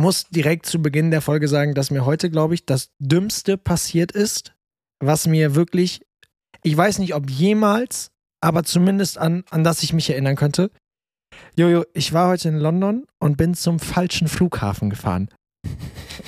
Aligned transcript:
muss 0.00 0.28
direkt 0.28 0.66
zu 0.66 0.82
Beginn 0.82 1.10
der 1.10 1.20
Folge 1.20 1.46
sagen, 1.46 1.74
dass 1.74 1.90
mir 1.90 2.04
heute, 2.04 2.30
glaube 2.30 2.54
ich, 2.54 2.66
das 2.66 2.90
Dümmste 2.98 3.56
passiert 3.56 4.12
ist, 4.12 4.54
was 4.98 5.26
mir 5.26 5.54
wirklich, 5.54 6.00
ich 6.62 6.76
weiß 6.76 6.98
nicht, 6.98 7.14
ob 7.14 7.30
jemals, 7.30 8.10
aber 8.40 8.64
zumindest 8.64 9.18
an, 9.18 9.44
an 9.50 9.62
das 9.62 9.82
ich 9.82 9.92
mich 9.92 10.10
erinnern 10.10 10.36
könnte. 10.36 10.70
Jojo, 11.54 11.84
ich 11.94 12.12
war 12.12 12.28
heute 12.28 12.48
in 12.48 12.58
London 12.58 13.06
und 13.18 13.36
bin 13.36 13.54
zum 13.54 13.78
falschen 13.78 14.28
Flughafen 14.28 14.90
gefahren. 14.90 15.28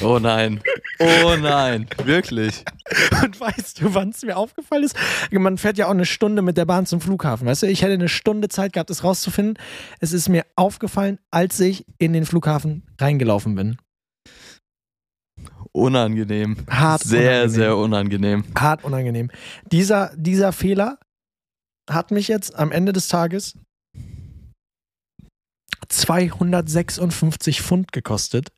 Oh 0.02 0.18
nein. 0.18 0.60
Oh 0.98 1.36
nein. 1.36 1.86
Wirklich. 2.04 2.64
Und 3.22 3.40
weißt 3.40 3.80
du, 3.80 3.94
wann 3.94 4.10
es 4.10 4.22
mir 4.22 4.36
aufgefallen 4.36 4.84
ist? 4.84 4.96
Man 5.30 5.58
fährt 5.58 5.78
ja 5.78 5.86
auch 5.86 5.90
eine 5.90 6.06
Stunde 6.06 6.42
mit 6.42 6.56
der 6.56 6.64
Bahn 6.64 6.86
zum 6.86 7.00
Flughafen. 7.00 7.46
Weißt 7.46 7.62
du, 7.62 7.66
ich 7.66 7.82
hätte 7.82 7.94
eine 7.94 8.08
Stunde 8.08 8.48
Zeit 8.48 8.72
gehabt, 8.72 8.90
es 8.90 9.02
rauszufinden. 9.02 9.58
Es 10.00 10.12
ist 10.12 10.28
mir 10.28 10.44
aufgefallen, 10.56 11.18
als 11.30 11.58
ich 11.60 11.86
in 11.98 12.12
den 12.12 12.26
Flughafen 12.26 12.82
reingelaufen 13.00 13.54
bin. 13.54 13.76
Unangenehm. 15.72 16.58
Hart 16.68 17.02
Sehr, 17.02 17.20
unangenehm. 17.44 17.50
sehr 17.50 17.76
unangenehm. 17.76 18.44
Hart 18.58 18.84
unangenehm. 18.84 19.30
Dieser, 19.70 20.12
dieser 20.16 20.52
Fehler 20.52 20.98
hat 21.90 22.10
mich 22.10 22.28
jetzt 22.28 22.54
am 22.56 22.70
Ende 22.70 22.92
des 22.92 23.08
Tages 23.08 23.56
256 25.88 27.62
Pfund 27.62 27.92
gekostet, 27.92 28.50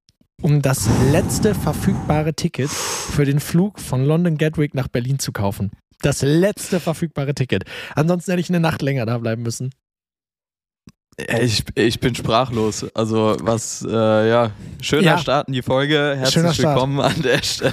um 0.45 0.61
das 0.61 0.87
letzte 1.11 1.55
verfügbare 1.55 2.35
Ticket 2.35 2.69
für 2.69 3.25
den 3.25 3.41
Flug 3.41 3.81
von 3.81 4.05
London 4.05 4.37
Gatwick 4.37 4.75
nach 4.75 4.89
Berlin 4.89 5.19
zu 5.19 5.33
kaufen. 5.33 5.71
Das 6.03 6.21
letzte 6.21 6.81
verfügbare 6.81 7.35
Ticket. 7.35 7.65
Ansonsten 7.95 8.33
hätte 8.33 8.43
ich 8.43 8.51
eine 8.51 8.61
Nacht 8.61 8.83
länger 8.83 9.07
da 9.07 9.17
bleiben 9.17 9.41
müssen. 9.43 9.71
Ich, 11.41 11.65
ich 11.77 11.99
bin 11.99 12.15
sprachlos. 12.15 12.85
Also, 12.95 13.37
was, 13.41 13.87
äh, 13.89 14.29
ja, 14.29 14.51
schöner 14.83 15.03
Ja. 15.13 15.19
Start 15.19 15.49
in 15.49 15.55
die 15.55 15.63
Folge. 15.63 16.15
Herzlich 16.19 16.59
willkommen 16.59 17.01
an 17.01 17.23
der 17.23 17.43
Stelle 17.43 17.73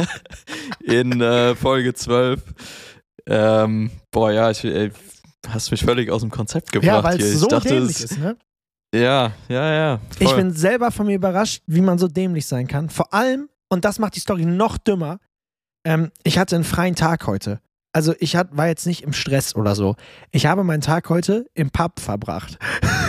in 0.80 1.20
äh, 1.20 1.54
Folge 1.54 1.92
12. 1.92 2.40
Ähm, 3.26 3.90
boah, 4.10 4.32
ja, 4.32 4.50
ich, 4.50 4.64
ey, 4.64 4.90
hast 5.46 5.70
mich 5.70 5.84
völlig 5.84 6.10
aus 6.10 6.22
dem 6.22 6.30
Konzept 6.30 6.72
gebracht 6.72 6.86
Ja, 6.86 7.04
weil 7.04 7.18
hier. 7.18 7.26
es 7.26 7.32
Ich 7.34 7.38
so 7.40 7.48
dachte, 7.48 7.68
dämlich 7.68 7.96
es- 7.96 8.04
ist, 8.12 8.18
ne? 8.18 8.34
Ja, 8.94 9.32
ja, 9.48 9.72
ja. 9.72 10.00
Ich 10.18 10.28
voll. 10.28 10.36
bin 10.36 10.52
selber 10.52 10.90
von 10.90 11.06
mir 11.06 11.16
überrascht, 11.16 11.62
wie 11.66 11.80
man 11.80 11.98
so 11.98 12.08
dämlich 12.08 12.46
sein 12.46 12.66
kann. 12.66 12.90
Vor 12.90 13.12
allem, 13.14 13.48
und 13.68 13.84
das 13.84 13.98
macht 13.98 14.16
die 14.16 14.20
Story 14.20 14.44
noch 14.44 14.76
dümmer, 14.76 15.18
ähm, 15.84 16.10
ich 16.22 16.38
hatte 16.38 16.56
einen 16.56 16.64
freien 16.64 16.94
Tag 16.94 17.26
heute. 17.26 17.60
Also 17.92 18.14
ich 18.18 18.36
hat, 18.36 18.56
war 18.56 18.68
jetzt 18.68 18.86
nicht 18.86 19.02
im 19.02 19.12
Stress 19.12 19.54
oder 19.54 19.74
so. 19.74 19.96
Ich 20.30 20.46
habe 20.46 20.64
meinen 20.64 20.80
Tag 20.80 21.08
heute 21.08 21.46
im 21.54 21.70
Pub 21.70 22.00
verbracht. 22.00 22.58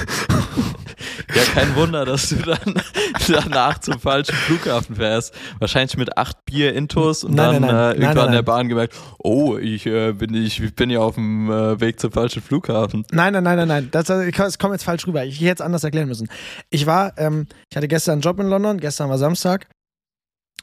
Ja, 1.35 1.43
kein 1.53 1.75
Wunder, 1.75 2.05
dass 2.05 2.29
du 2.29 2.35
dann 2.35 2.75
danach 3.27 3.79
zum 3.79 3.99
falschen 3.99 4.35
Flughafen 4.35 4.95
fährst. 4.95 5.33
Wahrscheinlich 5.59 5.97
mit 5.97 6.17
acht 6.17 6.37
Bier 6.45 6.73
Intos 6.73 7.23
und 7.23 7.33
Nein, 7.33 7.53
dann 7.53 7.61
nein, 7.61 7.75
nein. 7.75 7.95
äh, 7.95 8.01
irgendwann 8.01 8.27
in 8.27 8.31
der. 8.33 8.43
Bahn 8.43 8.67
gemerkt, 8.67 8.93
oh, 9.19 9.57
ich, 9.57 9.85
äh, 9.85 10.11
bin, 10.11 10.33
ich, 10.33 10.61
ich 10.61 10.75
bin 10.75 10.89
ja 10.89 10.99
auf 10.99 11.15
dem 11.15 11.49
äh, 11.49 11.79
Weg 11.79 11.99
zum 11.99 12.11
falschen 12.11 12.41
Flughafen. 12.41 13.05
Nein, 13.11 13.33
nein, 13.33 13.43
nein, 13.43 13.57
nein, 13.57 13.67
nein. 13.67 13.87
Das, 13.91 14.05
das 14.05 14.59
kommt 14.59 14.73
jetzt 14.73 14.83
falsch 14.83 15.07
rüber. 15.07 15.23
Ich 15.23 15.35
hätte 15.35 15.45
jetzt 15.45 15.61
anders 15.61 15.83
erklären 15.83 16.07
müssen. 16.07 16.29
Ich 16.69 16.85
war, 16.85 17.17
ähm, 17.17 17.47
ich 17.69 17.77
hatte 17.77 17.87
gestern 17.87 18.13
einen 18.13 18.21
Job 18.21 18.39
in 18.39 18.47
London, 18.47 18.79
gestern 18.79 19.09
war 19.09 19.17
Samstag. 19.17 19.67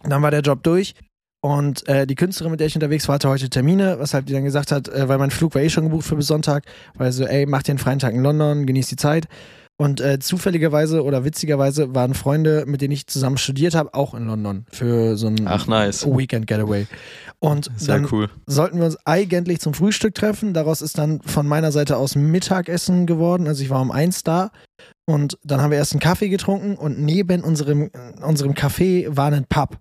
Dann 0.03 0.23
war 0.23 0.31
der 0.31 0.41
Job 0.43 0.63
durch. 0.63 0.95
Und 1.43 1.89
äh, 1.89 2.07
die 2.07 2.15
Künstlerin, 2.15 2.51
mit 2.51 2.61
der 2.61 2.67
ich 2.67 2.75
unterwegs 2.75 3.09
war, 3.09 3.15
hatte 3.15 3.31
heute 3.31 3.49
Termine, 3.49 3.99
weshalb 3.99 4.27
die 4.27 4.35
dann 4.35 4.45
gesagt 4.45 4.73
hat, 4.73 4.89
äh, 4.89 5.09
weil 5.09 5.19
mein 5.19 5.31
Flug 5.31 5.55
war 5.55 5.63
eh 5.63 5.71
schon 5.71 5.85
gebucht 5.85 6.07
für 6.07 6.17
bis 6.17 6.27
Sonntag, 6.27 6.65
weil 6.95 7.13
so, 7.13 7.25
ey, 7.25 7.47
mach 7.47 7.63
dir 7.63 7.73
einen 7.73 7.79
freien 7.79 7.99
Tag 7.99 8.13
in 8.13 8.23
London, 8.23 8.67
genieß 8.67 8.89
die 8.89 8.97
Zeit. 8.97 9.27
Und 9.81 10.03
äh, 10.03 10.19
zufälligerweise 10.19 11.03
oder 11.03 11.25
witzigerweise 11.25 11.95
waren 11.95 12.13
Freunde, 12.13 12.65
mit 12.67 12.83
denen 12.83 12.93
ich 12.93 13.07
zusammen 13.07 13.39
studiert 13.39 13.75
habe, 13.75 13.95
auch 13.95 14.13
in 14.13 14.27
London 14.27 14.67
für 14.71 15.17
so 15.17 15.29
ein 15.29 15.47
Ach, 15.47 15.67
nice. 15.69 16.05
Weekend 16.05 16.47
Getaway. 16.47 16.87
Und 17.39 17.71
Sehr 17.79 17.95
dann 17.95 18.09
cool. 18.13 18.29
sollten 18.45 18.77
wir 18.77 18.85
uns 18.85 18.99
eigentlich 19.07 19.61
zum 19.61 19.73
Frühstück 19.73 20.15
treffen. 20.15 20.53
Daraus 20.53 20.83
ist 20.83 20.99
dann 20.99 21.23
von 21.23 21.49
meiner 21.49 21.73
Seite 21.73 21.97
aus 21.97 22.15
Mittagessen 22.15 23.07
geworden. 23.07 23.47
Also 23.47 23.63
ich 23.63 23.71
war 23.71 23.81
um 23.81 23.91
eins 23.91 24.23
da 24.23 24.51
und 25.07 25.39
dann 25.45 25.63
haben 25.63 25.71
wir 25.71 25.79
erst 25.79 25.95
einen 25.95 26.01
Kaffee 26.01 26.29
getrunken 26.29 26.77
und 26.77 27.01
neben 27.01 27.43
unserem, 27.43 27.91
unserem 28.23 28.53
Café 28.53 29.07
war 29.09 29.33
ein 29.33 29.47
Pub. 29.49 29.79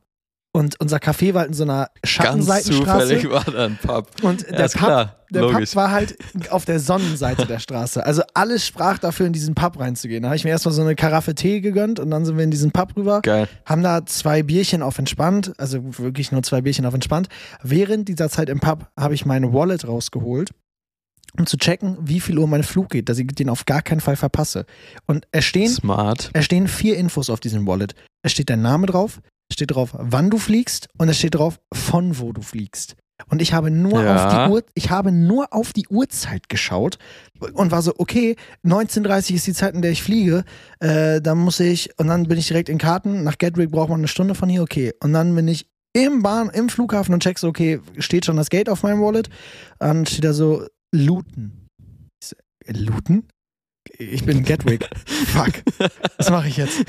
Und 0.52 0.80
unser 0.80 0.98
Café 0.98 1.34
war 1.36 1.42
halt 1.42 1.50
in 1.50 1.54
so 1.54 1.64
einer 1.64 1.90
Ganz 2.02 2.10
Schattenseitenstraße. 2.10 3.20
zufällig 3.20 3.30
war 3.30 3.44
da 3.44 3.66
ein 3.66 3.78
Pub. 3.78 4.10
Und 4.24 4.42
Ja, 4.42 4.56
der, 4.58 4.66
ist 4.66 4.78
Pub, 4.78 4.88
klar, 4.88 5.16
der 5.30 5.42
logisch. 5.44 5.70
Pub 5.70 5.76
war 5.76 5.92
halt 5.92 6.18
auf 6.50 6.66
der 6.66 6.80
Sonnenseite 6.80 7.46
der 7.46 7.60
Straße. 7.60 8.04
Also 8.04 8.24
alles 8.34 8.66
sprach 8.66 8.98
dafür, 8.98 9.28
in 9.28 9.34
diesen 9.34 9.54
Pub 9.54 9.80
reinzugehen. 9.80 10.24
Da 10.24 10.30
habe 10.30 10.38
ich 10.38 10.44
mir 10.46 10.50
erstmal 10.50 10.74
so 10.74 10.82
eine 10.82 10.96
Karaffe 10.96 11.36
Tee 11.36 11.62
gegönnt 11.62 12.00
und 12.00 12.10
dann 12.10 12.26
sind 12.26 12.38
wir 12.38 12.44
in 12.44 12.50
diesen 12.50 12.72
Pub 12.72 12.98
rüber 12.98 13.22
Geil. 13.22 13.48
haben 13.66 13.84
da 13.84 14.08
zwei 14.08 14.42
Bierchen 14.42 14.82
auf 14.82 14.98
entspannt, 14.98 15.54
also 15.60 16.00
wirklich 16.00 16.32
nur 16.32 16.42
zwei 16.42 16.62
Bierchen 16.62 16.88
auf 16.88 16.96
entspannt. 16.96 17.30
Während 17.62 18.10
dieser 18.10 18.30
Zeit 18.30 18.50
im 18.50 18.60
Pub 18.60 18.88
habe 19.00 19.14
ich 19.14 19.28
meine 19.28 19.54
Wallet 19.54 19.88
rausgeholt, 19.88 20.50
um 21.38 21.46
zu 21.46 21.58
checken, 21.58 21.96
wie 22.02 22.20
viel 22.20 22.40
Uhr 22.40 22.48
mein 22.48 22.64
Flug 22.64 22.90
geht, 22.90 23.08
dass 23.08 23.20
ich 23.20 23.28
den 23.28 23.50
auf 23.50 23.66
gar 23.66 23.84
keinen 23.84 24.02
Fall 24.02 24.16
verpasse. 24.16 24.66
Und 25.06 25.28
es 25.32 25.46
stehen, 25.46 25.70
Smart. 25.70 26.32
es 26.34 26.46
stehen 26.46 26.68
vier 26.68 26.98
Infos 26.98 27.30
auf 27.30 27.40
diesem 27.40 27.68
Wallet. 27.68 27.94
Es 28.24 28.32
steht 28.32 28.50
dein 28.50 28.64
Name 28.64 28.88
drauf, 28.88 29.22
steht 29.52 29.72
drauf, 29.72 29.90
wann 29.94 30.30
du 30.30 30.38
fliegst 30.38 30.88
und 30.98 31.10
es 31.10 31.18
steht 31.18 31.36
drauf, 31.36 31.60
von 31.74 32.20
wo 32.20 32.32
du 32.34 32.42
fliegst. 32.42 32.96
Und 33.28 33.42
ich 33.42 33.52
habe 33.54 33.70
nur 33.70 34.02
Ja. 34.02 34.16
auf 34.16 34.32
die 34.48 34.52
Uhr, 34.52 34.64
ich 34.76 34.90
habe 34.92 35.12
nur 35.12 35.52
auf 35.54 35.74
die 35.74 35.86
Uhrzeit 35.90 36.48
geschaut 36.48 36.98
und 37.54 37.70
war 37.70 37.82
so, 37.82 37.94
okay, 37.98 38.38
19.30 38.64 39.34
ist 39.36 39.46
die 39.48 39.54
Zeit, 39.54 39.74
in 39.76 39.82
der 39.82 39.92
ich 39.92 40.02
fliege. 40.04 40.46
Äh, 40.80 41.20
dann 41.22 41.38
muss 41.40 41.60
ich, 41.60 41.90
und 42.00 42.08
dann 42.08 42.28
bin 42.28 42.38
ich 42.38 42.48
direkt 42.48 42.70
in 42.70 42.78
Karten. 42.78 43.24
Nach 43.24 43.38
Gatwick 43.38 43.72
braucht 43.72 43.90
man 43.90 44.00
eine 44.00 44.08
Stunde 44.08 44.36
von 44.36 44.48
hier, 44.48 44.62
okay. 44.62 44.94
Und 45.04 45.12
dann 45.12 45.36
bin 45.36 45.50
ich 45.50 45.68
im 45.92 46.22
Bahn, 46.22 46.50
im 46.50 46.70
Flughafen 46.70 47.14
und 47.14 47.22
check 47.22 47.40
so, 47.40 47.50
okay, 47.50 47.82
steht 47.98 48.24
schon 48.26 48.38
das 48.38 48.50
Gate 48.50 48.70
auf 48.70 48.84
meinem 48.84 49.02
Wallet? 49.02 49.30
Dann 49.80 50.06
steht 50.06 50.24
da 50.24 50.32
so, 50.34 50.66
so, 50.94 51.22
äh, 52.66 52.72
Luton? 52.72 53.28
Ich 54.02 54.24
bin 54.24 54.38
in 54.38 54.46
Gatwick. 54.46 54.90
Fuck. 55.06 55.62
Was 56.18 56.30
mache 56.30 56.48
ich 56.48 56.56
jetzt? 56.56 56.86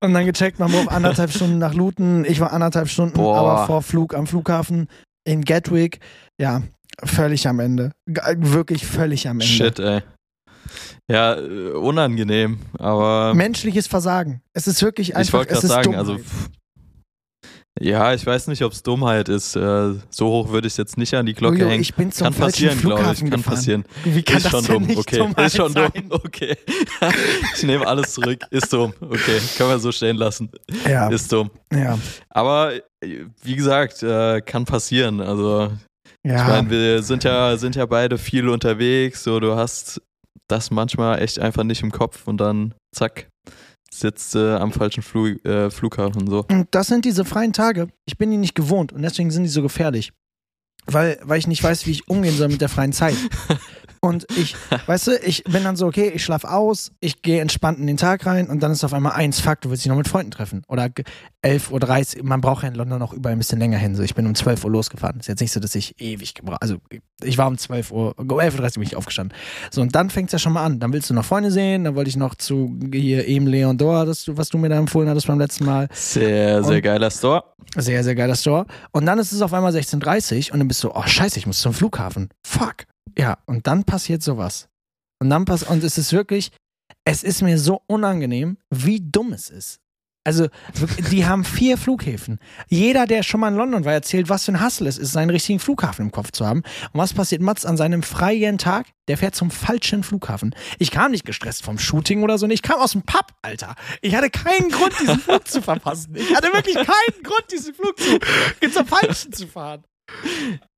Und 0.00 0.12
dann 0.12 0.26
gecheckt, 0.26 0.58
man 0.58 0.70
braucht 0.70 0.88
anderthalb 0.88 1.30
Stunden 1.30 1.56
nach 1.58 1.72
Luton. 1.72 2.26
Ich 2.26 2.38
war 2.38 2.52
anderthalb 2.52 2.88
Stunden, 2.88 3.14
Boah. 3.14 3.38
aber 3.38 3.66
vor 3.66 3.82
Flug 3.82 4.14
am 4.14 4.26
Flughafen 4.26 4.88
in 5.24 5.42
Gatwick. 5.42 6.00
Ja, 6.38 6.62
völlig 7.02 7.48
am 7.48 7.60
Ende. 7.60 7.92
Wirklich 8.06 8.84
völlig 8.86 9.26
am 9.26 9.40
Ende. 9.40 9.46
Shit, 9.46 9.78
ey. 9.78 10.02
Ja, 11.10 11.32
unangenehm, 11.34 12.60
aber 12.78 13.34
Menschliches 13.34 13.86
Versagen. 13.86 14.42
Es 14.52 14.66
ist 14.68 14.82
wirklich 14.82 15.16
einfach, 15.16 15.28
ich 15.28 15.32
wollte 15.32 15.54
es 15.54 15.60
gerade 15.62 15.66
ist 15.66 15.72
sagen, 15.72 15.84
Dummheit. 15.84 15.98
also 16.00 16.18
pff, 16.18 16.50
ja, 17.82 18.12
ich 18.12 18.26
weiß 18.26 18.48
nicht, 18.48 18.62
ob 18.62 18.72
es 18.72 18.82
Dummheit 18.82 19.30
ist. 19.30 19.56
Äh, 19.56 19.94
so 20.10 20.26
hoch 20.26 20.50
würde 20.50 20.66
ich 20.66 20.74
es 20.74 20.76
jetzt 20.76 20.98
nicht 20.98 21.14
an 21.14 21.24
die 21.24 21.32
Glocke 21.32 21.56
Jojo, 21.58 21.70
hängen. 21.70 21.80
ich 21.80 21.94
bin 21.94 22.12
zum 22.12 22.26
Kann 22.26 22.34
passieren, 22.34 22.78
glaube 22.78 23.00
ich. 23.00 23.18
Kann 23.20 23.30
gefahren. 23.30 23.42
passieren. 23.42 23.84
Wie 24.04 24.22
kann 24.22 24.36
ist 24.36 24.44
das 24.44 24.52
schon 24.52 24.64
denn 24.64 24.72
dumm, 24.74 24.86
nicht 24.86 24.98
okay. 24.98 25.16
Dummheit 25.18 25.46
Ist 25.46 25.56
schon 25.56 25.72
sein? 25.72 25.90
dumm, 25.94 26.20
okay. 26.24 26.56
ich 27.56 27.62
nehme 27.62 27.86
alles 27.86 28.12
zurück. 28.12 28.40
Ist 28.50 28.70
dumm, 28.72 28.92
okay. 29.00 29.40
Können 29.56 29.70
wir 29.70 29.78
so 29.78 29.92
stehen 29.92 30.16
lassen. 30.16 30.50
Ja, 30.86 31.08
Ist 31.08 31.32
dumm. 31.32 31.50
ja, 31.72 31.98
Aber 32.28 32.72
wie 33.42 33.56
gesagt, 33.56 34.02
äh, 34.02 34.42
kann 34.42 34.66
passieren. 34.66 35.20
Also 35.22 35.70
ja. 36.22 36.36
ich 36.36 36.48
meine, 36.48 36.70
wir 36.70 37.02
sind 37.02 37.24
ja, 37.24 37.56
sind 37.56 37.76
ja 37.76 37.86
beide 37.86 38.18
viel 38.18 38.48
unterwegs. 38.50 39.24
So, 39.24 39.40
du 39.40 39.56
hast 39.56 40.02
das 40.48 40.70
manchmal 40.70 41.22
echt 41.22 41.38
einfach 41.38 41.64
nicht 41.64 41.82
im 41.82 41.92
Kopf 41.92 42.26
und 42.26 42.38
dann 42.38 42.74
zack, 42.94 43.28
sitzt 44.00 44.34
äh, 44.34 44.54
am 44.54 44.72
falschen 44.72 45.02
Flug, 45.02 45.44
äh, 45.44 45.70
Flughafen 45.70 46.28
so. 46.28 46.44
Und 46.50 46.68
das 46.72 46.88
sind 46.88 47.04
diese 47.04 47.24
freien 47.24 47.52
Tage. 47.52 47.88
Ich 48.06 48.18
bin 48.18 48.30
die 48.30 48.36
nicht 48.36 48.54
gewohnt 48.54 48.92
und 48.92 49.02
deswegen 49.02 49.30
sind 49.30 49.44
die 49.44 49.48
so 49.50 49.62
gefährlich. 49.62 50.12
Weil, 50.86 51.18
weil 51.22 51.38
ich 51.38 51.46
nicht 51.46 51.62
weiß, 51.62 51.86
wie 51.86 51.92
ich 51.92 52.08
umgehen 52.08 52.36
soll 52.36 52.48
mit 52.48 52.60
der 52.60 52.68
freien 52.68 52.92
Zeit. 52.92 53.14
Und 54.02 54.26
ich, 54.36 54.56
weißt 54.86 55.08
du, 55.08 55.16
ich 55.18 55.44
bin 55.44 55.62
dann 55.62 55.76
so, 55.76 55.86
okay, 55.86 56.10
ich 56.14 56.24
schlafe 56.24 56.50
aus, 56.50 56.90
ich 57.00 57.20
gehe 57.20 57.40
entspannt 57.42 57.78
in 57.78 57.86
den 57.86 57.98
Tag 57.98 58.24
rein 58.24 58.48
und 58.48 58.60
dann 58.62 58.72
ist 58.72 58.82
auf 58.82 58.94
einmal 58.94 59.12
eins, 59.12 59.40
fuck, 59.40 59.60
du 59.60 59.68
willst 59.70 59.84
dich 59.84 59.90
noch 59.90 59.96
mit 59.96 60.08
Freunden 60.08 60.30
treffen. 60.30 60.62
Oder 60.68 60.88
ge- 60.88 61.04
11.30 61.44 62.18
Uhr, 62.18 62.24
man 62.24 62.40
braucht 62.40 62.62
ja 62.62 62.68
in 62.70 62.74
London 62.76 63.02
auch 63.02 63.12
überall 63.12 63.34
ein 63.34 63.38
bisschen 63.38 63.58
länger 63.58 63.76
hin. 63.78 63.94
So, 63.94 64.02
ich 64.02 64.14
bin 64.14 64.26
um 64.26 64.34
12 64.34 64.64
Uhr 64.64 64.70
losgefahren. 64.70 65.20
Ist 65.20 65.26
jetzt 65.28 65.40
nicht 65.40 65.52
so, 65.52 65.60
dass 65.60 65.74
ich 65.74 66.00
ewig 66.00 66.34
gebraucht 66.34 66.62
Also, 66.62 66.76
ich 67.22 67.36
war 67.38 67.46
um 67.46 67.58
12 67.58 67.90
Uhr, 67.92 68.14
um 68.18 68.26
11.30 68.26 68.56
Uhr 68.64 68.72
bin 68.74 68.82
ich 68.84 68.96
aufgestanden. 68.96 69.36
So, 69.70 69.82
und 69.82 69.94
dann 69.94 70.08
fängt 70.08 70.28
es 70.28 70.32
ja 70.32 70.38
schon 70.38 70.54
mal 70.54 70.64
an. 70.64 70.80
Dann 70.80 70.92
willst 70.94 71.10
du 71.10 71.14
noch 71.14 71.24
Freunde 71.26 71.50
sehen, 71.50 71.84
dann 71.84 71.94
wollte 71.94 72.08
ich 72.08 72.16
noch 72.16 72.34
zu 72.34 72.78
hier 72.92 73.26
eben 73.28 73.46
Leon 73.46 73.76
Dor, 73.76 74.06
das, 74.06 74.24
was 74.34 74.48
du 74.48 74.56
mir 74.58 74.70
da 74.70 74.76
empfohlen 74.78 75.08
hattest 75.10 75.26
beim 75.26 75.38
letzten 75.38 75.64
Mal. 75.66 75.88
Sehr, 75.92 76.62
sehr 76.64 76.76
Und- 76.76 76.82
geiler 76.82 77.10
Store. 77.10 77.44
Sehr, 77.76 78.02
sehr 78.02 78.14
geiler 78.14 78.34
Store. 78.34 78.64
Und 78.92 79.04
dann 79.06 79.18
ist 79.18 79.32
es 79.32 79.42
auf 79.42 79.52
einmal 79.52 79.72
16.30 79.74 80.48
Uhr 80.48 80.54
und 80.54 80.58
dann 80.60 80.68
bist 80.68 80.82
du, 80.82 80.90
oh 80.94 81.02
scheiße, 81.06 81.38
ich 81.38 81.46
muss 81.46 81.60
zum 81.60 81.72
Flughafen. 81.74 82.30
Fuck. 82.46 82.84
Ja, 83.18 83.38
und 83.46 83.66
dann 83.66 83.84
passiert 83.84 84.22
sowas. 84.22 84.68
Und 85.20 85.30
dann 85.30 85.44
pass 85.44 85.62
und 85.62 85.84
es 85.84 85.98
ist 85.98 86.12
wirklich, 86.12 86.50
es 87.04 87.22
ist 87.22 87.42
mir 87.42 87.58
so 87.58 87.82
unangenehm, 87.86 88.58
wie 88.70 89.00
dumm 89.00 89.32
es 89.32 89.50
ist. 89.50 89.80
Also, 90.22 90.48
die 91.10 91.24
haben 91.24 91.44
vier 91.44 91.78
Flughäfen. 91.78 92.40
Jeder, 92.68 93.06
der 93.06 93.22
schon 93.22 93.40
mal 93.40 93.48
in 93.48 93.56
London 93.56 93.86
war, 93.86 93.94
erzählt, 93.94 94.28
was 94.28 94.44
für 94.44 94.52
ein 94.52 94.60
Hassel 94.60 94.86
es 94.86 94.98
ist, 94.98 95.12
seinen 95.12 95.30
richtigen 95.30 95.58
Flughafen 95.58 96.06
im 96.06 96.12
Kopf 96.12 96.30
zu 96.30 96.46
haben. 96.46 96.62
Und 96.92 97.00
was 97.00 97.14
passiert 97.14 97.40
Mats 97.40 97.64
an 97.64 97.78
seinem 97.78 98.02
freien 98.02 98.58
Tag? 98.58 98.86
Der 99.08 99.16
fährt 99.16 99.34
zum 99.34 99.50
falschen 99.50 100.02
Flughafen. 100.02 100.54
Ich 100.78 100.90
kam 100.90 101.12
nicht 101.12 101.24
gestresst 101.24 101.64
vom 101.64 101.78
Shooting 101.78 102.22
oder 102.22 102.36
so, 102.36 102.46
ich 102.46 102.60
kam 102.60 102.80
aus 102.80 102.92
dem 102.92 103.02
Pub, 103.02 103.28
Alter. 103.40 103.74
Ich 104.02 104.14
hatte 104.14 104.28
keinen 104.28 104.68
Grund, 104.70 104.92
diesen 105.00 105.18
Flug 105.18 105.48
zu 105.48 105.62
verpassen. 105.62 106.14
Ich 106.14 106.36
hatte 106.36 106.52
wirklich 106.52 106.74
keinen 106.74 107.22
Grund, 107.22 107.44
diesen 107.50 107.74
Flug 107.74 107.98
zu, 107.98 108.18
zum 108.70 108.86
falschen 108.86 109.32
zu 109.32 109.46
fahren. 109.46 109.84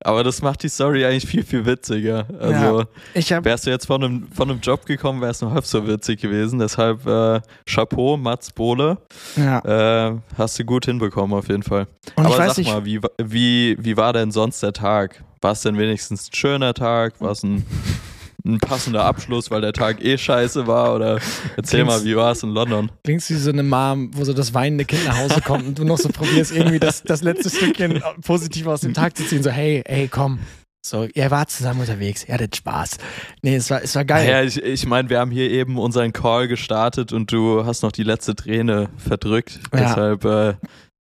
Aber 0.05 0.25
das 0.25 0.43
macht 0.43 0.63
die 0.63 0.69
Story 0.69 1.05
eigentlich 1.05 1.27
viel, 1.27 1.45
viel 1.45 1.65
witziger. 1.65 2.27
Also, 2.41 2.85
Ja, 3.15 3.45
wärst 3.45 3.67
du 3.67 3.71
jetzt 3.71 3.87
von 3.87 4.03
einem, 4.03 4.29
von 4.33 4.51
einem 4.51 4.61
Job 4.61 4.85
gekommen, 4.85 5.21
wäre 5.21 5.31
es 5.31 5.41
nur 5.41 5.53
halb 5.53 5.65
so 5.65 5.87
witzig 5.87 6.21
gewesen. 6.21 6.59
Deshalb 6.59 7.07
äh, 7.07 7.41
Chapeau, 7.67 8.17
Mats 8.17 8.51
Bohle. 8.51 8.99
ja. 9.37 10.09
Äh, 10.09 10.19
hast 10.37 10.59
du 10.59 10.65
gut 10.65 10.87
hinbekommen, 10.87 11.37
auf 11.37 11.49
jeden 11.49 11.63
Fall. 11.63 11.87
Und 12.17 12.27
Aber 12.27 12.35
ich 12.35 12.41
weiß 12.41 12.57
sag 12.57 12.65
mal, 12.67 12.85
wie, 12.85 13.01
wie, 13.23 13.77
wie 13.79 13.97
war 13.97 14.13
denn 14.13 14.33
sonst 14.33 14.63
der 14.63 14.73
Tag? 14.73 15.23
War 15.41 15.53
es 15.53 15.63
denn 15.63 15.79
wenigstens 15.79 16.29
ein 16.29 16.35
schöner 16.35 16.75
Tag? 16.75 17.21
War 17.21 17.31
es 17.33 17.43
ein, 17.43 17.65
ein 18.45 18.59
passender 18.59 19.05
Abschluss, 19.05 19.51
weil 19.51 19.61
der 19.61 19.73
Tag 19.73 20.05
eh 20.05 20.19
scheiße 20.19 20.67
war? 20.67 20.95
Oder 20.95 21.19
erzähl 21.57 21.81
Kling's- 21.81 21.87
mal, 21.87 22.05
wie 22.05 22.17
war 22.17 22.33
es 22.33 22.43
in 22.43 22.51
London? 22.51 22.91
klingst 23.05 23.31
wie 23.31 23.35
so 23.35 23.51
eine 23.51 23.63
Mom, 23.63 24.11
wo 24.15 24.25
so 24.25 24.33
das 24.33 24.53
weinende 24.55 24.85
Kind 24.85 25.05
nach 25.07 25.19
Hause 25.19 25.41
kommt 25.41 25.67
und 25.67 25.79
du 25.79 25.85
noch 25.85 25.99
so 25.99 26.09
probierst, 26.09 26.53
irgendwie 26.57 26.79
das, 26.81 27.03
das 27.03 27.23
letzte 27.23 27.51
Stückchen 27.51 28.03
positiv 28.25 28.67
aus 28.67 28.81
dem 28.83 28.95
Tag 28.95 29.17
zu 29.17 29.25
ziehen. 29.25 29.43
So, 29.43 29.51
hey, 29.51 29.83
hey, 29.87 30.09
komm. 30.09 30.39
So, 30.85 31.07
ihr 31.15 31.31
wart 31.31 31.49
zusammen 31.49 31.79
unterwegs, 31.81 32.25
ihr 32.27 32.35
hattet 32.35 32.57
Spaß. 32.57 32.97
Nee, 33.43 33.55
es 33.55 33.71
war, 33.71 33.85
es 33.85 33.95
war 33.95 34.05
geil. 34.05 34.29
Ja, 34.29 34.43
ich, 34.43 34.61
ich 34.61 34.85
meine, 34.85 35.09
wir 35.11 35.21
haben 35.21 35.31
hier 35.31 35.49
eben 35.49 35.79
unseren 35.79 36.13
Call 36.13 36.49
gestartet 36.49 37.13
und 37.13 37.31
du 37.31 37.65
hast 37.65 37.83
noch 37.85 37.93
die 37.93 38.03
letzte 38.03 38.35
Träne 38.35 38.89
verdrückt. 38.97 39.61
Ja. 39.73 39.79
Deshalb 39.79 40.25
äh, 40.25 40.55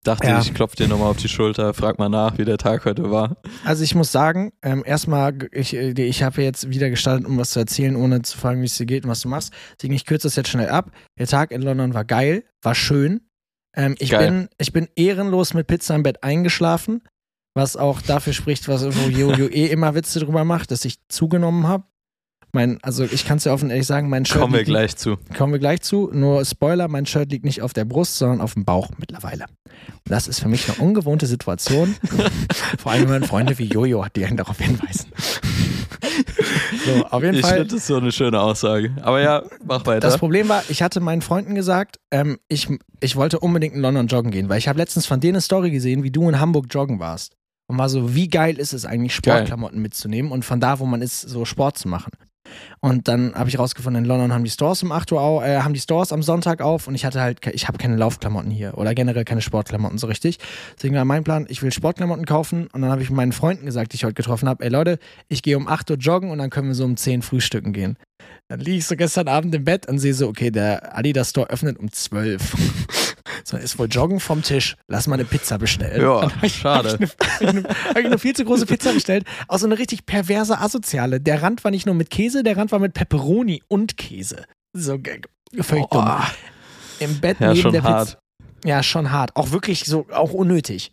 dachte 0.04 0.26
Ja. 0.26 0.40
ich, 0.40 0.48
ich 0.48 0.54
klopfe 0.54 0.76
dir 0.76 0.88
nochmal 0.88 1.08
auf 1.10 1.16
die 1.16 1.28
Schulter, 1.28 1.74
frag 1.74 1.98
mal 1.98 2.08
nach, 2.08 2.38
wie 2.38 2.44
der 2.44 2.58
Tag 2.58 2.84
heute 2.84 3.10
war. 3.10 3.36
Also 3.64 3.84
ich 3.84 3.94
muss 3.94 4.10
sagen, 4.12 4.52
ähm, 4.62 4.82
erstmal, 4.84 5.36
ich, 5.52 5.74
äh, 5.74 5.90
ich 5.92 6.22
habe 6.22 6.42
jetzt 6.42 6.68
wieder 6.70 6.90
gestartet, 6.90 7.26
um 7.26 7.38
was 7.38 7.50
zu 7.50 7.60
erzählen, 7.60 7.96
ohne 7.96 8.22
zu 8.22 8.36
fragen, 8.36 8.60
wie 8.62 8.66
es 8.66 8.76
dir 8.76 8.86
geht 8.86 9.04
und 9.04 9.10
was 9.10 9.20
du 9.20 9.28
machst. 9.28 9.52
Deswegen, 9.78 9.94
ich 9.94 10.04
kürze 10.04 10.26
das 10.26 10.36
jetzt 10.36 10.48
schnell 10.48 10.68
ab. 10.68 10.90
Der 11.18 11.26
Tag 11.26 11.50
in 11.52 11.62
London 11.62 11.94
war 11.94 12.04
geil, 12.04 12.44
war 12.62 12.74
schön. 12.74 13.22
Ähm, 13.74 13.94
ich, 13.98 14.10
Geil. 14.10 14.26
bin, 14.30 14.48
ich 14.58 14.72
bin 14.72 14.88
ehrenlos 14.96 15.54
mit 15.54 15.66
Pizza 15.66 15.94
im 15.94 16.02
Bett 16.02 16.22
eingeschlafen, 16.22 17.02
was 17.54 17.76
auch 17.76 18.02
dafür 18.02 18.32
spricht, 18.34 18.68
was, 18.68 18.84
wo 18.84 19.08
Jojo 19.08 19.46
eh 19.50 19.66
immer 19.68 19.94
Witze 19.94 20.20
drüber 20.20 20.44
macht, 20.44 20.70
dass 20.72 20.84
ich 20.84 20.96
zugenommen 21.08 21.66
habe. 21.68 21.84
Mein, 22.54 22.78
also 22.82 23.04
ich 23.04 23.24
kann 23.24 23.38
es 23.38 23.44
ja 23.44 23.54
offen 23.54 23.70
ehrlich 23.70 23.86
sagen, 23.86 24.10
mein 24.10 24.26
Shirt 24.26 24.38
Kommen 24.40 24.52
wir 24.52 24.58
liegt 24.58 24.68
gleich 24.68 24.94
zu. 24.94 25.16
Kommen 25.36 25.54
wir 25.54 25.58
gleich 25.58 25.80
zu. 25.80 26.10
Nur 26.12 26.44
Spoiler, 26.44 26.86
mein 26.86 27.06
Shirt 27.06 27.30
liegt 27.32 27.46
nicht 27.46 27.62
auf 27.62 27.72
der 27.72 27.86
Brust, 27.86 28.18
sondern 28.18 28.42
auf 28.42 28.52
dem 28.52 28.66
Bauch 28.66 28.90
mittlerweile. 28.98 29.44
Und 29.44 30.10
das 30.10 30.28
ist 30.28 30.40
für 30.40 30.48
mich 30.48 30.68
eine 30.68 30.86
ungewohnte 30.86 31.26
Situation. 31.26 31.94
Vor 32.78 32.92
allem, 32.92 33.08
wenn 33.08 33.24
Freunde 33.24 33.58
wie 33.58 33.64
Jojo 33.64 34.04
hat, 34.04 34.16
die 34.16 34.26
einen 34.26 34.36
darauf 34.36 34.58
hinweisen. 34.58 35.06
so, 36.84 37.06
auf 37.06 37.22
jeden 37.22 37.36
Ich 37.36 37.40
Fall. 37.40 37.64
das 37.64 37.86
so 37.86 37.96
eine 37.96 38.12
schöne 38.12 38.38
Aussage. 38.38 38.92
Aber 39.00 39.22
ja, 39.22 39.44
mach 39.64 39.86
weiter. 39.86 40.00
Das 40.00 40.18
Problem 40.18 40.50
war, 40.50 40.62
ich 40.68 40.82
hatte 40.82 41.00
meinen 41.00 41.22
Freunden 41.22 41.54
gesagt, 41.54 42.00
ähm, 42.10 42.38
ich, 42.48 42.68
ich 43.00 43.16
wollte 43.16 43.40
unbedingt 43.40 43.74
in 43.74 43.80
London 43.80 44.08
joggen 44.08 44.30
gehen, 44.30 44.50
weil 44.50 44.58
ich 44.58 44.68
habe 44.68 44.78
letztens 44.78 45.06
von 45.06 45.20
dir 45.20 45.30
eine 45.30 45.40
Story 45.40 45.70
gesehen, 45.70 46.02
wie 46.02 46.10
du 46.10 46.28
in 46.28 46.38
Hamburg 46.38 46.66
joggen 46.70 46.98
warst. 47.00 47.34
Und 47.66 47.78
war 47.78 47.88
so, 47.88 48.14
wie 48.14 48.28
geil 48.28 48.58
ist 48.58 48.74
es 48.74 48.84
eigentlich, 48.84 49.14
Sportklamotten 49.14 49.80
mitzunehmen 49.80 50.30
und 50.32 50.44
von 50.44 50.60
da, 50.60 50.78
wo 50.80 50.84
man 50.84 51.00
ist, 51.00 51.22
so 51.22 51.46
Sport 51.46 51.78
zu 51.78 51.88
machen. 51.88 52.10
Und 52.80 53.08
dann 53.08 53.34
habe 53.34 53.48
ich 53.48 53.58
rausgefunden, 53.58 54.04
in 54.04 54.08
London 54.08 54.32
haben 54.32 54.44
die 54.44 54.50
Stores 54.50 54.82
um 54.82 54.92
8 54.92 55.12
Uhr 55.12 55.20
au, 55.20 55.42
äh, 55.42 55.60
haben 55.60 55.74
die 55.74 55.80
Stores 55.80 56.12
am 56.12 56.22
Sonntag 56.22 56.60
auf 56.60 56.88
und 56.88 56.94
ich 56.94 57.04
hatte 57.04 57.20
halt, 57.20 57.40
ich 57.52 57.68
habe 57.68 57.78
keine 57.78 57.96
Laufklamotten 57.96 58.50
hier 58.50 58.76
oder 58.76 58.94
generell 58.94 59.24
keine 59.24 59.42
Sportklamotten 59.42 59.98
so 59.98 60.06
richtig. 60.06 60.38
Deswegen 60.76 60.94
war 60.94 61.04
mein 61.04 61.24
Plan, 61.24 61.46
ich 61.48 61.62
will 61.62 61.72
Sportklamotten 61.72 62.26
kaufen 62.26 62.68
und 62.72 62.82
dann 62.82 62.90
habe 62.90 63.02
ich 63.02 63.10
meinen 63.10 63.32
Freunden 63.32 63.66
gesagt, 63.66 63.92
die 63.92 63.96
ich 63.96 64.04
heute 64.04 64.14
getroffen 64.14 64.48
habe, 64.48 64.64
ey 64.64 64.70
Leute, 64.70 64.98
ich 65.28 65.42
gehe 65.42 65.56
um 65.56 65.68
8 65.68 65.90
Uhr 65.90 65.96
joggen 65.96 66.30
und 66.30 66.38
dann 66.38 66.50
können 66.50 66.68
wir 66.68 66.74
so 66.74 66.84
um 66.84 66.96
10 66.96 67.22
frühstücken 67.22 67.72
gehen. 67.72 67.96
Dann 68.48 68.60
liege 68.60 68.78
ich 68.78 68.86
so 68.86 68.96
gestern 68.96 69.28
Abend 69.28 69.54
im 69.54 69.64
Bett 69.64 69.88
und 69.88 69.98
sehe 69.98 70.14
so, 70.14 70.28
okay, 70.28 70.50
der 70.50 70.96
Adidas 70.96 71.30
Store 71.30 71.48
öffnet 71.48 71.78
um 71.78 71.90
12. 71.90 73.11
so, 73.44 73.56
ist 73.56 73.78
wohl 73.78 73.88
Joggen 73.88 74.20
vom 74.20 74.42
Tisch. 74.42 74.76
Lass 74.88 75.06
mal 75.06 75.14
eine 75.14 75.24
Pizza 75.24 75.58
bestellen. 75.58 76.00
Ja, 76.00 76.30
ich, 76.42 76.56
schade. 76.56 76.92
Habe 76.92 77.04
ich, 77.04 77.48
eine, 77.48 77.62
hab 77.64 77.98
ich, 77.98 78.06
eine, 78.06 78.18
viel 78.18 78.34
zu 78.34 78.44
große 78.44 78.66
Pizza 78.66 78.92
bestellt. 78.92 79.24
Auch 79.48 79.58
so 79.58 79.66
eine 79.66 79.78
richtig 79.78 80.06
perverse 80.06 80.58
Asoziale. 80.58 81.20
Der 81.20 81.42
Rand 81.42 81.64
war 81.64 81.70
nicht 81.70 81.86
nur 81.86 81.94
mit 81.94 82.10
Käse, 82.10 82.42
der 82.42 82.56
Rand 82.56 82.72
war 82.72 82.78
mit 82.78 82.94
Pepperoni 82.94 83.62
und 83.68 83.96
Käse. 83.96 84.44
So 84.72 84.98
völlig 85.60 85.86
dumm. 85.90 86.04
Boah. 86.04 86.26
Im 87.00 87.20
Bett 87.20 87.38
Ja, 87.40 87.52
neben 87.52 87.72
der 87.72 87.82
hart. 87.82 88.08
Pizza. 88.08 88.18
Ja, 88.64 88.82
schon 88.82 89.10
hart. 89.10 89.34
Auch 89.34 89.50
wirklich 89.50 89.84
so, 89.84 90.06
auch 90.12 90.32
unnötig. 90.32 90.92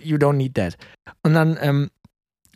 You 0.00 0.16
don't 0.16 0.34
need 0.34 0.54
that. 0.54 0.76
Und 1.22 1.34
dann 1.34 1.58
ähm, 1.60 1.90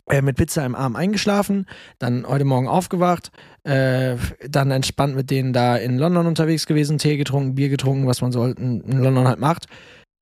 äh, 0.09 0.21
mit 0.21 0.37
Pizza 0.37 0.65
im 0.65 0.75
Arm 0.75 0.95
eingeschlafen, 0.95 1.65
dann 1.99 2.27
heute 2.27 2.45
Morgen 2.45 2.67
aufgewacht, 2.67 3.31
äh, 3.63 4.15
dann 4.47 4.71
entspannt 4.71 5.15
mit 5.15 5.29
denen 5.29 5.53
da 5.53 5.75
in 5.75 5.97
London 5.97 6.27
unterwegs 6.27 6.65
gewesen, 6.65 6.97
Tee 6.97 7.17
getrunken, 7.17 7.55
Bier 7.55 7.69
getrunken, 7.69 8.07
was 8.07 8.21
man 8.21 8.31
so 8.31 8.43
halt 8.43 8.59
in, 8.59 8.81
London 8.81 9.27
halt 9.27 9.39
macht, 9.39 9.67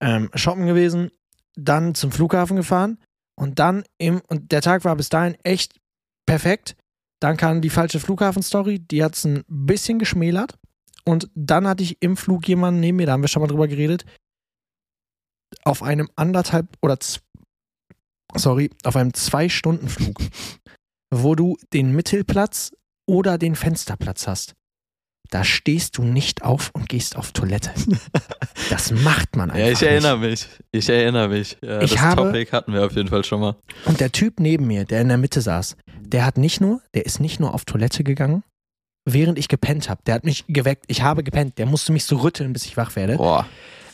ähm, 0.01 0.29
shoppen 0.33 0.65
gewesen, 0.65 1.11
dann 1.55 1.95
zum 1.95 2.11
Flughafen 2.11 2.57
gefahren 2.57 2.97
und 3.35 3.59
dann 3.59 3.83
im, 3.97 4.21
und 4.27 4.51
der 4.51 4.61
Tag 4.61 4.85
war 4.85 4.95
bis 4.95 5.09
dahin 5.09 5.35
echt 5.43 5.79
perfekt. 6.25 6.75
Dann 7.21 7.37
kam 7.37 7.61
die 7.61 7.69
falsche 7.69 7.99
Flughafen-Story, 7.99 8.79
die 8.79 9.03
hat 9.03 9.15
es 9.15 9.25
ein 9.25 9.43
bisschen 9.47 9.99
geschmälert. 9.99 10.57
Und 11.05 11.29
dann 11.35 11.67
hatte 11.67 11.83
ich 11.83 12.01
im 12.01 12.17
Flug 12.17 12.47
jemanden 12.47 12.79
neben 12.79 12.97
mir, 12.97 13.05
da 13.05 13.13
haben 13.13 13.21
wir 13.21 13.27
schon 13.27 13.41
mal 13.41 13.47
drüber 13.47 13.67
geredet, 13.67 14.05
auf 15.63 15.83
einem 15.83 16.09
anderthalb 16.15 16.67
oder 16.81 16.99
sorry, 18.35 18.69
auf 18.83 18.95
einem 18.95 19.13
Zwei-Stunden-Flug, 19.13 20.17
wo 21.13 21.35
du 21.35 21.57
den 21.73 21.91
Mittelplatz 21.93 22.71
oder 23.07 23.37
den 23.37 23.55
Fensterplatz 23.55 24.27
hast. 24.27 24.53
Da 25.31 25.43
stehst 25.43 25.97
du 25.97 26.03
nicht 26.03 26.43
auf 26.43 26.69
und 26.73 26.87
gehst 26.87 27.15
auf 27.15 27.31
Toilette. 27.31 27.71
Das 28.71 28.89
macht 28.91 29.35
man 29.35 29.51
einfach. 29.51 29.63
Ja, 29.63 29.71
ich 29.71 29.81
nicht. 29.81 29.89
erinnere 29.89 30.17
mich. 30.17 30.47
Ich 30.71 30.89
erinnere 30.89 31.27
mich. 31.27 31.57
Ja, 31.61 31.81
Ich 31.81 31.91
das 31.91 32.01
habe- 32.01 32.23
Topic 32.23 32.51
hatten 32.51 32.73
wir 32.73 32.83
auf 32.83 32.93
jeden 32.95 33.09
Fall 33.09 33.23
schon 33.23 33.41
mal. 33.41 33.55
Und 33.85 33.99
der 33.99 34.11
Typ 34.11 34.39
neben 34.39 34.65
mir, 34.65 34.85
der 34.85 35.01
in 35.01 35.07
der 35.09 35.17
Mitte 35.19 35.39
saß, 35.41 35.75
der 35.99 36.25
hat 36.25 36.37
nicht 36.39 36.61
nur, 36.61 36.81
der 36.95 37.05
ist 37.05 37.19
nicht 37.19 37.39
nur 37.39 37.53
auf 37.53 37.65
Toilette 37.65 38.03
gegangen, 38.03 38.43
während 39.07 39.37
ich 39.37 39.49
gepennt 39.49 39.87
habe. 39.87 40.01
Der 40.07 40.15
hat 40.15 40.23
mich 40.23 40.45
geweckt. 40.47 40.85
Ich 40.87 41.03
habe 41.03 41.23
gepennt. 41.23 41.59
Der 41.59 41.67
musste 41.67 41.91
mich 41.91 42.05
so 42.05 42.15
rütteln, 42.17 42.53
bis 42.53 42.65
ich 42.65 42.75
wach 42.75 42.95
werde. 42.95 43.17
Boah. 43.17 43.45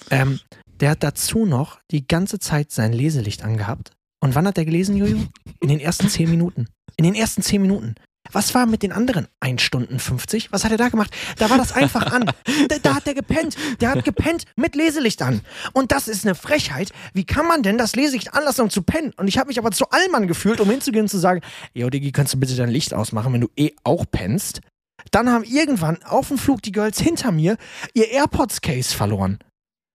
Ähm, 0.09 0.39
der 0.79 0.91
hat 0.91 1.03
dazu 1.03 1.45
noch 1.45 1.79
die 1.91 2.07
ganze 2.07 2.39
Zeit 2.39 2.71
sein 2.71 2.93
Leselicht 2.93 3.43
angehabt. 3.43 3.91
Und 4.21 4.35
wann 4.35 4.47
hat 4.47 4.57
er 4.57 4.65
gelesen, 4.65 4.95
Jojo? 4.95 5.17
In 5.59 5.69
den 5.69 5.79
ersten 5.79 6.07
zehn 6.07 6.29
Minuten. 6.29 6.67
In 6.95 7.03
den 7.03 7.15
ersten 7.15 7.41
zehn 7.41 7.61
Minuten. 7.61 7.95
Was 8.31 8.53
war 8.53 8.67
mit 8.67 8.83
den 8.83 8.91
anderen 8.91 9.27
1 9.39 9.61
Stunden 9.61 9.99
50? 9.99 10.51
Was 10.51 10.63
hat 10.63 10.71
er 10.71 10.77
da 10.77 10.89
gemacht? 10.89 11.11
Da 11.37 11.49
war 11.49 11.57
das 11.57 11.73
einfach 11.73 12.11
an. 12.13 12.31
Da, 12.69 12.77
da 12.81 12.95
hat 12.95 13.07
er 13.07 13.15
gepennt. 13.15 13.57
Der 13.81 13.89
hat 13.89 14.05
gepennt 14.05 14.45
mit 14.55 14.75
Leselicht 14.75 15.21
an. 15.23 15.41
Und 15.73 15.91
das 15.91 16.07
ist 16.07 16.23
eine 16.23 16.35
Frechheit. 16.35 16.91
Wie 17.13 17.25
kann 17.25 17.47
man 17.47 17.63
denn 17.63 17.77
das 17.77 17.95
Leselicht 17.95 18.33
anlassen, 18.33 18.61
um 18.61 18.69
zu 18.69 18.83
pennen? 18.83 19.11
Und 19.17 19.27
ich 19.27 19.37
habe 19.37 19.47
mich 19.47 19.57
aber 19.57 19.71
zu 19.71 19.89
Allmann 19.89 20.27
gefühlt, 20.27 20.61
um 20.61 20.69
hinzugehen 20.69 21.05
und 21.05 21.09
zu 21.09 21.17
sagen, 21.17 21.41
yo, 21.73 21.89
Diggi, 21.89 22.11
kannst 22.11 22.33
du 22.33 22.39
bitte 22.39 22.55
dein 22.55 22.69
Licht 22.69 22.93
ausmachen, 22.93 23.33
wenn 23.33 23.41
du 23.41 23.49
eh 23.57 23.71
auch 23.83 24.05
pennst? 24.09 24.61
Dann 25.09 25.29
haben 25.29 25.43
irgendwann 25.43 26.01
auf 26.03 26.27
dem 26.27 26.37
Flug 26.37 26.61
die 26.61 26.71
Girls 26.71 26.99
hinter 26.99 27.31
mir 27.31 27.57
ihr 27.93 28.11
AirPods-Case 28.11 28.95
verloren. 28.95 29.39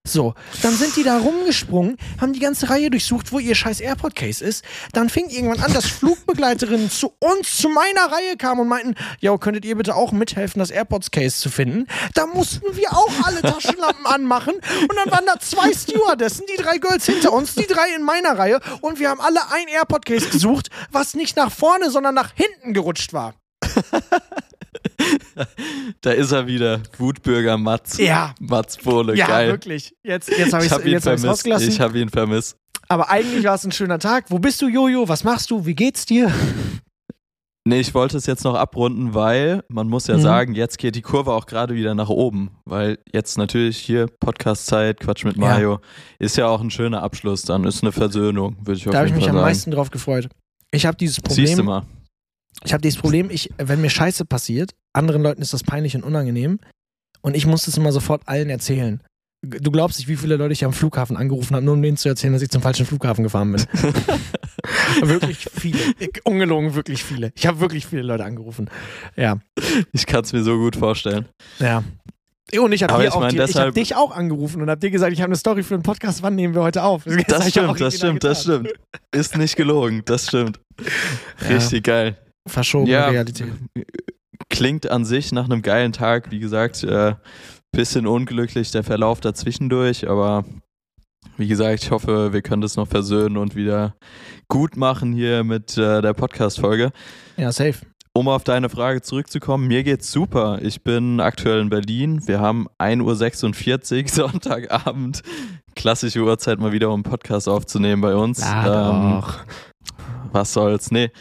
So, 0.07 0.33
dann 0.61 0.73
sind 0.73 0.95
die 0.95 1.03
da 1.03 1.17
rumgesprungen, 1.17 1.97
haben 2.21 2.31
die 2.31 2.39
ganze 2.39 2.69
Reihe 2.69 2.89
durchsucht, 2.89 3.31
wo 3.33 3.39
ihr 3.39 3.55
scheiß 3.55 3.81
AirPod-Case 3.81 4.43
ist. 4.43 4.63
Dann 4.93 5.09
fing 5.09 5.29
irgendwann 5.29 5.59
an, 5.59 5.73
dass 5.73 5.85
Flugbegleiterinnen 5.85 6.89
zu 6.91 7.13
uns, 7.19 7.57
zu 7.57 7.69
meiner 7.69 8.11
Reihe 8.11 8.37
kamen 8.37 8.61
und 8.61 8.67
meinten, 8.69 8.95
ja, 9.19 9.37
könntet 9.37 9.65
ihr 9.65 9.75
bitte 9.75 9.95
auch 9.95 10.13
mithelfen, 10.13 10.59
das 10.59 10.71
AirPods-Case 10.71 11.39
zu 11.39 11.49
finden? 11.49 11.87
Da 12.13 12.25
mussten 12.25 12.75
wir 12.75 12.93
auch 12.93 13.11
alle 13.23 13.41
Taschenlampen 13.41 14.05
anmachen 14.05 14.53
und 14.53 14.95
dann 14.95 15.11
waren 15.11 15.25
da 15.25 15.39
zwei 15.39 15.73
Stewardessen, 15.73 16.45
die 16.51 16.61
drei 16.61 16.77
Girls 16.77 17.05
hinter 17.05 17.33
uns, 17.33 17.55
die 17.55 17.67
drei 17.67 17.93
in 17.95 18.03
meiner 18.03 18.37
Reihe 18.37 18.61
und 18.81 18.99
wir 18.99 19.09
haben 19.09 19.19
alle 19.19 19.39
ein 19.51 19.67
AirPod-Case 19.67 20.29
gesucht, 20.29 20.69
was 20.91 21.15
nicht 21.15 21.35
nach 21.35 21.51
vorne, 21.51 21.91
sondern 21.91 22.15
nach 22.15 22.31
hinten 22.33 22.73
gerutscht 22.73 23.11
war. 23.13 23.35
Da 26.01 26.11
ist 26.11 26.31
er 26.31 26.47
wieder. 26.47 26.81
Wutbürger 26.97 27.57
Mats. 27.57 27.97
Ja. 27.97 28.33
Mats 28.39 28.77
Bohle, 28.77 29.15
Ja, 29.15 29.27
geil. 29.27 29.49
wirklich. 29.49 29.93
Jetzt, 30.03 30.29
jetzt 30.29 30.53
habe 30.53 30.65
Ich 30.65 30.71
es 30.71 30.85
ihn 30.85 30.95
hab 30.95 31.19
vermisst. 31.19 31.47
Ich 31.67 31.79
habe 31.79 31.99
ihn 31.99 32.09
vermisst. 32.09 32.57
Aber 32.89 33.09
eigentlich 33.09 33.43
war 33.45 33.55
es 33.55 33.63
ein 33.65 33.71
schöner 33.71 33.99
Tag. 33.99 34.25
Wo 34.29 34.39
bist 34.39 34.61
du, 34.61 34.67
Jojo? 34.67 35.07
Was 35.09 35.23
machst 35.23 35.51
du? 35.51 35.65
Wie 35.65 35.75
geht's 35.75 36.05
dir? 36.05 36.31
Nee, 37.69 37.81
ich 37.81 37.93
wollte 37.93 38.15
es 38.15 38.25
jetzt 38.27 38.45
noch 38.45 38.55
abrunden, 38.55 39.13
weil 39.13 39.61
man 39.67 39.89
muss 39.89 40.07
ja 40.07 40.15
Mhm. 40.15 40.21
sagen, 40.21 40.55
jetzt 40.55 40.77
geht 40.77 40.95
die 40.95 41.01
Kurve 41.01 41.33
auch 41.33 41.45
gerade 41.47 41.75
wieder 41.75 41.95
nach 41.95 42.07
oben. 42.07 42.51
Weil 42.63 42.97
jetzt 43.11 43.37
natürlich 43.37 43.77
hier 43.77 44.05
Podcast-Zeit, 44.21 45.01
Quatsch 45.01 45.25
mit 45.25 45.35
Ja. 45.35 45.41
Mario, 45.41 45.79
ist 46.17 46.37
ja 46.37 46.47
auch 46.47 46.61
ein 46.61 46.71
schöner 46.71 47.03
Abschluss 47.03 47.41
dann. 47.41 47.65
Ist 47.65 47.83
eine 47.83 47.91
Versöhnung, 47.91 48.55
würde 48.61 48.77
ich 48.79 48.87
auf 48.87 48.93
Da 48.93 48.99
habe 48.99 49.07
ich 49.07 49.11
jeden 49.11 49.17
mich 49.17 49.25
Fall 49.25 49.31
am 49.31 49.35
sagen. 49.39 49.49
meisten 49.49 49.71
drauf 49.71 49.91
gefreut. 49.91 50.29
Ich 50.71 50.85
habe 50.85 50.95
dieses 50.95 51.15
Siehst 51.27 51.57
du 51.57 51.57
Problem. 51.57 51.65
mal. 51.65 51.83
Ich 52.63 52.73
habe 52.73 52.81
dieses 52.81 52.99
Problem, 52.99 53.29
ich, 53.29 53.49
wenn 53.57 53.81
mir 53.81 53.89
Scheiße 53.89 54.25
passiert, 54.25 54.71
anderen 54.93 55.21
Leuten 55.21 55.41
ist 55.41 55.53
das 55.53 55.63
peinlich 55.63 55.95
und 55.95 56.03
unangenehm. 56.03 56.59
Und 57.21 57.35
ich 57.35 57.45
muss 57.45 57.65
das 57.65 57.77
immer 57.77 57.91
sofort 57.91 58.21
allen 58.25 58.49
erzählen. 58.49 59.01
Du 59.43 59.71
glaubst 59.71 59.99
nicht, 59.99 60.07
wie 60.07 60.15
viele 60.15 60.35
Leute 60.35 60.53
ich 60.53 60.65
am 60.65 60.73
Flughafen 60.73 61.15
angerufen 61.15 61.55
habe, 61.55 61.63
nur 61.63 61.75
um 61.75 61.81
denen 61.81 61.97
zu 61.97 62.09
erzählen, 62.09 62.33
dass 62.33 62.41
ich 62.41 62.49
zum 62.49 62.61
falschen 62.61 62.85
Flughafen 62.85 63.23
gefahren 63.23 63.51
bin. 63.51 63.65
wirklich 65.01 65.37
viele. 65.37 65.79
Ungelogen, 66.23 66.73
wirklich 66.73 67.03
viele. 67.03 67.31
Ich 67.35 67.45
habe 67.45 67.59
wirklich 67.59 67.85
viele 67.85 68.01
Leute 68.01 68.25
angerufen. 68.25 68.69
Ja. 69.15 69.37
Ich 69.91 70.05
kann 70.07 70.23
es 70.23 70.33
mir 70.33 70.43
so 70.43 70.57
gut 70.57 70.75
vorstellen. 70.75 71.25
Ja. 71.59 71.83
Und 72.57 72.71
ich 72.71 72.81
habe 72.81 72.93
hab 72.93 73.73
dich 73.73 73.95
auch 73.95 74.11
angerufen 74.11 74.61
und 74.61 74.69
habe 74.69 74.79
dir 74.79 74.89
gesagt, 74.89 75.11
ich 75.11 75.19
habe 75.19 75.27
eine 75.27 75.35
Story 75.35 75.63
für 75.63 75.73
einen 75.73 75.83
Podcast, 75.83 76.23
wann 76.23 76.35
nehmen 76.35 76.55
wir 76.55 76.63
heute 76.63 76.81
auf? 76.83 77.03
Das 77.03 77.41
auch 77.41 77.47
stimmt, 77.49 77.81
das 77.81 77.95
stimmt, 77.97 78.23
das 78.23 78.45
getan. 78.45 78.65
stimmt. 78.65 78.79
Ist 79.11 79.37
nicht 79.37 79.55
gelogen, 79.57 80.01
das 80.05 80.27
stimmt. 80.27 80.59
Ja. 81.41 81.55
Richtig 81.55 81.83
geil. 81.83 82.17
Verschobene 82.47 82.91
Ja. 82.91 83.07
Realität. 83.09 83.51
Klingt 84.49 84.89
an 84.89 85.05
sich 85.05 85.31
nach 85.31 85.45
einem 85.45 85.61
geilen 85.61 85.91
Tag. 85.93 86.31
Wie 86.31 86.39
gesagt, 86.39 86.83
äh, 86.83 87.15
bisschen 87.71 88.07
unglücklich 88.07 88.71
der 88.71 88.83
Verlauf 88.83 89.19
dazwischendurch, 89.19 90.09
aber 90.09 90.45
wie 91.37 91.47
gesagt, 91.47 91.83
ich 91.83 91.91
hoffe, 91.91 92.33
wir 92.33 92.41
können 92.41 92.61
das 92.61 92.75
noch 92.75 92.87
versöhnen 92.87 93.37
und 93.37 93.55
wieder 93.55 93.95
gut 94.47 94.77
machen 94.77 95.13
hier 95.13 95.43
mit 95.43 95.77
äh, 95.77 96.01
der 96.01 96.13
Podcast-Folge. 96.13 96.91
Ja, 97.35 97.51
safe. 97.51 97.79
Um 98.13 98.27
auf 98.29 98.43
deine 98.43 98.69
Frage 98.69 99.03
zurückzukommen, 99.03 99.67
mir 99.67 99.83
geht's 99.83 100.11
super. 100.11 100.57
Ich 100.63 100.81
bin 100.83 101.19
aktuell 101.19 101.59
in 101.61 101.69
Berlin. 101.69 102.25
Wir 102.25 102.39
haben 102.39 102.67
1.46 102.79 104.03
Uhr 104.03 104.07
Sonntagabend. 104.31 105.21
Klassische 105.75 106.21
Uhrzeit, 106.21 106.57
mal 106.57 106.71
wieder 106.71 106.87
um 106.87 106.95
einen 106.95 107.03
Podcast 107.03 107.47
aufzunehmen 107.47 108.01
bei 108.01 108.15
uns. 108.15 108.41
Ähm, 108.41 109.21
doch. 109.21 109.35
was 110.31 110.53
soll's. 110.53 110.89
Nee, 110.89 111.11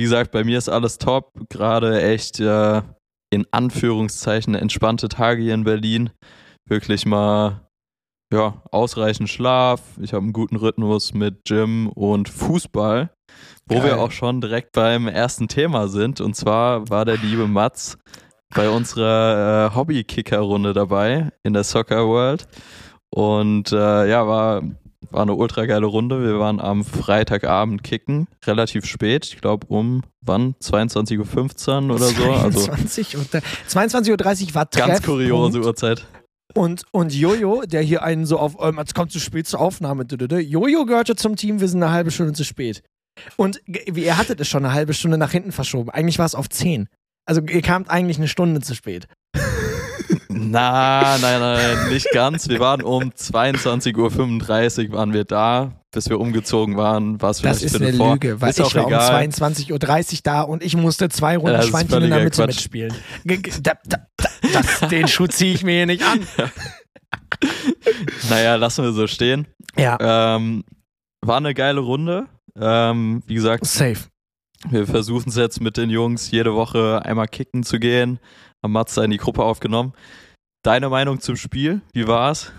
wie 0.00 0.04
gesagt, 0.04 0.30
bei 0.30 0.44
mir 0.44 0.56
ist 0.56 0.70
alles 0.70 0.96
top. 0.96 1.30
Gerade 1.50 2.00
echt 2.00 2.40
äh, 2.40 2.80
in 3.28 3.46
Anführungszeichen 3.50 4.54
entspannte 4.54 5.10
Tage 5.10 5.42
hier 5.42 5.52
in 5.52 5.64
Berlin. 5.64 6.08
Wirklich 6.66 7.04
mal 7.04 7.68
ja, 8.32 8.62
ausreichend 8.70 9.28
Schlaf. 9.28 9.82
Ich 10.00 10.14
habe 10.14 10.22
einen 10.22 10.32
guten 10.32 10.56
Rhythmus 10.56 11.12
mit 11.12 11.44
Gym 11.44 11.90
und 11.90 12.30
Fußball. 12.30 13.10
Wo 13.68 13.74
Geil. 13.74 13.84
wir 13.84 14.00
auch 14.00 14.10
schon 14.10 14.40
direkt 14.40 14.72
beim 14.72 15.06
ersten 15.06 15.48
Thema 15.48 15.86
sind. 15.88 16.22
Und 16.22 16.34
zwar 16.34 16.88
war 16.88 17.04
der 17.04 17.18
liebe 17.18 17.46
Mats 17.46 17.98
bei 18.54 18.70
unserer 18.70 19.66
äh, 19.66 19.74
Hobby-Kicker-Runde 19.74 20.72
dabei 20.72 21.30
in 21.42 21.52
der 21.52 21.64
Soccer 21.64 22.08
World. 22.08 22.48
Und 23.14 23.70
äh, 23.70 24.08
ja, 24.08 24.26
war, 24.26 24.62
war 25.10 25.22
eine 25.22 25.34
ultra 25.34 25.66
geile 25.66 25.86
Runde. 25.86 26.22
Wir 26.22 26.38
waren 26.38 26.60
am 26.60 26.84
Freitagabend 26.84 27.82
kicken, 27.82 28.28
relativ 28.44 28.84
spät. 28.84 29.26
Ich 29.26 29.40
glaube 29.40 29.66
um 29.68 30.02
wann? 30.20 30.54
22.15 30.62 31.88
Uhr 31.88 31.94
oder 31.94 32.06
so. 32.06 32.30
Also 32.30 32.60
22 32.60 33.16
und, 33.16 33.34
äh, 33.34 33.40
22.30 33.68 34.10
Uhr 34.48 34.54
war 34.54 34.66
ganz 34.66 34.70
Treffpunkt. 34.70 35.04
kuriose 35.04 35.60
Uhrzeit. 35.60 36.06
Und, 36.54 36.82
und 36.90 37.14
Jojo, 37.14 37.62
der 37.64 37.82
hier 37.82 38.02
einen 38.02 38.26
so 38.26 38.38
auf, 38.38 38.56
ähm, 38.60 38.78
es 38.78 38.92
kommt 38.94 39.12
zu 39.12 39.20
spät 39.20 39.46
zur 39.46 39.60
Aufnahme. 39.60 40.04
Jojo 40.04 40.84
gehörte 40.84 41.16
zum 41.16 41.36
Team, 41.36 41.60
wir 41.60 41.68
sind 41.68 41.82
eine 41.82 41.92
halbe 41.92 42.10
Stunde 42.10 42.32
zu 42.32 42.44
spät. 42.44 42.82
Und 43.36 43.60
ihr 43.66 44.18
hattet 44.18 44.40
es 44.40 44.48
schon 44.48 44.64
eine 44.64 44.74
halbe 44.74 44.94
Stunde 44.94 45.18
nach 45.18 45.30
hinten 45.30 45.52
verschoben. 45.52 45.90
Eigentlich 45.90 46.18
war 46.18 46.26
es 46.26 46.34
auf 46.34 46.48
10. 46.48 46.88
Also 47.26 47.42
ihr 47.42 47.62
kamt 47.62 47.90
eigentlich 47.90 48.18
eine 48.18 48.28
Stunde 48.28 48.60
zu 48.60 48.74
spät. 48.74 49.06
Na, 50.28 51.18
nein, 51.20 51.40
nein, 51.40 51.88
nicht 51.90 52.08
ganz. 52.12 52.48
Wir 52.48 52.60
waren 52.60 52.82
um 52.82 53.10
22.35 53.10 54.88
Uhr 54.90 54.92
waren 54.96 55.12
wir 55.12 55.24
da. 55.24 55.72
Bis 55.92 56.08
wir 56.08 56.20
umgezogen 56.20 56.76
waren, 56.76 57.20
war 57.20 57.30
es 57.30 57.42
Das 57.42 57.64
ist 57.64 57.74
eine 57.74 57.92
vor. 57.92 58.12
Lüge, 58.12 58.40
weil 58.40 58.50
ist 58.50 58.60
ich 58.60 58.74
war 58.76 58.86
egal. 58.86 59.24
um 59.24 59.30
22.30 59.32 59.72
Uhr 59.72 60.18
da 60.22 60.42
und 60.42 60.62
ich 60.62 60.76
musste 60.76 61.08
zwei 61.08 61.36
Runden 61.36 61.58
ist 61.58 61.66
Schweinchen 61.68 62.02
in 62.04 62.10
der 62.10 62.22
Mitte 62.22 62.36
Quatsch. 62.36 62.46
mitspielen. 62.46 62.94
Da, 63.60 63.72
da, 63.84 63.98
das, 64.52 64.88
den 64.88 65.08
Schuh 65.08 65.26
ziehe 65.26 65.52
ich 65.52 65.64
mir 65.64 65.72
hier 65.72 65.86
nicht 65.86 66.04
an. 66.04 66.20
Naja, 68.28 68.56
lassen 68.56 68.84
wir 68.84 68.92
so 68.92 69.06
stehen. 69.06 69.46
Ja, 69.76 69.96
Ähm, 70.36 70.64
war 71.22 71.36
eine 71.38 71.54
geile 71.54 71.80
Runde. 71.80 72.26
Ähm, 72.60 73.22
wie 73.26 73.34
gesagt, 73.34 73.66
safe. 73.66 74.08
wir 74.68 74.86
versuchen 74.86 75.28
es 75.30 75.36
jetzt 75.36 75.60
mit 75.60 75.76
den 75.76 75.90
Jungs 75.90 76.30
jede 76.30 76.54
Woche 76.54 77.02
einmal 77.04 77.28
kicken 77.28 77.62
zu 77.62 77.78
gehen. 77.78 78.18
Haben 78.62 78.72
Matze 78.72 79.04
in 79.04 79.10
die 79.10 79.16
Gruppe 79.16 79.42
aufgenommen. 79.42 79.92
Deine 80.62 80.88
Meinung 80.88 81.20
zum 81.20 81.36
Spiel? 81.36 81.80
Wie 81.92 82.06
war's? 82.06 82.52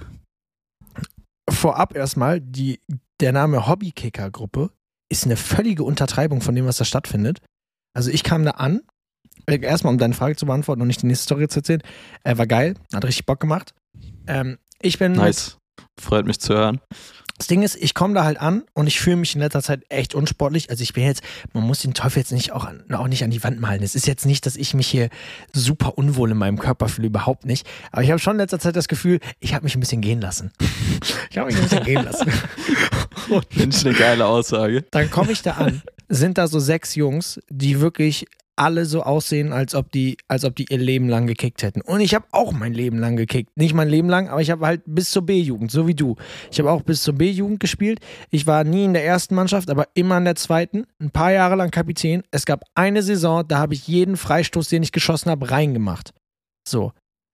Vorab 1.50 1.96
erstmal, 1.96 2.42
die, 2.42 2.80
der 3.20 3.32
Name 3.32 3.68
Hobbykicker-Gruppe 3.68 4.72
ist 5.12 5.26
eine 5.26 5.38
völlige 5.38 5.84
Untertreibung 5.84 6.42
von 6.42 6.56
dem, 6.56 6.66
was 6.66 6.78
da 6.78 6.86
stattfindet. 6.86 7.40
Also 7.94 8.10
ich 8.10 8.24
kam 8.24 8.46
da 8.46 8.52
an, 8.52 8.82
äh, 9.46 9.60
erstmal 9.60 9.94
um 9.94 10.00
deine 10.00 10.14
Frage 10.14 10.36
zu 10.36 10.46
beantworten 10.46 10.82
und 10.82 10.88
nicht 10.88 11.02
die 11.04 11.08
nächste 11.08 11.26
Story 11.26 11.48
zu 11.48 11.60
erzählen. 11.60 11.84
Äh, 12.24 12.38
war 12.38 12.48
geil, 12.48 12.76
hat 12.94 13.06
richtig 13.06 13.26
Bock 13.26 13.40
gemacht. 13.40 13.76
Ähm, 14.28 14.58
ich 14.82 14.98
bin 14.98 15.12
Nice. 15.12 15.58
Freut 16.00 16.26
mich 16.26 16.40
zu 16.40 16.54
hören. 16.54 16.80
Das 17.42 17.48
Ding 17.48 17.64
ist, 17.64 17.76
ich 17.76 17.96
komme 17.96 18.14
da 18.14 18.24
halt 18.24 18.40
an 18.40 18.62
und 18.76 18.86
ich 18.86 19.00
fühle 19.00 19.16
mich 19.16 19.34
in 19.34 19.42
letzter 19.42 19.64
Zeit 19.64 19.82
echt 19.90 20.14
unsportlich. 20.14 20.70
Also 20.70 20.84
ich 20.84 20.94
bin 20.94 21.06
jetzt, 21.06 21.24
man 21.54 21.64
muss 21.64 21.80
den 21.80 21.96
Teufel 21.96 22.20
jetzt 22.20 22.32
nicht 22.32 22.52
auch, 22.52 22.66
an, 22.66 22.84
auch 22.94 23.08
nicht 23.08 23.24
an 23.24 23.32
die 23.32 23.44
Wand 23.44 23.60
malen. 23.60 23.82
Es 23.82 23.96
ist 23.96 24.06
jetzt 24.06 24.28
nicht, 24.28 24.46
dass 24.46 24.56
ich 24.56 24.76
mich 24.76 24.86
hier 24.86 25.10
super 25.52 25.98
unwohl 25.98 26.30
in 26.30 26.38
meinem 26.38 26.60
Körper 26.60 26.88
fühle, 26.88 27.08
überhaupt 27.08 27.48
nicht. 27.48 27.66
Aber 27.92 28.04
ich 28.04 28.12
habe 28.12 28.20
schon 28.20 28.34
in 28.34 28.42
letzter 28.42 28.60
Zeit 28.60 28.76
das 28.76 28.88
Gefühl, 28.88 29.20
ich 29.40 29.56
habe 29.56 29.64
mich 29.64 29.74
ein 29.76 29.80
bisschen 29.80 30.02
gehen 30.02 30.22
lassen. 30.22 30.52
ich 31.32 31.38
habe 31.40 31.48
mich 31.48 31.56
ein 31.56 31.64
bisschen 31.64 31.84
gehen 31.84 32.06
lassen. 32.06 32.32
Ich 33.50 33.86
eine 33.86 33.96
geile 33.96 34.26
Aussage. 34.28 34.84
dann 34.92 35.10
komme 35.10 35.32
ich 35.32 35.42
da 35.42 35.54
an, 35.54 35.82
sind 36.10 36.38
da 36.38 36.48
so 36.48 36.60
sechs 36.60 36.96
Jungs, 36.96 37.40
die 37.50 37.80
wirklich 37.80 38.28
alle 38.56 38.86
so 38.86 39.04
aussehen, 39.04 39.54
als 39.54 39.76
ob 39.76 39.92
die, 39.92 40.18
als 40.28 40.46
ob 40.46 40.56
die 40.56 40.66
ihr 40.70 40.78
Leben 40.78 41.10
lang 41.10 41.28
gekickt 41.28 41.64
hätten. 41.64 41.82
Und 41.82 42.02
ich 42.02 42.14
habe 42.14 42.26
auch 42.32 42.52
mein 42.52 42.74
Leben 42.74 42.98
lang 42.98 43.16
gekickt. 43.16 43.50
Nicht 43.56 43.74
mein 43.74 43.90
Leben 43.90 44.10
lang, 44.10 44.30
aber 44.30 44.42
ich 44.42 44.52
habe 44.52 44.66
halt 44.66 44.82
bis 44.86 45.12
zur 45.12 45.26
B-Jugend, 45.26 45.72
so 45.72 45.88
wie 45.88 45.96
du. 45.96 46.16
Ich 46.52 46.60
habe 46.60 46.72
auch 46.72 46.84
bis 46.84 47.04
zur 47.04 47.16
B-Jugend 47.16 47.60
gespielt. 47.60 48.00
Ich 48.30 48.48
war 48.48 48.64
nie 48.64 48.86
in 48.86 48.94
der 48.94 49.06
ersten 49.06 49.36
Mannschaft, 49.36 49.70
aber 49.70 49.88
immer 49.94 50.18
in 50.18 50.26
der 50.26 50.36
zweiten. 50.36 50.86
Ein 51.00 51.12
paar 51.12 51.32
Jahre 51.32 51.56
lang 51.56 51.72
Kapitän. 51.72 52.24
Es 52.32 52.46
gab 52.46 52.64
eine 52.76 53.04
Saison, 53.04 53.48
da 53.48 53.58
habe 53.58 53.74
ich 53.74 53.88
jeden 53.88 54.18
Freistoß, 54.18 54.70
den 54.70 54.84
ich 54.84 54.92
geschossen 54.92 55.32
habe, 55.32 55.52
reingemacht. 55.52 56.14
So. 56.68 56.94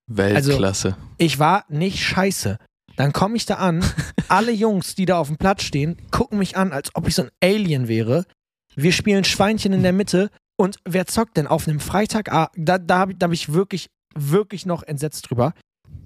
Weltklasse. 0.10 0.96
Ich 1.18 1.40
war 1.40 1.66
nicht 1.68 2.00
scheiße. 2.00 2.58
Dann 2.96 3.14
komme 3.14 3.38
ich 3.38 3.46
da 3.46 3.56
an, 3.56 3.84
alle 4.28 4.52
Jungs, 4.52 4.96
die 4.96 5.06
da 5.06 5.20
auf 5.20 5.28
dem 5.28 5.38
Platz 5.38 5.64
stehen, 5.64 5.98
gucken 6.12 6.40
mich 6.40 6.58
an, 6.58 6.72
als 6.72 6.96
ob 6.96 7.08
ich 7.08 7.16
so 7.16 7.24
ein 7.24 7.30
Alien 7.44 7.88
wäre. 7.88 8.26
Wir 8.76 8.92
spielen 8.92 9.24
Schweinchen 9.24 9.74
in 9.74 9.84
der 9.84 9.94
Mitte 9.94 10.30
und 10.58 10.80
wer 10.86 11.06
zockt 11.06 11.38
denn 11.38 11.48
auf 11.48 11.68
einem 11.68 11.80
Freitag? 11.80 12.26
Da, 12.56 12.78
da 12.78 12.98
habe 12.98 13.16
hab 13.22 13.32
ich 13.32 13.54
wirklich, 13.54 13.88
wirklich 14.16 14.66
noch 14.66 14.84
entsetzt 14.84 15.30
drüber. 15.30 15.54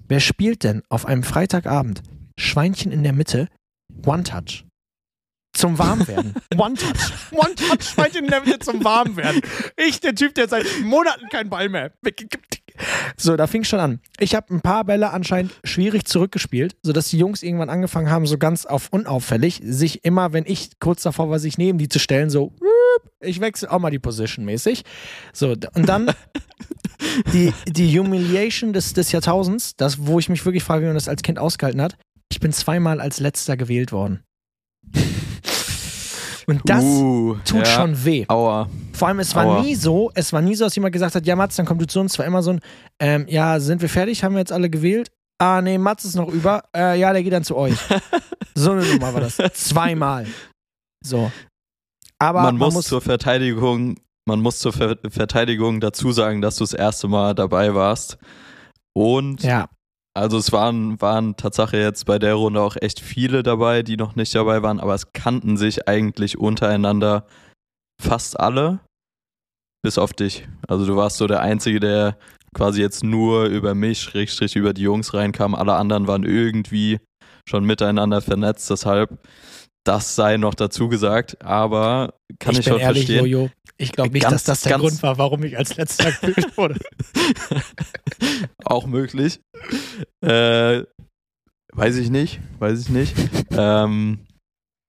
Wer 0.08 0.20
spielt 0.20 0.62
denn 0.62 0.82
auf 0.88 1.06
einem 1.06 1.22
Freitagabend 1.22 2.02
Schweinchen 2.38 2.92
in 2.92 3.02
der 3.02 3.12
Mitte 3.12 3.48
One-Touch? 4.04 4.64
Zum 5.54 5.78
Warmwerden. 5.78 6.34
One-Touch. 6.56 7.32
One-Touch, 7.32 7.82
Schweinchen 7.82 8.24
in 8.24 8.30
der 8.30 8.40
Mitte 8.40 8.58
zum 8.60 8.84
Warmwerden. 8.84 9.42
Ich, 9.76 10.00
der 10.00 10.14
Typ, 10.14 10.34
der 10.34 10.48
seit 10.48 10.66
Monaten 10.82 11.28
keinen 11.28 11.50
Ball 11.50 11.68
mehr. 11.68 11.92
So, 13.16 13.36
da 13.36 13.46
fing 13.46 13.64
schon 13.64 13.80
an. 13.80 14.00
Ich 14.18 14.34
habe 14.34 14.52
ein 14.54 14.60
paar 14.60 14.84
Bälle 14.84 15.10
anscheinend 15.10 15.52
schwierig 15.64 16.04
zurückgespielt, 16.06 16.76
sodass 16.82 17.08
die 17.08 17.18
Jungs 17.18 17.42
irgendwann 17.42 17.70
angefangen 17.70 18.10
haben, 18.10 18.26
so 18.26 18.38
ganz 18.38 18.66
auf 18.66 18.88
unauffällig, 18.90 19.60
sich 19.64 20.04
immer, 20.04 20.32
wenn 20.32 20.44
ich 20.46 20.78
kurz 20.80 21.02
davor 21.02 21.30
war, 21.30 21.38
sich 21.38 21.58
neben 21.58 21.78
die 21.78 21.88
zu 21.88 21.98
stellen, 21.98 22.30
so, 22.30 22.52
"Wup, 22.58 23.10
ich 23.20 23.40
wechsle 23.40 23.70
auch 23.70 23.78
mal 23.78 23.90
die 23.90 23.98
Position 23.98 24.44
mäßig. 24.44 24.84
So, 25.32 25.54
und 25.74 25.88
dann 25.88 26.10
die, 27.32 27.52
die 27.66 27.98
Humiliation 27.98 28.72
des, 28.72 28.92
des 28.92 29.12
Jahrtausends, 29.12 29.76
das, 29.76 30.06
wo 30.06 30.18
ich 30.18 30.28
mich 30.28 30.44
wirklich 30.44 30.64
frage, 30.64 30.82
wie 30.82 30.86
man 30.86 30.94
das 30.94 31.08
als 31.08 31.22
Kind 31.22 31.38
ausgehalten 31.38 31.80
hat. 31.80 31.96
Ich 32.30 32.40
bin 32.40 32.52
zweimal 32.52 33.00
als 33.00 33.20
letzter 33.20 33.56
gewählt 33.56 33.92
worden. 33.92 34.22
Und 36.46 36.60
das 36.64 36.84
uh, 36.84 37.36
tut 37.44 37.60
ja. 37.60 37.64
schon 37.66 38.04
weh. 38.04 38.24
Aua. 38.28 38.68
Vor 38.92 39.08
allem, 39.08 39.20
es 39.20 39.34
war 39.34 39.44
Aua. 39.44 39.62
nie 39.62 39.74
so, 39.74 40.10
es 40.14 40.32
war 40.32 40.42
nie 40.42 40.54
so, 40.54 40.64
dass 40.64 40.74
jemand 40.74 40.92
gesagt 40.92 41.14
hat, 41.14 41.26
ja, 41.26 41.36
Mats, 41.36 41.56
dann 41.56 41.66
komm 41.66 41.78
du 41.78 41.86
zu 41.86 42.00
uns. 42.00 42.12
Es 42.12 42.18
war 42.18 42.26
immer 42.26 42.42
so 42.42 42.52
ein, 42.52 42.60
ähm, 42.98 43.26
ja, 43.28 43.60
sind 43.60 43.82
wir 43.82 43.88
fertig? 43.88 44.24
Haben 44.24 44.34
wir 44.34 44.40
jetzt 44.40 44.52
alle 44.52 44.70
gewählt? 44.70 45.10
Ah, 45.38 45.60
nee, 45.60 45.78
Mats 45.78 46.04
ist 46.04 46.14
noch 46.14 46.28
über. 46.28 46.62
Äh, 46.76 46.98
ja, 47.00 47.12
der 47.12 47.22
geht 47.22 47.32
dann 47.32 47.44
zu 47.44 47.56
euch. 47.56 47.76
so 48.54 48.72
eine 48.72 48.84
Nummer 48.84 49.12
war 49.12 49.20
das. 49.20 49.36
Zweimal. 49.54 50.26
So. 51.04 51.32
Aber 52.18 52.42
man, 52.42 52.56
muss 52.56 52.86
zur 52.86 53.00
Verteidigung, 53.00 53.96
man 54.26 54.40
muss 54.40 54.60
zur 54.60 54.72
Ver 54.72 54.96
Verteidigung 55.10 55.80
dazu 55.80 56.12
sagen, 56.12 56.40
dass 56.40 56.56
du 56.56 56.64
das 56.64 56.72
erste 56.72 57.08
Mal 57.08 57.34
dabei 57.34 57.74
warst. 57.74 58.18
Und 58.94 59.42
ja, 59.42 59.68
also 60.14 60.36
es 60.36 60.52
waren, 60.52 61.00
waren 61.00 61.36
Tatsache 61.36 61.78
jetzt 61.78 62.04
bei 62.06 62.18
der 62.18 62.34
Runde 62.34 62.60
auch 62.60 62.76
echt 62.80 63.00
viele 63.00 63.42
dabei, 63.42 63.82
die 63.82 63.96
noch 63.96 64.14
nicht 64.14 64.34
dabei 64.34 64.62
waren, 64.62 64.80
aber 64.80 64.94
es 64.94 65.12
kannten 65.12 65.56
sich 65.56 65.88
eigentlich 65.88 66.38
untereinander 66.38 67.26
fast 68.00 68.38
alle, 68.38 68.80
bis 69.82 69.98
auf 69.98 70.12
dich. 70.12 70.46
Also 70.68 70.86
du 70.86 70.96
warst 70.96 71.16
so 71.16 71.26
der 71.26 71.40
Einzige, 71.40 71.80
der 71.80 72.18
quasi 72.54 72.80
jetzt 72.82 73.02
nur 73.02 73.46
über 73.46 73.74
mich, 73.74 74.00
Schrägstrich 74.00 74.56
über 74.56 74.74
die 74.74 74.82
Jungs 74.82 75.14
reinkam. 75.14 75.54
Alle 75.54 75.74
anderen 75.74 76.06
waren 76.06 76.24
irgendwie 76.24 77.00
schon 77.48 77.64
miteinander 77.64 78.20
vernetzt, 78.20 78.70
deshalb 78.70 79.18
das 79.84 80.14
sei 80.14 80.36
noch 80.36 80.54
dazu 80.54 80.88
gesagt, 80.88 81.42
aber 81.42 82.14
kann 82.38 82.52
ich, 82.52 82.60
ich 82.60 82.64
bin 82.66 82.72
schon 82.74 82.80
ehrlich, 82.80 83.06
verstehen. 83.06 83.26
Jojo. 83.26 83.50
Ich 83.78 83.90
glaube 83.90 84.10
nicht, 84.12 84.22
Ganz- 84.22 84.44
dass 84.44 84.44
das 84.44 84.60
der 84.62 84.78
Grund 84.78 85.02
war, 85.02 85.18
warum 85.18 85.42
ich 85.42 85.58
als 85.58 85.76
letzter 85.76 86.12
gewählt 86.20 86.56
wurde. 86.56 86.78
auch 88.64 88.86
möglich. 88.86 89.40
Äh, 90.22 90.84
Weiß 91.74 91.96
ich 91.96 92.10
nicht, 92.10 92.40
weiß 92.58 92.80
ich 92.80 92.88
nicht. 92.90 93.14
ähm, 93.50 94.26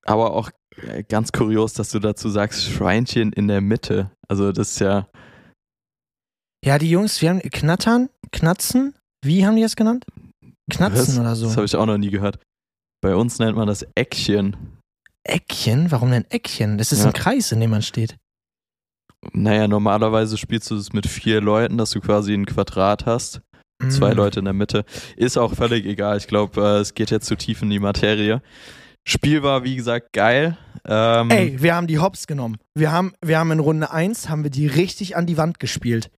aber 0.04 0.34
auch 0.34 0.50
äh, 0.76 1.02
ganz 1.02 1.32
kurios, 1.32 1.72
dass 1.72 1.90
du 1.90 1.98
dazu 1.98 2.28
sagst, 2.28 2.62
Schweinchen 2.64 3.32
in 3.32 3.48
der 3.48 3.62
Mitte. 3.62 4.10
Also 4.28 4.52
das 4.52 4.72
ist 4.72 4.80
ja. 4.80 5.08
Ja, 6.62 6.78
die 6.78 6.90
Jungs, 6.90 7.20
wir 7.22 7.30
haben 7.30 7.40
Knattern, 7.40 8.10
Knatzen, 8.32 8.94
wie 9.24 9.46
haben 9.46 9.56
die 9.56 9.62
das 9.62 9.76
genannt? 9.76 10.04
Knatzen 10.70 11.14
Was? 11.14 11.18
oder 11.18 11.36
so. 11.36 11.46
Das 11.46 11.56
habe 11.56 11.66
ich 11.66 11.76
auch 11.76 11.86
noch 11.86 11.96
nie 11.98 12.10
gehört. 12.10 12.38
Bei 13.02 13.14
uns 13.16 13.38
nennt 13.38 13.56
man 13.56 13.66
das 13.66 13.86
Eckchen. 13.94 14.56
Eckchen? 15.24 15.90
Warum 15.90 16.10
denn 16.10 16.24
Eckchen? 16.30 16.76
Das 16.78 16.92
ist 16.92 17.00
Ja. 17.00 17.06
ein 17.06 17.12
Kreis, 17.14 17.50
in 17.52 17.60
dem 17.60 17.70
man 17.70 17.82
steht. 17.82 18.16
Naja, 19.32 19.68
normalerweise 19.68 20.36
spielst 20.36 20.70
du 20.70 20.76
es 20.76 20.92
mit 20.92 21.06
vier 21.06 21.40
Leuten, 21.40 21.78
dass 21.78 21.90
du 21.92 22.00
quasi 22.00 22.34
ein 22.34 22.44
Quadrat 22.44 23.06
hast. 23.06 23.40
Zwei 23.90 24.12
Mm. 24.14 24.16
Leute 24.16 24.38
in 24.40 24.44
der 24.44 24.54
Mitte. 24.54 24.84
Ist 25.16 25.36
auch 25.36 25.54
völlig 25.54 25.84
egal. 25.86 26.16
Ich 26.18 26.26
glaube, 26.26 26.60
äh, 26.60 26.78
es 26.80 26.94
geht 26.94 27.10
jetzt 27.10 27.26
zu 27.26 27.36
tief 27.36 27.62
in 27.62 27.70
die 27.70 27.78
Materie. 27.78 28.42
Spiel 29.06 29.42
war, 29.42 29.64
wie 29.64 29.76
gesagt, 29.76 30.12
geil. 30.12 30.56
Ähm, 30.86 31.30
Ey, 31.30 31.62
wir 31.62 31.74
haben 31.74 31.86
die 31.86 31.98
Hops 31.98 32.26
genommen. 32.26 32.56
Wir 32.74 32.90
haben, 32.92 33.12
wir 33.24 33.38
haben 33.38 33.50
in 33.52 33.58
Runde 33.60 33.90
1 33.90 34.28
haben 34.28 34.42
wir 34.44 34.50
die 34.50 34.66
richtig 34.66 35.16
an 35.16 35.26
die 35.26 35.36
Wand 35.36 35.58
gespielt. 35.60 36.10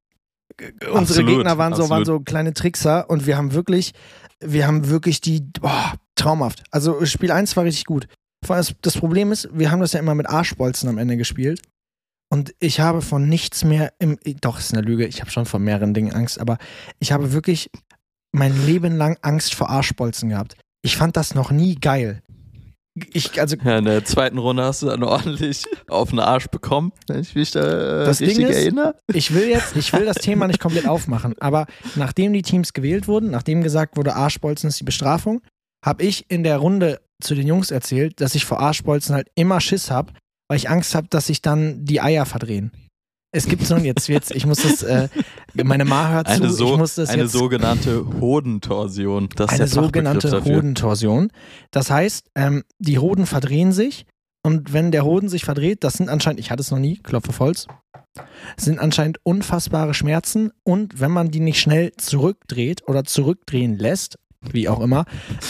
G- 0.56 0.66
Unsere 0.86 0.98
Absolut, 0.98 1.30
Gegner 1.30 1.58
waren 1.58 1.74
so, 1.74 1.88
waren 1.90 2.04
so 2.04 2.20
kleine 2.20 2.54
Trickser 2.54 3.10
und 3.10 3.26
wir 3.26 3.36
haben 3.36 3.52
wirklich, 3.54 3.92
wir 4.40 4.66
haben 4.66 4.88
wirklich 4.88 5.20
die, 5.20 5.40
boah, 5.60 5.94
traumhaft. 6.14 6.62
Also 6.70 7.04
Spiel 7.04 7.30
1 7.32 7.56
war 7.56 7.64
richtig 7.64 7.84
gut. 7.86 8.06
Vor 8.44 8.54
allem 8.56 8.64
Das, 8.64 8.74
das 8.80 8.96
Problem 8.98 9.32
ist, 9.32 9.48
wir 9.52 9.70
haben 9.70 9.80
das 9.80 9.92
ja 9.92 10.00
immer 10.00 10.14
mit 10.14 10.28
Arschbolzen 10.28 10.88
am 10.88 10.98
Ende 10.98 11.16
gespielt. 11.16 11.60
Und 12.28 12.54
ich 12.58 12.80
habe 12.80 13.02
von 13.02 13.28
nichts 13.28 13.64
mehr 13.64 13.92
im. 13.98 14.18
Doch, 14.40 14.58
ist 14.58 14.72
eine 14.74 14.82
Lüge. 14.82 15.06
Ich 15.06 15.20
habe 15.20 15.30
schon 15.30 15.46
vor 15.46 15.60
mehreren 15.60 15.94
Dingen 15.94 16.12
Angst, 16.12 16.40
aber 16.40 16.58
ich 16.98 17.12
habe 17.12 17.32
wirklich 17.32 17.70
mein 18.32 18.66
Leben 18.66 18.96
lang 18.96 19.16
Angst 19.22 19.54
vor 19.54 19.70
Arschbolzen 19.70 20.30
gehabt. 20.30 20.56
Ich 20.82 20.96
fand 20.96 21.16
das 21.16 21.34
noch 21.34 21.50
nie 21.50 21.76
geil. 21.76 22.22
Ich, 23.12 23.38
also, 23.38 23.56
Ja, 23.62 23.78
in 23.78 23.84
der 23.84 24.04
zweiten 24.06 24.38
Runde 24.38 24.64
hast 24.64 24.82
du 24.82 24.86
dann 24.86 25.02
ordentlich 25.02 25.64
auf 25.88 26.10
den 26.10 26.18
Arsch 26.18 26.46
bekommen, 26.48 26.92
wenn 27.08 27.20
ich 27.20 27.34
mich 27.34 27.50
da 27.50 28.02
äh, 28.02 28.04
Das 28.06 28.18
Ding 28.18 28.28
richtig 28.28 28.48
ist- 28.48 28.56
erinnere. 28.56 28.94
ich 29.12 29.34
will 29.34 29.48
jetzt, 29.48 29.76
ich 29.76 29.92
will 29.92 30.06
das 30.06 30.16
Thema 30.16 30.46
nicht 30.46 30.60
komplett 30.60 30.88
aufmachen, 30.88 31.34
aber 31.38 31.66
nachdem 31.94 32.32
die 32.32 32.40
Teams 32.42 32.72
gewählt 32.72 33.06
wurden, 33.06 33.30
nachdem 33.30 33.62
gesagt 33.62 33.96
wurde, 33.98 34.14
Arschbolzen 34.16 34.68
ist 34.68 34.80
die 34.80 34.84
Bestrafung, 34.84 35.42
habe 35.84 36.04
ich 36.04 36.24
in 36.30 36.42
der 36.42 36.56
Runde 36.56 37.00
zu 37.22 37.34
den 37.34 37.46
Jungs 37.46 37.70
erzählt, 37.70 38.20
dass 38.22 38.34
ich 38.34 38.46
vor 38.46 38.60
Arschbolzen 38.60 39.14
halt 39.14 39.28
immer 39.34 39.60
Schiss 39.60 39.90
habe, 39.90 40.14
weil 40.48 40.58
ich 40.58 40.70
Angst 40.70 40.94
habe, 40.94 41.08
dass 41.08 41.26
sich 41.26 41.42
dann 41.42 41.84
die 41.84 42.00
Eier 42.00 42.26
verdrehen. 42.26 42.72
Es 43.32 43.46
gibt 43.46 43.66
so 43.66 43.74
ein, 43.74 43.84
jetzt 43.84 44.08
wird's, 44.08 44.30
ich 44.30 44.46
muss 44.46 44.62
das, 44.62 44.82
äh, 44.82 45.08
meine 45.52 45.84
Ma 45.84 46.08
hört 46.08 46.28
zu, 46.28 46.34
Eine, 46.34 46.50
so, 46.50 46.72
ich 46.72 46.78
muss 46.78 46.94
das 46.94 47.10
eine 47.10 47.22
jetzt 47.22 47.32
sogenannte 47.32 48.06
Hodentorsion. 48.20 49.28
Das 49.36 49.52
ist 49.52 49.60
eine 49.60 49.68
sogenannte 49.68 50.30
dafür. 50.30 50.56
Hodentorsion. 50.56 51.30
Das 51.70 51.90
heißt, 51.90 52.30
ähm, 52.34 52.64
die 52.78 52.98
Hoden 52.98 53.26
verdrehen 53.26 53.72
sich 53.72 54.06
und 54.42 54.72
wenn 54.72 54.92
der 54.92 55.04
Hoden 55.04 55.28
sich 55.28 55.44
verdreht, 55.44 55.84
das 55.84 55.94
sind 55.94 56.08
anscheinend, 56.08 56.40
ich 56.40 56.50
hatte 56.50 56.62
es 56.62 56.70
noch 56.70 56.78
nie, 56.78 56.98
Klopfe 56.98 57.30
auf 57.30 57.40
Holz, 57.40 57.66
sind 58.56 58.78
anscheinend 58.78 59.18
unfassbare 59.22 59.92
Schmerzen 59.92 60.52
und 60.62 61.00
wenn 61.00 61.10
man 61.10 61.30
die 61.30 61.40
nicht 61.40 61.60
schnell 61.60 61.92
zurückdreht 61.96 62.88
oder 62.88 63.04
zurückdrehen 63.04 63.76
lässt, 63.76 64.16
wie 64.52 64.68
auch 64.68 64.80
immer, 64.80 65.04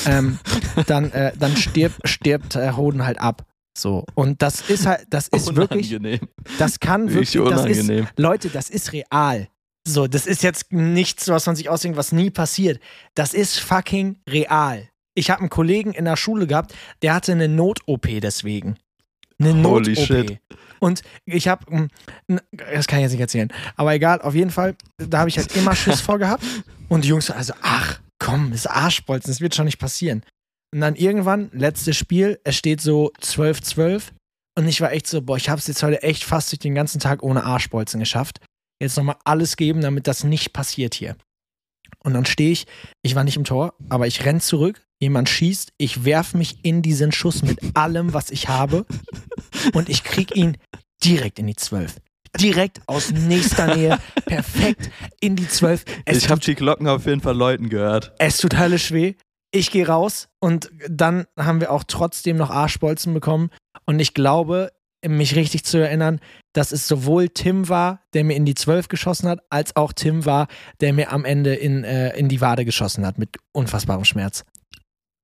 ähm, 0.06 0.38
dann, 0.86 1.12
äh, 1.12 1.32
dann 1.38 1.56
stirbt, 1.56 2.08
stirbt 2.08 2.54
der 2.54 2.76
Hoden 2.76 3.04
halt 3.04 3.20
ab. 3.20 3.44
So. 3.76 4.04
Und 4.14 4.40
das 4.42 4.62
ist 4.68 4.86
halt, 4.86 5.06
das 5.10 5.28
ist 5.28 5.54
wirklich, 5.54 5.90
Unangenehm. 5.94 6.28
das 6.58 6.80
kann 6.80 7.08
Wirklich 7.08 7.34
wirklich, 7.34 7.54
das 7.54 7.66
ist, 7.66 7.80
unangenehm. 7.84 8.08
Leute, 8.16 8.48
das 8.48 8.70
ist 8.70 8.92
real. 8.92 9.48
So, 9.86 10.06
das 10.06 10.26
ist 10.26 10.42
jetzt 10.42 10.72
nichts, 10.72 11.28
was 11.28 11.46
man 11.46 11.54
sich 11.54 11.68
ausdenkt, 11.68 11.96
was 11.96 12.10
nie 12.10 12.30
passiert. 12.30 12.80
Das 13.14 13.34
ist 13.34 13.58
fucking 13.60 14.16
real. 14.28 14.88
Ich 15.14 15.30
habe 15.30 15.40
einen 15.40 15.50
Kollegen 15.50 15.92
in 15.92 16.06
der 16.06 16.16
Schule 16.16 16.46
gehabt, 16.46 16.74
der 17.02 17.14
hatte 17.14 17.32
eine 17.32 17.48
Not-OP 17.48 18.06
deswegen. 18.20 18.76
Eine 19.38 19.50
Holy 19.62 19.92
Not-OP. 19.92 20.06
shit. 20.06 20.40
Und 20.80 21.02
ich 21.24 21.48
habe, 21.48 21.88
das 22.50 22.86
kann 22.86 22.98
ich 22.98 23.04
jetzt 23.04 23.12
nicht 23.12 23.20
erzählen, 23.20 23.52
aber 23.76 23.94
egal, 23.94 24.20
auf 24.22 24.34
jeden 24.34 24.50
Fall, 24.50 24.74
da 24.98 25.18
habe 25.20 25.28
ich 25.28 25.38
halt 25.38 25.54
immer 25.56 25.74
Schiss 25.74 26.00
vor 26.02 26.18
gehabt. 26.18 26.44
Und 26.88 27.04
die 27.04 27.08
Jungs, 27.08 27.30
also, 27.30 27.52
ach, 27.62 28.00
komm, 28.18 28.50
das 28.50 28.60
ist 28.60 28.66
Arschbolzen, 28.66 29.30
das 29.30 29.40
wird 29.40 29.54
schon 29.54 29.66
nicht 29.66 29.78
passieren. 29.78 30.22
Und 30.76 30.82
dann 30.82 30.94
irgendwann, 30.94 31.48
letztes 31.54 31.96
Spiel, 31.96 32.38
es 32.44 32.54
steht 32.54 32.82
so 32.82 33.10
12-12. 33.22 34.10
Und 34.58 34.68
ich 34.68 34.82
war 34.82 34.92
echt 34.92 35.06
so, 35.06 35.22
boah, 35.22 35.38
ich 35.38 35.48
habe 35.48 35.58
es 35.58 35.66
jetzt 35.68 35.82
heute 35.82 36.02
echt 36.02 36.22
fast 36.22 36.52
durch 36.52 36.58
den 36.58 36.74
ganzen 36.74 37.00
Tag 37.00 37.22
ohne 37.22 37.44
Arschbolzen 37.44 37.98
geschafft. 37.98 38.40
Jetzt 38.78 38.98
nochmal 38.98 39.16
alles 39.24 39.56
geben, 39.56 39.80
damit 39.80 40.06
das 40.06 40.22
nicht 40.22 40.52
passiert 40.52 40.94
hier. 40.94 41.16
Und 42.04 42.12
dann 42.12 42.26
stehe 42.26 42.50
ich, 42.50 42.66
ich 43.00 43.14
war 43.14 43.24
nicht 43.24 43.38
im 43.38 43.44
Tor, 43.44 43.72
aber 43.88 44.06
ich 44.06 44.26
renn 44.26 44.38
zurück, 44.42 44.82
jemand 45.00 45.30
schießt, 45.30 45.72
ich 45.78 46.04
werf 46.04 46.34
mich 46.34 46.62
in 46.62 46.82
diesen 46.82 47.10
Schuss 47.10 47.42
mit 47.42 47.58
allem, 47.74 48.12
was 48.12 48.28
ich 48.28 48.50
habe 48.50 48.84
und 49.72 49.88
ich 49.88 50.04
krieg 50.04 50.36
ihn 50.36 50.58
direkt 51.02 51.38
in 51.38 51.46
die 51.46 51.56
Zwölf. 51.56 51.96
Direkt 52.38 52.82
aus 52.86 53.12
nächster 53.12 53.74
Nähe, 53.74 53.98
perfekt 54.26 54.90
in 55.20 55.36
die 55.36 55.48
Zwölf. 55.48 55.86
Es 56.04 56.18
Ich 56.18 56.28
habe 56.28 56.42
die 56.42 56.54
Glocken 56.54 56.86
auf 56.86 57.06
jeden 57.06 57.22
Fall 57.22 57.34
Leuten 57.34 57.70
gehört. 57.70 58.12
es 58.18 58.36
tut 58.36 58.58
höllisch 58.58 58.92
weh. 58.92 59.14
Ich 59.56 59.70
gehe 59.70 59.86
raus 59.86 60.28
und 60.38 60.70
dann 60.86 61.24
haben 61.38 61.62
wir 61.62 61.72
auch 61.72 61.84
trotzdem 61.84 62.36
noch 62.36 62.50
Arschbolzen 62.50 63.14
bekommen. 63.14 63.48
Und 63.86 64.00
ich 64.00 64.12
glaube, 64.12 64.70
mich 65.06 65.34
richtig 65.34 65.64
zu 65.64 65.78
erinnern, 65.78 66.20
dass 66.52 66.72
es 66.72 66.86
sowohl 66.86 67.30
Tim 67.30 67.70
war, 67.70 68.02
der 68.12 68.24
mir 68.24 68.36
in 68.36 68.44
die 68.44 68.54
12 68.54 68.88
geschossen 68.88 69.30
hat, 69.30 69.40
als 69.48 69.74
auch 69.74 69.94
Tim 69.94 70.26
war, 70.26 70.48
der 70.82 70.92
mir 70.92 71.10
am 71.10 71.24
Ende 71.24 71.54
in, 71.54 71.84
äh, 71.84 72.14
in 72.18 72.28
die 72.28 72.42
Wade 72.42 72.66
geschossen 72.66 73.06
hat 73.06 73.16
mit 73.16 73.30
unfassbarem 73.52 74.04
Schmerz. 74.04 74.44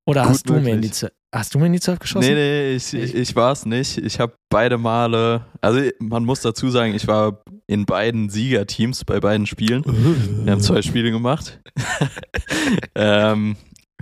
Oder 0.06 0.22
Gut 0.22 0.30
hast 0.30 0.48
du 0.48 0.54
mir 0.54 0.76
in 0.76 0.80
die. 0.80 0.90
12, 0.90 1.12
hast 1.34 1.54
du 1.54 1.58
mir 1.58 1.66
in 1.66 1.74
die 1.74 1.80
12 1.80 1.98
geschossen? 1.98 2.26
Nee, 2.26 2.34
nee, 2.34 2.74
ich, 2.74 2.94
ich, 2.94 3.14
ich 3.14 3.36
war 3.36 3.52
es 3.52 3.66
nicht. 3.66 3.98
Ich 3.98 4.18
habe 4.18 4.32
beide 4.48 4.78
Male, 4.78 5.44
also 5.60 5.80
man 5.98 6.24
muss 6.24 6.40
dazu 6.40 6.70
sagen, 6.70 6.94
ich 6.94 7.06
war 7.06 7.42
in 7.66 7.84
beiden 7.84 8.30
Siegerteams 8.30 9.04
bei 9.04 9.20
beiden 9.20 9.46
Spielen. 9.46 9.84
Wir 10.44 10.52
haben 10.52 10.60
zwei 10.62 10.80
Spiele 10.80 11.10
gemacht. 11.10 11.60
ähm, 12.94 13.56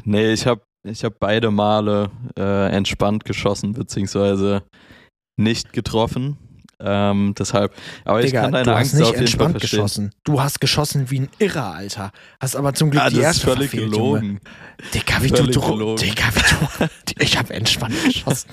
nee, 0.05 0.33
ich 0.33 0.47
habe 0.47 0.63
ich 0.83 1.05
hab 1.05 1.19
beide 1.21 1.51
Male 1.51 2.11
äh, 2.39 2.71
entspannt 2.75 3.25
geschossen, 3.25 3.73
beziehungsweise 3.73 4.63
nicht 5.37 5.73
getroffen. 5.73 6.39
Ähm, 6.83 7.35
deshalb, 7.39 7.75
aber 8.07 8.21
ich 8.21 8.27
Digga, 8.29 8.41
kann 8.43 8.53
deine 8.53 8.65
du 8.65 8.75
Angst 8.75 8.93
hast 8.95 8.99
nicht 9.01 9.03
auf 9.03 9.09
jeden 9.09 9.17
Fall 9.17 9.25
entspannt 9.27 9.59
verstehen. 9.59 9.79
geschossen. 9.81 10.11
Du 10.25 10.41
hast 10.41 10.61
geschossen 10.63 11.11
wie 11.11 11.21
ein 11.21 11.29
Irrer, 11.39 11.75
Alter. 11.75 12.11
Hast 12.41 12.57
aber 12.57 12.73
zum 12.73 12.91
Glück 12.91 13.03
Ah, 13.03 13.11
die 13.11 13.17
ist 13.17 13.23
erste 13.23 13.47
völlig 13.49 13.71
verfehlt, 13.71 13.93
gelogen. 13.93 14.27
Junge. 14.27 14.41
Digga, 14.95 15.23
wie 15.23 15.29
Völlig 15.29 15.55
du 15.55 15.61
gelogen. 15.61 15.97
Digga, 15.97 16.25
wie 16.35 16.85
du, 16.87 16.89
ich 17.23 17.39
habe 17.39 17.53
entspannt 17.53 17.95
geschossen. 18.03 18.51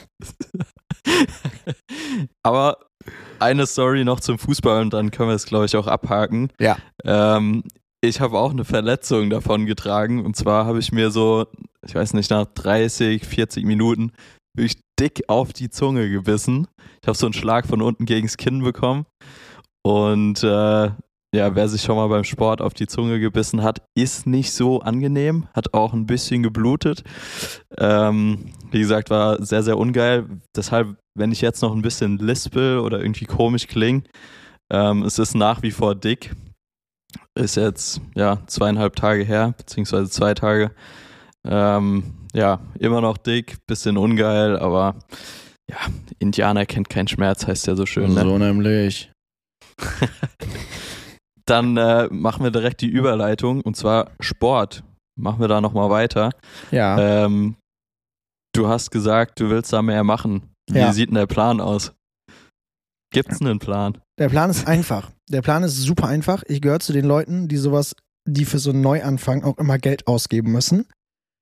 Aber 2.43 2.77
eine 3.39 3.65
Story 3.65 4.03
noch 4.03 4.19
zum 4.19 4.39
Fußball 4.39 4.81
und 4.81 4.93
dann 4.93 5.11
können 5.11 5.29
wir 5.29 5.35
es, 5.35 5.45
glaube 5.45 5.65
ich, 5.65 5.75
auch 5.77 5.87
abhaken. 5.87 6.51
Ja. 6.59 6.77
Ähm, 7.05 7.63
ich 8.01 8.21
habe 8.21 8.37
auch 8.37 8.51
eine 8.51 8.65
Verletzung 8.65 9.29
davon 9.29 9.65
getragen. 9.65 10.25
Und 10.25 10.35
zwar 10.35 10.65
habe 10.65 10.79
ich 10.79 10.91
mir 10.91 11.11
so, 11.11 11.47
ich 11.85 11.95
weiß 11.95 12.13
nicht, 12.13 12.29
nach 12.29 12.45
30, 12.45 13.25
40 13.25 13.65
Minuten 13.65 14.11
wirklich 14.55 14.81
dick 14.99 15.23
auf 15.27 15.53
die 15.53 15.69
Zunge 15.69 16.09
gebissen. 16.09 16.67
Ich 17.01 17.07
habe 17.07 17.17
so 17.17 17.27
einen 17.27 17.33
Schlag 17.33 17.67
von 17.67 17.81
unten 17.81 18.05
gegens 18.05 18.37
Kinn 18.37 18.63
bekommen. 18.63 19.05
Und 19.83 20.43
äh, 20.43 20.91
ja, 21.35 21.55
wer 21.55 21.67
sich 21.67 21.81
schon 21.81 21.97
mal 21.97 22.07
beim 22.07 22.23
Sport 22.23 22.61
auf 22.61 22.73
die 22.73 22.87
Zunge 22.87 23.19
gebissen 23.19 23.61
hat, 23.61 23.85
ist 23.95 24.25
nicht 24.25 24.51
so 24.51 24.79
angenehm. 24.79 25.47
Hat 25.53 25.73
auch 25.73 25.93
ein 25.93 26.05
bisschen 26.05 26.41
geblutet. 26.41 27.03
Ähm, 27.77 28.53
wie 28.71 28.79
gesagt, 28.79 29.09
war 29.09 29.43
sehr, 29.43 29.63
sehr 29.63 29.77
ungeil. 29.77 30.25
Deshalb, 30.55 30.97
wenn 31.15 31.31
ich 31.31 31.41
jetzt 31.41 31.61
noch 31.61 31.75
ein 31.75 31.81
bisschen 31.81 32.17
lispel 32.17 32.79
oder 32.79 33.01
irgendwie 33.01 33.25
komisch 33.25 33.67
klinge, 33.67 34.03
ähm, 34.71 35.03
es 35.03 35.19
ist 35.19 35.35
nach 35.35 35.61
wie 35.61 35.71
vor 35.71 35.95
dick. 35.95 36.35
Ist 37.37 37.55
jetzt 37.55 38.01
ja 38.15 38.39
zweieinhalb 38.47 38.95
Tage 38.95 39.23
her, 39.23 39.53
beziehungsweise 39.57 40.09
zwei 40.09 40.33
Tage. 40.33 40.71
Ähm, 41.45 42.25
ja, 42.33 42.59
immer 42.79 42.99
noch 42.99 43.17
dick, 43.17 43.57
bisschen 43.67 43.97
ungeil, 43.97 44.57
aber 44.57 44.95
ja, 45.69 45.77
Indianer 46.19 46.65
kennt 46.65 46.89
keinen 46.89 47.07
Schmerz, 47.07 47.45
heißt 47.45 47.67
ja 47.67 47.75
so 47.75 47.85
schön. 47.85 48.13
Ne? 48.13 48.25
nämlich. 48.25 49.11
Dann 51.45 51.77
äh, 51.77 52.07
machen 52.11 52.43
wir 52.43 52.51
direkt 52.51 52.81
die 52.81 52.87
Überleitung 52.89 53.61
und 53.61 53.77
zwar 53.77 54.11
Sport. 54.19 54.83
Machen 55.17 55.39
wir 55.39 55.47
da 55.47 55.61
nochmal 55.61 55.89
weiter. 55.89 56.31
Ja. 56.71 57.25
Ähm, 57.25 57.55
du 58.53 58.67
hast 58.67 58.91
gesagt, 58.91 59.39
du 59.39 59.49
willst 59.49 59.71
da 59.71 59.81
mehr 59.81 60.03
machen. 60.03 60.51
Wie 60.69 60.79
Ja. 60.79 60.91
sieht 60.91 61.09
denn 61.09 61.15
der 61.15 61.27
Plan 61.27 61.61
aus? 61.61 61.93
Gibt's 63.13 63.39
einen 63.41 63.59
Plan? 63.59 63.97
Der 64.19 64.29
Plan 64.29 64.49
ist 64.49 64.67
einfach. 64.67 65.11
Der 65.29 65.41
Plan 65.41 65.63
ist 65.63 65.77
super 65.77 66.07
einfach. 66.07 66.43
Ich 66.47 66.61
gehöre 66.61 66.79
zu 66.79 66.93
den 66.93 67.05
Leuten, 67.05 67.47
die 67.47 67.57
sowas, 67.57 67.95
die 68.25 68.45
für 68.45 68.59
so 68.59 68.71
einen 68.71 68.81
Neuanfang 68.81 69.43
auch 69.43 69.57
immer 69.57 69.77
Geld 69.77 70.07
ausgeben 70.07 70.51
müssen. 70.51 70.87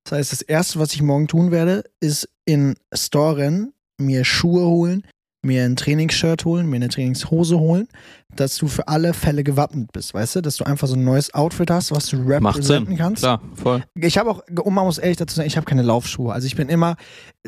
Das 0.04 0.20
heißt, 0.20 0.32
das 0.34 0.42
erste, 0.42 0.80
was 0.80 0.94
ich 0.94 1.02
morgen 1.02 1.28
tun 1.28 1.52
werde, 1.52 1.84
ist 2.00 2.30
in 2.46 2.76
Store 2.94 3.38
rennen, 3.38 3.74
mir 3.98 4.26
Schuhe 4.26 4.66
holen, 4.66 5.08
mir 5.46 5.64
ein 5.64 5.76
Trainingsshirt 5.76 6.44
holen, 6.44 6.68
mir 6.68 6.78
eine 6.78 6.90
Trainingshose 6.90 7.60
holen, 7.60 7.88
dass 8.36 8.58
du 8.58 8.68
für 8.68 8.88
alle 8.88 9.14
Fälle 9.14 9.44
gewappnet 9.44 9.94
bist, 9.94 10.14
weißt 10.14 10.38
du? 10.38 10.42
Dass 10.42 10.58
du 10.58 10.66
einfach 10.66 10.88
so 10.88 10.96
ein 10.96 11.04
neues 11.04 11.34
Outfit 11.34 11.72
hast, 11.72 11.92
was 11.92 12.08
du 12.08 12.18
representen 12.18 12.98
kannst. 12.98 13.22
Klar, 13.22 13.42
voll. 13.54 13.84
Ich 13.96 14.18
habe 14.18 14.30
auch, 14.30 14.42
und 14.50 14.74
man 14.74 14.86
muss 14.86 14.98
ehrlich 14.98 15.18
dazu 15.18 15.36
sagen, 15.36 15.48
ich 15.48 15.56
habe 15.56 15.66
keine 15.66 15.84
Laufschuhe. 15.84 16.34
Also 16.34 16.48
ich 16.48 16.56
bin 16.56 16.68
immer, 16.68 16.98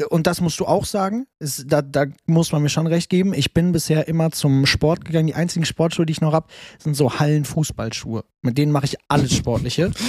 und 0.09 0.27
das 0.27 0.39
musst 0.39 0.59
du 0.59 0.65
auch 0.65 0.85
sagen, 0.85 1.27
ist, 1.39 1.65
da, 1.67 1.81
da 1.81 2.05
muss 2.25 2.51
man 2.51 2.61
mir 2.61 2.69
schon 2.69 2.87
recht 2.87 3.09
geben, 3.09 3.33
ich 3.33 3.53
bin 3.53 3.71
bisher 3.71 4.07
immer 4.07 4.31
zum 4.31 4.65
Sport 4.65 5.03
gegangen. 5.03 5.27
Die 5.27 5.35
einzigen 5.35 5.65
Sportschuhe, 5.65 6.05
die 6.05 6.13
ich 6.13 6.21
noch 6.21 6.33
habe, 6.33 6.47
sind 6.77 6.95
so 6.95 7.19
Hallenfußballschuhe. 7.19 8.23
Mit 8.41 8.57
denen 8.57 8.71
mache 8.71 8.85
ich 8.85 8.97
alles 9.07 9.33
Sportliche. 9.35 9.91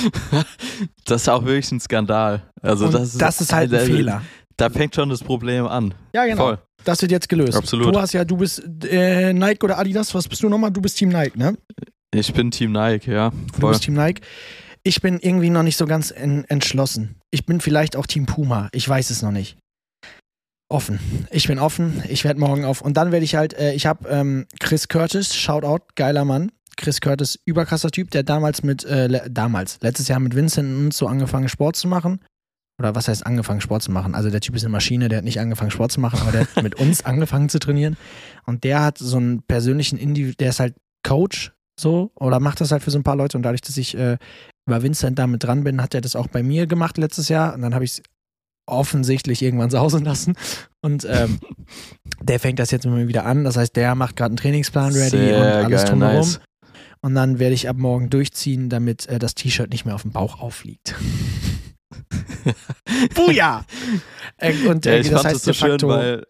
Das 1.04 1.22
ist 1.22 1.28
auch 1.28 1.44
wirklich 1.44 1.72
ein 1.72 1.80
Skandal. 1.80 2.42
Also 2.60 2.86
und 2.86 2.94
das 2.94 3.14
ist, 3.14 3.20
das 3.20 3.40
ist 3.40 3.52
halt 3.52 3.72
ein 3.72 3.80
also, 3.80 3.92
Fehler. 3.92 4.22
Da 4.58 4.68
fängt 4.70 4.94
schon 4.94 5.08
das 5.08 5.22
Problem 5.22 5.66
an. 5.66 5.94
Ja, 6.14 6.26
genau. 6.26 6.42
Voll. 6.42 6.58
Das 6.84 7.00
wird 7.00 7.10
jetzt 7.12 7.28
gelöst. 7.28 7.56
Absolut. 7.56 7.94
Du 7.94 8.00
hast 8.00 8.12
ja, 8.12 8.24
du 8.24 8.36
bist 8.36 8.62
äh, 8.84 9.32
Nike 9.32 9.64
oder 9.64 9.78
Adidas, 9.78 10.14
was 10.14 10.28
bist 10.28 10.42
du 10.42 10.48
nochmal? 10.48 10.70
Du 10.70 10.80
bist 10.80 10.96
Team 10.98 11.08
Nike, 11.10 11.38
ne? 11.38 11.56
Ich 12.14 12.32
bin 12.32 12.50
Team 12.50 12.72
Nike, 12.72 13.08
ja. 13.10 13.30
Du 13.30 13.60
Voll. 13.60 13.70
bist 13.72 13.84
Team 13.84 13.94
Nike. 13.94 14.20
Ich 14.82 15.00
bin 15.00 15.18
irgendwie 15.20 15.50
noch 15.50 15.62
nicht 15.62 15.76
so 15.76 15.86
ganz 15.86 16.10
en 16.10 16.44
entschlossen. 16.44 17.16
Ich 17.30 17.44
bin 17.46 17.60
vielleicht 17.60 17.96
auch 17.96 18.06
Team 18.06 18.26
Puma. 18.26 18.68
Ich 18.72 18.88
weiß 18.88 19.10
es 19.10 19.22
noch 19.22 19.32
nicht. 19.32 19.58
Offen. 20.70 20.98
Ich 21.30 21.46
bin 21.48 21.58
offen. 21.58 22.02
Ich 22.08 22.24
werde 22.24 22.40
morgen 22.40 22.64
auf. 22.64 22.80
Und 22.82 22.96
dann 22.96 23.10
werde 23.12 23.24
ich 23.24 23.34
halt, 23.34 23.54
äh, 23.54 23.72
ich 23.74 23.86
habe 23.86 24.08
ähm, 24.08 24.46
Chris 24.60 24.88
Curtis, 24.88 25.34
Shoutout, 25.34 25.84
geiler 25.94 26.24
Mann. 26.24 26.52
Chris 26.76 27.00
Curtis, 27.00 27.38
überkrasser 27.44 27.90
Typ, 27.90 28.10
der 28.10 28.22
damals 28.22 28.62
mit, 28.62 28.84
äh, 28.84 29.06
le- 29.08 29.26
damals, 29.30 29.78
letztes 29.82 30.08
Jahr 30.08 30.20
mit 30.20 30.34
Vincent 30.36 30.68
und 30.68 30.86
uns 30.86 30.98
so 30.98 31.06
angefangen, 31.06 31.48
Sport 31.48 31.76
zu 31.76 31.88
machen. 31.88 32.20
Oder 32.78 32.94
was 32.94 33.08
heißt 33.08 33.26
angefangen, 33.26 33.60
Sport 33.60 33.82
zu 33.82 33.90
machen? 33.90 34.14
Also 34.14 34.30
der 34.30 34.40
Typ 34.40 34.54
ist 34.54 34.64
eine 34.64 34.70
Maschine, 34.70 35.08
der 35.08 35.18
hat 35.18 35.24
nicht 35.24 35.40
angefangen, 35.40 35.70
Sport 35.70 35.90
zu 35.90 36.00
machen, 36.00 36.20
aber 36.20 36.30
der 36.30 36.42
hat 36.42 36.62
mit 36.62 36.74
uns 36.80 37.04
angefangen 37.04 37.48
zu 37.48 37.58
trainieren. 37.58 37.96
Und 38.46 38.64
der 38.64 38.82
hat 38.82 38.98
so 38.98 39.16
einen 39.16 39.42
persönlichen 39.42 39.98
Indiv 39.98 40.36
der 40.36 40.50
ist 40.50 40.60
halt 40.60 40.74
Coach 41.02 41.52
so 41.78 42.10
oder 42.14 42.40
macht 42.40 42.60
das 42.60 42.72
halt 42.72 42.82
für 42.82 42.90
so 42.90 42.98
ein 42.98 43.04
paar 43.04 43.16
Leute. 43.16 43.36
Und 43.36 43.42
dadurch, 43.42 43.62
dass 43.62 43.76
ich 43.76 43.96
äh, 43.96 44.16
über 44.66 44.82
Vincent 44.82 45.18
damit 45.18 45.44
dran 45.44 45.64
bin, 45.64 45.82
hat 45.82 45.94
er 45.94 46.00
das 46.00 46.14
auch 46.14 46.28
bei 46.28 46.42
mir 46.42 46.66
gemacht 46.66 46.98
letztes 46.98 47.28
Jahr. 47.28 47.54
Und 47.54 47.62
dann 47.62 47.74
habe 47.74 47.84
ich 47.84 47.92
es 47.92 48.02
offensichtlich 48.66 49.42
irgendwann 49.42 49.70
sausen 49.70 50.04
lassen. 50.04 50.34
Und 50.82 51.06
ähm, 51.08 51.40
der 52.22 52.38
fängt 52.38 52.58
das 52.58 52.70
jetzt 52.70 52.84
mit 52.84 52.94
mir 52.94 53.08
wieder 53.08 53.24
an. 53.24 53.44
Das 53.44 53.56
heißt, 53.56 53.74
der 53.74 53.94
macht 53.94 54.16
gerade 54.16 54.30
einen 54.30 54.36
Trainingsplan 54.36 54.92
ready 54.92 55.10
Sehr 55.10 55.38
und 55.38 55.44
alles 55.44 55.82
geil, 55.82 55.90
drumherum. 55.90 56.16
nice. 56.16 56.40
Und 57.00 57.14
dann 57.14 57.38
werde 57.38 57.54
ich 57.54 57.68
ab 57.68 57.76
morgen 57.76 58.10
durchziehen, 58.10 58.68
damit 58.68 59.06
äh, 59.06 59.18
das 59.18 59.34
T-Shirt 59.34 59.70
nicht 59.70 59.84
mehr 59.84 59.94
auf 59.94 60.02
dem 60.02 60.12
Bauch 60.12 60.40
aufliegt. 60.40 60.96
Buja! 63.14 63.64
Äh, 64.40 64.52
und 64.68 64.86
Ja, 64.86 64.92
äh, 64.92 65.00
ich 65.00 65.08
das 65.10 65.22
fand 65.22 65.24
heißt 65.26 65.36
es 65.36 65.44
so 65.44 65.52
schön, 65.52 65.70
facto, 65.72 65.88
weil 65.88 66.24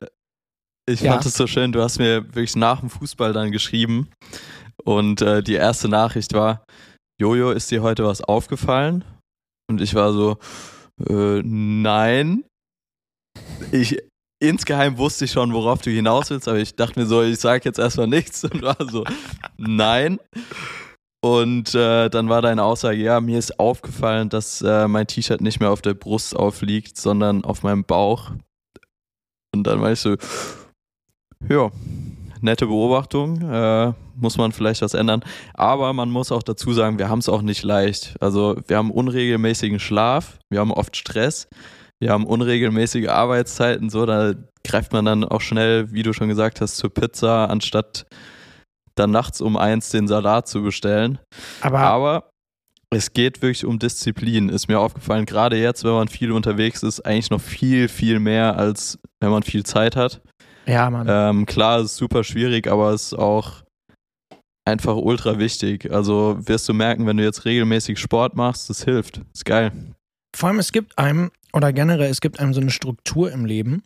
ich 0.89 1.01
Ja. 1.03 1.13
fand 1.13 1.27
es 1.27 1.35
so 1.35 1.47
schön, 1.47 1.73
du 1.73 1.83
hast 1.83 1.99
mir 1.99 2.25
wirklich 2.25 2.57
nach 2.57 2.81
dem 2.81 2.89
Fußball 2.89 3.35
dann 3.35 3.53
geschrieben 3.53 4.09
und 4.85 5.21
äh, 5.21 5.43
die 5.43 5.55
erste 5.55 5.89
Nachricht 5.91 6.33
war, 6.33 6.65
Jojo, 7.21 7.51
ist 7.51 7.71
dir 7.71 7.83
heute 7.83 8.05
was 8.05 8.23
aufgefallen? 8.23 9.05
Und 9.71 9.83
ich 9.83 9.95
war 9.95 10.15
so, 10.15 10.39
äh, 11.07 11.43
nein. 11.45 12.45
Ich 13.73 13.99
insgeheim 14.43 14.97
wusste 14.97 15.27
ich 15.27 15.33
schon, 15.33 15.53
worauf 15.53 15.83
du 15.83 15.91
hinaus 15.91 16.31
willst, 16.31 16.49
aber 16.49 16.59
ich 16.59 16.77
dachte 16.77 16.99
mir 17.01 17.07
so, 17.07 17.23
ich 17.23 17.39
sage 17.41 17.65
jetzt 17.67 17.79
erstmal 17.79 18.07
nichts 18.07 18.43
und 18.45 18.63
war 18.63 18.77
so, 18.91 19.05
nein. 19.59 20.19
Und 21.21 21.75
äh, 21.75 22.09
dann 22.09 22.29
war 22.29 22.43
deine 22.43 22.63
Aussage, 22.63 22.99
ja, 22.99 23.21
mir 23.21 23.39
ist 23.39 23.59
aufgefallen, 23.59 24.29
dass 24.29 24.63
äh, 24.63 24.87
mein 24.87 25.07
T-Shirt 25.07 25.41
nicht 25.41 25.59
mehr 25.59 25.71
auf 25.71 25.83
der 25.83 25.95
Brust 25.95 26.37
aufliegt, 26.37 26.97
sondern 26.97 27.45
auf 27.45 27.63
meinem 27.63 27.85
Bauch. 27.85 28.31
Und 29.53 29.67
dann 29.67 29.81
war 29.81 29.91
ich 29.91 30.01
so, 30.01 30.17
ja, 31.49 31.71
nette 32.41 32.67
Beobachtung, 32.67 33.41
äh, 33.43 33.93
muss 34.15 34.37
man 34.37 34.53
vielleicht 34.53 34.83
was 34.83 34.95
ändern. 34.95 35.25
Aber 35.55 35.93
man 35.93 36.11
muss 36.11 36.31
auch 36.31 36.43
dazu 36.43 36.73
sagen, 36.73 36.99
wir 36.99 37.09
haben 37.09 37.19
es 37.19 37.29
auch 37.29 37.43
nicht 37.43 37.65
leicht. 37.65 38.15
Also 38.21 38.57
wir 38.67 38.77
haben 38.77 38.93
unregelmäßigen 38.93 39.81
Schlaf, 39.81 40.39
wir 40.51 40.61
haben 40.61 40.73
oft 40.73 40.97
Stress, 40.97 41.49
wir 41.99 42.11
haben 42.11 42.27
unregelmäßige 42.27 43.09
Arbeitszeiten, 43.09 43.91
so, 43.91 44.07
da 44.07 44.35
greift 44.63 44.93
man 44.93 45.05
dann 45.05 45.25
auch 45.25 45.41
schnell, 45.41 45.93
wie 45.93 46.03
du 46.03 46.13
schon 46.13 46.29
gesagt 46.29 46.61
hast, 46.61 46.77
zur 46.77 46.93
Pizza, 46.93 47.51
anstatt 47.51 48.07
dann 48.99 49.11
nachts 49.11 49.41
um 49.41 49.57
eins 49.57 49.91
den 49.91 50.09
Salat 50.09 50.49
zu 50.49 50.63
bestellen. 50.63 51.19
aber, 51.61 51.79
Aber 51.81 52.31
es 52.91 53.13
geht 53.13 53.43
wirklich 53.43 53.65
um 53.65 53.79
Disziplin, 53.79 54.49
ist 54.49 54.69
mir 54.69 54.81
aufgefallen. 54.81 55.27
Gerade 55.27 55.57
jetzt, 55.57 55.85
wenn 55.85 55.93
man 55.93 56.09
viel 56.09 56.33
unterwegs 56.33 56.83
ist, 56.83 57.01
eigentlich 57.01 57.31
noch 57.31 57.41
viel, 57.41 57.89
viel 57.89 58.19
mehr, 58.19 58.57
als 58.57 58.99
wenn 59.21 59.31
man 59.31 59.43
viel 59.43 59.65
Zeit 59.65 59.95
hat. 59.97 60.23
ja, 60.67 60.89
Mann. 60.89 61.07
Ähm, 61.09 61.47
klar, 61.47 61.81
es 61.81 61.93
ist 61.93 61.97
super 61.97 62.25
schwierig, 62.25 62.67
aber 62.67 62.93
es 62.93 63.13
ist 63.13 63.19
auch 63.19 63.63
einfach 64.65 64.97
ultra 64.97 65.39
wichtig. 65.39 65.91
Also 65.93 66.37
wirst 66.41 66.69
du 66.69 66.75
merken, 66.75 67.07
wenn 67.07 67.17
du 67.17 67.25
jetzt 67.25 67.45
regelmäßig 67.45 67.99
Sport 67.99 68.37
machst, 68.37 68.71
das 68.71 68.85
hilft. 68.85 69.23
Ist 69.35 69.45
geil. 69.45 69.73
Vor 70.37 70.49
allem, 70.49 70.59
es 70.59 70.73
gibt 70.73 70.97
einem, 70.99 71.31
oder 71.53 71.73
generell, 71.73 72.11
es 72.11 72.21
gibt 72.21 72.39
einem 72.39 72.55
so 72.55 72.61
eine 72.61 72.71
Struktur 72.71 73.33
im 73.33 73.45
Leben. 73.45 73.83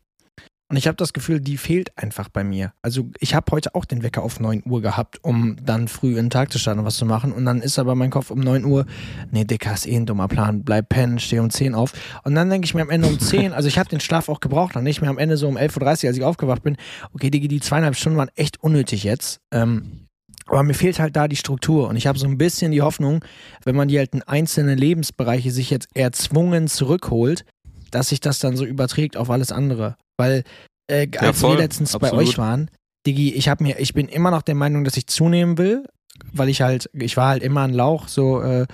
Und 0.73 0.79
ich 0.79 0.87
habe 0.87 0.97
das 0.97 1.13
Gefühl, 1.13 1.39
die 1.39 1.59
fehlt 1.59 1.93
einfach 1.99 2.31
bei 2.31 2.45
mir. 2.45 2.73
Also 2.81 3.11
ich 3.21 3.35
habe 3.35 3.53
heute 3.53 3.75
auch 3.75 3.85
den 3.85 4.03
Wecker 4.03 4.23
auf 4.23 4.41
9 4.41 4.63
Uhr 4.65 4.81
gehabt, 4.81 5.19
um 5.23 5.57
dann 5.63 5.87
früh 5.87 6.13
in 6.13 6.15
den 6.15 6.31
Tag 6.31 6.51
zu 6.51 6.59
starten 6.59 6.81
und 6.81 6.87
was 6.87 6.97
zu 6.97 7.05
machen. 7.05 7.31
Und 7.31 7.45
dann 7.45 7.61
ist 7.61 7.79
aber 7.79 7.95
mein 7.95 8.09
Kopf 8.09 8.31
um 8.31 8.41
9 8.41 8.65
Uhr, 8.65 8.87
nee, 9.31 9.45
Dicker, 9.45 9.75
ist 9.75 9.87
eh 9.87 9.95
ein 9.95 10.07
dummer 10.07 10.29
Plan, 10.29 10.65
bleib 10.65 10.89
pennen, 10.89 11.19
steh 11.19 11.41
um 11.41 11.51
10 11.51 11.75
auf. 11.75 11.93
Und 12.25 12.35
dann 12.35 12.49
denke 12.49 12.65
ich 12.65 12.73
mir 12.73 12.81
am 12.81 12.89
Ende 12.89 13.07
um 13.07 13.21
10, 13.21 13.53
also 13.53 13.69
ich 13.69 13.79
habe 13.79 13.91
den 13.91 14.01
Schlaf 14.01 14.31
auch 14.31 14.41
gebraucht, 14.41 14.75
dann 14.75 14.85
nicht 14.85 15.03
mehr 15.03 15.11
am 15.11 15.19
Ende 15.19 15.37
so 15.37 15.47
um 15.47 15.59
11.30 15.59 15.83
Uhr, 15.83 16.09
als 16.09 16.17
ich 16.17 16.25
aufgewacht 16.25 16.63
bin, 16.63 16.79
okay, 17.13 17.29
Digi, 17.29 17.49
die 17.49 17.61
zweieinhalb 17.61 17.95
Stunden 17.95 18.17
waren 18.17 18.31
echt 18.35 18.63
unnötig 18.63 19.05
jetzt. 19.05 19.43
Ähm, 19.51 20.07
aber 20.47 20.63
mir 20.63 20.73
fehlt 20.73 20.99
halt 20.99 21.17
da 21.17 21.29
die 21.29 21.37
Struktur. 21.37 21.87
Und 21.91 21.97
ich 21.97 22.07
habe 22.07 22.19
so 22.19 22.27
ein 22.27 22.39
bisschen 22.39 22.73
die 22.73 22.81
Hoffnung, 22.81 23.23
wenn 23.65 23.77
man 23.77 23.89
die 23.89 23.99
halt 23.99 24.15
in 24.15 24.23
einzelne 24.23 24.75
Lebensbereiche 24.75 25.51
sich 25.51 25.69
jetzt 25.69 25.91
erzwungen 25.93 26.67
zurückholt, 26.67 27.45
dass 27.91 28.09
sich 28.09 28.21
das 28.21 28.39
dann 28.39 28.57
so 28.57 28.65
überträgt 28.65 29.19
auf 29.19 29.29
alles 29.29 29.53
andere. 29.53 29.97
Weil 30.23 30.45
äh, 30.87 31.09
als 31.19 31.41
voll, 31.41 31.57
wir 31.57 31.63
letztens 31.63 31.93
bei 31.99 32.07
absolut. 32.09 32.29
euch 32.29 32.39
waren, 32.39 32.71
Digi, 33.07 33.33
ich 33.35 33.49
habe 33.49 33.65
mir, 33.65 33.81
ich 33.81 33.93
bin 33.93 34.07
immer 34.07 34.31
noch 34.31 34.43
der 34.43 34.55
Meinung, 34.55 34.85
dass 34.85 34.97
ich 34.97 35.09
zunehmen 35.09 35.59
will, 35.59 35.85
weil 36.33 36.49
ich 36.49 36.63
halt, 36.63 36.89
ich 36.93 37.17
war 37.17 37.31
halt 37.31 37.43
immer 37.43 37.63
ein 37.63 37.73
Lauch, 37.73 38.07
so, 38.07 38.41
äh, 38.41 38.67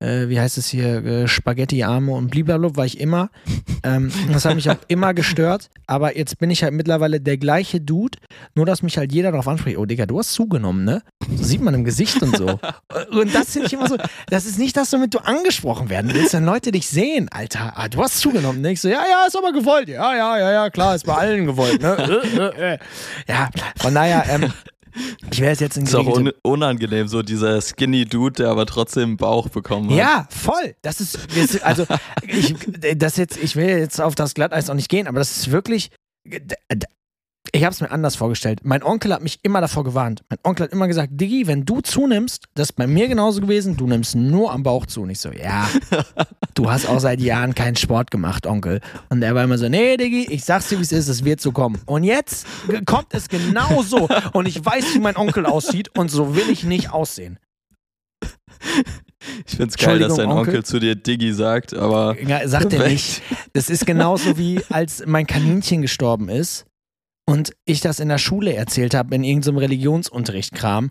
äh, 0.00 0.28
wie 0.28 0.40
heißt 0.40 0.58
es 0.58 0.68
hier, 0.68 1.04
äh, 1.04 1.28
Spaghetti-Arme 1.28 2.12
und 2.12 2.30
blablabla, 2.30 2.76
war 2.76 2.86
ich 2.86 3.00
immer. 3.00 3.30
Ähm, 3.82 4.10
das 4.32 4.44
hat 4.44 4.54
mich 4.54 4.70
auch 4.70 4.76
immer 4.88 5.14
gestört, 5.14 5.70
aber 5.86 6.16
jetzt 6.16 6.38
bin 6.38 6.50
ich 6.50 6.62
halt 6.62 6.74
mittlerweile 6.74 7.20
der 7.20 7.36
gleiche 7.36 7.80
Dude, 7.80 8.18
nur 8.54 8.66
dass 8.66 8.82
mich 8.82 8.98
halt 8.98 9.12
jeder 9.12 9.30
darauf 9.30 9.48
anspricht, 9.48 9.78
oh 9.78 9.86
Digga, 9.86 10.06
du 10.06 10.18
hast 10.18 10.32
zugenommen, 10.32 10.84
ne? 10.84 11.02
Das 11.28 11.48
sieht 11.48 11.60
man 11.60 11.74
im 11.74 11.84
Gesicht 11.84 12.22
und 12.22 12.36
so. 12.36 12.44
Und 13.10 13.34
das 13.34 13.50
finde 13.52 13.66
ich 13.66 13.72
immer 13.72 13.88
so, 13.88 13.96
das 14.28 14.46
ist 14.46 14.58
nicht 14.58 14.76
das, 14.76 14.92
womit 14.92 15.14
du 15.14 15.18
angesprochen 15.18 15.88
werden 15.88 16.12
willst, 16.12 16.34
wenn 16.34 16.44
Leute 16.44 16.70
dich 16.72 16.86
sehen, 16.88 17.28
Alter, 17.30 17.72
ah, 17.76 17.88
du 17.88 18.02
hast 18.02 18.18
zugenommen, 18.18 18.60
ne? 18.60 18.72
Ich 18.72 18.80
so, 18.80 18.88
ja, 18.88 19.02
ja, 19.08 19.26
ist 19.26 19.36
aber 19.36 19.52
gewollt, 19.52 19.88
ja, 19.88 20.14
ja, 20.14 20.38
ja, 20.38 20.52
ja, 20.52 20.70
klar, 20.70 20.94
ist 20.94 21.06
bei 21.06 21.14
allen 21.14 21.46
gewollt, 21.46 21.82
ne? 21.82 21.94
Äh, 22.34 22.74
äh. 22.74 22.78
Ja, 23.28 23.48
von 23.76 23.94
daher, 23.94 24.24
ähm, 24.28 24.52
ich 25.30 25.40
wäre 25.40 25.54
jetzt 25.58 25.76
in 25.76 25.84
Ist 25.84 25.94
auch 25.94 26.06
un 26.06 26.30
unangenehm, 26.42 27.08
so 27.08 27.22
dieser 27.22 27.60
skinny 27.60 28.04
Dude, 28.04 28.42
der 28.42 28.48
aber 28.50 28.66
trotzdem 28.66 29.02
einen 29.10 29.16
Bauch 29.16 29.48
bekommen 29.48 29.90
hat. 29.90 29.96
Ja, 29.96 30.28
voll. 30.30 30.74
Das 30.82 31.00
ist, 31.00 31.18
das 31.36 31.54
ist- 31.54 31.62
also 31.64 31.86
ich, 32.26 32.54
das 32.96 33.16
jetzt, 33.16 33.36
ich 33.36 33.56
will 33.56 33.68
jetzt 33.68 34.00
auf 34.00 34.14
das 34.14 34.34
Glatteis 34.34 34.70
auch 34.70 34.74
nicht 34.74 34.88
gehen, 34.88 35.06
aber 35.06 35.18
das 35.18 35.36
ist 35.36 35.50
wirklich. 35.50 35.90
Ich 37.54 37.62
habe 37.62 37.72
es 37.72 37.80
mir 37.80 37.92
anders 37.92 38.16
vorgestellt. 38.16 38.62
Mein 38.64 38.82
Onkel 38.82 39.14
hat 39.14 39.22
mich 39.22 39.38
immer 39.44 39.60
davor 39.60 39.84
gewarnt. 39.84 40.24
Mein 40.28 40.40
Onkel 40.42 40.64
hat 40.64 40.72
immer 40.72 40.88
gesagt, 40.88 41.12
Diggi, 41.12 41.46
wenn 41.46 41.64
du 41.64 41.82
zunimmst, 41.82 42.46
das 42.54 42.70
ist 42.70 42.72
bei 42.72 42.88
mir 42.88 43.06
genauso 43.06 43.40
gewesen, 43.40 43.76
du 43.76 43.86
nimmst 43.86 44.16
nur 44.16 44.52
am 44.52 44.64
Bauch 44.64 44.86
zu. 44.86 45.02
Und 45.02 45.10
ich 45.10 45.20
so, 45.20 45.30
ja, 45.30 45.68
du 46.54 46.68
hast 46.68 46.88
auch 46.88 46.98
seit 46.98 47.20
Jahren 47.20 47.54
keinen 47.54 47.76
Sport 47.76 48.10
gemacht, 48.10 48.48
Onkel. 48.48 48.80
Und 49.08 49.22
er 49.22 49.36
war 49.36 49.44
immer 49.44 49.56
so, 49.56 49.68
nee, 49.68 49.96
Diggi, 49.96 50.26
ich 50.30 50.44
sag's 50.44 50.68
dir, 50.68 50.78
wie 50.78 50.82
es 50.82 50.90
ist, 50.90 51.06
es 51.06 51.24
wird 51.24 51.40
so 51.40 51.52
kommen. 51.52 51.80
Und 51.86 52.02
jetzt 52.02 52.44
kommt 52.86 53.14
es 53.14 53.28
genau 53.28 53.82
so. 53.82 54.08
Und 54.32 54.46
ich 54.48 54.64
weiß, 54.64 54.92
wie 54.94 54.98
mein 54.98 55.16
Onkel 55.16 55.46
aussieht 55.46 55.96
und 55.96 56.10
so 56.10 56.34
will 56.34 56.50
ich 56.50 56.64
nicht 56.64 56.92
aussehen. 56.92 57.38
Ich 59.46 59.56
find's 59.56 59.76
geil, 59.76 60.00
dass 60.00 60.16
dein 60.16 60.26
Onkel, 60.26 60.54
Onkel. 60.54 60.64
zu 60.64 60.80
dir 60.80 60.96
Diggi 60.96 61.32
sagt, 61.32 61.72
aber 61.72 62.20
Ja, 62.20 62.48
sagt 62.48 62.72
er 62.72 62.88
nicht. 62.88 63.22
Das 63.52 63.70
ist 63.70 63.86
genauso 63.86 64.38
wie 64.38 64.60
als 64.70 65.04
mein 65.06 65.28
Kaninchen 65.28 65.82
gestorben 65.82 66.28
ist 66.28 66.66
und 67.26 67.52
ich 67.64 67.80
das 67.80 68.00
in 68.00 68.08
der 68.08 68.18
Schule 68.18 68.54
erzählt 68.54 68.94
habe, 68.94 69.14
in 69.14 69.24
irgendeinem 69.24 69.58
Religionsunterricht-Kram. 69.58 70.90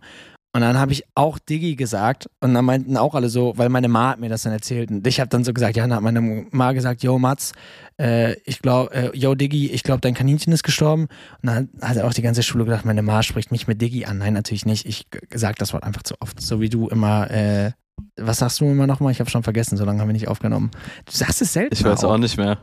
Und 0.56 0.62
dann 0.62 0.78
habe 0.78 0.92
ich 0.92 1.04
auch 1.16 1.40
Diggi 1.40 1.76
gesagt 1.76 2.30
und 2.40 2.54
dann 2.54 2.64
meinten 2.64 2.96
auch 2.96 3.16
alle 3.16 3.28
so, 3.28 3.54
weil 3.56 3.70
meine 3.70 3.88
Ma 3.88 4.12
hat 4.12 4.20
mir 4.20 4.30
das 4.30 4.44
dann 4.44 4.54
erzählt 4.54 4.92
und 4.92 5.06
ich 5.08 5.20
habe 5.20 5.28
dann 5.28 5.44
so 5.44 5.52
gesagt, 5.52 5.76
ja, 5.76 5.82
dann 5.82 5.96
hat 5.96 6.04
meine 6.04 6.46
Ma 6.52 6.74
gesagt, 6.74 7.02
yo 7.02 7.18
Mats, 7.18 7.54
äh, 8.00 8.34
ich 8.46 8.60
glaube, 8.60 8.94
äh, 8.94 9.18
yo 9.18 9.34
Diggi, 9.34 9.72
ich 9.72 9.82
glaube, 9.82 10.02
dein 10.02 10.14
Kaninchen 10.14 10.54
ist 10.54 10.62
gestorben. 10.62 11.08
Und 11.42 11.48
dann 11.48 11.70
hat 11.82 11.98
auch 11.98 12.14
die 12.14 12.22
ganze 12.22 12.44
Schule 12.44 12.66
gedacht, 12.66 12.86
meine 12.86 13.02
Ma 13.02 13.24
spricht 13.24 13.52
mich 13.52 13.68
mit 13.68 13.82
Diggi 13.82 14.06
an. 14.06 14.20
Nein, 14.20 14.34
natürlich 14.34 14.68
nicht. 14.68 14.86
Ich 14.86 15.08
sage 15.34 15.56
das 15.58 15.74
Wort 15.74 15.84
einfach 15.84 16.04
zu 16.04 16.14
oft, 16.20 16.40
so 16.40 16.62
wie 16.62 16.70
du 16.70 16.88
immer, 16.88 17.32
äh, 17.32 17.72
was 18.16 18.38
sagst 18.38 18.62
du 18.62 18.66
immer 18.66 18.86
nochmal? 18.86 19.12
Ich 19.12 19.20
habe 19.20 19.32
schon 19.32 19.42
vergessen, 19.42 19.76
so 19.76 19.86
lange 19.86 20.02
haben 20.02 20.10
wir 20.10 20.14
nicht 20.14 20.28
aufgenommen. 20.28 20.70
Du 21.06 21.14
sagst 21.14 21.42
es 21.42 21.52
selten. 21.52 21.74
ich 21.74 21.84
weiß 21.84 22.04
auch 22.04 22.18
nicht 22.20 22.38
mehr. 22.38 22.60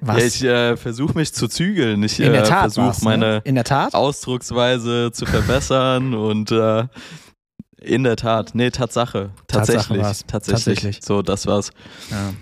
Was? 0.00 0.18
Ja, 0.18 0.24
ich 0.24 0.44
äh, 0.44 0.76
versuche 0.76 1.14
mich 1.16 1.32
zu 1.32 1.48
zügeln. 1.48 2.02
Ich 2.02 2.20
äh, 2.20 2.44
versuche 2.44 2.86
war's, 2.86 3.02
meine 3.02 3.42
ne? 3.44 3.88
Ausdrucksweise 3.92 5.10
zu 5.12 5.26
verbessern 5.26 6.14
und 6.14 6.50
äh, 6.50 6.86
in 7.80 8.04
der 8.04 8.16
Tat, 8.16 8.54
nee, 8.54 8.70
Tatsache. 8.70 9.30
Tatsache 9.48 9.76
Tatsächlich. 9.76 10.02
war's. 10.02 10.24
tatsächlich. 10.26 10.64
Tatsächlich. 10.64 11.04
So, 11.04 11.22
das 11.22 11.46
war's. 11.46 11.70
Ja. 12.10 12.32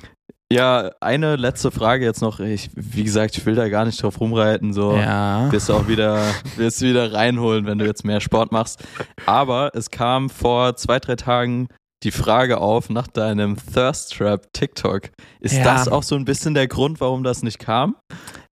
Ja, 0.53 0.91
eine 0.99 1.37
letzte 1.37 1.71
Frage 1.71 2.05
jetzt 2.05 2.23
noch. 2.23 2.41
Ich, 2.41 2.71
wie 2.75 3.05
gesagt, 3.05 3.37
ich 3.37 3.47
will 3.47 3.55
da 3.55 3.69
gar 3.69 3.85
nicht 3.85 4.03
drauf 4.03 4.21
rumreiten. 4.21 4.73
So, 4.73 4.97
ja. 4.97 5.51
wirst 5.53 5.69
du 5.69 5.75
auch 5.75 5.87
wieder, 5.87 6.25
wirst 6.57 6.81
du 6.81 6.87
wieder 6.87 7.13
reinholen, 7.13 7.67
wenn 7.67 7.79
du 7.79 7.87
jetzt 7.87 8.05
mehr 8.05 8.21
Sport 8.21 8.51
machst. 8.51 8.83
Aber 9.27 9.71
es 9.75 9.91
kam 9.91 10.29
vor 10.29 10.75
zwei, 10.75 10.99
drei 10.99 11.15
Tagen 11.15 11.69
die 12.03 12.11
Frage 12.11 12.59
auf 12.59 12.89
nach 12.91 13.07
deinem 13.07 13.57
Thirst 13.57 14.15
Trap 14.15 14.53
TikTok. 14.53 15.11
Ist 15.41 15.57
Ja. 15.57 15.65
das 15.65 15.89
auch 15.89 16.03
so 16.03 16.17
ein 16.17 16.25
bisschen 16.25 16.55
der 16.55 16.67
Grund, 16.69 17.01
warum 17.01 17.23
das 17.23 17.43
nicht 17.43 17.59
kam? 17.59 17.97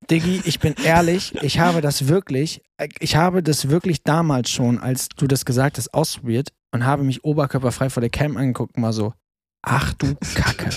Diggi, 0.10 0.42
ich 0.46 0.60
bin 0.60 0.76
ehrlich, 0.84 1.34
ich 1.42 1.60
habe 1.60 1.82
das 1.82 2.08
wirklich, 2.08 2.62
ich 3.00 3.16
habe 3.16 3.42
das 3.44 3.70
wirklich 3.70 4.04
damals 4.04 4.50
schon, 4.50 4.80
als 4.80 5.10
du 5.10 5.28
das 5.28 5.46
gesagt 5.46 5.78
hast, 5.78 5.94
ausprobiert 5.94 6.50
und 6.74 6.86
habe 6.86 7.04
mich 7.04 7.24
oberkörperfrei 7.24 7.90
vor 7.90 8.02
der 8.02 8.10
Cam 8.10 8.38
angeguckt 8.38 8.76
und 8.78 8.84
war 8.84 8.94
so, 8.94 9.14
ach 9.66 9.94
du 9.94 10.16
Kacke, 10.36 10.70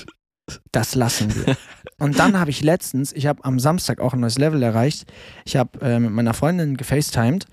das 0.72 0.94
lassen 0.94 1.34
wir. 1.34 1.56
Und 2.00 2.18
dann 2.18 2.40
habe 2.40 2.50
ich 2.50 2.62
letztens, 2.62 3.12
ich 3.12 3.26
habe 3.26 3.44
am 3.44 3.60
Samstag 3.60 4.00
auch 4.00 4.14
ein 4.14 4.20
neues 4.20 4.38
Level 4.38 4.62
erreicht, 4.62 5.04
ich 5.44 5.54
habe 5.56 5.78
äh, 5.82 6.00
mit 6.00 6.12
meiner 6.12 6.32
Freundin 6.32 6.78
gefacetimed 6.78 7.44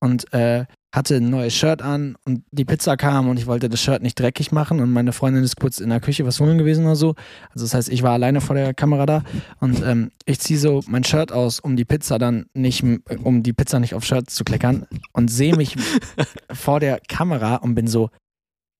und 0.00 0.32
äh, 0.34 0.66
hatte 0.92 1.16
ein 1.16 1.30
neues 1.30 1.54
Shirt 1.54 1.80
an 1.80 2.16
und 2.24 2.44
die 2.50 2.66
Pizza 2.66 2.96
kam 2.96 3.28
und 3.28 3.38
ich 3.38 3.46
wollte 3.46 3.68
das 3.70 3.80
Shirt 3.80 4.02
nicht 4.02 4.20
dreckig 4.20 4.52
machen 4.52 4.80
und 4.80 4.90
meine 4.90 5.12
Freundin 5.12 5.42
ist 5.42 5.56
kurz 5.56 5.78
in 5.78 5.88
der 5.88 6.00
Küche 6.00 6.26
was 6.26 6.38
holen 6.38 6.58
gewesen 6.58 6.84
oder 6.84 6.96
so. 6.96 7.14
Also 7.50 7.64
das 7.64 7.74
heißt, 7.74 7.88
ich 7.88 8.02
war 8.02 8.12
alleine 8.12 8.42
vor 8.42 8.54
der 8.54 8.74
Kamera 8.74 9.06
da 9.06 9.24
und 9.60 9.82
ähm, 9.82 10.10
ich 10.26 10.38
ziehe 10.40 10.58
so 10.58 10.82
mein 10.86 11.04
Shirt 11.04 11.32
aus, 11.32 11.60
um 11.60 11.76
die 11.76 11.86
Pizza 11.86 12.18
dann 12.18 12.46
nicht, 12.52 12.84
um 13.22 13.42
die 13.42 13.54
Pizza 13.54 13.80
nicht 13.80 13.94
auf 13.94 14.04
Shirt 14.04 14.28
zu 14.28 14.44
kleckern 14.44 14.86
und 15.12 15.28
sehe 15.28 15.56
mich 15.56 15.76
vor 16.52 16.78
der 16.78 17.00
Kamera 17.08 17.56
und 17.56 17.74
bin 17.74 17.86
so, 17.86 18.10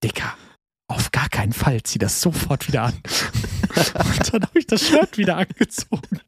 Dicker, 0.05 0.35
auf 0.89 1.13
gar 1.13 1.31
keinen 1.31 1.53
Fall, 1.53 1.83
zieh 1.83 1.99
das 1.99 2.21
sofort 2.21 2.69
wieder 2.69 2.83
an. 2.83 2.95
Und 3.77 4.35
dann 4.35 4.43
habe 4.43 4.59
ich 4.59 4.67
das 4.67 4.87
Shirt 4.87 5.17
wieder 5.17 5.37
angezogen. 5.37 6.21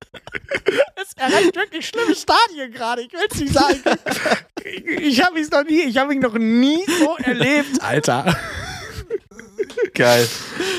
Es 0.97 1.13
erreicht 1.17 1.55
wirklich 1.55 1.87
schlimme 1.87 2.15
Stadien 2.15 2.73
gerade, 2.73 3.03
ich 3.03 3.13
will 3.13 3.27
es 3.31 3.41
nicht 3.41 3.53
sagen. 3.53 3.81
Ich 4.99 5.23
habe 5.23 5.35
mich 5.35 5.51
noch 5.51 5.65
nie, 5.65 5.83
ich 5.83 5.97
habe 5.99 6.15
mich 6.15 6.23
noch 6.23 6.35
nie 6.39 6.83
so 6.99 7.17
erlebt, 7.19 7.83
Alter. 7.83 8.37
Geil. 9.95 10.27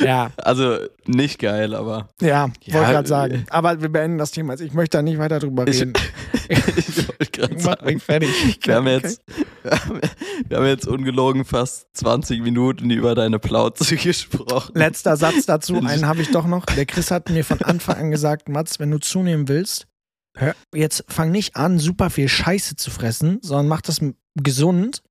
Ja, 0.04 0.32
Also 0.38 0.78
nicht 1.06 1.40
geil, 1.40 1.74
aber 1.74 2.10
ja, 2.22 2.44
wollte 2.48 2.72
Ja, 2.72 2.92
gerade 2.92 3.08
sagen. 3.08 3.46
Aber 3.50 3.82
wir 3.82 3.90
beenden 3.90 4.18
das 4.18 4.32
Thema. 4.32 4.52
Also 4.54 4.64
ich 4.66 4.74
möchte 4.74 4.98
da 4.98 5.02
nicht 5.02 5.18
weiter 5.20 5.40
drüber 5.40 5.66
Ich- 5.68 5.80
reden. 5.82 5.94
ich 6.50 7.08
wollte 7.08 7.32
gerade 7.32 7.60
sagen. 7.60 8.00
fertig. 8.00 8.60
Wir 8.66 8.76
haben, 8.76 8.88
jetzt, 8.88 9.22
wir 10.50 10.58
haben 10.58 10.66
jetzt 10.66 10.88
ungelogen 10.88 11.46
fast 11.46 11.88
20 11.94 12.42
Minuten 12.42 12.90
über 12.90 13.16
deine 13.16 13.40
Plauze 13.40 13.96
gesprochen. 13.96 14.74
Letzter 14.76 15.16
Satz 15.18 15.46
dazu, 15.46 15.76
ich- 15.78 15.88
einen 15.88 16.06
habe 16.08 16.22
ich 16.22 16.32
doch 16.32 16.46
noch. 16.48 16.66
Der 16.66 16.86
Chris 16.86 17.10
hat 17.12 17.30
mir 17.30 17.46
von 17.46 17.62
Anfang 17.62 17.96
an 17.98 18.12
gesagt, 18.12 18.50
Mats, 18.50 18.80
wenn 18.80 18.92
du 18.92 18.98
zunehmen 19.00 19.48
willst, 19.48 19.88
hör, 20.36 20.56
jetzt 20.74 21.06
fang 21.08 21.32
nicht 21.32 21.56
an, 21.56 21.80
super 21.80 22.10
viel 22.10 22.28
Scheiße 22.28 22.76
zu 22.76 22.92
fressen, 22.92 23.40
sondern 23.42 23.68
mach 23.70 23.82
das 23.82 24.02
gesund. 24.36 25.02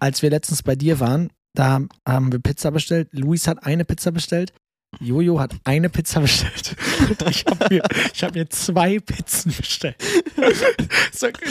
Als 0.00 0.22
wir 0.22 0.30
letztens 0.30 0.62
bei 0.62 0.76
dir 0.76 1.00
waren, 1.00 1.30
da 1.58 1.80
haben 2.06 2.30
wir 2.30 2.38
Pizza 2.38 2.70
bestellt. 2.70 3.08
Luis 3.12 3.48
hat 3.48 3.64
eine 3.66 3.84
Pizza 3.84 4.12
bestellt. 4.12 4.52
Jojo 5.00 5.40
hat 5.40 5.54
eine 5.64 5.88
Pizza 5.88 6.20
bestellt. 6.20 6.76
Und 7.08 7.28
ich 7.28 7.44
habe 7.46 7.66
mir, 7.68 7.82
ich 8.14 8.22
hab 8.22 8.34
mir 8.34 8.48
zwei 8.48 9.00
Pizzen 9.00 9.52
bestellt. 9.56 9.96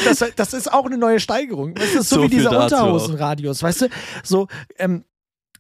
Das, 0.06 0.24
das 0.36 0.54
ist 0.54 0.72
auch 0.72 0.86
eine 0.86 0.98
neue 0.98 1.20
Steigerung. 1.20 1.76
Das 1.76 1.94
ist 1.94 2.10
so, 2.10 2.18
So 2.18 2.24
wie 2.24 2.30
dieser. 2.30 2.64
Unterhosenradius. 2.64 3.62
Weißt 3.62 3.82
du, 3.82 3.90
so, 4.24 4.48
ähm, 4.78 5.04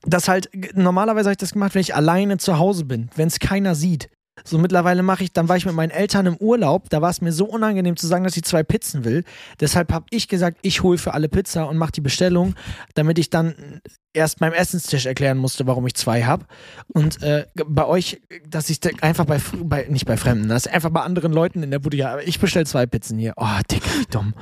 das 0.04 0.30
halt, 0.30 0.50
normalerweise 0.76 1.26
habe 1.26 1.34
ich 1.34 1.38
das 1.38 1.52
gemacht, 1.54 1.76
wenn 1.76 1.82
ich 1.82 1.94
alleine 1.94 2.38
zu 2.38 2.58
Hause 2.58 2.86
bin, 2.86 3.10
wenn 3.16 3.28
es 3.28 3.40
keiner 3.40 3.76
sieht. 3.76 4.10
So 4.44 4.58
mittlerweile 4.58 5.04
mache 5.04 5.24
ich, 5.24 5.34
dann 5.34 5.50
war 5.50 5.58
ich 5.58 5.66
mit 5.66 5.76
meinen 5.76 5.92
Eltern 5.92 6.26
im 6.26 6.38
Urlaub, 6.38 6.90
da 6.90 7.02
war 7.02 7.10
es 7.10 7.22
mir 7.22 7.32
so 7.32 7.46
unangenehm 7.46 7.98
zu 7.98 8.08
sagen, 8.08 8.24
dass 8.24 8.38
ich 8.38 8.44
zwei 8.44 8.64
Pizzen 8.64 9.04
will. 9.04 9.24
Deshalb 9.60 9.92
habe 9.92 10.06
ich 10.10 10.28
gesagt, 10.28 10.58
ich 10.62 10.84
hole 10.84 10.98
für 10.98 11.14
alle 11.14 11.30
Pizza 11.30 11.68
und 11.68 11.78
mache 11.78 11.92
die 11.92 12.02
Bestellung, 12.02 12.56
damit 12.94 13.20
ich 13.20 13.30
dann 13.30 13.82
erst 14.14 14.40
beim 14.40 14.54
Essenstisch 14.54 15.06
erklären 15.06 15.38
musste, 15.38 15.68
warum 15.68 15.86
ich 15.88 15.96
zwei 15.96 16.24
habe. 16.24 16.46
Und 16.88 17.22
äh, 17.22 17.46
bei 17.68 17.86
euch, 17.86 18.22
dass 18.48 18.70
ich 18.70 18.80
einfach 19.04 19.26
bei, 19.26 19.40
bei, 19.64 19.86
nicht 19.90 20.06
bei 20.06 20.18
Fremden, 20.18 20.50
dass 20.50 20.68
einfach 20.68 20.90
bei 20.90 21.02
anderen 21.02 21.34
Leuten 21.34 21.64
in 21.64 21.72
der 21.72 21.80
Bude, 21.80 21.98
ja, 21.98 22.18
ich 22.20 22.40
bestelle 22.40 22.66
zwei 22.66 22.86
Pizzen 22.86 23.18
hier. 23.18 23.34
Oh, 23.38 23.60
Digga, 23.72 23.88
wie 24.00 24.06
dumm. 24.10 24.34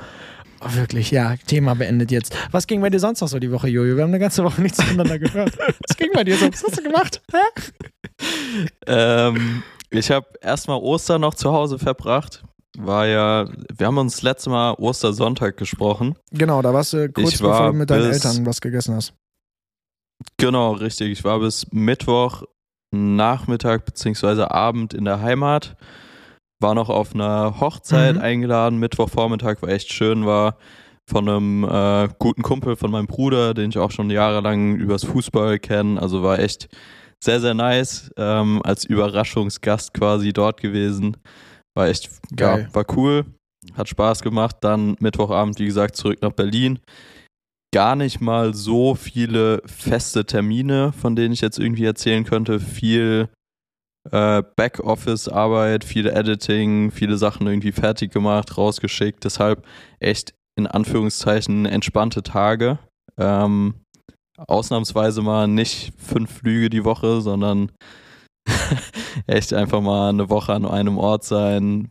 Oh, 0.60 0.74
wirklich, 0.74 1.10
ja, 1.10 1.36
Thema 1.46 1.74
beendet 1.74 2.10
jetzt. 2.10 2.34
Was 2.50 2.66
ging 2.66 2.80
bei 2.80 2.88
dir 2.88 2.98
sonst 2.98 3.20
noch 3.20 3.28
so 3.28 3.38
die 3.38 3.52
Woche, 3.52 3.68
Jojo? 3.68 3.96
Wir 3.96 4.02
haben 4.02 4.10
eine 4.10 4.18
ganze 4.18 4.42
Woche 4.42 4.62
nichts 4.62 4.82
voneinander 4.82 5.18
gehört. 5.18 5.52
Was 5.58 5.96
ging 5.96 6.08
bei 6.14 6.24
dir 6.24 6.36
so? 6.36 6.50
Was 6.50 6.64
hast 6.64 6.78
du 6.78 6.82
gemacht? 6.82 7.22
Hä? 7.30 7.72
Ähm, 8.86 9.62
ich 9.96 10.10
habe 10.10 10.26
erstmal 10.40 10.78
Ostern 10.78 11.20
noch 11.20 11.34
zu 11.34 11.52
Hause 11.52 11.78
verbracht. 11.78 12.42
War 12.78 13.06
ja, 13.06 13.46
wir 13.76 13.86
haben 13.86 13.98
uns 13.98 14.20
letztes 14.22 14.48
Mal 14.50 14.72
Ostersonntag 14.74 15.56
gesprochen. 15.56 16.14
Genau, 16.30 16.60
da 16.62 16.74
warst 16.74 16.92
du 16.92 17.10
kurz 17.10 17.32
Ich 17.32 17.38
bevor 17.40 17.68
du 17.68 17.72
mit 17.72 17.88
deinen 17.90 18.08
bis- 18.10 18.24
Eltern 18.24 18.44
was 18.46 18.60
gegessen 18.60 18.94
hast. 18.94 19.14
Genau, 20.38 20.72
richtig. 20.72 21.10
Ich 21.10 21.24
war 21.24 21.40
bis 21.40 21.66
Mittwoch 21.72 22.42
Nachmittag 22.92 23.84
beziehungsweise 23.84 24.50
Abend 24.50 24.94
in 24.94 25.04
der 25.04 25.20
Heimat. 25.20 25.76
War 26.60 26.74
noch 26.74 26.88
auf 26.88 27.14
einer 27.14 27.60
Hochzeit 27.60 28.16
Mhm. 28.16 28.20
eingeladen. 28.22 28.78
Mittwochvormittag 28.78 29.60
war 29.62 29.68
echt 29.68 29.92
schön, 29.92 30.24
war 30.24 30.56
von 31.08 31.28
einem 31.28 31.64
äh, 31.64 32.08
guten 32.18 32.42
Kumpel 32.42 32.76
von 32.76 32.90
meinem 32.90 33.06
Bruder, 33.06 33.54
den 33.54 33.70
ich 33.70 33.78
auch 33.78 33.90
schon 33.90 34.10
jahrelang 34.10 34.74
übers 34.76 35.04
Fußball 35.04 35.58
kenne. 35.58 36.00
Also 36.00 36.22
war 36.22 36.38
echt 36.38 36.68
sehr, 37.22 37.40
sehr 37.40 37.54
nice. 37.54 38.10
Ähm, 38.16 38.60
als 38.64 38.84
Überraschungsgast 38.84 39.94
quasi 39.94 40.32
dort 40.32 40.60
gewesen. 40.60 41.16
War 41.74 41.88
echt, 41.88 42.10
Geil. 42.34 42.68
ja, 42.68 42.74
war 42.74 42.84
cool. 42.96 43.24
Hat 43.74 43.88
Spaß 43.88 44.22
gemacht. 44.22 44.56
Dann 44.60 44.96
Mittwochabend, 45.00 45.58
wie 45.58 45.66
gesagt, 45.66 45.96
zurück 45.96 46.22
nach 46.22 46.32
Berlin 46.32 46.78
gar 47.76 47.94
nicht 47.94 48.22
mal 48.22 48.54
so 48.54 48.94
viele 48.94 49.60
feste 49.66 50.24
Termine, 50.24 50.92
von 50.92 51.14
denen 51.14 51.34
ich 51.34 51.42
jetzt 51.42 51.58
irgendwie 51.58 51.84
erzählen 51.84 52.24
könnte. 52.24 52.58
Viel 52.58 53.28
äh, 54.10 54.42
Backoffice-Arbeit, 54.56 55.84
viel 55.84 56.06
Editing, 56.06 56.90
viele 56.90 57.18
Sachen 57.18 57.46
irgendwie 57.46 57.72
fertig 57.72 58.12
gemacht, 58.12 58.56
rausgeschickt. 58.56 59.24
Deshalb 59.24 59.66
echt 60.00 60.32
in 60.58 60.66
Anführungszeichen 60.66 61.66
entspannte 61.66 62.22
Tage. 62.22 62.78
Ähm, 63.18 63.74
ausnahmsweise 64.36 65.22
mal 65.22 65.48
nicht 65.48 65.92
fünf 65.96 66.38
Flüge 66.38 66.70
die 66.70 66.84
Woche, 66.84 67.20
sondern 67.20 67.72
echt 69.26 69.52
einfach 69.52 69.80
mal 69.80 70.10
eine 70.10 70.28
Woche 70.28 70.52
an 70.52 70.64
einem 70.64 70.98
Ort 70.98 71.24
sein, 71.24 71.90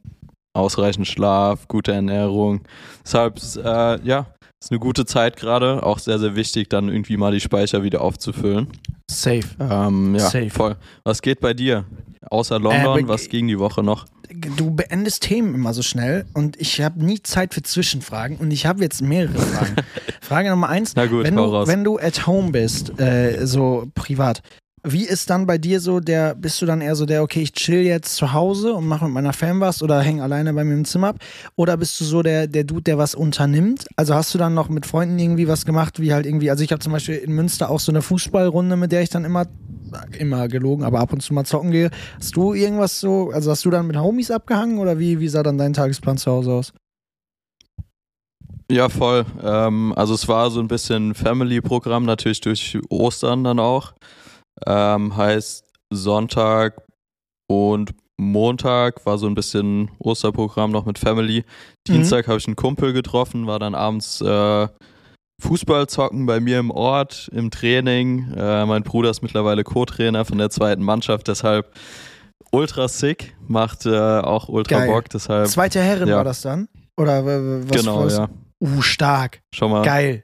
ausreichend 0.54 1.08
Schlaf, 1.08 1.68
gute 1.68 1.92
Ernährung. 1.92 2.62
Deshalb, 3.04 3.40
äh, 3.58 4.02
ja, 4.06 4.28
ist 4.62 4.72
eine 4.72 4.80
gute 4.80 5.06
Zeit 5.06 5.36
gerade. 5.36 5.84
Auch 5.84 6.00
sehr, 6.00 6.18
sehr 6.18 6.36
wichtig, 6.36 6.70
dann 6.70 6.90
irgendwie 6.90 7.18
mal 7.18 7.32
die 7.32 7.40
Speicher 7.42 7.84
wieder 7.84 8.02
aufzufüllen. 8.02 8.68
Safe. 9.10 9.44
Ähm, 9.60 10.16
ja, 10.16 10.22
Safe. 10.22 10.50
voll. 10.50 10.76
Was 11.04 11.22
geht 11.22 11.40
bei 11.40 11.54
dir? 11.54 11.86
Außer 12.30 12.60
London, 12.60 13.06
Äh, 13.06 13.08
was 13.08 13.30
ging 13.30 13.48
die 13.48 13.60
Woche 13.60 13.84
noch? 13.84 14.06
Du 14.58 14.72
beendest 14.72 15.24
Themen 15.24 15.54
immer 15.56 15.74
so 15.74 15.82
schnell 15.82 16.26
und 16.34 16.60
ich 16.60 16.82
habe 16.82 17.04
nie 17.04 17.22
Zeit 17.22 17.54
für 17.54 17.62
Zwischenfragen 17.62 18.38
und 18.38 18.52
ich 18.52 18.66
habe 18.66 18.82
jetzt 18.84 19.02
mehrere 19.02 19.38
Fragen. 19.38 19.76
Frage 20.22 20.50
Nummer 20.50 20.68
eins, 20.70 20.94
Na 20.96 21.06
gut, 21.06 21.24
wenn, 21.24 21.36
du, 21.36 21.44
raus. 21.44 21.68
wenn 21.68 21.84
du 21.84 22.00
at 22.00 22.26
home 22.28 22.52
bist, 22.52 23.00
äh, 23.00 23.46
so 23.46 23.88
privat, 23.94 24.42
wie 24.88 25.04
ist 25.06 25.30
dann 25.32 25.48
bei 25.48 25.58
dir 25.58 25.80
so 25.80 26.00
der, 26.00 26.36
bist 26.36 26.62
du 26.62 26.66
dann 26.68 26.82
eher 26.82 26.96
so 26.96 27.06
der, 27.08 27.24
okay, 27.24 27.42
ich 27.42 27.54
chill 27.54 27.82
jetzt 27.82 28.16
zu 28.16 28.34
Hause 28.34 28.74
und 28.74 28.88
mache 28.88 29.06
mit 29.06 29.14
meiner 29.16 29.34
Fan 29.34 29.60
was 29.60 29.82
oder 29.82 30.00
häng 30.02 30.22
alleine 30.22 30.54
bei 30.54 30.64
mir 30.64 30.74
im 30.76 30.86
Zimmer 30.86 31.08
ab? 31.10 31.18
Oder 31.56 31.76
bist 31.78 32.00
du 32.00 32.06
so 32.06 32.22
der, 32.22 32.46
der 32.48 32.66
Dude, 32.66 32.84
der 32.84 32.98
was 33.00 33.16
unternimmt? 33.16 33.88
Also 33.96 34.14
hast 34.14 34.34
du 34.34 34.38
dann 34.38 34.54
noch 34.54 34.70
mit 34.70 34.86
Freunden 34.86 35.18
irgendwie 35.18 35.48
was 35.48 35.66
gemacht, 35.66 36.00
wie 36.00 36.14
halt 36.14 36.28
irgendwie, 36.28 36.52
also 36.52 36.64
ich 36.64 36.72
habe 36.72 36.82
zum 36.82 36.92
Beispiel 36.94 37.16
in 37.16 37.32
Münster 37.34 37.70
auch 37.72 37.80
so 37.80 37.92
eine 37.92 38.04
Fußballrunde, 38.04 38.76
mit 38.76 38.92
der 38.92 39.02
ich 39.02 39.10
dann 39.10 39.26
immer, 39.26 39.48
immer 40.18 40.48
gelogen, 40.48 40.84
aber 40.84 41.00
ab 41.00 41.14
und 41.14 41.22
zu 41.22 41.34
mal 41.34 41.46
zocken 41.46 41.72
gehe. 41.72 41.92
Hast 42.18 42.36
du 42.36 42.54
irgendwas 42.54 43.00
so, 43.00 43.32
also 43.32 43.52
hast 43.52 43.66
du 43.66 43.70
dann 43.70 43.88
mit 43.88 43.98
Homies 43.98 44.32
abgehangen 44.32 44.78
oder 44.78 45.00
wie, 45.00 45.20
wie 45.20 45.28
sah 45.28 45.44
dann 45.44 45.58
dein 45.58 45.74
Tagesplan 45.74 46.18
zu 46.18 46.32
Hause 46.32 46.52
aus? 46.52 46.74
Ja, 48.72 48.90
voll. 48.90 49.26
Ähm, 49.44 49.94
also 49.96 50.14
es 50.16 50.28
war 50.28 50.50
so 50.50 50.60
ein 50.60 50.68
bisschen 50.68 51.14
Family-Programm, 51.14 52.06
natürlich 52.06 52.42
durch 52.42 52.80
Ostern 52.90 53.44
dann 53.44 53.60
auch. 53.60 53.94
Ähm, 54.66 55.16
heißt 55.16 55.66
Sonntag 55.92 56.82
und 57.48 57.94
Montag 58.18 59.06
war 59.06 59.18
so 59.18 59.28
ein 59.28 59.36
bisschen 59.36 59.92
Osterprogramm 60.00 60.72
noch 60.72 60.86
mit 60.86 60.98
Family. 60.98 61.44
Dienstag 61.88 62.28
habe 62.28 62.38
ich 62.38 62.48
einen 62.48 62.56
Kumpel 62.56 62.94
getroffen, 62.94 63.46
war 63.46 63.60
dann 63.60 63.76
abends 63.76 64.22
äh, 64.22 64.68
Fußball 65.42 65.88
zocken 65.88 66.26
bei 66.26 66.40
mir 66.40 66.60
im 66.60 66.72
Ort, 66.72 67.30
im 67.34 67.52
Training. 67.52 68.34
Äh, 68.36 68.66
mein 68.66 68.84
Bruder 68.84 69.10
ist 69.10 69.22
mittlerweile 69.22 69.64
Co-Trainer 69.64 70.26
von 70.26 70.38
der 70.38 70.50
zweiten 70.50 70.84
Mannschaft, 70.84 71.28
deshalb 71.28 71.74
ultra 72.52 72.88
sick, 72.88 73.36
macht 73.48 73.86
äh, 73.86 73.98
auch 73.98 74.48
ultra 74.48 74.80
Geil. 74.80 74.88
Bock, 74.90 75.10
deshalb 75.10 75.48
Zweite 75.48 75.82
Herren 75.82 76.08
ja. 76.08 76.18
war 76.18 76.24
das 76.24 76.42
dann? 76.42 76.68
Oder 76.98 77.26
was 77.26 77.82
genau, 77.82 78.06
was? 78.06 78.18
ja. 78.18 78.30
Uh, 78.62 78.82
stark. 78.82 79.42
Schon 79.54 79.72
mal, 79.72 79.84
Geil. 79.84 80.24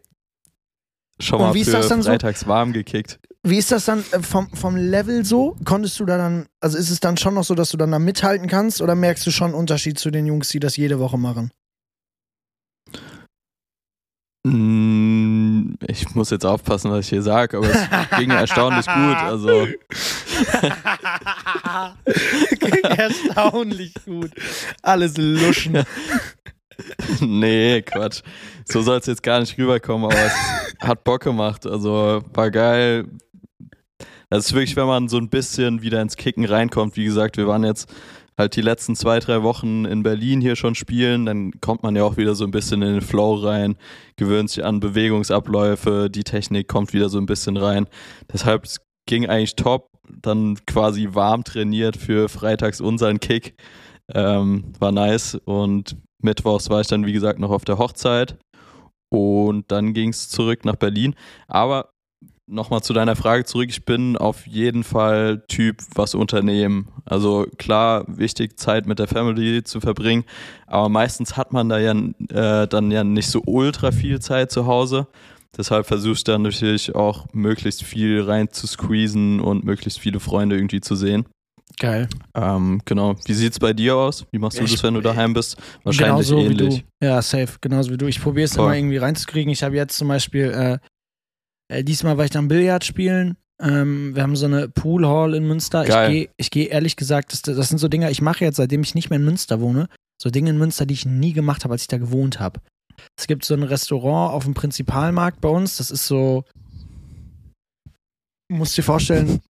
schon 1.19 1.39
Und 1.39 1.47
mal 1.47 1.53
wie 1.53 1.61
ist 1.61 1.67
für 1.67 1.77
das 1.77 1.89
dann 1.89 2.01
so? 2.01 2.09
freitags 2.09 2.47
warm 2.47 2.71
gekickt. 2.71 3.19
Wie 3.43 3.57
ist 3.57 3.71
das 3.71 3.85
dann 3.85 4.03
äh, 4.11 4.21
vom, 4.21 4.49
vom 4.53 4.77
Level 4.77 5.25
so? 5.25 5.57
Konntest 5.65 5.99
du 5.99 6.05
da 6.05 6.17
dann, 6.17 6.45
also 6.61 6.77
ist 6.77 6.89
es 6.89 6.99
dann 6.99 7.17
schon 7.17 7.33
noch 7.33 7.43
so, 7.43 7.55
dass 7.55 7.71
du 7.71 7.77
dann 7.77 7.91
da 7.91 7.99
mithalten 7.99 8.47
kannst 8.47 8.81
oder 8.81 8.95
merkst 8.95 9.25
du 9.25 9.31
schon 9.31 9.47
einen 9.47 9.55
Unterschied 9.55 9.99
zu 9.99 10.11
den 10.11 10.25
Jungs, 10.25 10.49
die 10.49 10.59
das 10.59 10.77
jede 10.77 10.99
Woche 10.99 11.17
machen? 11.17 11.51
Mm, 14.43 15.75
Ich 15.87 16.15
muss 16.15 16.31
jetzt 16.31 16.45
aufpassen, 16.45 16.89
was 16.91 17.05
ich 17.05 17.09
hier 17.09 17.21
sage, 17.21 17.57
aber 17.57 17.67
es 17.69 17.87
ging 18.17 18.31
erstaunlich 18.31 18.85
gut. 18.87 19.15
Also 19.17 19.67
Erstaunlich 22.83 23.93
gut. 24.05 24.31
Alles 24.81 25.17
luschen. 25.17 25.83
nee, 27.21 27.81
Quatsch. 27.83 28.21
So 28.65 28.81
soll 28.81 28.97
es 28.99 29.05
jetzt 29.05 29.23
gar 29.23 29.39
nicht 29.39 29.57
rüberkommen, 29.57 30.05
aber 30.11 30.19
es 30.25 30.33
hat 30.79 31.03
Bock 31.03 31.21
gemacht. 31.21 31.65
Also 31.65 32.23
war 32.33 32.51
geil. 32.51 33.05
Das 34.29 34.45
ist 34.45 34.53
wirklich, 34.53 34.75
wenn 34.75 34.87
man 34.87 35.09
so 35.09 35.17
ein 35.17 35.29
bisschen 35.29 35.81
wieder 35.81 36.01
ins 36.01 36.15
Kicken 36.15 36.45
reinkommt. 36.45 36.95
Wie 36.95 37.03
gesagt, 37.03 37.37
wir 37.37 37.47
waren 37.47 37.63
jetzt 37.63 37.93
halt 38.41 38.55
die 38.55 38.61
letzten 38.61 38.95
zwei, 38.95 39.19
drei 39.19 39.43
Wochen 39.43 39.85
in 39.85 40.03
Berlin 40.03 40.41
hier 40.41 40.55
schon 40.55 40.75
spielen. 40.75 41.25
Dann 41.25 41.51
kommt 41.61 41.83
man 41.83 41.95
ja 41.95 42.03
auch 42.03 42.17
wieder 42.17 42.35
so 42.35 42.43
ein 42.43 42.51
bisschen 42.51 42.81
in 42.81 42.93
den 42.93 43.01
Flow 43.01 43.35
rein, 43.35 43.75
gewöhnt 44.17 44.49
sich 44.49 44.65
an 44.65 44.79
Bewegungsabläufe, 44.79 46.09
die 46.09 46.23
Technik 46.23 46.67
kommt 46.67 46.93
wieder 46.93 47.09
so 47.09 47.17
ein 47.19 47.25
bisschen 47.25 47.55
rein. 47.55 47.87
Deshalb 48.31 48.65
es 48.65 48.81
ging 49.05 49.27
eigentlich 49.27 49.55
top. 49.55 49.89
Dann 50.09 50.57
quasi 50.65 51.09
warm 51.11 51.43
trainiert 51.43 51.95
für 51.95 52.27
freitags 52.27 52.81
unseren 52.81 53.19
Kick. 53.19 53.53
Ähm, 54.13 54.73
war 54.79 54.91
nice. 54.91 55.35
Und 55.45 55.95
mittwochs 56.21 56.69
war 56.69 56.81
ich 56.81 56.87
dann, 56.87 57.05
wie 57.05 57.13
gesagt, 57.13 57.39
noch 57.39 57.51
auf 57.51 57.63
der 57.63 57.77
Hochzeit. 57.77 58.37
Und 59.09 59.71
dann 59.71 59.93
ging 59.93 60.09
es 60.09 60.29
zurück 60.29 60.65
nach 60.65 60.75
Berlin. 60.75 61.15
Aber 61.47 61.90
nochmal 62.51 62.81
zu 62.83 62.93
deiner 62.93 63.15
Frage 63.15 63.45
zurück. 63.45 63.69
Ich 63.69 63.85
bin 63.85 64.17
auf 64.17 64.45
jeden 64.45 64.83
Fall 64.83 65.43
Typ, 65.47 65.77
was 65.95 66.13
unternehmen. 66.15 66.87
Also 67.05 67.47
klar, 67.57 68.03
wichtig, 68.07 68.59
Zeit 68.59 68.85
mit 68.85 68.99
der 68.99 69.07
Family 69.07 69.63
zu 69.63 69.79
verbringen. 69.79 70.23
Aber 70.67 70.89
meistens 70.89 71.37
hat 71.37 71.53
man 71.53 71.69
da 71.69 71.79
ja 71.79 71.93
äh, 71.93 72.67
dann 72.67 72.91
ja 72.91 73.03
nicht 73.03 73.27
so 73.29 73.41
ultra 73.45 73.91
viel 73.91 74.19
Zeit 74.19 74.51
zu 74.51 74.67
Hause. 74.67 75.07
Deshalb 75.57 75.85
versuche 75.85 76.13
ich 76.13 76.23
dann 76.23 76.43
natürlich 76.43 76.95
auch 76.95 77.25
möglichst 77.33 77.83
viel 77.83 78.21
rein 78.21 78.49
zu 78.51 78.67
squeezen 78.67 79.39
und 79.39 79.63
möglichst 79.65 79.99
viele 79.99 80.19
Freunde 80.19 80.55
irgendwie 80.55 80.81
zu 80.81 80.95
sehen. 80.95 81.25
Geil. 81.79 82.07
Ähm, 82.35 82.81
genau. 82.85 83.15
Wie 83.25 83.33
sieht's 83.33 83.57
bei 83.59 83.73
dir 83.73 83.95
aus? 83.95 84.25
Wie 84.31 84.39
machst 84.39 84.59
du 84.59 84.63
Ich- 84.63 84.71
das, 84.73 84.83
wenn 84.83 84.93
du 84.93 85.01
daheim 85.01 85.33
bist? 85.33 85.57
Wahrscheinlich 85.83 86.27
genauso 86.27 86.37
ähnlich. 86.45 86.75
Wie 86.77 86.83
du. 87.01 87.05
Ja, 87.07 87.21
safe. 87.21 87.57
Genauso 87.59 87.91
wie 87.91 87.97
du. 87.97 88.07
Ich 88.07 88.21
probiere 88.21 88.45
es 88.45 88.55
immer 88.55 88.75
irgendwie 88.75 88.97
reinzukriegen. 88.97 89.51
Ich 89.51 89.63
habe 89.63 89.75
jetzt 89.75 89.97
zum 89.97 90.07
Beispiel, 90.09 90.51
äh, 90.51 90.77
äh, 91.71 91.83
diesmal 91.83 92.17
war 92.17 92.25
ich 92.25 92.31
dann 92.31 92.47
Billard 92.47 92.83
spielen. 92.83 93.37
Ähm, 93.61 94.15
wir 94.15 94.23
haben 94.23 94.35
so 94.35 94.45
eine 94.45 94.67
Poolhall 94.67 95.35
in 95.35 95.47
Münster. 95.47 95.85
Geil. 95.85 96.29
Ich 96.37 96.51
gehe 96.51 96.65
geh 96.65 96.71
ehrlich 96.71 96.95
gesagt, 96.95 97.31
das, 97.31 97.41
das 97.41 97.69
sind 97.69 97.77
so 97.77 97.87
Dinge, 97.87 98.11
ich 98.11 98.21
mache 98.21 98.43
jetzt, 98.43 98.57
seitdem 98.57 98.81
ich 98.81 98.95
nicht 98.95 99.09
mehr 99.09 99.19
in 99.19 99.25
Münster 99.25 99.61
wohne, 99.61 99.87
so 100.21 100.29
Dinge 100.29 100.49
in 100.49 100.57
Münster, 100.57 100.85
die 100.85 100.93
ich 100.93 101.05
nie 101.05 101.33
gemacht 101.33 101.63
habe, 101.63 101.73
als 101.73 101.83
ich 101.83 101.87
da 101.87 101.97
gewohnt 101.97 102.39
habe. 102.39 102.59
Es 103.17 103.27
gibt 103.27 103.45
so 103.45 103.53
ein 103.53 103.63
Restaurant 103.63 104.33
auf 104.33 104.43
dem 104.43 104.53
Prinzipalmarkt 104.53 105.41
bei 105.41 105.49
uns. 105.49 105.77
Das 105.77 105.91
ist 105.91 106.07
so, 106.07 106.43
musst 108.49 108.77
dir 108.77 108.83
vorstellen, 108.83 109.41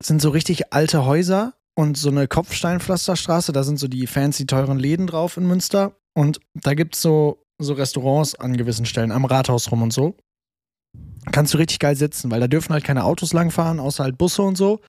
es 0.00 0.08
sind 0.08 0.22
so 0.22 0.30
richtig 0.30 0.72
alte 0.72 1.04
Häuser 1.04 1.54
und 1.74 1.96
so 1.96 2.10
eine 2.10 2.28
Kopfsteinpflasterstraße. 2.28 3.52
Da 3.52 3.64
sind 3.64 3.78
so 3.78 3.88
die 3.88 4.06
fancy 4.06 4.46
teuren 4.46 4.78
Läden 4.78 5.06
drauf 5.06 5.36
in 5.36 5.46
Münster. 5.46 5.96
Und 6.14 6.40
da 6.54 6.74
gibt 6.74 6.94
es 6.94 7.02
so, 7.02 7.42
so 7.58 7.74
Restaurants 7.74 8.34
an 8.34 8.56
gewissen 8.56 8.86
Stellen, 8.86 9.12
am 9.12 9.24
Rathaus 9.24 9.70
rum 9.70 9.82
und 9.82 9.92
so. 9.92 10.16
Kannst 11.32 11.54
du 11.54 11.58
richtig 11.58 11.78
geil 11.78 11.96
sitzen, 11.96 12.30
weil 12.30 12.40
da 12.40 12.48
dürfen 12.48 12.72
halt 12.72 12.84
keine 12.84 13.04
Autos 13.04 13.32
langfahren, 13.32 13.78
außer 13.78 14.04
halt 14.04 14.18
Busse 14.18 14.42
und 14.42 14.56
so. 14.56 14.80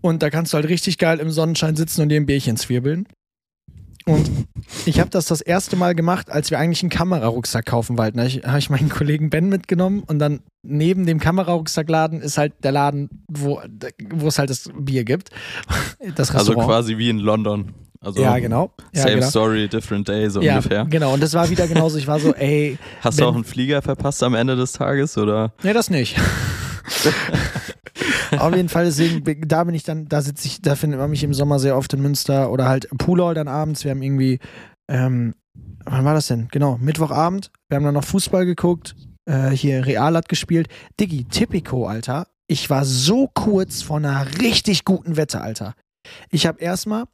Und 0.00 0.22
da 0.22 0.30
kannst 0.30 0.52
du 0.52 0.56
halt 0.56 0.68
richtig 0.68 0.98
geil 0.98 1.18
im 1.18 1.30
Sonnenschein 1.30 1.76
sitzen 1.76 2.02
und 2.02 2.08
dir 2.08 2.20
ein 2.20 2.26
Bierchen 2.26 2.56
zwirbeln. 2.56 3.06
Und 4.06 4.30
ich 4.86 4.98
habe 4.98 5.10
das 5.10 5.26
das 5.26 5.40
erste 5.40 5.76
Mal 5.76 5.94
gemacht, 5.94 6.30
als 6.30 6.50
wir 6.50 6.58
eigentlich 6.58 6.82
einen 6.82 6.90
Kamerarucksack 6.90 7.66
kaufen 7.66 7.98
wollten. 7.98 8.16
Da 8.16 8.24
habe 8.48 8.58
ich 8.58 8.70
meinen 8.70 8.88
Kollegen 8.88 9.30
Ben 9.30 9.48
mitgenommen 9.48 10.02
und 10.04 10.18
dann 10.18 10.40
neben 10.62 11.06
dem 11.06 11.20
Kamerarucksackladen 11.20 12.20
ist 12.20 12.38
halt 12.38 12.64
der 12.64 12.72
Laden, 12.72 13.08
wo, 13.28 13.60
wo 14.10 14.28
es 14.28 14.38
halt 14.38 14.50
das 14.50 14.70
Bier 14.74 15.04
gibt. 15.04 15.30
Das 16.16 16.34
Also 16.34 16.54
quasi 16.54 16.96
wie 16.96 17.10
in 17.10 17.18
London. 17.18 17.74
Also 18.02 18.22
ja, 18.22 18.38
genau. 18.38 18.70
Ja, 18.94 19.02
same 19.02 19.16
genau. 19.16 19.28
story, 19.28 19.68
different 19.68 20.08
day, 20.08 20.30
so 20.30 20.40
ja, 20.40 20.56
ungefähr. 20.56 20.86
genau. 20.86 21.12
Und 21.12 21.22
das 21.22 21.34
war 21.34 21.50
wieder 21.50 21.68
genauso. 21.68 21.98
Ich 21.98 22.06
war 22.06 22.18
so, 22.18 22.34
ey, 22.34 22.78
Hast 23.02 23.20
du 23.20 23.26
auch 23.26 23.34
einen 23.34 23.44
Flieger 23.44 23.82
verpasst 23.82 24.22
am 24.22 24.34
Ende 24.34 24.56
des 24.56 24.72
Tages 24.72 25.18
oder? 25.18 25.52
nee, 25.62 25.74
das 25.74 25.90
nicht. 25.90 26.16
Auf 28.38 28.54
jeden 28.54 28.68
Fall, 28.68 28.84
deswegen, 28.86 29.22
da 29.46 29.64
bin 29.64 29.74
ich 29.74 29.82
dann, 29.82 30.06
da 30.06 30.22
sitze 30.22 30.46
ich, 30.46 30.62
da 30.62 30.76
findet 30.76 30.98
man 30.98 31.10
mich 31.10 31.22
im 31.24 31.34
Sommer 31.34 31.58
sehr 31.58 31.76
oft 31.76 31.92
in 31.92 32.00
Münster 32.00 32.50
oder 32.50 32.68
halt 32.68 32.88
Poolhall 32.96 33.34
dann 33.34 33.48
abends. 33.48 33.84
Wir 33.84 33.90
haben 33.90 34.02
irgendwie, 34.02 34.38
ähm, 34.90 35.34
wann 35.84 36.04
war 36.04 36.14
das 36.14 36.28
denn? 36.28 36.48
Genau, 36.50 36.78
Mittwochabend. 36.78 37.50
Wir 37.68 37.76
haben 37.76 37.84
dann 37.84 37.94
noch 37.94 38.04
Fußball 38.04 38.46
geguckt. 38.46 38.94
Äh, 39.26 39.50
hier 39.50 39.84
Real 39.84 40.16
hat 40.16 40.28
gespielt. 40.28 40.68
Diggi, 40.98 41.24
Tipico, 41.24 41.86
Alter. 41.86 42.28
Ich 42.46 42.70
war 42.70 42.84
so 42.84 43.28
kurz 43.34 43.82
vor 43.82 43.98
einer 43.98 44.26
richtig 44.40 44.84
guten 44.84 45.16
Wette, 45.16 45.40
Alter. 45.40 45.74
Ich 46.30 46.46
habe 46.46 46.60
erstmal 46.60 47.04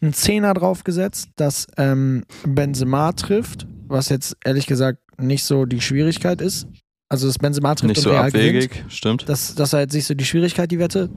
einen 0.00 0.12
Zehner 0.12 0.54
draufgesetzt, 0.54 1.30
dass 1.36 1.66
ähm, 1.76 2.24
Benzema 2.46 3.12
trifft, 3.12 3.66
was 3.86 4.08
jetzt 4.08 4.36
ehrlich 4.44 4.66
gesagt 4.66 5.00
nicht 5.20 5.44
so 5.44 5.64
die 5.66 5.80
Schwierigkeit 5.80 6.40
ist. 6.40 6.66
Also, 7.08 7.26
dass 7.26 7.38
Benzema 7.38 7.74
trifft 7.74 7.88
Nicht 7.88 7.98
und 7.98 8.04
so 8.04 8.10
Real 8.10 8.30
gewinnt. 8.30 8.64
abwegig, 8.64 8.84
stimmt. 8.88 9.28
Das, 9.28 9.54
das 9.54 9.72
war 9.72 9.80
jetzt 9.80 9.94
nicht 9.94 10.06
so 10.06 10.14
die 10.14 10.24
Schwierigkeit, 10.24 10.70
die 10.70 10.78
Wette. 10.78 11.10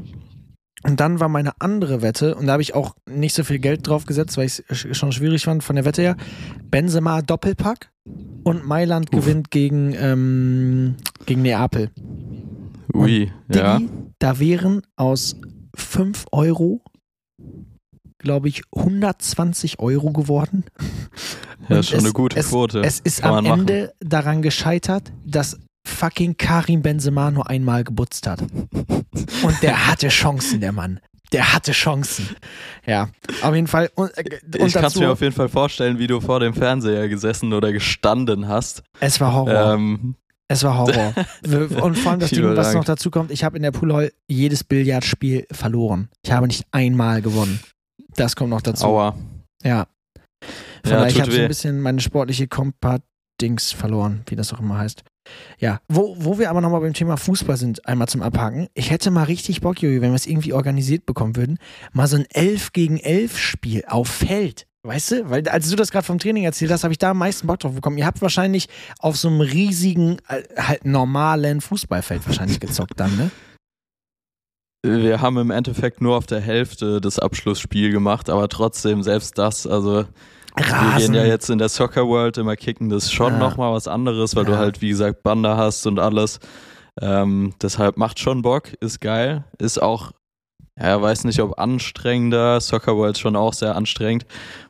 Und 0.84 1.00
dann 1.00 1.20
war 1.20 1.30
meine 1.30 1.52
andere 1.60 2.02
Wette, 2.02 2.34
und 2.36 2.48
da 2.48 2.54
habe 2.54 2.64
ich 2.64 2.74
auch 2.74 2.96
nicht 3.08 3.36
so 3.36 3.44
viel 3.44 3.60
Geld 3.60 3.88
drauf 3.88 4.06
gesetzt, 4.06 4.38
weil 4.38 4.48
ich 4.48 4.64
es 4.68 4.98
schon 4.98 5.12
schwierig 5.12 5.44
fand 5.44 5.64
von 5.64 5.76
der 5.76 5.86
Wette 5.86 6.02
her. 6.02 6.18
Benzema 6.72 7.22
Doppelpack 7.22 7.92
und 8.44 8.66
Mailand 8.66 9.14
Uff. 9.14 9.20
gewinnt 9.20 9.52
gegen, 9.52 9.94
ähm, 9.94 10.96
gegen 11.28 11.44
Neapel. 11.44 11.92
Ui, 12.94 13.32
ja. 13.54 13.78
Diggi, 13.78 13.90
da 14.18 14.40
wären 14.40 14.82
aus 14.96 15.36
5 15.76 16.26
Euro, 16.32 16.82
glaube 18.20 18.50
ich, 18.50 18.64
120 18.76 19.80
Euro 19.80 20.12
geworden. 20.12 20.64
Ja, 21.70 21.78
Und 21.78 21.86
schon 21.86 22.00
es- 22.00 22.04
eine 22.06 22.14
gute 22.14 22.40
es, 22.40 22.50
Quote. 22.50 22.82
Es 22.82 23.00
ist 23.00 23.22
Kann 23.22 23.46
am 23.46 23.60
Ende 23.60 23.94
daran 24.00 24.42
gescheitert, 24.42 25.14
dass 25.24 25.60
fucking 25.86 26.36
Karim 26.36 26.82
Benzema 26.82 27.30
nur 27.30 27.50
einmal 27.52 27.84
gebutzt 27.84 28.26
hat. 28.26 28.42
Und 29.44 29.62
der 29.62 29.86
hatte 29.88 30.08
Chancen, 30.10 30.60
der 30.60 30.72
Mann. 30.72 31.00
Der 31.32 31.54
hatte 31.54 31.72
Chancen. 31.72 32.28
Ja, 32.86 33.10
auf 33.44 33.54
jeden 33.54 33.68
Fall. 33.68 33.92
Und, 33.94 34.10
äh, 34.18 34.40
und 34.60 34.68
Ich 34.68 34.74
kann 34.74 34.86
es 34.86 34.96
mir 34.96 35.12
auf 35.12 35.22
jeden 35.22 35.36
Fall 35.36 35.50
vorstellen, 35.50 36.00
wie 36.00 36.08
du 36.08 36.20
vor 36.20 36.40
dem 36.40 36.56
Fernseher 36.56 37.08
gesessen 37.08 37.54
oder 37.54 37.72
gestanden 37.72 38.48
hast. 38.48 38.82
es 39.00 39.22
war 39.22 39.32
Horror. 39.34 39.76
Ähm, 39.76 40.16
Es 40.52 40.64
war 40.64 40.78
Horror. 40.78 41.14
Und 41.82 41.98
vor 41.98 42.12
allem 42.12 42.20
das 42.20 42.32
Ding, 42.32 42.44
was 42.44 42.74
noch 42.74 42.84
dazu 42.84 43.10
kommt, 43.10 43.32
ich 43.32 43.44
habe 43.44 43.56
in 43.56 43.64
der 43.64 43.72
Poolhall 43.72 44.12
jedes 44.28 44.64
Billardspiel 44.64 45.48
verloren. 45.52 46.10
Ich 46.24 46.32
habe 46.32 46.48
nicht 46.48 46.66
einmal 46.72 47.22
gewonnen. 47.22 47.60
Das 48.18 48.36
kommt 48.36 48.50
noch 48.50 48.62
dazu. 48.62 48.86
aua. 48.86 49.16
Ja. 49.64 49.88
Von 50.84 50.92
Ja, 50.92 50.98
daher, 50.98 51.08
ich 51.08 51.22
habe 51.22 51.32
so 51.32 51.42
ein 51.42 51.48
bisschen 51.48 51.80
meine 51.80 52.02
sportliche 52.02 52.48
Kompat-Dings 52.48 53.72
verloren, 53.72 54.24
wie 54.28 54.36
das 54.36 54.52
auch 54.54 54.60
immer 54.60 54.78
heißt. 54.78 55.04
Ja, 55.60 55.80
wo, 55.88 56.16
wo 56.18 56.38
wir 56.40 56.50
aber 56.50 56.60
nochmal 56.60 56.82
beim 56.82 56.94
Thema 56.94 57.16
Fußball 57.16 57.56
sind, 57.56 57.86
einmal 57.88 58.08
zum 58.10 58.22
Abhaken. 58.22 58.68
Ich 58.74 58.92
hätte 58.92 59.12
mal 59.12 59.24
richtig 59.24 59.62
Bock, 59.62 59.82
Jogi, 59.82 60.02
wenn 60.02 60.12
wir 60.12 60.16
es 60.16 60.28
irgendwie 60.28 60.52
organisiert 60.52 61.06
bekommen 61.06 61.36
würden, 61.38 61.60
mal 61.94 62.08
so 62.08 62.18
ein 62.18 62.26
11 62.30 62.74
gegen 62.74 62.98
11 62.98 63.38
Spiel 63.38 63.84
auf 63.88 64.10
Feld. 64.10 64.68
Weißt 64.84 65.12
du? 65.12 65.30
Weil, 65.30 65.48
als 65.48 65.70
du 65.70 65.76
das 65.76 65.92
gerade 65.92 66.06
vom 66.06 66.18
Training 66.18 66.44
erzählt 66.44 66.72
hast, 66.72 66.84
habe 66.84 66.92
ich 66.92 66.98
da 66.98 67.12
am 67.12 67.20
meisten 67.20 67.46
Bock 67.46 67.60
drauf 67.60 67.76
bekommen. 67.76 67.98
Ihr 68.00 68.06
habt 68.06 68.22
wahrscheinlich 68.22 68.68
auf 69.00 69.16
so 69.16 69.28
einem 69.28 69.42
riesigen, 69.42 70.18
äh, 70.28 70.42
halt 70.58 70.86
normalen 70.86 71.62
Fußballfeld 71.62 72.26
wahrscheinlich 72.26 72.60
gezockt 72.60 73.00
dann, 73.00 73.16
ne? 73.16 73.32
Wir 74.84 75.22
haben 75.22 75.38
im 75.38 75.52
Endeffekt 75.52 76.02
nur 76.02 76.18
auf 76.18 76.26
der 76.26 76.42
Hälfte 76.42 77.00
das 77.00 77.20
Abschlussspiel 77.20 77.92
gemacht, 77.92 78.32
aber 78.32 78.50
trotzdem, 78.50 79.04
selbst 79.04 79.38
das, 79.38 79.68
also 79.68 80.06
wir 80.56 80.96
gehen 80.98 81.14
ja 81.14 81.24
jetzt 81.24 81.52
in 81.52 81.60
der 81.60 81.70
Soccer 81.70 82.08
World 82.08 82.40
immer 82.40 82.56
kicken, 82.56 82.90
das 82.90 83.04
ist 83.04 83.12
schon 83.14 83.34
Ja. 83.34 83.40
nochmal 83.40 83.74
was 83.74 83.88
anderes, 83.88 84.36
weil 84.36 84.46
Ja. 84.46 84.52
du 84.54 84.58
halt, 84.58 84.82
wie 84.82 84.90
gesagt, 84.90 85.22
Bande 85.22 85.56
hast 85.56 85.86
und 85.86 86.00
alles. 86.00 86.40
Ähm, 87.00 87.54
deshalb 87.62 87.98
macht 87.98 88.18
schon 88.18 88.42
Bock, 88.42 88.74
ist 88.82 89.00
geil, 89.00 89.44
ist 89.60 89.80
auch, 89.80 90.14
ja, 90.82 91.02
weiß 91.02 91.24
nicht, 91.26 91.40
ob 91.42 91.60
anstrengender, 91.60 92.60
Soccer 92.62 92.96
World 92.98 93.16
ist 93.16 93.22
schon 93.22 93.36
auch 93.36 93.54
sehr 93.54 93.76
anstrengend, 93.76 94.26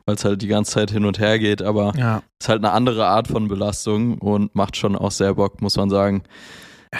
weil 0.06 0.14
es 0.16 0.24
halt 0.24 0.42
die 0.42 0.48
ganze 0.48 0.72
Zeit 0.72 0.90
hin 0.90 1.04
und 1.04 1.18
her 1.18 1.38
geht, 1.38 1.62
aber 1.62 1.92
Ja, 1.96 2.22
ist 2.40 2.48
halt 2.48 2.64
eine 2.64 2.72
andere 2.72 3.06
Art 3.06 3.28
von 3.28 3.48
Belastung 3.48 4.18
und 4.18 4.54
macht 4.54 4.76
schon 4.76 4.96
auch 4.96 5.10
sehr 5.10 5.34
Bock, 5.34 5.60
muss 5.62 5.76
man 5.76 5.90
sagen. 5.90 6.22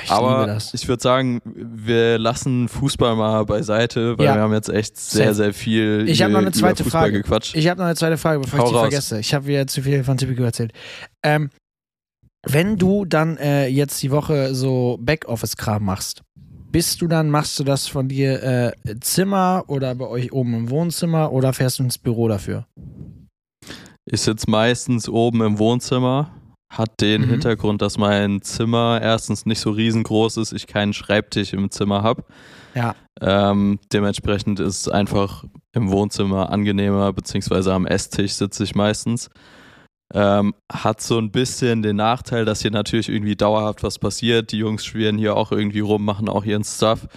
Ich 0.04 0.10
aber 0.10 0.40
liebe 0.40 0.54
das. 0.54 0.72
ich 0.72 0.88
würde 0.88 1.02
sagen, 1.02 1.42
wir 1.44 2.18
lassen 2.18 2.66
Fußball 2.68 3.14
mal 3.14 3.44
beiseite, 3.44 4.16
weil 4.18 4.24
Ja. 4.24 4.34
wir 4.36 4.40
haben 4.42 4.54
jetzt 4.54 4.70
echt 4.70 4.96
sehr, 4.96 5.34
sehr 5.34 5.52
viel 5.52 6.06
Ich 6.08 6.22
hab 6.22 6.30
noch 6.30 6.38
eine 6.38 6.50
zweite 6.52 6.82
Fußball 6.82 7.02
Frage. 7.02 7.20
gequatscht. 7.20 7.54
Ich 7.54 7.68
habe 7.68 7.78
noch 7.78 7.84
eine 7.86 7.96
zweite 7.96 8.16
Frage, 8.16 8.40
bevor 8.40 8.60
Hau 8.60 8.64
ich 8.64 8.70
die 8.70 8.74
raus. 8.76 8.82
vergesse. 8.84 9.20
Ich 9.20 9.34
habe 9.34 9.44
wieder 9.46 9.66
zu 9.66 9.82
viel 9.82 10.02
von 10.02 10.16
Tipico 10.16 10.42
erzählt. 10.44 10.72
Ähm, 11.22 11.50
wenn 12.44 12.76
du 12.78 13.04
dann 13.04 13.36
äh, 13.36 13.66
jetzt 13.66 14.02
die 14.02 14.10
Woche 14.10 14.54
so 14.54 14.98
Backoffice-Kram 15.00 15.84
machst, 15.84 16.22
bist 16.72 17.00
du 17.02 17.06
dann, 17.06 17.30
machst 17.30 17.58
du 17.58 17.64
das 17.64 17.86
von 17.86 18.08
dir 18.08 18.42
äh, 18.42 18.72
Zimmer 19.00 19.64
oder 19.68 19.94
bei 19.94 20.06
euch 20.06 20.32
oben 20.32 20.54
im 20.54 20.70
Wohnzimmer 20.70 21.32
oder 21.32 21.52
fährst 21.52 21.78
du 21.78 21.84
ins 21.84 21.98
Büro 21.98 22.28
dafür? 22.28 22.66
Ich 24.04 24.22
sitze 24.22 24.50
meistens 24.50 25.08
oben 25.08 25.42
im 25.42 25.58
Wohnzimmer. 25.58 26.30
Hat 26.70 27.02
den 27.02 27.22
Mhm. 27.22 27.28
Hintergrund, 27.28 27.82
dass 27.82 27.98
mein 27.98 28.40
Zimmer 28.40 28.98
erstens 29.02 29.44
nicht 29.44 29.60
so 29.60 29.70
riesengroß 29.70 30.38
ist, 30.38 30.52
ich 30.52 30.66
keinen 30.66 30.94
Schreibtisch 30.94 31.52
im 31.52 31.70
Zimmer 31.70 32.02
habe. 32.02 32.24
Ja. 32.74 32.94
Ähm, 33.20 33.78
dementsprechend 33.92 34.58
ist 34.58 34.80
es 34.80 34.88
einfach 34.88 35.44
im 35.74 35.90
Wohnzimmer 35.90 36.50
angenehmer, 36.50 37.12
beziehungsweise 37.12 37.74
am 37.74 37.86
Esstisch 37.86 38.32
sitze 38.32 38.64
ich 38.64 38.74
meistens. 38.74 39.28
Ähm, 40.14 40.54
hat 40.70 41.00
so 41.00 41.18
ein 41.18 41.30
bisschen 41.30 41.82
den 41.82 41.96
Nachteil, 41.96 42.44
dass 42.44 42.60
hier 42.60 42.70
natürlich 42.70 43.08
irgendwie 43.08 43.36
dauerhaft 43.36 43.82
was 43.82 43.98
passiert. 43.98 44.52
Die 44.52 44.58
Jungs 44.58 44.84
schwirren 44.84 45.16
hier 45.16 45.36
auch 45.36 45.52
irgendwie 45.52 45.80
rum, 45.80 46.04
machen 46.04 46.28
auch 46.28 46.44
ihren 46.44 46.64
Stuff. 46.64 47.08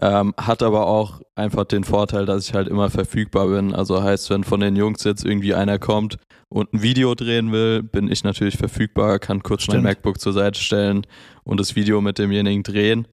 Ähm, 0.00 0.34
hat 0.38 0.62
aber 0.62 0.86
auch 0.86 1.20
einfach 1.34 1.64
den 1.64 1.84
Vorteil, 1.84 2.24
dass 2.24 2.48
ich 2.48 2.54
halt 2.54 2.68
immer 2.68 2.88
verfügbar 2.88 3.48
bin. 3.48 3.74
Also 3.74 4.02
heißt, 4.02 4.30
wenn 4.30 4.44
von 4.44 4.60
den 4.60 4.76
Jungs 4.76 5.04
jetzt 5.04 5.24
irgendwie 5.24 5.54
einer 5.54 5.78
kommt 5.78 6.16
und 6.48 6.72
ein 6.72 6.82
Video 6.82 7.14
drehen 7.14 7.52
will, 7.52 7.82
bin 7.82 8.10
ich 8.10 8.24
natürlich 8.24 8.56
verfügbar, 8.56 9.18
kann 9.18 9.42
kurz 9.42 9.68
mein 9.68 9.74
Stimmt. 9.74 9.84
MacBook 9.84 10.18
zur 10.18 10.32
Seite 10.32 10.58
stellen 10.58 11.06
und 11.44 11.60
das 11.60 11.76
Video 11.76 12.00
mit 12.00 12.18
demjenigen 12.18 12.62
drehen. 12.62 13.06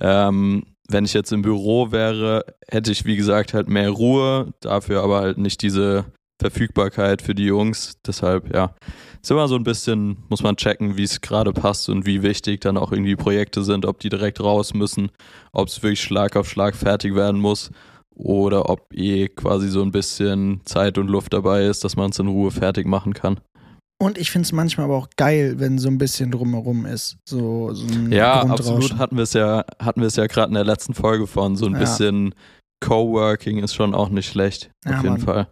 Ähm, 0.00 0.64
wenn 0.88 1.04
ich 1.04 1.14
jetzt 1.14 1.32
im 1.32 1.42
Büro 1.42 1.90
wäre, 1.90 2.44
hätte 2.68 2.92
ich 2.92 3.04
wie 3.04 3.16
gesagt 3.16 3.52
halt 3.52 3.68
mehr 3.68 3.90
Ruhe, 3.90 4.52
dafür 4.60 5.02
aber 5.02 5.20
halt 5.20 5.38
nicht 5.38 5.62
diese 5.62 6.04
Verfügbarkeit 6.40 7.22
für 7.22 7.34
die 7.34 7.44
Jungs. 7.44 7.98
Deshalb, 8.06 8.52
ja, 8.54 8.74
ist 9.20 9.30
immer 9.30 9.48
so 9.48 9.54
ein 9.56 9.64
bisschen, 9.64 10.16
muss 10.28 10.42
man 10.42 10.56
checken, 10.56 10.96
wie 10.96 11.04
es 11.04 11.20
gerade 11.20 11.52
passt 11.52 11.88
und 11.88 12.06
wie 12.06 12.22
wichtig 12.22 12.60
dann 12.60 12.76
auch 12.76 12.92
irgendwie 12.92 13.16
Projekte 13.16 13.62
sind, 13.62 13.86
ob 13.86 14.00
die 14.00 14.08
direkt 14.08 14.40
raus 14.40 14.74
müssen, 14.74 15.10
ob 15.52 15.68
es 15.68 15.82
wirklich 15.82 16.02
Schlag 16.02 16.36
auf 16.36 16.48
Schlag 16.48 16.74
fertig 16.74 17.14
werden 17.14 17.40
muss 17.40 17.70
oder 18.14 18.68
ob 18.68 18.92
eh 18.92 19.28
quasi 19.28 19.68
so 19.68 19.82
ein 19.82 19.92
bisschen 19.92 20.60
Zeit 20.64 20.98
und 20.98 21.08
Luft 21.08 21.32
dabei 21.32 21.64
ist, 21.64 21.84
dass 21.84 21.96
man 21.96 22.10
es 22.10 22.18
in 22.18 22.26
Ruhe 22.28 22.50
fertig 22.50 22.86
machen 22.86 23.14
kann. 23.14 23.40
Und 24.02 24.18
ich 24.18 24.32
finde 24.32 24.46
es 24.46 24.52
manchmal 24.52 24.86
aber 24.86 24.96
auch 24.96 25.08
geil, 25.16 25.54
wenn 25.58 25.78
so 25.78 25.88
ein 25.88 25.96
bisschen 25.96 26.32
drumherum 26.32 26.86
ist. 26.86 27.18
So, 27.28 27.72
so 27.72 27.86
ein 27.86 28.10
Ja, 28.10 28.42
absolut 28.42 28.98
hatten 28.98 29.14
wir 29.16 29.22
es 29.22 29.32
ja, 29.32 29.64
hatten 29.78 30.00
wir 30.00 30.08
es 30.08 30.16
ja 30.16 30.26
gerade 30.26 30.48
in 30.48 30.54
der 30.54 30.64
letzten 30.64 30.92
Folge 30.92 31.28
von. 31.28 31.54
So 31.54 31.66
ein 31.66 31.74
Ja. 31.74 31.78
bisschen 31.78 32.34
Coworking 32.80 33.58
ist 33.62 33.74
schon 33.74 33.94
auch 33.94 34.08
nicht 34.08 34.28
schlecht. 34.28 34.72
Ja, 34.84 34.96
auf 34.96 35.04
jeden 35.04 35.14
Mann. 35.14 35.20
Fall. 35.24 35.46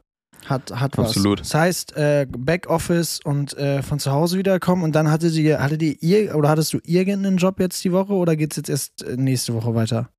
Hat, 0.47 0.73
hat 0.73 0.99
was. 0.99 1.09
Absolut. 1.09 1.41
Das 1.41 1.55
heißt, 1.55 1.97
äh, 1.97 2.27
Backoffice 2.29 3.21
und 3.25 3.57
äh, 3.57 3.83
von 3.83 3.99
zu 3.99 4.11
Hause 4.11 4.39
wiederkommen 4.39 4.83
und 4.83 4.95
dann 4.95 5.11
hatte 5.11 5.29
sie, 5.29 5.57
hattet 5.57 5.83
ihr, 5.83 6.03
ihr 6.03 6.35
oder 6.35 6.49
hattest 6.49 6.73
du 6.73 6.79
irgendeinen 6.85 7.37
Job 7.37 7.61
jetzt 7.61 7.85
die 7.85 7.93
Woche 7.93 8.15
oder 8.15 8.37
geht's 8.37 8.57
jetzt 8.57 8.69
erst 8.69 9.03
äh, 9.03 9.17
nächste 9.17 9.55
Woche 9.55 9.75
weiter? 9.75 10.11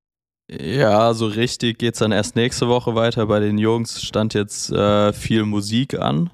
Ja, 0.50 1.14
so 1.14 1.26
richtig 1.26 1.78
geht's 1.78 2.00
dann 2.00 2.12
erst 2.12 2.36
nächste 2.36 2.68
Woche 2.68 2.94
weiter. 2.94 3.26
Bei 3.26 3.40
den 3.40 3.58
Jungs 3.58 4.02
stand 4.02 4.34
jetzt 4.34 4.70
äh, 4.70 5.12
viel 5.12 5.44
Musik 5.44 5.98
an. 5.98 6.30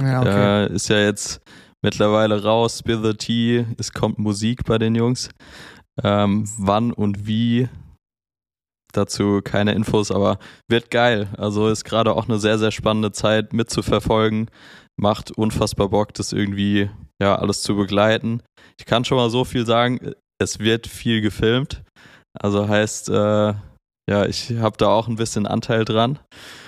Ja, 0.00 0.20
okay. 0.20 0.64
Äh, 0.64 0.74
ist 0.74 0.88
ja 0.88 0.98
jetzt 0.98 1.40
mittlerweile 1.82 2.42
raus, 2.42 2.78
Spill 2.78 3.02
the 3.02 3.14
Tea, 3.14 3.66
es 3.78 3.92
kommt 3.92 4.18
Musik 4.18 4.64
bei 4.64 4.78
den 4.78 4.94
Jungs. 4.94 5.28
Ähm, 6.02 6.48
wann 6.58 6.92
und 6.92 7.26
wie, 7.26 7.68
dazu 8.96 9.40
keine 9.42 9.72
Infos, 9.72 10.10
aber 10.10 10.38
wird 10.68 10.90
geil. 10.90 11.28
Also 11.36 11.68
ist 11.68 11.84
gerade 11.84 12.14
auch 12.14 12.28
eine 12.28 12.38
sehr, 12.38 12.58
sehr 12.58 12.70
spannende 12.70 13.12
Zeit 13.12 13.52
mitzuverfolgen. 13.52 14.50
Macht 14.96 15.30
unfassbar 15.32 15.88
Bock, 15.88 16.14
das 16.14 16.32
irgendwie 16.32 16.90
ja 17.20 17.36
alles 17.36 17.62
zu 17.62 17.76
begleiten. 17.76 18.42
Ich 18.78 18.86
kann 18.86 19.04
schon 19.04 19.18
mal 19.18 19.30
so 19.30 19.44
viel 19.44 19.66
sagen, 19.66 20.12
es 20.38 20.58
wird 20.58 20.86
viel 20.86 21.20
gefilmt. 21.20 21.82
Also 22.32 22.68
heißt, 22.68 23.08
äh, 23.10 23.54
ja, 24.08 24.26
ich 24.26 24.52
habe 24.58 24.76
da 24.76 24.88
auch 24.88 25.08
ein 25.08 25.16
bisschen 25.16 25.46
Anteil 25.46 25.84
dran. 25.84 26.18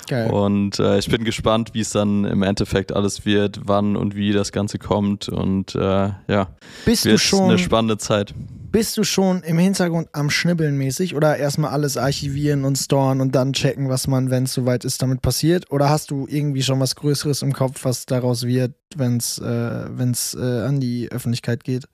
Geil. 0.08 0.30
Und 0.30 0.78
äh, 0.78 0.98
ich 0.98 1.10
bin 1.10 1.24
gespannt, 1.24 1.74
wie 1.74 1.80
es 1.80 1.90
dann 1.90 2.24
im 2.24 2.42
Endeffekt 2.42 2.92
alles 2.92 3.26
wird, 3.26 3.60
wann 3.64 3.96
und 3.96 4.14
wie 4.14 4.32
das 4.32 4.52
Ganze 4.52 4.78
kommt. 4.78 5.28
Und 5.28 5.74
äh, 5.74 6.10
ja, 6.28 6.48
bist 6.84 7.04
du 7.04 7.18
schon, 7.18 7.50
eine 7.50 7.58
spannende 7.58 7.98
Zeit. 7.98 8.32
bist 8.70 8.96
du 8.96 9.04
schon 9.04 9.42
im 9.42 9.58
Hintergrund 9.58 10.08
am 10.12 10.30
Schnibbeln 10.30 10.78
mäßig 10.78 11.14
oder 11.14 11.36
erstmal 11.36 11.72
alles 11.72 11.96
archivieren 11.96 12.64
und 12.64 12.76
storen 12.76 13.20
und 13.20 13.34
dann 13.34 13.52
checken, 13.52 13.88
was 13.88 14.06
man, 14.06 14.30
wenn 14.30 14.44
es 14.44 14.54
soweit 14.54 14.84
ist, 14.84 15.02
damit 15.02 15.22
passiert? 15.22 15.70
Oder 15.72 15.90
hast 15.90 16.12
du 16.12 16.26
irgendwie 16.30 16.62
schon 16.62 16.78
was 16.78 16.94
Größeres 16.94 17.42
im 17.42 17.52
Kopf, 17.52 17.84
was 17.84 18.06
daraus 18.06 18.44
wird, 18.46 18.74
wenn 18.94 19.16
es 19.16 19.38
äh, 19.38 19.86
wenn's, 19.90 20.34
äh, 20.34 20.40
an 20.40 20.78
die 20.78 21.10
Öffentlichkeit 21.10 21.64
geht? 21.64 21.86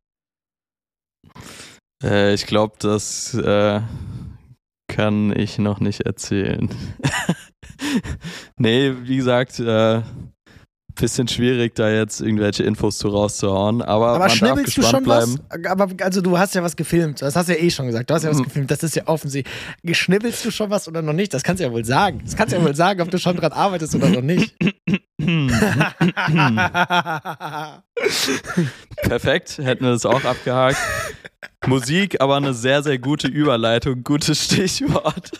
Äh, 2.04 2.34
ich 2.34 2.46
glaube, 2.46 2.74
das 2.78 3.32
äh, 3.34 3.80
kann 4.92 5.34
ich 5.36 5.58
noch 5.58 5.80
nicht 5.80 6.02
erzählen. 6.02 6.68
nee, 8.56 8.92
wie 9.02 9.16
gesagt, 9.16 9.58
äh, 9.58 10.02
bisschen 10.94 11.26
schwierig, 11.26 11.74
da 11.74 11.88
jetzt 11.90 12.20
irgendwelche 12.20 12.64
Infos 12.64 12.98
zu 12.98 13.08
rauszuhauen. 13.08 13.80
Aber, 13.80 14.08
Aber 14.08 14.18
man 14.18 14.28
darf 14.28 14.36
schnibbelst 14.36 14.76
du 14.76 14.82
schon 14.82 15.02
bleiben. 15.04 15.38
was? 15.48 15.64
Aber 15.70 15.88
also 16.04 16.20
du 16.20 16.36
hast 16.38 16.54
ja 16.54 16.62
was 16.62 16.76
gefilmt. 16.76 17.22
Das 17.22 17.34
hast 17.34 17.48
du 17.48 17.54
ja 17.54 17.58
eh 17.60 17.70
schon 17.70 17.86
gesagt. 17.86 18.10
Du 18.10 18.14
hast 18.14 18.24
ja 18.24 18.30
was 18.30 18.38
Mhm. 18.38 18.44
gefilmt. 18.44 18.70
Das 18.70 18.82
ist 18.82 18.94
ja 18.94 19.04
offensichtlich. 19.06 19.52
Geschnibbelst 19.82 20.44
du 20.44 20.50
schon 20.50 20.68
was 20.68 20.86
oder 20.88 21.00
noch 21.00 21.14
nicht? 21.14 21.32
Das 21.32 21.42
kannst 21.42 21.60
du 21.60 21.64
ja 21.64 21.72
wohl 21.72 21.84
sagen. 21.86 22.20
Das 22.24 22.36
kannst 22.36 22.52
du 22.52 22.58
ja 22.58 22.64
wohl 22.64 22.74
sagen, 22.76 23.00
ob 23.00 23.10
du 23.10 23.18
schon 23.18 23.36
dran 23.36 23.52
arbeitest 23.52 23.94
oder 23.94 24.10
noch 24.10 24.20
nicht. 24.20 24.54
Perfekt, 29.02 29.58
hätten 29.58 29.84
wir 29.84 29.92
das 29.92 30.06
auch 30.06 30.24
abgehakt. 30.24 30.78
Musik, 31.66 32.20
aber 32.20 32.36
eine 32.36 32.54
sehr, 32.54 32.82
sehr 32.82 32.98
gute 32.98 33.28
Überleitung, 33.28 34.02
gutes 34.02 34.44
Stichwort. 34.44 35.30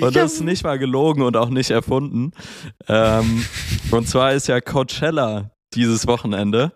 und 0.00 0.16
das 0.16 0.34
ist 0.34 0.40
nicht 0.40 0.64
mal 0.64 0.78
gelogen 0.78 1.22
und 1.22 1.36
auch 1.36 1.50
nicht 1.50 1.70
erfunden. 1.70 2.32
Ähm, 2.88 3.44
und 3.90 4.08
zwar 4.08 4.32
ist 4.32 4.48
ja 4.48 4.60
Coachella 4.60 5.50
dieses 5.74 6.06
Wochenende. 6.06 6.72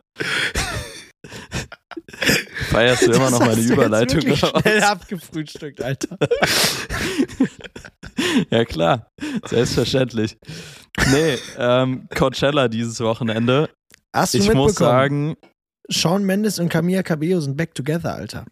Feierst 2.70 3.06
du 3.06 3.12
immer 3.12 3.30
noch 3.30 3.40
meine 3.40 3.60
Überleitung? 3.60 4.20
Jetzt 4.20 4.46
schnell 4.46 4.82
abgefrühstückt, 4.82 5.82
Alter. 5.82 6.18
ja, 8.50 8.64
klar. 8.64 9.10
Selbstverständlich. 9.46 10.36
Nee, 11.10 11.38
ähm, 11.58 12.08
Coachella 12.14 12.68
dieses 12.68 13.00
Wochenende. 13.00 13.70
Hast 14.14 14.34
du 14.34 14.38
Ich 14.38 14.52
muss 14.52 14.74
sagen, 14.74 15.36
Shawn 15.90 16.24
Mendes 16.24 16.58
und 16.58 16.68
Camilla 16.68 17.02
Cabello 17.02 17.40
sind 17.40 17.56
back 17.56 17.74
together, 17.74 18.14
Alter. 18.14 18.44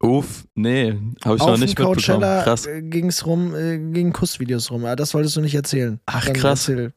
uff, 0.00 0.44
nee, 0.54 0.92
habe 1.24 1.36
ich 1.36 1.42
Auf 1.42 1.48
noch 1.50 1.58
nicht 1.58 1.68
mitbekommen. 1.70 1.96
Coachella 1.96 2.42
Krass. 2.44 2.66
äh, 2.66 2.82
ging's 2.82 3.26
rum, 3.26 3.54
äh, 3.54 3.78
gingen 3.78 4.12
Kussvideos 4.12 4.70
rum. 4.70 4.84
Aber 4.84 4.96
das 4.96 5.12
wolltest 5.14 5.36
du 5.36 5.40
nicht 5.40 5.54
erzählen. 5.54 6.00
Ach, 6.06 6.24
Dann 6.24 6.34
krass. 6.34 6.68
Erzähl. 6.68 6.92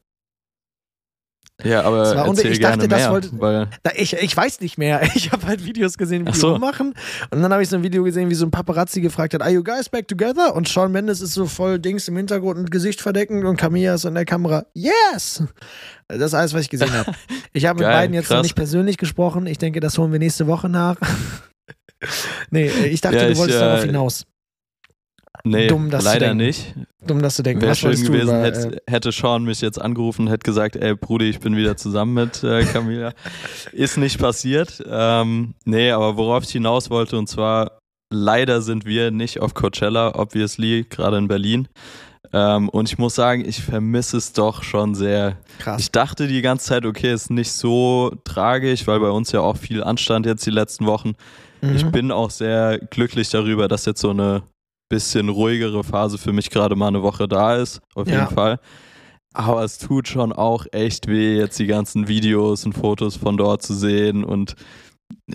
Ja, 1.64 1.84
aber 1.84 2.14
Das 2.14 2.40
ich 2.44 2.60
dachte, 2.60 2.88
das 2.90 3.00
mehr, 3.04 3.12
wollte- 3.12 3.30
weil 3.40 3.68
Da, 3.84 3.92
ich, 3.96 4.14
ich 4.14 4.36
weiß 4.36 4.60
nicht 4.60 4.78
mehr. 4.78 5.02
Ich 5.16 5.32
habe 5.32 5.48
halt 5.48 5.64
Videos 5.66 5.98
gesehen, 5.98 6.26
wie 6.26 6.30
Ach 6.30 6.34
die 6.34 6.40
so. 6.40 6.52
rummachen. 6.54 6.94
Und 7.32 7.42
dann 7.42 7.52
habe 7.54 7.64
ich 7.64 7.70
so 7.70 7.78
ein 7.78 7.84
Video 7.84 8.04
gesehen, 8.04 8.30
wie 8.30 8.36
so 8.36 8.46
ein 8.46 8.52
Paparazzi 8.52 9.00
gefragt 9.00 9.34
hat, 9.34 9.42
are 9.42 9.52
you 9.52 9.64
guys 9.64 9.88
back 9.88 10.08
together? 10.08 10.54
Und 10.54 10.68
Shawn 10.68 10.92
Mendes 10.92 11.22
ist 11.22 11.34
so 11.34 11.46
voll 11.46 11.80
Dings 11.80 12.08
im 12.10 12.18
Hintergrund 12.18 12.58
und 12.60 12.72
Gesicht 12.72 13.00
verdeckend 13.02 13.46
und 13.46 13.56
Camilla 13.56 13.94
ist 13.96 14.04
in 14.04 14.16
der 14.16 14.26
Kamera, 14.26 14.66
yes! 14.74 15.44
Das 16.10 16.20
ist 16.22 16.34
alles, 16.34 16.54
was 16.54 16.62
ich 16.62 16.70
gesehen 16.70 16.92
habe. 16.94 17.12
Ich 17.54 17.66
habe 17.66 17.80
mit 17.80 17.88
beiden 17.88 18.14
jetzt 18.14 18.30
noch 18.30 18.36
krass. 18.38 18.44
nicht 18.44 18.56
persönlich 18.56 18.98
gesprochen. 18.98 19.48
Ich 19.48 19.58
denke, 19.58 19.80
das 19.80 19.98
holen 19.98 20.12
wir 20.12 20.20
nächste 20.20 20.46
Woche 20.48 20.68
nach. 20.68 20.98
nee, 22.52 22.68
ich 22.68 23.00
dachte, 23.00 23.16
Ja, 23.18 23.26
du 23.28 23.32
ich, 23.32 23.38
wolltest 23.38 23.60
äh, 23.60 23.62
darauf 23.62 23.84
hinaus. 23.84 24.26
Nee, 25.52 25.68
dumm, 25.68 25.90
das 25.90 26.04
zu 26.04 26.10
leider 26.10 26.28
denken. 26.28 26.38
nicht. 26.46 26.74
Dumm, 27.06 27.22
dass 27.22 27.38
du 27.38 27.44
denkst. 27.44 27.62
Wäre 27.64 27.76
schön 27.76 27.92
du 27.96 28.04
gewesen, 28.12 28.30
über, 28.30 28.40
äh, 28.42 28.44
hätte, 28.46 28.82
hätte 28.88 29.12
Sean 29.12 29.44
mich 29.44 29.62
jetzt 29.62 29.80
angerufen 29.80 30.24
und 30.24 30.28
hätte 30.30 30.44
gesagt, 30.44 30.76
ey 30.76 30.96
Brudi, 30.96 31.30
ich 31.30 31.40
bin 31.40 31.56
wieder 31.56 31.78
zusammen 31.78 32.14
mit 32.16 32.44
äh, 32.44 32.64
Camilla. 32.74 33.14
Ist 33.72 33.98
nicht 33.98 34.20
passiert. 34.20 34.84
Ähm, 34.90 35.54
nee, 35.66 35.92
aber 35.92 36.18
worauf 36.18 36.44
ich 36.44 36.52
hinaus 36.52 36.90
wollte, 36.90 37.18
und 37.18 37.28
zwar, 37.28 37.78
leider 38.12 38.62
sind 38.62 38.86
wir 38.86 39.12
nicht 39.12 39.40
auf 39.40 39.54
Coachella, 39.54 40.16
obviously, 40.16 40.86
gerade 40.90 41.18
in 41.18 41.28
Berlin. 41.28 41.68
Ähm, 42.34 42.70
und 42.70 42.90
ich 42.90 42.98
muss 42.98 43.14
sagen, 43.14 43.46
ich 43.48 43.62
vermisse 43.62 44.18
es 44.18 44.34
doch 44.34 44.64
schon 44.64 44.96
sehr. 44.96 45.38
krass. 45.60 45.80
Ich 45.80 45.92
dachte 45.92 46.28
die 46.28 46.42
ganze 46.42 46.66
Zeit, 46.66 46.86
okay, 46.86 47.14
ist 47.14 47.30
nicht 47.30 47.52
so 47.52 48.14
tragisch, 48.24 48.88
weil 48.88 49.00
bei 49.00 49.10
uns 49.12 49.32
ja 49.32 49.42
auch 49.42 49.58
viel 49.58 49.84
anstand 49.84 50.26
jetzt 50.26 50.46
die 50.46 50.52
letzten 50.52 50.88
Wochen. 50.88 51.14
Ich 51.62 51.86
Mhm. 51.86 51.92
bin 51.92 52.12
auch 52.12 52.32
sehr 52.32 52.80
glücklich 52.90 53.30
darüber, 53.30 53.68
dass 53.68 53.86
jetzt 53.86 54.02
so 54.02 54.10
eine 54.10 54.42
bisschen 54.90 55.30
ruhigere 55.30 55.84
Phase 55.84 56.18
für 56.18 56.34
mich 56.34 56.50
gerade 56.50 56.76
mal 56.76 56.88
eine 56.90 57.02
Woche 57.04 57.28
da 57.28 57.56
ist, 57.56 57.82
auf 57.96 58.08
Ja. 58.08 58.22
jeden 58.24 58.34
Fall. 58.36 58.60
Aber 59.34 59.64
es 59.64 59.78
tut 59.78 60.08
schon 60.08 60.32
auch 60.32 60.66
echt 60.72 61.08
weh, 61.08 61.38
jetzt 61.38 61.60
die 61.60 61.68
ganzen 61.68 62.08
Videos 62.08 62.66
und 62.66 62.74
Fotos 62.74 63.18
von 63.18 63.36
dort 63.36 63.62
zu 63.64 63.74
sehen 63.74 64.24
und 64.24 64.56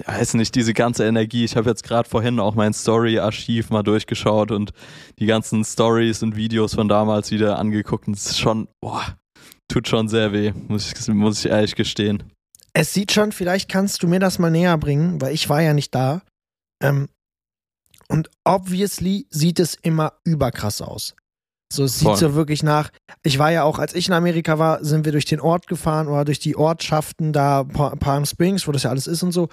weiß 0.07 0.35
nicht, 0.35 0.55
diese 0.55 0.73
ganze 0.73 1.05
Energie. 1.07 1.45
Ich 1.45 1.57
habe 1.57 1.69
jetzt 1.69 1.83
gerade 1.85 2.09
vorhin 2.09 2.41
auch 2.41 2.55
mein 2.55 2.73
Story-Archiv 2.73 3.71
mal 3.71 3.83
durchgeschaut 3.83 4.51
und 4.53 4.73
die 5.19 5.27
ganzen 5.27 5.65
Stories 5.65 6.23
und 6.23 6.35
Videos 6.37 6.75
von 6.75 6.89
damals 6.89 7.31
wieder 7.31 7.59
angeguckt. 7.59 8.09
Und 8.09 8.17
es 8.17 8.27
ist 8.27 8.39
schon, 8.39 8.69
boah, 8.81 9.17
tut 9.69 9.87
schon 9.87 10.09
sehr 10.09 10.33
weh, 10.33 10.53
muss 10.69 10.93
ich, 10.93 11.09
muss 11.15 11.45
ich 11.45 11.51
ehrlich 11.51 11.75
gestehen. 11.75 12.23
Es 12.73 12.95
sieht 12.95 13.13
schon, 13.13 13.33
vielleicht 13.33 13.69
kannst 13.69 14.03
du 14.03 14.09
mir 14.09 14.19
das 14.21 14.39
mal 14.39 14.51
näher 14.51 14.79
bringen, 14.79 15.21
weil 15.21 15.35
ich 15.35 15.49
war 15.49 15.61
ja 15.61 15.75
nicht 15.75 15.95
da. 15.95 16.23
Ähm, 16.83 17.09
und 18.11 18.29
obviously 18.45 19.27
sieht 19.31 19.59
es 19.61 19.75
immer 19.75 20.13
überkrass 20.25 20.83
aus. 20.83 21.15
So, 21.73 21.85
es 21.85 22.03
Voll. 22.03 22.17
sieht 22.17 22.21
so 22.29 22.35
wirklich 22.35 22.63
nach. 22.65 22.91
Ich 23.23 23.39
war 23.39 23.53
ja 23.53 23.63
auch, 23.63 23.79
als 23.79 23.95
ich 23.95 24.09
in 24.09 24.13
Amerika 24.15 24.59
war, 24.59 24.85
sind 24.85 25.05
wir 25.05 25.13
durch 25.13 25.25
den 25.27 25.41
Ort 25.41 25.69
gefahren 25.69 26.09
oder 26.09 26.25
durch 26.25 26.41
die 26.41 26.57
Ortschaften 26.57 27.33
da, 27.33 27.63
Pa- 27.63 27.95
Palm 27.95 28.27
Springs, 28.27 28.67
wo 28.67 28.73
das 28.73 28.83
ja 28.83 28.91
alles 28.91 29.07
ist 29.07 29.23
und 29.23 29.31
so. 29.31 29.49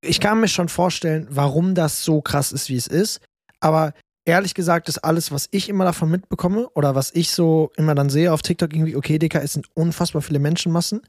Ich 0.00 0.20
kann 0.20 0.40
mir 0.40 0.46
schon 0.46 0.68
vorstellen, 0.68 1.26
warum 1.28 1.74
das 1.74 2.04
so 2.04 2.20
krass 2.20 2.52
ist, 2.52 2.68
wie 2.68 2.76
es 2.76 2.86
ist. 2.86 3.20
Aber 3.58 3.94
ehrlich 4.24 4.54
gesagt 4.54 4.88
ist 4.88 4.98
alles, 4.98 5.32
was 5.32 5.48
ich 5.50 5.68
immer 5.68 5.84
davon 5.84 6.08
mitbekomme 6.08 6.68
oder 6.74 6.94
was 6.94 7.12
ich 7.12 7.32
so 7.32 7.72
immer 7.76 7.96
dann 7.96 8.10
sehe 8.10 8.32
auf 8.32 8.42
TikTok 8.42 8.72
irgendwie, 8.72 8.94
okay, 8.94 9.18
Dicker, 9.18 9.42
es 9.42 9.54
sind 9.54 9.66
unfassbar 9.74 10.22
viele 10.22 10.38
Menschenmassen. 10.38 11.00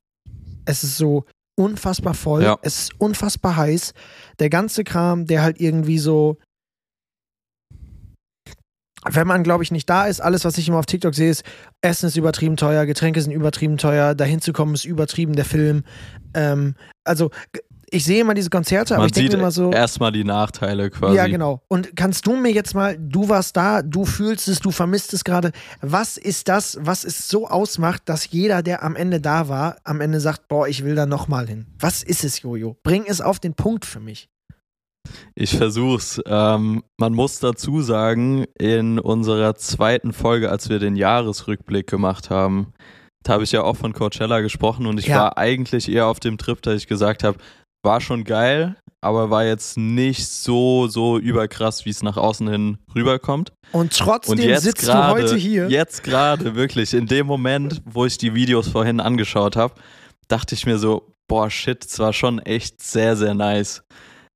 Es 0.66 0.84
ist 0.84 0.98
so 0.98 1.26
unfassbar 1.56 2.16
voll. 2.16 2.42
Ja. 2.44 2.58
Es 2.64 2.80
ist 2.80 3.00
unfassbar 3.00 3.58
heiß. 3.58 3.94
Der 4.40 4.50
ganze 4.50 4.84
Kram, 4.84 5.28
der 5.28 5.44
halt 5.44 5.60
irgendwie 5.60 6.00
so 6.00 6.38
wenn 9.12 9.28
man, 9.28 9.44
glaube 9.44 9.64
ich, 9.64 9.72
nicht 9.72 9.90
da 9.90 10.06
ist, 10.06 10.22
alles, 10.22 10.46
was 10.46 10.58
ich 10.58 10.68
immer 10.68 10.80
auf 10.80 10.86
TikTok 10.86 11.16
sehe, 11.16 11.30
ist, 11.30 11.44
Essen 11.82 12.08
ist 12.08 12.18
übertrieben 12.18 12.58
teuer, 12.58 12.86
Getränke 12.86 13.22
sind 13.22 13.32
übertrieben 13.32 13.78
teuer, 13.78 14.16
dahin 14.16 14.42
zu 14.42 14.54
kommen 14.54 14.74
ist 14.74 14.86
übertrieben, 14.86 15.36
der 15.36 15.46
Film. 15.46 15.84
Ähm, 16.34 16.76
also, 17.04 17.32
ich 17.90 18.04
sehe 18.04 18.22
immer 18.22 18.34
diese 18.34 18.50
Konzerte, 18.50 18.96
aber 18.96 19.04
Man 19.04 19.08
ich 19.08 19.14
denke 19.14 19.38
immer 19.38 19.52
so. 19.52 19.72
erstmal 19.72 20.12
die 20.12 20.26
Nachteile 20.26 20.90
quasi. 20.90 21.16
Ja, 21.16 21.28
genau. 21.28 21.62
Und 21.70 21.96
kannst 21.96 22.28
du 22.28 22.36
mir 22.36 22.52
jetzt 22.52 22.76
mal, 22.76 22.98
du 23.00 23.30
warst 23.30 23.56
da, 23.56 23.82
du 23.82 24.06
fühlst 24.06 24.48
es, 24.50 24.60
du 24.60 24.72
vermisst 24.72 25.14
es 25.14 25.24
gerade. 25.24 25.52
Was 25.82 26.18
ist 26.18 26.50
das, 26.50 26.78
was 26.82 27.06
es 27.06 27.30
so 27.30 27.48
ausmacht, 27.48 28.04
dass 28.06 28.30
jeder, 28.30 28.62
der 28.62 28.84
am 28.84 28.96
Ende 28.96 29.22
da 29.22 29.48
war, 29.48 29.78
am 29.86 30.02
Ende 30.02 30.20
sagt, 30.20 30.50
boah, 30.50 30.68
ich 30.68 30.84
will 30.84 30.96
da 30.96 31.06
nochmal 31.06 31.48
hin? 31.48 31.66
Was 31.80 32.04
ist 32.04 32.26
es, 32.26 32.42
Jojo? 32.42 32.78
Bring 32.84 33.06
es 33.08 33.22
auf 33.22 33.40
den 33.40 33.54
Punkt 33.54 33.86
für 33.86 34.02
mich. 34.02 34.30
Ich 35.36 35.56
versuch's. 35.58 36.22
Ähm, 36.26 36.84
man 36.98 37.14
muss 37.14 37.40
dazu 37.40 37.82
sagen, 37.82 38.46
in 38.58 39.00
unserer 39.00 39.56
zweiten 39.56 40.14
Folge, 40.14 40.50
als 40.52 40.70
wir 40.70 40.80
den 40.80 40.96
Jahresrückblick 40.96 41.88
gemacht 41.88 42.30
haben, 42.30 42.74
da 43.24 43.34
habe 43.34 43.44
ich 43.44 43.52
ja 43.52 43.64
auch 43.64 43.76
von 43.78 43.94
Coachella 43.94 44.40
gesprochen 44.42 44.86
und 44.86 45.00
ich 45.00 45.08
Ja. 45.08 45.18
war 45.20 45.38
eigentlich 45.38 45.92
eher 45.92 46.08
auf 46.08 46.20
dem 46.20 46.38
Trip, 46.38 46.62
dass 46.62 46.76
ich 46.76 46.88
gesagt 46.88 47.24
habe, 47.24 47.38
war 47.84 48.02
schon 48.02 48.24
geil, 48.24 48.76
aber 49.02 49.30
war 49.30 49.46
jetzt 49.46 49.78
nicht 49.78 50.28
so, 50.28 50.88
so 50.88 51.18
überkrass, 51.18 51.86
wie 51.86 51.90
es 51.90 52.04
nach 52.04 52.18
außen 52.18 52.48
hin 52.50 52.78
rüberkommt. 52.96 53.54
Und 53.72 53.96
trotzdem 53.98 54.40
Und 54.40 54.44
jetzt 54.44 54.64
sitzt 54.64 54.86
gerade, 54.86 55.22
du 55.22 55.24
heute 55.30 55.36
hier. 55.38 55.70
jetzt 55.70 56.04
gerade 56.04 56.56
wirklich, 56.56 56.94
in 56.94 57.06
dem 57.06 57.28
Moment, 57.28 57.82
wo 57.86 58.06
ich 58.06 58.18
die 58.18 58.34
Videos 58.34 58.68
vorhin 58.68 59.00
angeschaut 59.00 59.56
habe, 59.56 59.76
dachte 60.28 60.56
ich 60.56 60.66
mir 60.66 60.78
so, 60.78 61.14
boah, 61.30 61.50
shit, 61.50 61.86
es 61.86 62.00
war 62.00 62.14
schon 62.14 62.40
echt 62.40 62.82
sehr, 62.82 63.16
sehr 63.16 63.34
nice. 63.34 63.84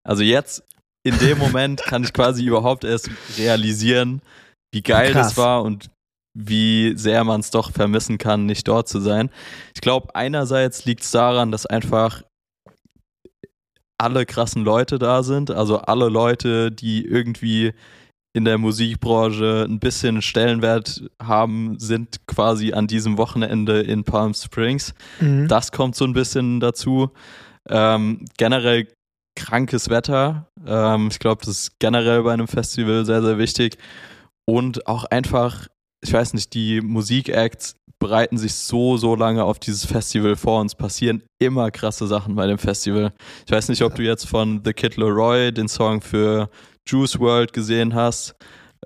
Also 0.07 0.23
jetzt, 0.23 0.63
in 1.03 1.17
dem 1.19 1.37
Moment, 1.37 1.81
kann 1.83 2.03
ich 2.03 2.13
quasi 2.13 2.45
überhaupt 2.45 2.83
erst 2.83 3.09
realisieren, 3.37 4.21
wie 4.73 4.81
geil 4.81 5.11
Krass. 5.11 5.29
das 5.29 5.37
war 5.37 5.63
und 5.63 5.89
wie 6.33 6.93
sehr 6.95 7.23
man 7.23 7.41
es 7.41 7.51
doch 7.51 7.71
vermissen 7.71 8.17
kann, 8.17 8.45
nicht 8.45 8.67
dort 8.67 8.87
zu 8.87 8.99
sein. 9.01 9.29
Ich 9.75 9.81
glaube, 9.81 10.15
einerseits 10.15 10.85
liegt 10.85 11.03
es 11.03 11.11
daran, 11.11 11.51
dass 11.51 11.65
einfach 11.65 12.23
alle 13.97 14.25
krassen 14.25 14.63
Leute 14.63 14.97
da 14.97 15.23
sind, 15.23 15.51
also 15.51 15.77
alle 15.79 16.09
Leute, 16.09 16.71
die 16.71 17.05
irgendwie 17.05 17.73
in 18.33 18.45
der 18.45 18.57
Musikbranche 18.57 19.67
ein 19.67 19.79
bisschen 19.79 20.21
Stellenwert 20.21 21.03
haben, 21.21 21.77
sind 21.79 22.25
quasi 22.27 22.71
an 22.71 22.87
diesem 22.87 23.17
Wochenende 23.17 23.81
in 23.81 24.03
Palm 24.03 24.33
Springs. 24.33 24.93
Mhm. 25.19 25.47
Das 25.49 25.71
kommt 25.71 25.95
so 25.95 26.05
ein 26.05 26.13
bisschen 26.13 26.61
dazu. 26.61 27.11
Ähm, 27.69 28.25
generell 28.37 28.87
krankes 29.35 29.89
Wetter. 29.89 30.47
Ähm, 30.65 31.09
ich 31.11 31.19
glaube, 31.19 31.45
das 31.45 31.59
ist 31.59 31.79
generell 31.79 32.23
bei 32.23 32.33
einem 32.33 32.47
Festival 32.47 33.05
sehr, 33.05 33.21
sehr 33.21 33.37
wichtig. 33.37 33.77
Und 34.45 34.87
auch 34.87 35.05
einfach, 35.05 35.67
ich 36.03 36.11
weiß 36.11 36.33
nicht, 36.33 36.53
die 36.53 36.81
Musikacts 36.81 37.75
bereiten 37.99 38.37
sich 38.37 38.55
so, 38.55 38.97
so 38.97 39.15
lange 39.15 39.43
auf 39.43 39.59
dieses 39.59 39.85
Festival 39.85 40.35
vor. 40.35 40.59
Und 40.59 40.67
es 40.67 40.75
passieren 40.75 41.23
immer 41.39 41.71
krasse 41.71 42.07
Sachen 42.07 42.35
bei 42.35 42.47
dem 42.47 42.57
Festival. 42.57 43.13
Ich 43.45 43.51
weiß 43.51 43.69
nicht, 43.69 43.83
ob 43.83 43.95
du 43.95 44.03
jetzt 44.03 44.27
von 44.27 44.61
The 44.65 44.73
Kid 44.73 44.97
Leroy 44.97 45.53
den 45.53 45.67
Song 45.67 46.01
für 46.01 46.49
Juice 46.87 47.19
World 47.19 47.53
gesehen 47.53 47.93
hast. 47.93 48.35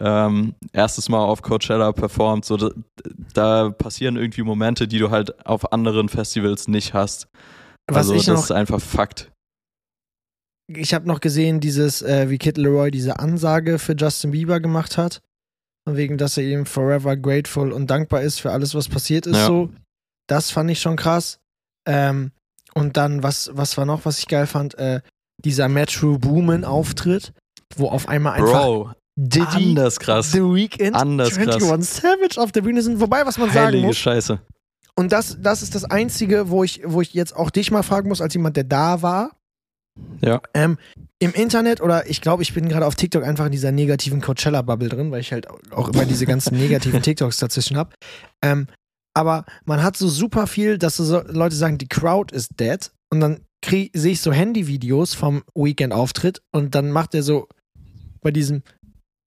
Ähm, 0.01 0.55
erstes 0.73 1.07
Mal 1.07 1.23
auf 1.23 1.41
Coachella 1.41 1.93
performt. 1.93 2.43
So, 2.43 2.57
da, 2.57 2.69
da 3.33 3.69
passieren 3.69 4.17
irgendwie 4.17 4.43
Momente, 4.43 4.87
die 4.87 4.99
du 4.99 5.09
halt 5.09 5.45
auf 5.45 5.71
anderen 5.71 6.09
Festivals 6.09 6.67
nicht 6.67 6.93
hast. 6.93 7.27
Was 7.87 7.97
also 7.97 8.15
ich 8.15 8.25
das 8.25 8.35
noch 8.35 8.43
ist 8.43 8.51
einfach 8.51 8.81
Fakt. 8.81 9.31
Ich 10.67 10.93
habe 10.93 11.07
noch 11.07 11.19
gesehen, 11.19 11.59
dieses, 11.59 12.01
äh, 12.01 12.29
wie 12.29 12.37
Kid 12.37 12.57
Leroy 12.57 12.91
diese 12.91 13.19
Ansage 13.19 13.79
für 13.79 13.93
Justin 13.93 14.31
Bieber 14.31 14.59
gemacht 14.59 14.97
hat. 14.97 15.21
Von 15.87 15.97
wegen, 15.97 16.17
dass 16.17 16.37
er 16.37 16.43
ihm 16.43 16.65
forever 16.65 17.15
grateful 17.15 17.71
und 17.71 17.91
dankbar 17.91 18.21
ist 18.21 18.39
für 18.39 18.51
alles, 18.51 18.73
was 18.73 18.89
passiert 18.89 19.27
ist. 19.27 19.35
Ja. 19.37 19.45
So. 19.45 19.69
Das 20.27 20.49
fand 20.49 20.71
ich 20.71 20.81
schon 20.81 20.95
krass. 20.95 21.39
Ähm, 21.87 22.31
und 22.73 22.97
dann, 22.97 23.21
was, 23.21 23.51
was 23.53 23.77
war 23.77 23.85
noch, 23.85 24.05
was 24.05 24.17
ich 24.19 24.27
geil 24.27 24.47
fand? 24.47 24.75
Äh, 24.79 25.01
dieser 25.37 25.69
Metro 25.69 26.17
Boomin-Auftritt, 26.17 27.33
wo 27.75 27.89
auf 27.89 28.09
einmal 28.09 28.33
einfach 28.33 28.63
Bro, 28.63 28.91
Diddy, 29.15 29.69
anders 29.69 29.99
krass. 29.99 30.31
The 30.31 30.41
Weeknd, 30.41 30.95
Anders 30.95 31.35
krass. 31.37 31.55
21 31.55 31.89
Savage 31.89 32.41
auf 32.41 32.51
der 32.51 32.61
Bühne 32.61 32.81
sind. 32.81 32.99
Wobei, 32.99 33.25
was 33.25 33.37
man 33.37 33.49
sagen 33.49 33.67
Heilige 33.67 33.87
muss, 33.87 33.97
Scheiße. 33.97 34.39
und 34.95 35.11
das, 35.11 35.37
das 35.39 35.61
ist 35.61 35.75
das 35.75 35.85
Einzige, 35.85 36.49
wo 36.49 36.63
ich, 36.63 36.81
wo 36.83 37.01
ich 37.01 37.13
jetzt 37.13 37.35
auch 37.35 37.51
dich 37.51 37.69
mal 37.69 37.83
fragen 37.83 38.09
muss, 38.09 38.21
als 38.21 38.33
jemand, 38.33 38.57
der 38.57 38.63
da 38.63 39.01
war. 39.03 39.34
Ja. 40.21 40.41
Ähm, 40.53 40.77
Im 41.19 41.33
Internet 41.33 41.81
oder 41.81 42.09
ich 42.09 42.21
glaube, 42.21 42.43
ich 42.43 42.53
bin 42.53 42.67
gerade 42.67 42.85
auf 42.85 42.95
TikTok 42.95 43.23
einfach 43.23 43.45
in 43.45 43.51
dieser 43.51 43.71
negativen 43.71 44.21
Coachella-Bubble 44.21 44.89
drin, 44.89 45.11
weil 45.11 45.21
ich 45.21 45.31
halt 45.31 45.47
auch 45.71 45.89
immer 45.89 46.05
diese 46.05 46.25
ganzen 46.25 46.57
negativen 46.59 47.01
TikToks 47.01 47.37
dazwischen 47.37 47.77
habe. 47.77 47.93
Ähm, 48.41 48.67
aber 49.13 49.45
man 49.63 49.81
hat 49.81 49.95
so 49.95 50.09
super 50.09 50.45
viel, 50.45 50.77
dass 50.77 50.97
so 50.97 51.21
Leute 51.21 51.55
sagen, 51.55 51.77
die 51.77 51.87
Crowd 51.87 52.35
is 52.35 52.49
dead. 52.49 52.91
Und 53.09 53.21
dann 53.21 53.41
sehe 53.63 53.89
ich 53.93 54.21
so 54.21 54.31
Handyvideos 54.33 55.13
vom 55.13 55.43
Weekend-Auftritt 55.55 56.41
und 56.51 56.75
dann 56.75 56.91
macht 56.91 57.15
er 57.15 57.23
so 57.23 57.47
bei 58.21 58.31
diesem. 58.31 58.63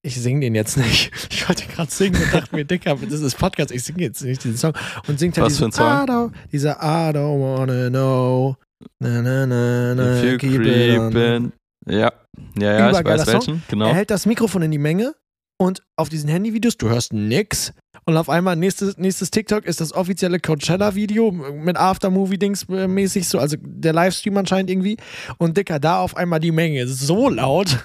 Ich 0.02 0.20
singe 0.20 0.40
den 0.40 0.54
jetzt 0.54 0.76
nicht. 0.76 1.10
Ich 1.30 1.48
wollte 1.48 1.66
gerade 1.66 1.90
singen 1.90 2.22
und 2.22 2.34
dachte 2.34 2.54
mir, 2.54 2.66
Dicker, 2.66 2.94
das 2.96 3.20
ist 3.20 3.38
Podcast, 3.38 3.70
ich 3.70 3.82
singe 3.82 4.02
jetzt 4.02 4.22
nicht 4.22 4.44
diesen 4.44 4.58
Song. 4.58 4.74
Und 5.06 5.18
singt 5.18 5.38
halt 5.38 5.46
Was 5.46 5.56
für 5.56 5.66
diesen 5.66 5.82
ein 5.82 6.06
Song? 6.06 6.30
I 6.30 6.48
dieser 6.52 6.76
I 6.76 7.16
don't 7.16 7.40
wanna 7.40 7.88
know. 7.88 8.56
Na, 9.00 9.22
na, 9.22 9.46
na, 9.46 9.94
na, 9.94 10.18
If 10.18 10.24
you 10.24 10.38
creepin. 10.38 11.52
Ja, 11.86 12.12
ja, 12.58 12.78
ja, 12.78 12.90
ich 12.90 13.04
weiß 13.04 13.22
Song. 13.22 13.32
welchen, 13.34 13.62
genau. 13.68 13.86
Er 13.86 13.94
hält 13.94 14.10
das 14.10 14.26
Mikrofon 14.26 14.62
in 14.62 14.70
die 14.70 14.78
Menge 14.78 15.14
und 15.60 15.82
auf 15.96 16.08
diesen 16.08 16.28
Handyvideos, 16.28 16.76
du 16.76 16.88
hörst 16.88 17.12
nix. 17.12 17.72
Und 18.04 18.16
auf 18.16 18.28
einmal 18.28 18.56
nächstes, 18.56 18.96
nächstes 18.96 19.30
TikTok 19.30 19.66
ist 19.66 19.80
das 19.80 19.92
offizielle 19.92 20.38
Coachella-Video 20.38 21.32
mit 21.32 21.76
Aftermovie-Dings 21.76 22.68
mäßig 22.68 23.28
so, 23.28 23.38
also 23.38 23.56
der 23.60 23.92
Livestream 23.92 24.36
anscheinend 24.36 24.70
irgendwie. 24.70 24.96
Und 25.38 25.56
Dicker, 25.56 25.80
da 25.80 26.00
auf 26.00 26.16
einmal 26.16 26.40
die 26.40 26.52
Menge 26.52 26.86
so 26.86 27.28
laut. 27.28 27.78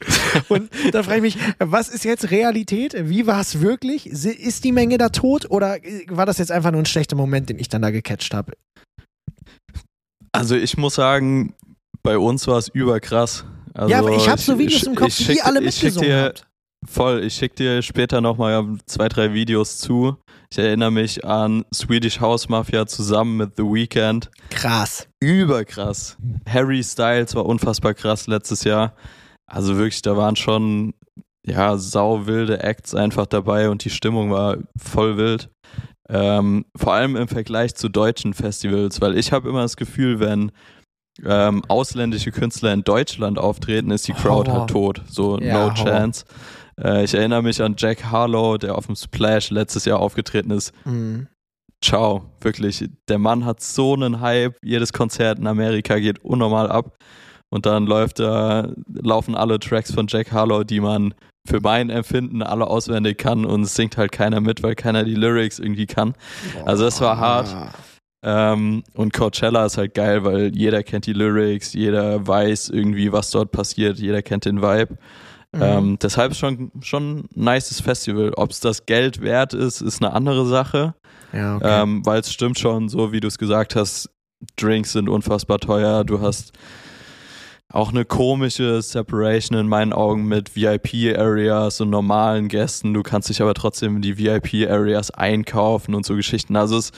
und 0.48 0.70
da 0.92 1.02
frage 1.02 1.26
ich 1.26 1.36
mich, 1.36 1.44
was 1.58 1.90
ist 1.90 2.04
jetzt 2.04 2.30
Realität? 2.30 2.96
Wie 3.08 3.26
war 3.26 3.40
es 3.40 3.60
wirklich? 3.60 4.06
Ist 4.06 4.64
die 4.64 4.72
Menge 4.72 4.96
da 4.96 5.10
tot 5.10 5.50
oder 5.50 5.84
äh, 5.84 6.06
war 6.08 6.24
das 6.24 6.38
jetzt 6.38 6.50
einfach 6.50 6.70
nur 6.70 6.80
ein 6.80 6.86
schlechter 6.86 7.16
Moment, 7.16 7.50
den 7.50 7.58
ich 7.58 7.68
dann 7.68 7.82
da 7.82 7.90
gecatcht 7.90 8.32
habe? 8.32 8.52
Also 10.32 10.54
ich 10.56 10.76
muss 10.76 10.94
sagen, 10.94 11.54
bei 12.02 12.18
uns 12.18 12.46
war 12.46 12.58
es 12.58 12.68
überkrass. 12.68 13.44
Also 13.74 13.90
ja, 13.90 13.98
aber 14.00 14.14
ich 14.16 14.28
habe 14.28 14.40
so 14.40 14.58
Videos 14.58 14.82
ich- 14.82 14.86
im 14.88 14.94
Kopf, 14.94 15.08
ich 15.08 15.26
schick- 15.26 15.36
ihr 15.36 15.46
alle 15.46 15.60
mitgesungen 15.60 16.08
dir, 16.08 16.22
habt. 16.24 16.46
Voll, 16.88 17.24
ich 17.24 17.34
schicke 17.34 17.56
dir 17.56 17.82
später 17.82 18.20
nochmal 18.20 18.64
zwei, 18.86 19.08
drei 19.08 19.32
Videos 19.34 19.78
zu. 19.78 20.16
Ich 20.50 20.58
erinnere 20.58 20.90
mich 20.90 21.24
an 21.24 21.64
Swedish 21.74 22.20
House 22.20 22.48
Mafia 22.48 22.86
zusammen 22.86 23.36
mit 23.36 23.56
The 23.56 23.62
Weeknd. 23.64 24.30
Krass. 24.50 25.06
Überkrass. 25.20 26.16
Harry 26.48 26.82
Styles 26.82 27.34
war 27.34 27.44
unfassbar 27.46 27.94
krass 27.94 28.26
letztes 28.26 28.64
Jahr. 28.64 28.94
Also 29.46 29.76
wirklich, 29.76 30.00
da 30.02 30.16
waren 30.16 30.36
schon 30.36 30.94
ja 31.46 31.76
sau 31.76 32.26
wilde 32.26 32.62
Acts 32.62 32.94
einfach 32.94 33.26
dabei 33.26 33.68
und 33.68 33.84
die 33.84 33.90
Stimmung 33.90 34.30
war 34.30 34.56
voll 34.76 35.16
wild. 35.16 35.50
Ähm, 36.12 36.64
vor 36.76 36.94
allem 36.94 37.14
im 37.14 37.28
Vergleich 37.28 37.74
zu 37.76 37.88
deutschen 37.88 38.34
Festivals, 38.34 39.00
weil 39.00 39.16
ich 39.16 39.32
habe 39.32 39.48
immer 39.48 39.62
das 39.62 39.76
Gefühl, 39.76 40.18
wenn 40.18 40.50
ähm, 41.24 41.62
ausländische 41.68 42.32
Künstler 42.32 42.72
in 42.72 42.82
Deutschland 42.82 43.38
auftreten, 43.38 43.90
ist 43.90 44.08
die 44.08 44.12
Crowd 44.12 44.50
Horror. 44.50 44.60
halt 44.62 44.70
tot. 44.70 45.02
So 45.06 45.38
Ja, 45.38 45.68
no 45.68 45.74
chance. 45.74 46.24
Äh, 46.82 47.04
ich 47.04 47.14
erinnere 47.14 47.42
mich 47.42 47.62
an 47.62 47.74
Jack 47.78 48.04
Harlow, 48.04 48.56
der 48.58 48.76
auf 48.76 48.86
dem 48.86 48.96
Splash 48.96 49.50
letztes 49.50 49.84
Jahr 49.84 50.00
aufgetreten 50.00 50.50
ist. 50.50 50.72
Mhm. 50.84 51.28
Ciao, 51.82 52.24
wirklich. 52.40 52.88
Der 53.08 53.18
Mann 53.18 53.44
hat 53.44 53.60
so 53.60 53.94
einen 53.94 54.20
Hype. 54.20 54.56
Jedes 54.62 54.92
Konzert 54.92 55.38
in 55.38 55.46
Amerika 55.46 55.98
geht 55.98 56.24
unnormal 56.24 56.70
ab. 56.70 56.96
und 57.52 57.66
dann 57.66 57.86
läuft 57.86 58.18
da, 58.20 58.68
laufen 58.86 59.34
alle 59.34 59.58
Tracks 59.58 59.92
von 59.92 60.06
Jack 60.08 60.30
Harlow, 60.32 60.62
die 60.64 60.80
man 60.80 61.14
für 61.46 61.60
mein 61.60 61.90
Empfinden 61.90 62.42
alle 62.42 62.66
auswendig 62.66 63.18
kann 63.18 63.44
und 63.44 63.62
es 63.62 63.74
singt 63.74 63.96
halt 63.96 64.12
keiner 64.12 64.40
mit, 64.40 64.62
weil 64.62 64.74
keiner 64.74 65.04
die 65.04 65.14
Lyrics 65.14 65.58
irgendwie 65.58 65.86
kann. 65.86 66.14
Also 66.64 66.84
das 66.84 67.00
war 67.00 67.18
hart. 67.18 67.54
Ähm, 68.22 68.82
und 68.94 69.14
Coachella 69.14 69.64
ist 69.64 69.78
halt 69.78 69.94
geil, 69.94 70.24
weil 70.24 70.54
jeder 70.54 70.82
kennt 70.82 71.06
die 71.06 71.14
Lyrics, 71.14 71.72
jeder 71.72 72.26
weiß 72.26 72.68
irgendwie, 72.68 73.12
was 73.12 73.30
dort 73.30 73.50
passiert, 73.50 73.98
jeder 73.98 74.20
kennt 74.20 74.44
den 74.44 74.60
Vibe. 74.60 74.98
Mhm. 75.52 75.62
Ähm, 75.62 75.98
deshalb 76.00 76.34
schon 76.36 76.70
schon 76.80 77.20
ein 77.20 77.28
nices 77.34 77.80
Festival. 77.80 78.32
Ob 78.36 78.50
es 78.50 78.60
das 78.60 78.86
Geld 78.86 79.20
wert 79.20 79.54
ist, 79.54 79.80
ist 79.80 80.02
eine 80.02 80.12
andere 80.12 80.46
Sache. 80.46 80.94
Ja, 81.32 81.56
okay. 81.56 81.82
ähm, 81.82 82.04
weil 82.04 82.20
es 82.20 82.32
stimmt 82.32 82.58
schon, 82.58 82.88
so 82.88 83.12
wie 83.12 83.20
du 83.20 83.28
es 83.28 83.38
gesagt 83.38 83.74
hast, 83.74 84.10
Drinks 84.56 84.92
sind 84.92 85.08
unfassbar 85.08 85.58
teuer. 85.58 86.04
Du 86.04 86.20
hast 86.20 86.52
auch 87.72 87.90
eine 87.90 88.04
komische 88.04 88.82
Separation 88.82 89.58
in 89.58 89.68
meinen 89.68 89.92
Augen 89.92 90.26
mit 90.26 90.56
VIP-Areas 90.56 91.80
und 91.80 91.90
normalen 91.90 92.48
Gästen. 92.48 92.92
Du 92.92 93.02
kannst 93.02 93.28
dich 93.28 93.40
aber 93.40 93.54
trotzdem 93.54 93.96
in 93.96 94.02
die 94.02 94.18
VIP-Areas 94.18 95.12
einkaufen 95.12 95.94
und 95.94 96.04
so 96.04 96.16
Geschichten. 96.16 96.56
Also 96.56 96.78
es 96.78 96.90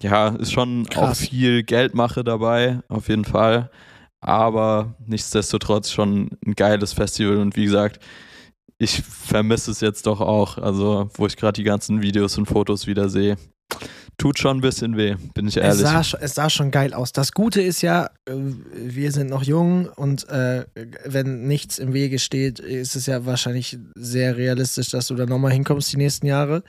ja, 0.00 0.28
ist 0.28 0.52
schon 0.52 0.86
Krass. 0.86 1.10
auch 1.10 1.16
viel 1.16 1.62
Geldmache 1.62 2.24
dabei, 2.24 2.80
auf 2.88 3.08
jeden 3.08 3.24
Fall. 3.24 3.70
Aber 4.20 4.96
nichtsdestotrotz 5.06 5.90
schon 5.90 6.30
ein 6.44 6.54
geiles 6.54 6.92
Festival 6.92 7.36
und 7.38 7.56
wie 7.56 7.64
gesagt, 7.64 8.00
ich 8.78 9.02
vermisse 9.02 9.70
es 9.70 9.80
jetzt 9.80 10.06
doch 10.06 10.20
auch. 10.20 10.58
Also, 10.58 11.08
wo 11.14 11.26
ich 11.26 11.36
gerade 11.36 11.54
die 11.54 11.64
ganzen 11.64 12.02
Videos 12.02 12.38
und 12.38 12.46
Fotos 12.46 12.86
wieder 12.86 13.08
sehe. 13.08 13.36
Tut 14.18 14.36
schon 14.40 14.58
ein 14.58 14.60
bisschen 14.60 14.96
weh, 14.96 15.14
bin 15.34 15.46
ich 15.46 15.56
ehrlich. 15.56 15.80
Es 15.84 16.10
sah, 16.10 16.18
es 16.20 16.34
sah 16.34 16.50
schon 16.50 16.72
geil 16.72 16.92
aus. 16.92 17.12
Das 17.12 17.30
Gute 17.30 17.62
ist 17.62 17.82
ja, 17.82 18.06
äh, 18.26 18.34
wir 18.74 19.12
sind 19.12 19.30
noch 19.30 19.44
jung 19.44 19.86
und 19.94 20.28
äh, 20.28 20.64
wenn 21.04 21.46
nichts 21.46 21.78
im 21.78 21.92
Wege 21.92 22.18
steht, 22.18 22.58
ist 22.58 22.96
es 22.96 23.06
ja 23.06 23.26
wahrscheinlich 23.26 23.78
sehr 23.94 24.36
realistisch, 24.36 24.90
dass 24.90 25.06
du 25.06 25.14
da 25.14 25.24
nochmal 25.24 25.52
hinkommst 25.52 25.92
die 25.92 25.98
nächsten 25.98 26.26
Jahre. 26.26 26.64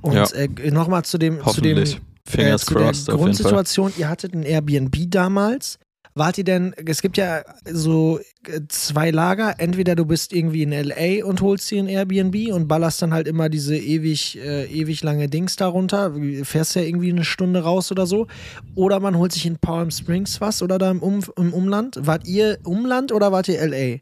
Und 0.00 0.14
ja. 0.14 0.24
äh, 0.32 0.70
nochmal 0.70 1.04
zu 1.04 1.18
dem, 1.18 1.44
zu 1.46 1.60
dem 1.60 1.76
äh, 1.76 2.56
crossed. 2.56 3.08
Der 3.08 3.16
Grundsituation, 3.16 3.92
ihr 3.98 4.08
hattet 4.08 4.32
ein 4.32 4.42
Airbnb 4.42 4.96
damals. 5.10 5.78
Wart 6.14 6.36
ihr 6.36 6.44
denn, 6.44 6.74
es 6.86 7.00
gibt 7.00 7.16
ja 7.16 7.42
so 7.64 8.20
äh, 8.46 8.60
zwei 8.68 9.10
Lager, 9.10 9.54
entweder 9.58 9.94
du 9.94 10.04
bist 10.04 10.32
irgendwie 10.32 10.62
in 10.62 10.72
LA 10.72 11.24
und 11.24 11.40
holst 11.40 11.70
dir 11.70 11.82
ein 11.82 11.88
Airbnb 11.88 12.52
und 12.52 12.68
ballerst 12.68 13.00
dann 13.00 13.14
halt 13.14 13.26
immer 13.26 13.48
diese 13.48 13.76
ewig, 13.76 14.38
äh, 14.38 14.66
ewig 14.66 15.02
lange 15.02 15.28
Dings 15.28 15.56
darunter, 15.56 16.14
fährst 16.42 16.76
ja 16.76 16.82
irgendwie 16.82 17.10
eine 17.10 17.24
Stunde 17.24 17.62
raus 17.62 17.90
oder 17.90 18.06
so, 18.06 18.26
oder 18.74 19.00
man 19.00 19.16
holt 19.16 19.32
sich 19.32 19.46
in 19.46 19.58
Palm 19.58 19.90
Springs 19.90 20.40
was 20.40 20.62
oder 20.62 20.78
da 20.78 20.90
im, 20.90 21.00
um, 21.00 21.20
im 21.36 21.54
Umland. 21.54 21.98
Wart 22.02 22.26
ihr 22.26 22.58
Umland 22.64 23.12
oder 23.12 23.32
wart 23.32 23.48
ihr 23.48 23.66
LA? 23.66 24.00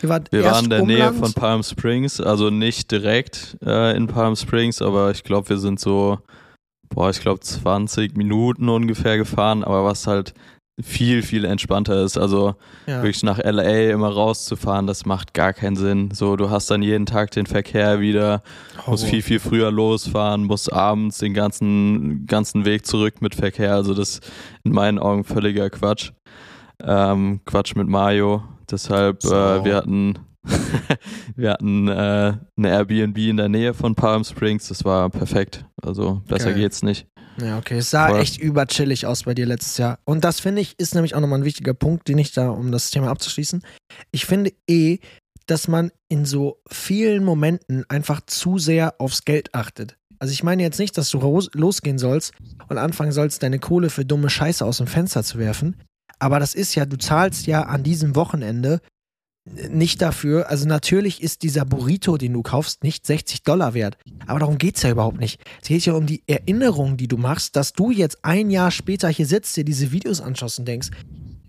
Wir 0.00 0.08
waren 0.44 0.64
in 0.64 0.70
der 0.70 0.82
Umland. 0.82 0.86
Nähe 0.86 1.12
von 1.12 1.32
Palm 1.34 1.62
Springs, 1.62 2.20
also 2.20 2.50
nicht 2.50 2.90
direkt 2.90 3.58
äh, 3.64 3.96
in 3.96 4.06
Palm 4.06 4.36
Springs, 4.36 4.80
aber 4.80 5.10
ich 5.10 5.24
glaube, 5.24 5.48
wir 5.50 5.58
sind 5.58 5.80
so 5.80 6.18
boah, 6.88 7.10
ich 7.10 7.20
glaube 7.20 7.40
20 7.40 8.16
Minuten 8.16 8.68
ungefähr 8.68 9.16
gefahren, 9.16 9.64
aber 9.64 9.84
was 9.84 10.06
halt 10.06 10.34
viel, 10.80 11.22
viel 11.22 11.44
entspannter 11.44 12.04
ist. 12.04 12.16
Also 12.16 12.54
ja. 12.86 13.02
wirklich 13.02 13.22
nach 13.22 13.38
LA 13.38 13.90
immer 13.90 14.08
rauszufahren, 14.08 14.86
das 14.86 15.06
macht 15.06 15.34
gar 15.34 15.52
keinen 15.52 15.76
Sinn. 15.76 16.10
So, 16.12 16.36
du 16.36 16.50
hast 16.50 16.70
dann 16.70 16.82
jeden 16.82 17.06
Tag 17.06 17.30
den 17.32 17.46
Verkehr 17.46 18.00
wieder, 18.00 18.42
oh. 18.86 18.92
musst 18.92 19.04
viel, 19.04 19.22
viel 19.22 19.40
früher 19.40 19.70
losfahren, 19.70 20.44
musst 20.44 20.72
abends 20.72 21.18
den 21.18 21.34
ganzen, 21.34 22.26
ganzen 22.26 22.64
Weg 22.64 22.86
zurück 22.86 23.20
mit 23.20 23.34
Verkehr. 23.34 23.74
Also 23.74 23.94
das 23.94 24.08
ist 24.10 24.32
in 24.64 24.72
meinen 24.72 24.98
Augen 24.98 25.24
völliger 25.24 25.70
Quatsch. 25.70 26.12
Ähm, 26.80 27.40
Quatsch 27.44 27.74
mit 27.74 27.88
Mario. 27.88 28.44
Deshalb, 28.70 29.22
so. 29.22 29.34
äh, 29.34 29.64
wir 29.64 29.76
hatten 29.76 30.18
wir 31.36 31.50
hatten 31.50 31.88
äh, 31.88 32.34
eine 32.56 32.68
Airbnb 32.68 33.18
in 33.18 33.36
der 33.36 33.48
Nähe 33.48 33.74
von 33.74 33.94
Palm 33.94 34.24
Springs. 34.24 34.68
Das 34.68 34.84
war 34.84 35.10
perfekt. 35.10 35.64
Also 35.82 36.22
besser 36.26 36.52
Geil. 36.52 36.60
geht's 36.60 36.82
nicht. 36.82 37.06
Ja, 37.40 37.58
okay. 37.58 37.78
Es 37.78 37.90
sah 37.90 38.08
Voll. 38.08 38.20
echt 38.20 38.38
überchillig 38.38 39.06
aus 39.06 39.24
bei 39.24 39.34
dir 39.34 39.46
letztes 39.46 39.78
Jahr. 39.78 39.98
Und 40.04 40.24
das 40.24 40.40
finde 40.40 40.60
ich 40.60 40.74
ist 40.78 40.94
nämlich 40.94 41.14
auch 41.14 41.20
nochmal 41.20 41.40
ein 41.40 41.44
wichtiger 41.44 41.74
Punkt, 41.74 42.08
den 42.08 42.18
ich 42.18 42.32
da, 42.32 42.50
um 42.50 42.72
das 42.72 42.90
Thema 42.90 43.08
abzuschließen. 43.10 43.62
Ich 44.10 44.26
finde 44.26 44.52
eh, 44.68 44.98
dass 45.46 45.66
man 45.66 45.90
in 46.08 46.24
so 46.24 46.60
vielen 46.70 47.24
Momenten 47.24 47.84
einfach 47.88 48.20
zu 48.26 48.58
sehr 48.58 49.00
aufs 49.00 49.24
Geld 49.24 49.54
achtet. 49.54 49.96
Also 50.18 50.32
ich 50.32 50.42
meine 50.42 50.62
jetzt 50.62 50.78
nicht, 50.78 50.98
dass 50.98 51.10
du 51.10 51.40
losgehen 51.54 51.98
sollst 51.98 52.32
und 52.68 52.78
anfangen 52.78 53.12
sollst, 53.12 53.42
deine 53.42 53.58
Kohle 53.58 53.88
für 53.88 54.04
dumme 54.04 54.30
Scheiße 54.30 54.64
aus 54.64 54.78
dem 54.78 54.86
Fenster 54.86 55.22
zu 55.22 55.38
werfen. 55.38 55.76
Aber 56.18 56.40
das 56.40 56.54
ist 56.54 56.74
ja, 56.74 56.84
du 56.84 56.98
zahlst 56.98 57.46
ja 57.46 57.62
an 57.62 57.82
diesem 57.82 58.16
Wochenende 58.16 58.80
nicht 59.70 60.02
dafür, 60.02 60.48
also 60.50 60.66
natürlich 60.66 61.22
ist 61.22 61.42
dieser 61.42 61.64
Burrito, 61.64 62.16
den 62.16 62.32
du 62.32 62.42
kaufst, 62.42 62.84
nicht 62.84 63.06
60 63.06 63.42
Dollar 63.42 63.74
wert. 63.74 63.96
Aber 64.26 64.40
darum 64.40 64.58
geht 64.58 64.76
es 64.76 64.82
ja 64.82 64.90
überhaupt 64.90 65.18
nicht. 65.18 65.40
Es 65.62 65.68
geht 65.68 65.84
ja 65.86 65.94
um 65.94 66.06
die 66.06 66.22
Erinnerung, 66.26 66.96
die 66.96 67.08
du 67.08 67.16
machst, 67.16 67.56
dass 67.56 67.72
du 67.72 67.90
jetzt 67.90 68.24
ein 68.24 68.50
Jahr 68.50 68.70
später 68.70 69.08
hier 69.08 69.26
sitzt, 69.26 69.56
dir 69.56 69.64
diese 69.64 69.92
Videos 69.92 70.20
anschaust 70.20 70.58
und 70.58 70.68
denkst, 70.68 70.90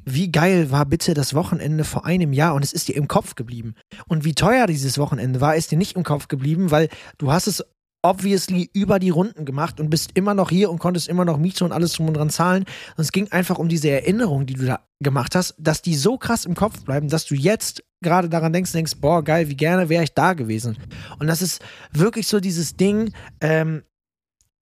wie 0.06 0.32
geil 0.32 0.72
war 0.72 0.86
bitte 0.86 1.14
das 1.14 1.34
Wochenende 1.34 1.84
vor 1.84 2.06
einem 2.06 2.34
Jahr 2.34 2.56
und 2.56 2.64
es 2.64 2.74
ist 2.74 2.88
dir 2.88 2.96
im 2.96 3.08
Kopf 3.08 3.36
geblieben. 3.36 3.76
Und 4.08 4.26
wie 4.26 4.34
teuer 4.34 4.66
dieses 4.66 4.98
Wochenende 4.98 5.42
war, 5.42 5.56
ist 5.56 5.72
dir 5.72 5.78
nicht 5.78 5.96
im 5.96 6.04
Kopf 6.04 6.28
geblieben, 6.28 6.72
weil 6.72 6.90
du 7.18 7.32
hast 7.32 7.48
es 7.48 7.64
obviously 8.02 8.70
über 8.74 9.00
die 9.00 9.10
Runden 9.10 9.46
gemacht 9.46 9.80
und 9.80 9.90
bist 9.90 10.12
immer 10.14 10.34
noch 10.34 10.50
hier 10.50 10.70
und 10.70 10.80
konntest 10.80 11.08
immer 11.08 11.26
noch 11.26 11.38
Miete 11.38 11.66
und 11.66 11.72
alles 11.72 11.94
drum 11.94 12.08
und 12.08 12.16
dran 12.16 12.30
zahlen. 12.30 12.66
Und 12.96 13.02
es 13.02 13.12
ging 13.12 13.32
einfach 13.32 13.58
um 13.58 13.68
diese 13.68 13.90
Erinnerung, 13.90 14.46
die 14.46 14.54
du 14.54 14.66
da 14.66 14.80
gemacht 15.02 15.36
hast, 15.36 15.56
dass 15.58 15.82
die 15.82 15.96
so 15.96 16.18
krass 16.18 16.46
im 16.46 16.56
Kopf 16.56 16.84
bleiben, 16.84 17.10
dass 17.10 17.26
du 17.26 17.36
jetzt 17.36 17.84
gerade 18.02 18.30
daran 18.30 18.54
denkst, 18.54 18.72
denkst, 18.72 18.96
boah, 19.00 19.24
geil, 19.24 19.50
wie 19.50 19.56
gerne 19.56 19.90
wäre 19.90 20.04
ich 20.04 20.14
da 20.14 20.34
gewesen. 20.34 20.78
Und 21.20 21.28
das 21.28 21.42
ist 21.42 21.62
wirklich 21.92 22.28
so 22.28 22.40
dieses 22.40 22.76
Ding, 22.76 23.14
ähm, 23.42 23.84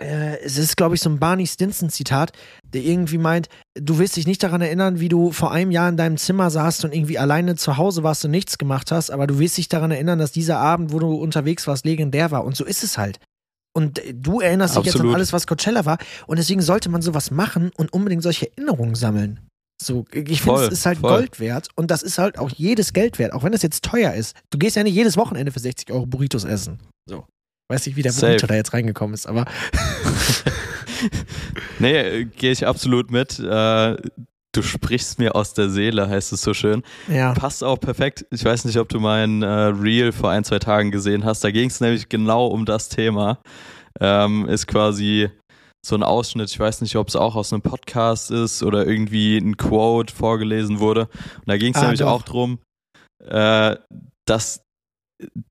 äh, 0.02 0.40
es 0.42 0.58
ist, 0.58 0.78
glaube 0.78 0.96
ich, 0.96 1.02
so 1.02 1.10
ein 1.10 1.20
Barney 1.20 1.48
Stinson-Zitat, 1.48 2.32
der 2.64 2.82
irgendwie 2.84 3.18
meint, 3.18 3.50
du 3.76 3.98
willst 3.98 4.16
dich 4.16 4.28
nicht 4.28 4.44
daran 4.44 4.62
erinnern, 4.62 5.00
wie 5.00 5.10
du 5.10 5.32
vor 5.32 5.52
einem 5.52 5.72
Jahr 5.72 5.90
in 5.90 5.98
deinem 5.98 6.18
Zimmer 6.18 6.50
saßt 6.50 6.86
und 6.86 6.94
irgendwie 6.94 7.18
alleine 7.18 7.56
zu 7.56 7.78
Hause 7.78 8.04
warst 8.04 8.24
und 8.26 8.32
nichts 8.32 8.58
gemacht 8.58 8.92
hast, 8.92 9.10
aber 9.10 9.28
du 9.28 9.40
willst 9.40 9.58
dich 9.58 9.70
daran 9.70 9.92
erinnern, 9.92 10.20
dass 10.20 10.32
dieser 10.32 10.60
Abend, 10.60 10.92
wo 10.92 11.00
du 11.00 11.14
unterwegs 11.16 11.68
warst, 11.68 11.86
legendär 11.86 12.32
war. 12.32 12.46
Und 12.46 12.56
so 12.56 12.66
ist 12.66 12.84
es 12.84 12.98
halt. 12.98 13.20
Und 13.74 14.02
du 14.12 14.40
erinnerst 14.40 14.76
dich 14.76 14.86
jetzt 14.86 15.00
an 15.00 15.14
alles, 15.14 15.34
was 15.34 15.46
Coachella 15.46 15.86
war. 15.86 16.00
Und 16.26 16.38
deswegen 16.40 16.62
sollte 16.62 16.90
man 16.90 17.04
sowas 17.04 17.30
machen 17.30 17.72
und 17.78 17.94
unbedingt 17.94 18.24
solche 18.24 18.50
Erinnerungen 18.52 18.96
sammeln. 18.96 19.40
So, 19.80 20.06
ich 20.12 20.42
finde, 20.42 20.64
es 20.64 20.74
ist 20.74 20.86
halt 20.88 21.00
voll. 21.00 21.12
Gold 21.12 21.40
wert 21.40 21.70
und 21.76 21.92
das 21.92 22.02
ist 22.02 22.18
halt 22.18 22.40
auch 22.40 22.50
jedes 22.50 22.94
Geld 22.94 23.20
wert, 23.20 23.34
auch 23.34 23.44
wenn 23.44 23.52
das 23.52 23.62
jetzt 23.62 23.84
teuer 23.84 24.14
ist. 24.14 24.36
Du 24.50 24.58
gehst 24.58 24.76
ja 24.76 24.82
nicht 24.82 24.96
jedes 24.96 25.18
Wochenende 25.18 25.52
für 25.52 25.60
60 25.60 25.92
Euro 25.92 26.08
Burritos 26.08 26.44
essen. 26.44 26.80
So. 27.08 27.26
Weiß 27.70 27.86
nicht, 27.86 27.96
wie 27.96 28.02
der. 28.02 28.14
Burrito 28.14 28.48
da 28.48 28.56
jetzt 28.56 28.74
reingekommen 28.74 29.14
ist, 29.14 29.28
aber. 29.28 29.46
nee, 31.80 32.26
gehe 32.26 32.52
ich 32.52 32.66
absolut 32.66 33.12
mit. 33.12 33.40
Äh, 33.40 33.98
du 34.54 34.62
sprichst 34.62 35.20
mir 35.20 35.36
aus 35.36 35.54
der 35.54 35.70
Seele, 35.70 36.10
heißt 36.10 36.32
es 36.32 36.42
so 36.42 36.54
schön. 36.54 36.84
Ja. 37.08 37.34
Passt 37.34 37.64
auch 37.64 37.80
perfekt. 37.80 38.26
Ich 38.32 38.44
weiß 38.44 38.66
nicht, 38.66 38.78
ob 38.78 38.90
du 38.90 39.00
mein 39.00 39.44
äh, 39.44 39.48
Reel 39.48 40.12
vor 40.12 40.32
ein, 40.32 40.44
zwei 40.44 40.60
Tagen 40.60 40.92
gesehen 40.92 41.26
hast. 41.26 41.44
Da 41.44 41.52
ging 41.52 41.70
es 41.70 41.82
nämlich 41.82 42.10
genau 42.10 42.48
um 42.48 42.66
das 42.66 42.90
Thema. 42.90 43.40
Ähm, 44.00 44.48
ist 44.48 44.68
quasi 44.68 45.30
so 45.86 45.96
ein 45.96 46.04
Ausschnitt, 46.04 46.50
ich 46.50 46.60
weiß 46.60 46.82
nicht, 46.82 46.96
ob 46.98 47.08
es 47.08 47.16
auch 47.16 47.36
aus 47.36 47.54
einem 47.54 47.62
Podcast 47.62 48.32
ist 48.32 48.62
oder 48.64 48.86
irgendwie 48.86 49.38
ein 49.38 49.58
Quote 49.58 50.14
vorgelesen 50.14 50.80
wurde. 50.80 51.02
Und 51.06 51.48
da 51.48 51.58
ging 51.58 51.74
es 51.74 51.80
ah, 51.80 51.84
nämlich 51.84 52.02
doch. 52.02 52.12
auch 52.12 52.22
drum, 52.24 52.60
äh, 53.24 53.76
dass 54.26 54.62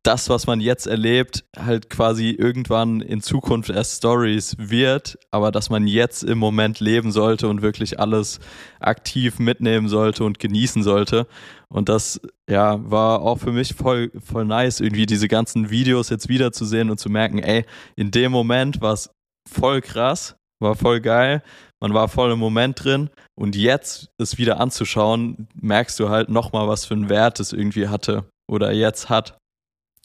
das, 0.02 0.28
was 0.28 0.46
man 0.46 0.60
jetzt 0.60 0.86
erlebt, 0.86 1.44
halt 1.56 1.90
quasi 1.90 2.30
irgendwann 2.30 3.00
in 3.00 3.20
Zukunft 3.20 3.70
erst 3.70 3.98
Stories 3.98 4.56
wird, 4.58 5.18
aber 5.32 5.50
dass 5.50 5.70
man 5.70 5.88
jetzt 5.88 6.22
im 6.22 6.38
Moment 6.38 6.78
leben 6.78 7.10
sollte 7.10 7.48
und 7.48 7.62
wirklich 7.62 7.98
alles 7.98 8.38
aktiv 8.78 9.38
mitnehmen 9.40 9.88
sollte 9.88 10.22
und 10.24 10.38
genießen 10.38 10.82
sollte. 10.84 11.26
Und 11.68 11.88
das, 11.88 12.20
ja, 12.48 12.78
war 12.88 13.22
auch 13.22 13.38
für 13.38 13.50
mich 13.50 13.74
voll, 13.74 14.12
voll 14.24 14.44
nice, 14.44 14.78
irgendwie 14.78 15.06
diese 15.06 15.26
ganzen 15.26 15.68
Videos 15.70 16.10
jetzt 16.10 16.28
wiederzusehen 16.28 16.90
und 16.90 17.00
zu 17.00 17.10
merken, 17.10 17.38
ey, 17.38 17.64
in 17.96 18.12
dem 18.12 18.30
Moment 18.30 18.80
war 18.80 18.92
es 18.92 19.10
voll 19.50 19.80
krass, 19.80 20.36
war 20.60 20.76
voll 20.76 21.00
geil, 21.00 21.42
man 21.80 21.92
war 21.92 22.08
voll 22.08 22.30
im 22.30 22.38
Moment 22.38 22.84
drin 22.84 23.10
und 23.34 23.56
jetzt 23.56 24.10
es 24.18 24.38
wieder 24.38 24.60
anzuschauen, 24.60 25.48
merkst 25.60 25.98
du 25.98 26.08
halt 26.08 26.28
nochmal, 26.28 26.68
was 26.68 26.84
für 26.84 26.94
einen 26.94 27.08
Wert 27.08 27.40
es 27.40 27.52
irgendwie 27.52 27.88
hatte 27.88 28.24
oder 28.48 28.72
jetzt 28.72 29.08
hat. 29.08 29.36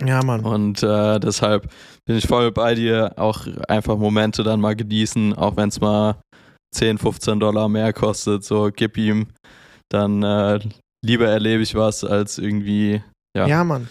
Ja, 0.06 0.24
Mann. 0.24 0.42
Und 0.42 0.84
äh, 0.84 1.20
deshalb 1.20 1.70
bin 2.06 2.18
ich 2.18 2.28
voll 2.28 2.52
bei 2.52 2.76
dir, 2.76 3.14
auch 3.18 3.46
einfach 3.68 3.98
Momente 3.98 4.44
dann 4.44 4.60
mal 4.60 4.76
genießen, 4.76 5.34
auch 5.34 5.58
wenn 5.58 5.70
es 5.70 5.80
mal 5.80 6.16
10, 6.74 6.98
15 6.98 7.40
Dollar 7.40 7.70
mehr 7.70 7.94
kostet, 7.94 8.44
so 8.44 8.70
gib 8.74 8.98
ihm, 8.98 9.28
dann 9.90 10.24
äh, 10.24 10.60
lieber 11.06 11.28
erlebe 11.28 11.64
ich 11.64 11.76
was 11.76 12.04
als 12.04 12.38
irgendwie, 12.38 13.02
ja. 13.36 13.48
Ja, 13.48 13.64
Mann. 13.64 13.88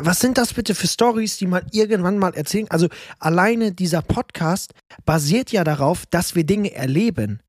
Was 0.00 0.20
sind 0.20 0.38
das 0.38 0.54
bitte 0.54 0.74
für 0.74 0.86
Stories, 0.86 1.36
die 1.36 1.46
man 1.46 1.66
irgendwann 1.70 2.16
mal 2.16 2.34
erzählen? 2.34 2.66
Also 2.70 2.88
alleine 3.18 3.72
dieser 3.72 4.00
Podcast 4.00 4.72
basiert 5.04 5.52
ja 5.52 5.64
darauf, 5.64 6.06
dass 6.06 6.34
wir 6.34 6.44
Dinge 6.44 6.72
erleben. 6.72 7.40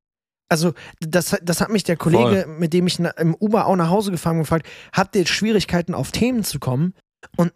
Also, 0.50 0.74
das, 1.00 1.38
das 1.42 1.62
hat 1.62 1.70
mich 1.70 1.84
der 1.84 1.96
Kollege, 1.96 2.44
Voll. 2.44 2.60
mit 2.60 2.74
dem 2.74 2.86
ich 2.86 3.00
im 3.00 3.34
Uber 3.34 3.66
auch 3.66 3.76
nach 3.76 3.90
Hause 3.90 4.12
gefahren 4.12 4.36
bin, 4.36 4.44
gefragt, 4.44 4.68
habt 4.92 5.16
ihr 5.16 5.26
Schwierigkeiten 5.26 5.96
auf 5.96 6.12
Themen 6.12 6.44
zu 6.44 6.60
kommen? 6.60 6.94
Und 7.38 7.54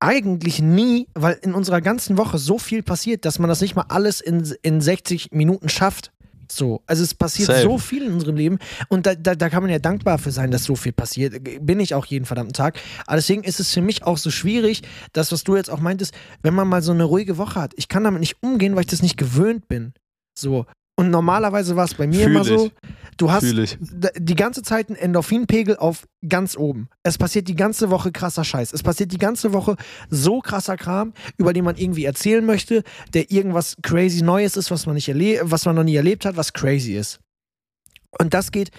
eigentlich 0.00 0.60
nie, 0.60 1.08
weil 1.14 1.38
in 1.42 1.54
unserer 1.54 1.80
ganzen 1.80 2.18
Woche 2.18 2.38
so 2.38 2.58
viel 2.58 2.82
passiert, 2.82 3.24
dass 3.24 3.38
man 3.38 3.48
das 3.48 3.60
nicht 3.60 3.76
mal 3.76 3.86
alles 3.88 4.20
in, 4.20 4.54
in 4.62 4.80
60 4.80 5.32
Minuten 5.32 5.68
schafft. 5.68 6.12
So, 6.50 6.82
also 6.86 7.02
es 7.02 7.14
passiert 7.14 7.48
Safe. 7.48 7.62
so 7.62 7.78
viel 7.78 8.04
in 8.04 8.12
unserem 8.12 8.36
Leben 8.36 8.58
und 8.88 9.06
da, 9.06 9.14
da, 9.16 9.34
da, 9.34 9.48
kann 9.48 9.62
man 9.62 9.72
ja 9.72 9.80
dankbar 9.80 10.18
für 10.18 10.30
sein, 10.30 10.52
dass 10.52 10.64
so 10.64 10.76
viel 10.76 10.92
passiert. 10.92 11.42
Bin 11.60 11.80
ich 11.80 11.94
auch 11.94 12.06
jeden 12.06 12.24
verdammten 12.24 12.52
Tag. 12.52 12.78
Aber 13.06 13.16
deswegen 13.16 13.42
ist 13.42 13.58
es 13.58 13.74
für 13.74 13.80
mich 13.80 14.04
auch 14.04 14.16
so 14.16 14.30
schwierig, 14.30 14.82
das, 15.12 15.32
was 15.32 15.42
du 15.42 15.56
jetzt 15.56 15.70
auch 15.70 15.80
meintest, 15.80 16.14
wenn 16.42 16.54
man 16.54 16.68
mal 16.68 16.82
so 16.82 16.92
eine 16.92 17.04
ruhige 17.04 17.36
Woche 17.36 17.60
hat. 17.60 17.72
Ich 17.76 17.88
kann 17.88 18.04
damit 18.04 18.20
nicht 18.20 18.42
umgehen, 18.42 18.76
weil 18.76 18.82
ich 18.82 18.90
das 18.90 19.02
nicht 19.02 19.16
gewöhnt 19.16 19.66
bin. 19.66 19.92
So. 20.38 20.66
Und 20.98 21.10
normalerweise 21.10 21.76
war 21.76 21.84
es 21.84 21.94
bei 21.94 22.06
mir 22.06 22.24
Fühl 22.24 22.30
immer 22.30 22.40
ich. 22.40 22.48
so, 22.48 22.70
du 23.18 23.30
hast 23.30 23.44
die 23.44 24.34
ganze 24.34 24.62
Zeit 24.62 24.88
einen 24.88 24.96
Endorphinpegel 24.96 25.76
auf 25.76 26.08
ganz 26.26 26.56
oben. 26.56 26.88
Es 27.02 27.18
passiert 27.18 27.48
die 27.48 27.54
ganze 27.54 27.90
Woche 27.90 28.12
krasser 28.12 28.44
Scheiß. 28.44 28.72
Es 28.72 28.82
passiert 28.82 29.12
die 29.12 29.18
ganze 29.18 29.52
Woche 29.52 29.76
so 30.08 30.40
krasser 30.40 30.78
Kram, 30.78 31.12
über 31.36 31.52
den 31.52 31.64
man 31.64 31.76
irgendwie 31.76 32.06
erzählen 32.06 32.44
möchte, 32.44 32.82
der 33.12 33.30
irgendwas 33.30 33.76
crazy 33.82 34.22
Neues 34.22 34.56
ist, 34.56 34.70
was 34.70 34.86
man 34.86 34.94
nicht 34.94 35.08
was 35.08 35.66
man 35.66 35.76
noch 35.76 35.84
nie 35.84 35.96
erlebt 35.96 36.24
hat, 36.24 36.36
was 36.38 36.54
crazy 36.54 36.94
ist. 36.94 37.20
Und 38.18 38.32
das 38.32 38.50
geht 38.50 38.70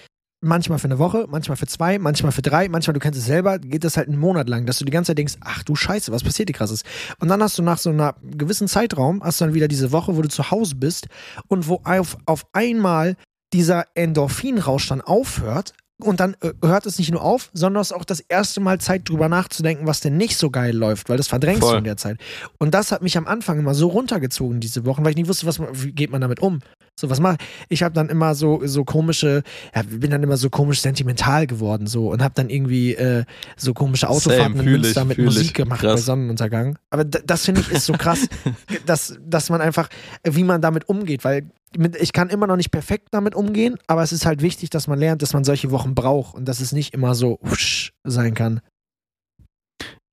manchmal 0.41 0.79
für 0.79 0.85
eine 0.85 0.99
Woche, 0.99 1.25
manchmal 1.29 1.57
für 1.57 1.67
zwei, 1.67 1.99
manchmal 1.99 2.31
für 2.31 2.41
drei, 2.41 2.69
manchmal, 2.69 2.93
du 2.93 2.99
kennst 2.99 3.19
es 3.19 3.25
selber, 3.25 3.59
geht 3.59 3.83
das 3.83 3.97
halt 3.97 4.07
einen 4.07 4.19
Monat 4.19 4.47
lang, 4.49 4.65
dass 4.65 4.77
du 4.77 4.85
die 4.85 4.91
ganze 4.91 5.09
Zeit 5.09 5.17
denkst, 5.17 5.35
ach 5.41 5.63
du 5.63 5.75
Scheiße, 5.75 6.11
was 6.11 6.23
passiert 6.23 6.49
hier 6.49 6.55
krasses? 6.55 6.83
Und 7.19 7.27
dann 7.29 7.41
hast 7.41 7.57
du 7.57 7.63
nach 7.63 7.77
so 7.77 7.89
einer 7.89 8.15
gewissen 8.23 8.67
Zeitraum, 8.67 9.23
hast 9.23 9.41
du 9.41 9.45
dann 9.45 9.53
wieder 9.53 9.67
diese 9.67 9.91
Woche, 9.91 10.15
wo 10.15 10.21
du 10.21 10.29
zu 10.29 10.51
Hause 10.51 10.75
bist 10.75 11.07
und 11.47 11.67
wo 11.67 11.81
auf, 11.83 12.17
auf 12.25 12.45
einmal 12.53 13.15
dieser 13.53 13.85
Endorphinrausch 13.95 14.87
dann 14.87 15.01
aufhört, 15.01 15.73
und 15.99 16.19
dann 16.19 16.35
äh, 16.41 16.53
hört 16.63 16.85
es 16.85 16.99
nicht 16.99 17.11
nur 17.11 17.23
auf, 17.23 17.49
sondern 17.53 17.81
es 17.81 17.91
ist 17.91 17.97
auch 17.97 18.05
das 18.05 18.19
erste 18.19 18.59
Mal 18.59 18.79
Zeit, 18.79 19.09
drüber 19.09 19.29
nachzudenken, 19.29 19.87
was 19.87 19.99
denn 19.99 20.15
nicht 20.17 20.37
so 20.37 20.51
geil 20.51 20.75
läuft, 20.75 21.09
weil 21.09 21.17
das 21.17 21.27
verdrängst 21.27 21.61
Voll. 21.61 21.71
du 21.71 21.77
in 21.79 21.83
der 21.85 21.97
Zeit. 21.97 22.19
Und 22.59 22.73
das 22.73 22.91
hat 22.91 23.01
mich 23.01 23.17
am 23.17 23.25
Anfang 23.25 23.57
immer 23.57 23.73
so 23.73 23.87
runtergezogen, 23.87 24.59
diese 24.59 24.85
Wochen, 24.85 25.03
weil 25.03 25.11
ich 25.11 25.17
nicht 25.17 25.27
wusste, 25.27 25.47
was, 25.47 25.59
wie 25.59 25.91
geht 25.91 26.11
man 26.11 26.21
damit 26.21 26.39
um. 26.39 26.59
So, 26.99 27.09
was 27.11 27.19
mache 27.19 27.37
ich? 27.69 27.83
habe 27.83 27.93
dann 27.93 28.09
immer 28.09 28.33
so, 28.33 28.61
so 28.65 28.83
komische, 28.83 29.43
ja, 29.75 29.83
bin 29.83 30.09
dann 30.09 30.23
immer 30.23 30.35
so 30.35 30.49
komisch 30.49 30.81
sentimental 30.81 31.45
geworden, 31.45 31.85
so, 31.85 32.11
und 32.11 32.23
habe 32.23 32.33
dann 32.35 32.49
irgendwie 32.49 32.95
äh, 32.95 33.23
so 33.55 33.73
komische 33.75 34.09
Autofahrten 34.09 34.57
Same, 34.57 34.63
in 34.63 34.71
Münster 34.71 35.05
mit 35.05 35.19
Musik 35.19 35.45
ich. 35.45 35.53
gemacht 35.53 35.81
krass. 35.81 35.93
bei 35.93 36.01
Sonnenuntergang. 36.01 36.79
Aber 36.89 37.05
das 37.05 37.45
finde 37.45 37.61
ich 37.61 37.71
ist 37.71 37.85
so 37.85 37.93
krass, 37.93 38.27
dass, 38.87 39.17
dass 39.23 39.49
man 39.49 39.61
einfach, 39.61 39.89
wie 40.23 40.43
man 40.43 40.61
damit 40.61 40.89
umgeht, 40.89 41.23
weil 41.23 41.51
ich 41.99 42.13
kann 42.13 42.29
immer 42.29 42.47
noch 42.47 42.55
nicht 42.55 42.71
perfekt 42.71 43.09
damit 43.11 43.35
umgehen, 43.35 43.77
aber 43.85 44.01
es 44.01 44.11
ist 44.11 44.25
halt 44.25 44.41
wichtig, 44.41 44.71
dass 44.71 44.87
man 44.87 44.97
lernt, 44.97 45.21
dass 45.21 45.33
man 45.33 45.43
solche 45.43 45.69
Wochen 45.69 45.93
braucht 45.93 46.33
und 46.33 46.45
dass 46.45 46.61
es 46.61 46.71
nicht 46.71 46.93
immer 46.93 47.13
so 47.13 47.39
sein 48.03 48.33
kann. 48.33 48.61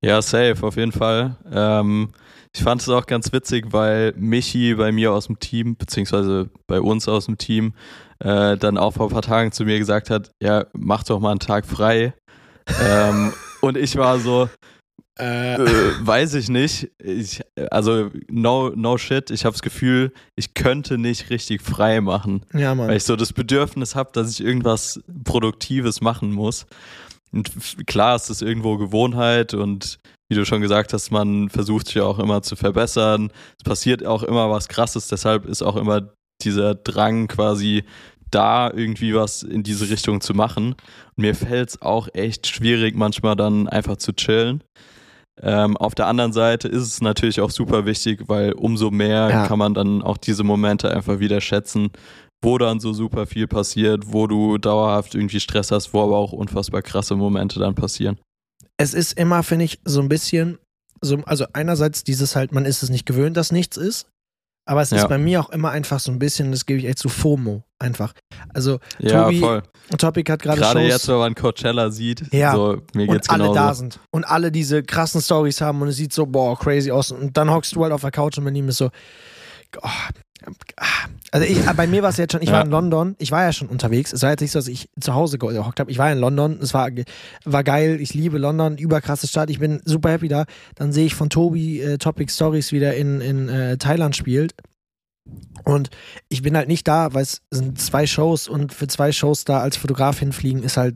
Ja, 0.01 0.21
safe, 0.21 0.57
auf 0.61 0.75
jeden 0.75 0.91
Fall. 0.91 1.37
Ähm, 1.51 2.09
ich 2.55 2.63
fand 2.63 2.81
es 2.81 2.87
auch 2.87 3.05
ganz 3.05 3.33
witzig, 3.33 3.65
weil 3.71 4.13
Michi 4.15 4.75
bei 4.75 4.93
mir 4.93 5.11
aus 5.11 5.27
dem 5.27 5.39
Team, 5.39 5.75
beziehungsweise 5.75 6.49
bei 6.67 6.79
uns 6.79 7.09
aus 7.09 7.25
dem 7.25 7.37
Team, 7.37 7.73
äh, 8.19 8.55
dann 8.55 8.77
auch 8.77 8.91
vor 8.91 9.07
ein 9.07 9.11
paar 9.11 9.21
Tagen 9.21 9.51
zu 9.51 9.65
mir 9.65 9.77
gesagt 9.77 10.09
hat, 10.09 10.31
ja, 10.41 10.65
mach 10.71 11.03
doch 11.03 11.19
mal 11.19 11.31
einen 11.31 11.39
Tag 11.39 11.65
frei. 11.65 12.13
ähm, 12.81 13.33
und 13.59 13.77
ich 13.77 13.97
war 13.97 14.19
so, 14.19 14.49
äh, 15.19 15.55
äh, 15.55 15.93
weiß 15.99 16.35
ich 16.35 16.47
nicht. 16.47 16.89
Ich, 16.97 17.41
also, 17.71 18.09
no, 18.29 18.71
no 18.73 18.97
shit. 18.97 19.31
Ich 19.31 19.43
habe 19.43 19.53
das 19.53 19.61
Gefühl, 19.61 20.13
ich 20.37 20.53
könnte 20.53 20.97
nicht 20.97 21.29
richtig 21.29 21.61
frei 21.61 21.99
machen. 21.99 22.45
Ja, 22.53 22.73
Mann. 22.73 22.87
Weil 22.87 22.97
ich 22.97 23.03
so 23.03 23.17
das 23.17 23.33
Bedürfnis 23.33 23.95
habe, 23.95 24.11
dass 24.13 24.31
ich 24.31 24.41
irgendwas 24.41 25.01
Produktives 25.25 25.99
machen 25.99 26.31
muss. 26.31 26.67
Und 27.33 27.51
klar 27.85 28.15
ist 28.15 28.29
das 28.29 28.41
irgendwo 28.41 28.77
Gewohnheit 28.77 29.53
und 29.53 29.99
wie 30.29 30.35
du 30.35 30.45
schon 30.45 30.61
gesagt 30.61 30.93
hast, 30.93 31.11
man 31.11 31.49
versucht 31.49 31.87
sich 31.87 31.95
ja 31.95 32.03
auch 32.03 32.19
immer 32.19 32.41
zu 32.41 32.55
verbessern. 32.55 33.31
Es 33.57 33.63
passiert 33.63 34.05
auch 34.05 34.23
immer 34.23 34.49
was 34.49 34.67
Krasses, 34.67 35.07
deshalb 35.07 35.45
ist 35.45 35.61
auch 35.61 35.75
immer 35.75 36.09
dieser 36.41 36.75
Drang 36.75 37.27
quasi 37.27 37.83
da, 38.31 38.71
irgendwie 38.71 39.15
was 39.15 39.43
in 39.43 39.63
diese 39.63 39.89
Richtung 39.89 40.21
zu 40.21 40.33
machen. 40.33 40.73
Und 41.15 41.21
mir 41.21 41.35
fällt 41.35 41.69
es 41.69 41.81
auch 41.81 42.07
echt 42.13 42.47
schwierig, 42.47 42.95
manchmal 42.95 43.35
dann 43.35 43.67
einfach 43.67 43.97
zu 43.97 44.13
chillen. 44.13 44.63
Ähm, 45.41 45.75
auf 45.77 45.95
der 45.95 46.07
anderen 46.07 46.33
Seite 46.33 46.67
ist 46.67 46.83
es 46.83 47.01
natürlich 47.01 47.41
auch 47.41 47.51
super 47.51 47.85
wichtig, 47.85 48.23
weil 48.27 48.53
umso 48.53 48.89
mehr 48.89 49.29
ja. 49.29 49.47
kann 49.47 49.59
man 49.59 49.73
dann 49.73 50.01
auch 50.01 50.17
diese 50.17 50.43
Momente 50.43 50.89
einfach 50.89 51.19
wieder 51.19 51.41
schätzen, 51.41 51.89
wo 52.41 52.57
dann 52.57 52.79
so 52.79 52.93
super 52.93 53.25
viel 53.25 53.47
passiert, 53.47 54.13
wo 54.13 54.27
du 54.27 54.57
dauerhaft 54.57 55.13
irgendwie 55.13 55.39
Stress 55.39 55.71
hast, 55.71 55.93
wo 55.93 56.01
aber 56.03 56.17
auch 56.17 56.31
unfassbar 56.31 56.81
krasse 56.81 57.15
Momente 57.15 57.59
dann 57.59 57.75
passieren. 57.75 58.17
Es 58.77 58.93
ist 58.93 59.17
immer, 59.17 59.43
finde 59.43 59.65
ich, 59.65 59.79
so 59.85 60.01
ein 60.01 60.09
bisschen, 60.09 60.57
so, 61.01 61.17
also 61.25 61.45
einerseits 61.53 62.03
dieses 62.03 62.35
halt, 62.35 62.51
man 62.51 62.65
ist 62.65 62.83
es 62.83 62.89
nicht 62.89 63.05
gewöhnt, 63.05 63.37
dass 63.37 63.51
nichts 63.51 63.77
ist. 63.77 64.07
Aber 64.67 64.81
es 64.81 64.89
ja. 64.89 64.97
ist 64.97 65.09
bei 65.09 65.19
mir 65.19 65.41
auch 65.41 65.51
immer 65.51 65.69
einfach 65.69 65.99
so 65.99 66.11
ein 66.11 66.17
bisschen, 66.17 66.51
das 66.51 66.65
gebe 66.65 66.79
ich 66.79 66.85
echt 66.85 66.97
zu 66.97 67.07
FOMO 67.07 67.63
einfach. 67.77 68.13
Also 68.53 68.79
ja, 68.97 69.25
Tobi, 69.25 69.39
voll. 69.39 69.63
Topic 69.99 70.31
hat 70.31 70.41
gerade 70.41 70.59
Gerade 70.59 70.81
jetzt, 70.81 71.07
wenn 71.07 71.17
man 71.17 71.35
Coachella 71.35 71.91
sieht, 71.91 72.33
ja. 72.33 72.51
so, 72.51 72.81
mir 72.95 73.05
geht's 73.05 73.29
und 73.29 73.35
alle 73.35 73.43
genauso. 73.43 73.53
da 73.53 73.73
sind 73.75 73.99
und 74.09 74.23
alle 74.23 74.51
diese 74.51 74.81
krassen 74.81 75.21
Stories 75.21 75.61
haben 75.61 75.81
und 75.83 75.89
es 75.89 75.97
sieht 75.97 76.13
so, 76.13 76.25
boah, 76.25 76.57
crazy 76.57 76.89
aus. 76.89 77.11
Und 77.11 77.37
dann 77.37 77.51
hockst 77.51 77.75
du 77.75 77.83
halt 77.83 77.93
auf 77.93 78.01
der 78.01 78.09
Couch 78.09 78.39
und 78.39 78.43
bei 78.45 78.49
ihm 78.49 78.67
ist 78.67 78.77
so, 78.77 78.89
oh, 79.83 79.89
also 81.31 81.45
ich, 81.45 81.59
bei 81.63 81.87
mir 81.87 82.03
war 82.03 82.09
es 82.09 82.17
jetzt 82.17 82.31
schon, 82.31 82.41
ich 82.41 82.49
ja. 82.49 82.55
war 82.55 82.63
in 82.63 82.71
London, 82.71 83.15
ich 83.19 83.31
war 83.31 83.43
ja 83.43 83.53
schon 83.53 83.67
unterwegs. 83.67 84.13
Es 84.13 84.21
war 84.21 84.31
jetzt 84.31 84.41
nicht 84.41 84.51
so, 84.51 84.59
dass 84.59 84.67
ich 84.67 84.89
zu 84.99 85.13
Hause 85.13 85.37
gehockt 85.37 85.79
habe. 85.79 85.91
Ich 85.91 85.97
war 85.97 86.11
in 86.11 86.19
London, 86.19 86.59
es 86.61 86.73
war, 86.73 86.89
war 87.43 87.63
geil, 87.63 87.99
ich 87.99 88.13
liebe 88.13 88.37
London, 88.37 88.77
überkrasse 88.77 89.27
Stadt, 89.27 89.49
ich 89.49 89.59
bin 89.59 89.81
super 89.85 90.11
happy 90.11 90.27
da. 90.27 90.45
Dann 90.75 90.91
sehe 90.91 91.05
ich 91.05 91.15
von 91.15 91.29
Tobi 91.29 91.81
äh, 91.81 91.97
Topic 91.97 92.31
Stories 92.31 92.71
wieder 92.71 92.95
in, 92.95 93.21
in 93.21 93.49
äh, 93.49 93.77
Thailand 93.77 94.15
spielt. 94.15 94.53
Und 95.63 95.89
ich 96.29 96.43
bin 96.43 96.55
halt 96.55 96.67
nicht 96.67 96.87
da, 96.87 97.13
weil 97.13 97.23
es 97.23 97.41
sind 97.49 97.81
zwei 97.81 98.05
Shows 98.05 98.47
und 98.47 98.71
für 98.71 98.87
zwei 98.87 99.11
Shows 99.11 99.45
da 99.45 99.61
als 99.61 99.77
Fotograf 99.77 100.19
hinfliegen 100.19 100.61
ist 100.61 100.77
halt, 100.77 100.95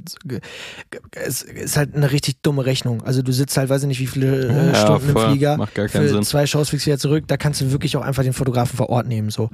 ist, 1.26 1.42
ist 1.42 1.76
halt 1.76 1.96
eine 1.96 2.12
richtig 2.12 2.44
dumme 2.44 2.66
Rechnung. 2.66 3.02
Also 3.02 3.24
du 3.24 3.32
sitzt 3.32 3.58
halt, 3.58 3.70
weiß 3.70 3.82
ich 3.82 3.88
nicht, 3.88 4.00
wie 4.00 4.06
viele 4.06 4.48
äh, 4.48 4.68
ja, 4.68 4.76
Stunden 4.76 5.10
voll. 5.10 5.24
im 5.24 5.32
Flieger. 5.32 5.58
Macht 5.58 5.74
gar 5.74 5.88
keinen 5.88 6.04
für 6.04 6.10
Sinn. 6.10 6.24
zwei 6.24 6.46
Shows 6.46 6.70
fliegst 6.70 6.86
du 6.86 6.92
wieder 6.92 7.00
zurück. 7.00 7.24
Da 7.28 7.38
kannst 7.38 7.62
du 7.62 7.72
wirklich 7.72 7.98
auch 7.98 8.04
einfach 8.04 8.22
den 8.22 8.34
Fotografen 8.34 8.78
vor 8.78 8.90
Ort 8.90 9.08
nehmen. 9.08 9.32
So. 9.32 9.50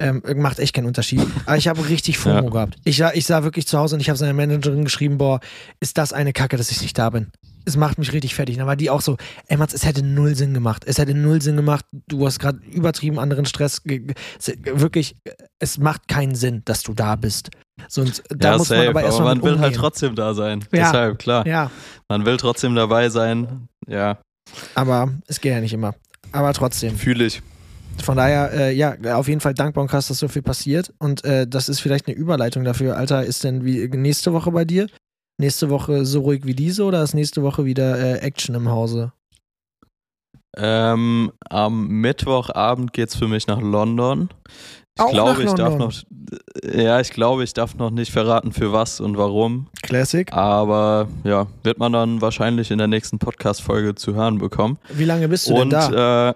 Ähm, 0.00 0.22
macht 0.36 0.58
echt 0.58 0.74
keinen 0.74 0.86
Unterschied. 0.86 1.24
Aber 1.46 1.56
ich 1.56 1.68
habe 1.68 1.88
richtig 1.88 2.18
FOMO 2.18 2.34
ja. 2.34 2.50
gehabt. 2.50 2.76
Ich, 2.82 3.00
ich 3.00 3.26
sah 3.26 3.44
wirklich 3.44 3.68
zu 3.68 3.78
Hause 3.78 3.94
und 3.94 4.00
ich 4.00 4.08
habe 4.08 4.18
seiner 4.18 4.32
Managerin 4.32 4.82
geschrieben, 4.82 5.18
boah, 5.18 5.38
ist 5.78 5.98
das 5.98 6.12
eine 6.12 6.32
Kacke, 6.32 6.56
dass 6.56 6.72
ich 6.72 6.82
nicht 6.82 6.98
da 6.98 7.10
bin 7.10 7.28
es 7.68 7.76
macht 7.76 7.98
mich 7.98 8.12
richtig 8.12 8.34
fertig. 8.34 8.56
Dann 8.56 8.66
war 8.66 8.76
die 8.76 8.90
auch 8.90 9.00
so, 9.00 9.16
ey 9.46 9.56
Mats, 9.56 9.74
es 9.74 9.84
hätte 9.84 10.02
null 10.02 10.34
Sinn 10.34 10.54
gemacht. 10.54 10.84
Es 10.86 10.98
hätte 10.98 11.14
null 11.14 11.40
Sinn 11.40 11.56
gemacht. 11.56 11.84
Du 12.08 12.26
hast 12.26 12.40
gerade 12.40 12.58
übertrieben 12.72 13.18
anderen 13.18 13.46
Stress. 13.46 13.82
Wirklich, 13.84 15.16
es 15.58 15.78
macht 15.78 16.08
keinen 16.08 16.34
Sinn, 16.34 16.62
dass 16.64 16.82
du 16.82 16.94
da 16.94 17.16
bist. 17.16 17.50
Sonst, 17.86 18.24
da 18.28 18.52
ja, 18.52 18.58
muss 18.58 18.68
safe, 18.68 18.80
man 18.80 18.88
aber 18.88 19.02
erstmal 19.02 19.34
man 19.36 19.42
will 19.42 19.42
halt 19.42 19.56
umgehen. 19.56 19.62
halt 19.62 19.76
trotzdem 19.76 20.14
da 20.16 20.34
sein. 20.34 20.64
Ja. 20.72 20.86
Deshalb, 20.86 21.18
klar. 21.18 21.46
Ja. 21.46 21.70
Man 22.08 22.26
will 22.26 22.36
trotzdem 22.36 22.74
dabei 22.74 23.08
sein. 23.08 23.68
Ja. 23.86 24.18
Aber 24.74 25.10
es 25.26 25.40
geht 25.40 25.52
ja 25.52 25.60
nicht 25.60 25.74
immer. 25.74 25.94
Aber 26.32 26.52
trotzdem. 26.54 26.96
Fühle 26.96 27.26
ich. 27.26 27.42
Von 28.02 28.16
daher, 28.16 28.52
äh, 28.52 28.72
ja, 28.74 28.96
auf 29.14 29.28
jeden 29.28 29.40
Fall 29.40 29.54
dankbar 29.54 29.82
und 29.82 29.88
krass, 29.88 30.08
dass 30.08 30.18
so 30.18 30.28
viel 30.28 30.42
passiert. 30.42 30.92
Und 30.98 31.24
äh, 31.24 31.46
das 31.46 31.68
ist 31.68 31.80
vielleicht 31.80 32.06
eine 32.06 32.16
Überleitung 32.16 32.64
dafür. 32.64 32.96
Alter, 32.96 33.24
ist 33.24 33.44
denn 33.44 33.64
wie 33.64 33.88
nächste 33.88 34.32
Woche 34.32 34.50
bei 34.50 34.64
dir? 34.64 34.86
Nächste 35.38 35.70
Woche 35.70 36.04
so 36.04 36.20
ruhig 36.20 36.44
wie 36.44 36.54
diese 36.54 36.84
oder 36.84 37.02
ist 37.02 37.14
nächste 37.14 37.42
Woche 37.42 37.64
wieder 37.64 37.98
äh, 37.98 38.18
Action 38.18 38.54
im 38.54 38.68
Hause? 38.68 39.12
Ähm, 40.56 41.32
am 41.48 41.88
Mittwochabend 41.88 42.92
geht's 42.92 43.14
für 43.14 43.28
mich 43.28 43.46
nach 43.46 43.60
London. 43.60 44.28
Ich 44.96 45.04
Auch 45.04 45.10
glaube, 45.10 45.44
ich 45.44 45.52
darf 45.52 45.76
noch. 45.76 45.92
Ja, 46.64 46.98
ich 47.00 47.10
glaube, 47.10 47.44
ich 47.44 47.54
darf 47.54 47.76
noch 47.76 47.90
nicht 47.90 48.10
verraten, 48.10 48.52
für 48.52 48.72
was 48.72 49.00
und 49.00 49.16
warum. 49.16 49.68
Classic. 49.82 50.32
Aber 50.32 51.06
ja, 51.22 51.46
wird 51.62 51.78
man 51.78 51.92
dann 51.92 52.20
wahrscheinlich 52.20 52.72
in 52.72 52.78
der 52.78 52.88
nächsten 52.88 53.20
Podcast-Folge 53.20 53.94
zu 53.94 54.14
hören 54.14 54.38
bekommen. 54.38 54.78
Wie 54.88 55.04
lange 55.04 55.28
bist 55.28 55.48
du 55.48 55.54
und, 55.54 55.72
denn 55.72 55.92
da? 55.92 56.30
Äh, 56.30 56.34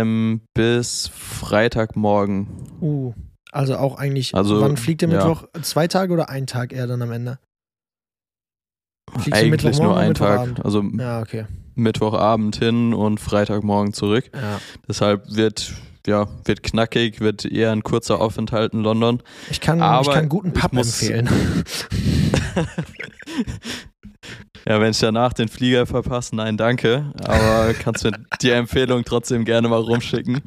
ähm, 0.00 0.42
bis 0.54 1.08
Freitagmorgen. 1.08 2.48
Uh, 2.82 3.14
also 3.52 3.76
auch 3.76 3.98
eigentlich, 3.98 4.34
also, 4.34 4.60
wann 4.60 4.76
fliegt 4.76 5.02
der 5.02 5.08
Mittwoch? 5.08 5.44
Ja. 5.54 5.62
Zwei 5.62 5.88
Tage 5.88 6.12
oder 6.12 6.28
ein 6.28 6.46
Tag 6.46 6.72
eher 6.72 6.86
dann 6.86 7.02
am 7.02 7.12
Ende? 7.12 7.38
Fliegst 9.10 9.32
eigentlich 9.32 9.78
nur 9.78 9.96
ein 9.96 10.14
Tag. 10.14 10.62
Also 10.64 10.82
ja, 10.82 11.20
okay. 11.20 11.46
Mittwochabend 11.74 12.56
hin 12.56 12.92
und 12.92 13.20
Freitagmorgen 13.20 13.94
zurück. 13.94 14.30
Ja. 14.34 14.60
Deshalb 14.86 15.34
wird 15.34 15.72
ja, 16.06 16.26
wird 16.44 16.62
knackig, 16.62 17.20
wird 17.20 17.44
eher 17.44 17.70
ein 17.70 17.82
kurzer 17.82 18.20
Aufenthalt 18.20 18.72
in 18.72 18.80
London. 18.80 19.22
Ich 19.50 19.60
kann, 19.60 19.82
Aber 19.82 20.08
ich 20.08 20.14
kann 20.14 20.28
guten 20.28 20.52
Pub 20.52 20.72
empfehlen. 20.72 21.28
ja, 24.66 24.80
wenn 24.80 24.90
ich 24.90 24.98
danach 24.98 25.32
den 25.32 25.48
Flieger 25.48 25.86
verpasse, 25.86 26.34
nein, 26.36 26.56
danke. 26.56 27.12
Aber 27.24 27.74
kannst 27.74 28.04
mir 28.04 28.12
die 28.42 28.50
Empfehlung 28.50 29.04
trotzdem 29.04 29.44
gerne 29.44 29.68
mal 29.68 29.80
rumschicken. 29.80 30.40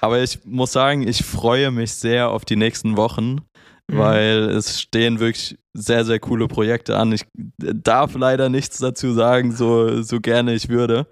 Aber 0.00 0.20
ich 0.22 0.40
muss 0.44 0.72
sagen, 0.72 1.06
ich 1.06 1.24
freue 1.24 1.70
mich 1.70 1.92
sehr 1.94 2.30
auf 2.30 2.44
die 2.44 2.56
nächsten 2.56 2.96
Wochen, 2.96 3.40
Mhm. 3.90 3.98
weil 3.98 4.38
es 4.50 4.80
stehen 4.80 5.18
wirklich 5.18 5.58
sehr, 5.74 6.04
sehr 6.04 6.20
coole 6.20 6.46
Projekte 6.48 6.96
an. 6.96 7.12
Ich 7.12 7.22
darf 7.58 8.14
leider 8.14 8.48
nichts 8.48 8.78
dazu 8.78 9.12
sagen, 9.12 9.52
so, 9.52 10.02
so 10.02 10.20
gerne 10.20 10.54
ich 10.54 10.68
würde. 10.68 11.06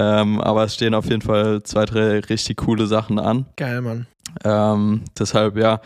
Ähm, 0.00 0.40
aber 0.40 0.64
es 0.64 0.74
stehen 0.74 0.94
auf 0.94 1.06
jeden 1.06 1.22
Fall 1.22 1.62
zwei, 1.64 1.84
drei 1.84 2.20
richtig 2.20 2.56
coole 2.58 2.86
Sachen 2.86 3.18
an. 3.18 3.46
Geil, 3.56 3.82
Mann. 3.82 4.06
Ähm, 4.44 5.02
deshalb, 5.18 5.56
ja, 5.56 5.80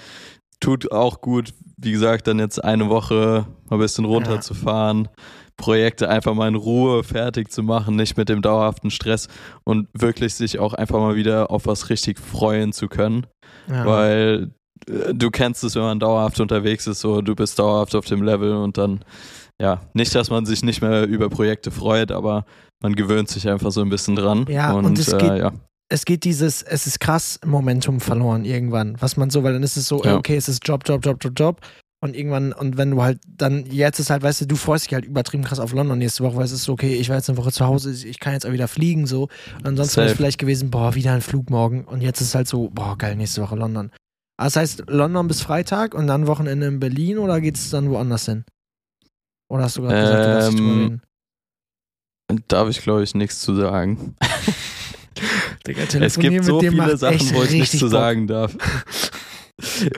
tut 0.61 0.93
auch 0.93 1.21
gut, 1.23 1.55
wie 1.83 1.93
gesagt, 1.93 2.27
dann 2.27 2.39
jetzt 2.39 2.63
eine 2.63 2.89
Woche 2.89 3.47
mal 3.69 3.77
ein 3.77 3.81
bisschen 3.81 4.05
runterzufahren, 4.05 5.09
Projekte 5.57 6.09
einfach 6.09 6.35
mal 6.35 6.49
in 6.49 6.55
Ruhe 6.55 7.05
fertig 7.05 7.51
zu 7.51 7.63
machen, 7.63 7.95
nicht 7.97 8.17
mit 8.17 8.29
dem 8.29 8.43
dauerhaften 8.43 8.91
Stress 8.91 9.29
und 9.65 9.89
wirklich 9.93 10.35
sich 10.35 10.59
auch 10.59 10.75
einfach 10.75 10.99
mal 10.99 11.15
wieder 11.15 11.51
auf 11.51 11.67
was 11.67 11.91
richtig 11.91 12.19
freuen 12.19 12.73
zu 12.73 12.89
können. 12.89 13.27
Ja. 13.69 13.87
Weil 13.87 14.51
äh, 14.89 15.13
du 15.15 15.31
kennst 15.31 15.63
es, 15.63 15.75
wenn 15.75 15.83
man 15.83 16.01
dauerhaft 16.01 16.41
unterwegs 16.41 16.87
ist, 16.87 17.01
so 17.01 17.21
du 17.21 17.35
bist 17.35 17.59
dauerhaft 17.59 17.95
auf 17.95 18.07
dem 18.07 18.23
Level 18.23 18.55
und 18.57 18.79
dann, 18.79 19.05
ja, 19.61 19.81
nicht, 19.95 20.15
dass 20.15 20.31
man 20.31 20.47
sich 20.47 20.63
nicht 20.65 20.81
mehr 20.83 21.07
über 21.07 21.29
Projekte 21.29 21.71
freut, 21.71 22.11
aber 22.11 22.45
man 22.83 22.95
gewöhnt 22.97 23.29
sich 23.29 23.49
einfach 23.49 23.71
so 23.71 23.83
ein 23.83 23.91
bisschen 23.91 24.17
dran. 24.17 24.47
Ja, 24.49 24.73
und 24.73 24.87
und, 24.87 24.99
es 24.99 25.13
äh, 25.13 25.19
geht- 25.19 25.39
ja. 25.39 25.53
Es 25.93 26.05
geht 26.07 26.25
dieses, 26.25 26.63
es 26.63 26.87
ist 26.87 27.01
krass 27.01 27.39
Momentum 27.45 28.01
verloren 28.01 28.45
irgendwann, 28.47 28.97
was 29.01 29.17
man 29.19 29.29
so, 29.31 29.43
weil 29.43 29.53
dann 29.53 29.63
ist 29.63 29.77
es 29.77 29.87
so, 29.87 30.03
Ja. 30.03 30.17
okay, 30.17 30.37
es 30.37 30.49
ist 30.49 30.67
Job, 30.67 30.83
Job, 30.87 31.05
Job, 31.05 31.23
Job, 31.23 31.33
Job. 31.39 31.61
Und 32.01 32.17
irgendwann, 32.17 32.53
und 32.53 32.79
wenn 32.79 32.91
du 32.91 33.01
halt 33.03 33.21
dann, 33.29 33.65
jetzt 33.67 34.01
ist 34.01 34.11
halt, 34.11 34.23
weißt 34.25 34.41
du, 34.41 34.47
du 34.47 34.57
freust 34.57 34.87
dich 34.87 34.95
halt 34.95 35.05
übertrieben 35.05 35.45
krass 35.45 35.61
auf 35.61 35.73
London 35.73 35.99
nächste 35.99 36.25
Woche, 36.25 36.35
weil 36.37 36.45
es 36.47 36.51
ist 36.51 36.65
so, 36.65 36.73
okay, 36.73 36.95
ich 36.97 37.09
war 37.09 37.17
jetzt 37.17 37.29
eine 37.29 37.39
Woche 37.39 37.53
zu 37.53 37.65
Hause, 37.65 37.93
ich 37.93 38.19
kann 38.19 38.33
jetzt 38.33 38.45
auch 38.45 38.51
wieder 38.53 38.67
fliegen, 38.67 39.07
so. 39.07 39.29
Und 39.59 39.67
ansonsten 39.69 39.99
wäre 39.99 40.09
es 40.11 40.17
vielleicht 40.17 40.39
gewesen, 40.41 40.71
boah, 40.71 40.97
wieder 40.97 41.13
ein 41.13 41.21
Flug 41.21 41.49
morgen. 41.51 41.85
Und 41.85 42.01
jetzt 42.01 42.21
ist 42.21 42.29
es 42.29 42.35
halt 42.35 42.49
so, 42.49 42.71
boah, 42.71 42.99
geil, 42.99 43.15
nächste 43.15 43.41
Woche 43.43 43.55
London. 43.55 43.93
Aber 44.37 44.47
Das 44.47 44.57
heißt, 44.57 44.85
London 44.89 45.29
bis 45.29 45.43
Freitag 45.43 45.95
und 45.95 46.09
dann 46.09 46.27
Wochenende 46.27 46.67
in 46.67 46.81
Berlin 46.81 47.19
oder 47.19 47.41
geht 47.41 47.55
es 47.57 47.71
dann 47.71 47.89
woanders 47.91 48.25
hin? 48.25 48.45
Oder 49.49 49.65
hast 49.65 49.77
du 49.77 49.83
gerade 49.83 50.01
gesagt, 50.01 50.25
du 50.27 50.31
darfst 50.33 50.51
nicht 50.51 50.59
drüber 50.61 50.73
Ähm, 50.73 51.01
reden? 52.31 52.45
Darf 52.49 52.69
ich, 52.69 52.81
glaube 52.83 53.05
ich, 53.05 53.15
nichts 53.15 53.41
zu 53.43 53.55
sagen. 53.55 54.17
Digga, 55.67 55.83
Es 56.01 56.19
gibt 56.19 56.45
so 56.45 56.61
viele 56.61 56.97
Sachen, 56.97 57.35
wo 57.35 57.43
ich 57.43 57.51
nichts 57.53 57.79
zu 57.79 57.89
sagen 57.89 58.27
darf. 58.27 58.55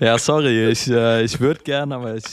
ja, 0.00 0.18
sorry, 0.18 0.68
ich, 0.70 0.90
äh, 0.90 1.22
ich 1.24 1.40
würde 1.40 1.60
gern, 1.64 1.92
aber 1.92 2.16
ich, 2.16 2.24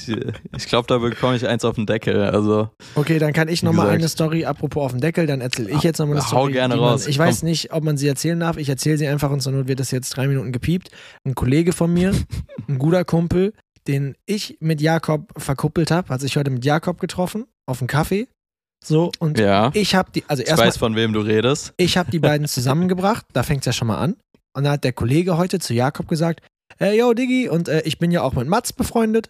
ich 0.58 0.66
glaube, 0.68 0.88
da 0.88 0.98
bekomme 0.98 1.36
ich 1.36 1.48
eins 1.48 1.64
auf 1.64 1.76
den 1.76 1.86
Deckel. 1.86 2.22
Also, 2.24 2.70
Okay, 2.96 3.20
dann 3.20 3.32
kann 3.32 3.48
ich 3.48 3.64
nochmal 3.64 3.90
eine 3.90 4.10
Story, 4.10 4.44
apropos 4.46 4.86
auf 4.86 4.92
den 4.92 5.02
Deckel, 5.02 5.28
dann 5.28 5.40
erzähle 5.40 5.70
ich 5.72 5.84
jetzt 5.84 6.00
nochmal 6.00 6.18
eine 6.18 6.26
Hau 6.26 6.30
Story. 6.30 6.54
gerne 6.54 6.74
die 6.76 6.80
man, 6.82 6.90
raus, 6.90 7.08
Ich 7.08 7.18
komm. 7.18 7.28
weiß 7.28 7.44
nicht, 7.44 7.72
ob 7.74 7.84
man 7.84 7.96
sie 7.98 8.08
erzählen 8.08 8.40
darf. 8.40 8.58
Ich 8.58 8.68
erzähle 8.70 8.98
sie 8.98 9.08
einfach 9.08 9.30
und 9.32 9.42
zur 9.42 9.54
Not 9.54 9.68
wird 9.68 9.80
das 9.80 9.92
jetzt 9.92 10.10
drei 10.18 10.28
Minuten 10.28 10.52
gepiept. 10.52 10.90
Ein 11.24 11.36
Kollege 11.36 11.72
von 11.74 11.94
mir, 11.94 12.12
ein 12.68 12.80
guter 12.80 13.06
Kumpel, 13.06 13.54
den 13.88 14.16
ich 14.26 14.58
mit 14.60 14.82
Jakob 14.82 15.32
verkuppelt 15.38 15.90
habe, 15.92 16.10
hat 16.10 16.22
sich 16.22 16.36
heute 16.36 16.52
mit 16.52 16.66
Jakob 16.66 17.00
getroffen, 17.00 17.46
auf 17.66 17.82
einen 17.82 17.88
Kaffee. 17.88 18.28
So, 18.84 19.12
und 19.20 19.38
ja, 19.38 19.70
ich 19.74 19.94
habe 19.96 20.12
die, 20.12 20.24
also 20.28 20.42
ich 20.42 20.50
erstmal, 20.50 20.68
weiß, 20.70 20.78
von 20.78 20.96
wem 20.96 21.14
du 21.14 21.20
redest. 21.22 21.74
ich 21.78 21.98
habe 21.98 22.10
die 22.10 22.20
beiden 22.20 22.48
zusammengebracht, 22.48 23.26
da 23.34 23.44
fängt 23.44 23.62
es 23.62 23.66
ja 23.68 23.74
schon 23.74 23.88
mal 23.88 23.98
an. 24.00 24.14
Und 24.56 24.64
dann 24.64 24.74
hat 24.74 24.84
der 24.84 24.94
Kollege 24.94 25.38
heute 25.38 25.60
zu 25.60 25.74
Jakob 25.74 26.08
gesagt, 26.08 26.42
äh, 26.80 26.98
yo, 26.98 27.14
Diggi, 27.14 27.48
und 27.48 27.68
äh, 27.70 27.82
ich 27.82 28.00
bin 28.00 28.12
ja 28.12 28.22
auch 28.24 28.34
mit 28.34 28.48
Mats 28.48 28.74
befreundet. 28.74 29.30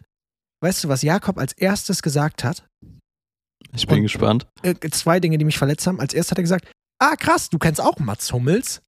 Weißt 0.63 0.83
du, 0.83 0.87
was 0.89 1.01
Jakob 1.01 1.37
als 1.37 1.53
erstes 1.53 2.01
gesagt 2.01 2.43
hat? 2.43 2.65
Ich 3.75 3.87
bin 3.87 3.97
Und- 3.97 4.03
gespannt. 4.03 4.47
äh, 4.63 4.73
zwei 4.91 5.19
Dinge, 5.19 5.37
die 5.37 5.45
mich 5.45 5.57
verletzt 5.57 5.85
haben. 5.85 5.99
Als 5.99 6.13
erstes 6.13 6.31
hat 6.31 6.37
er 6.39 6.43
gesagt, 6.43 6.71
ah 6.99 7.15
krass, 7.17 7.49
du 7.49 7.57
kennst 7.59 7.81
auch 7.81 7.99
Mats 7.99 8.31
Hummels. 8.31 8.81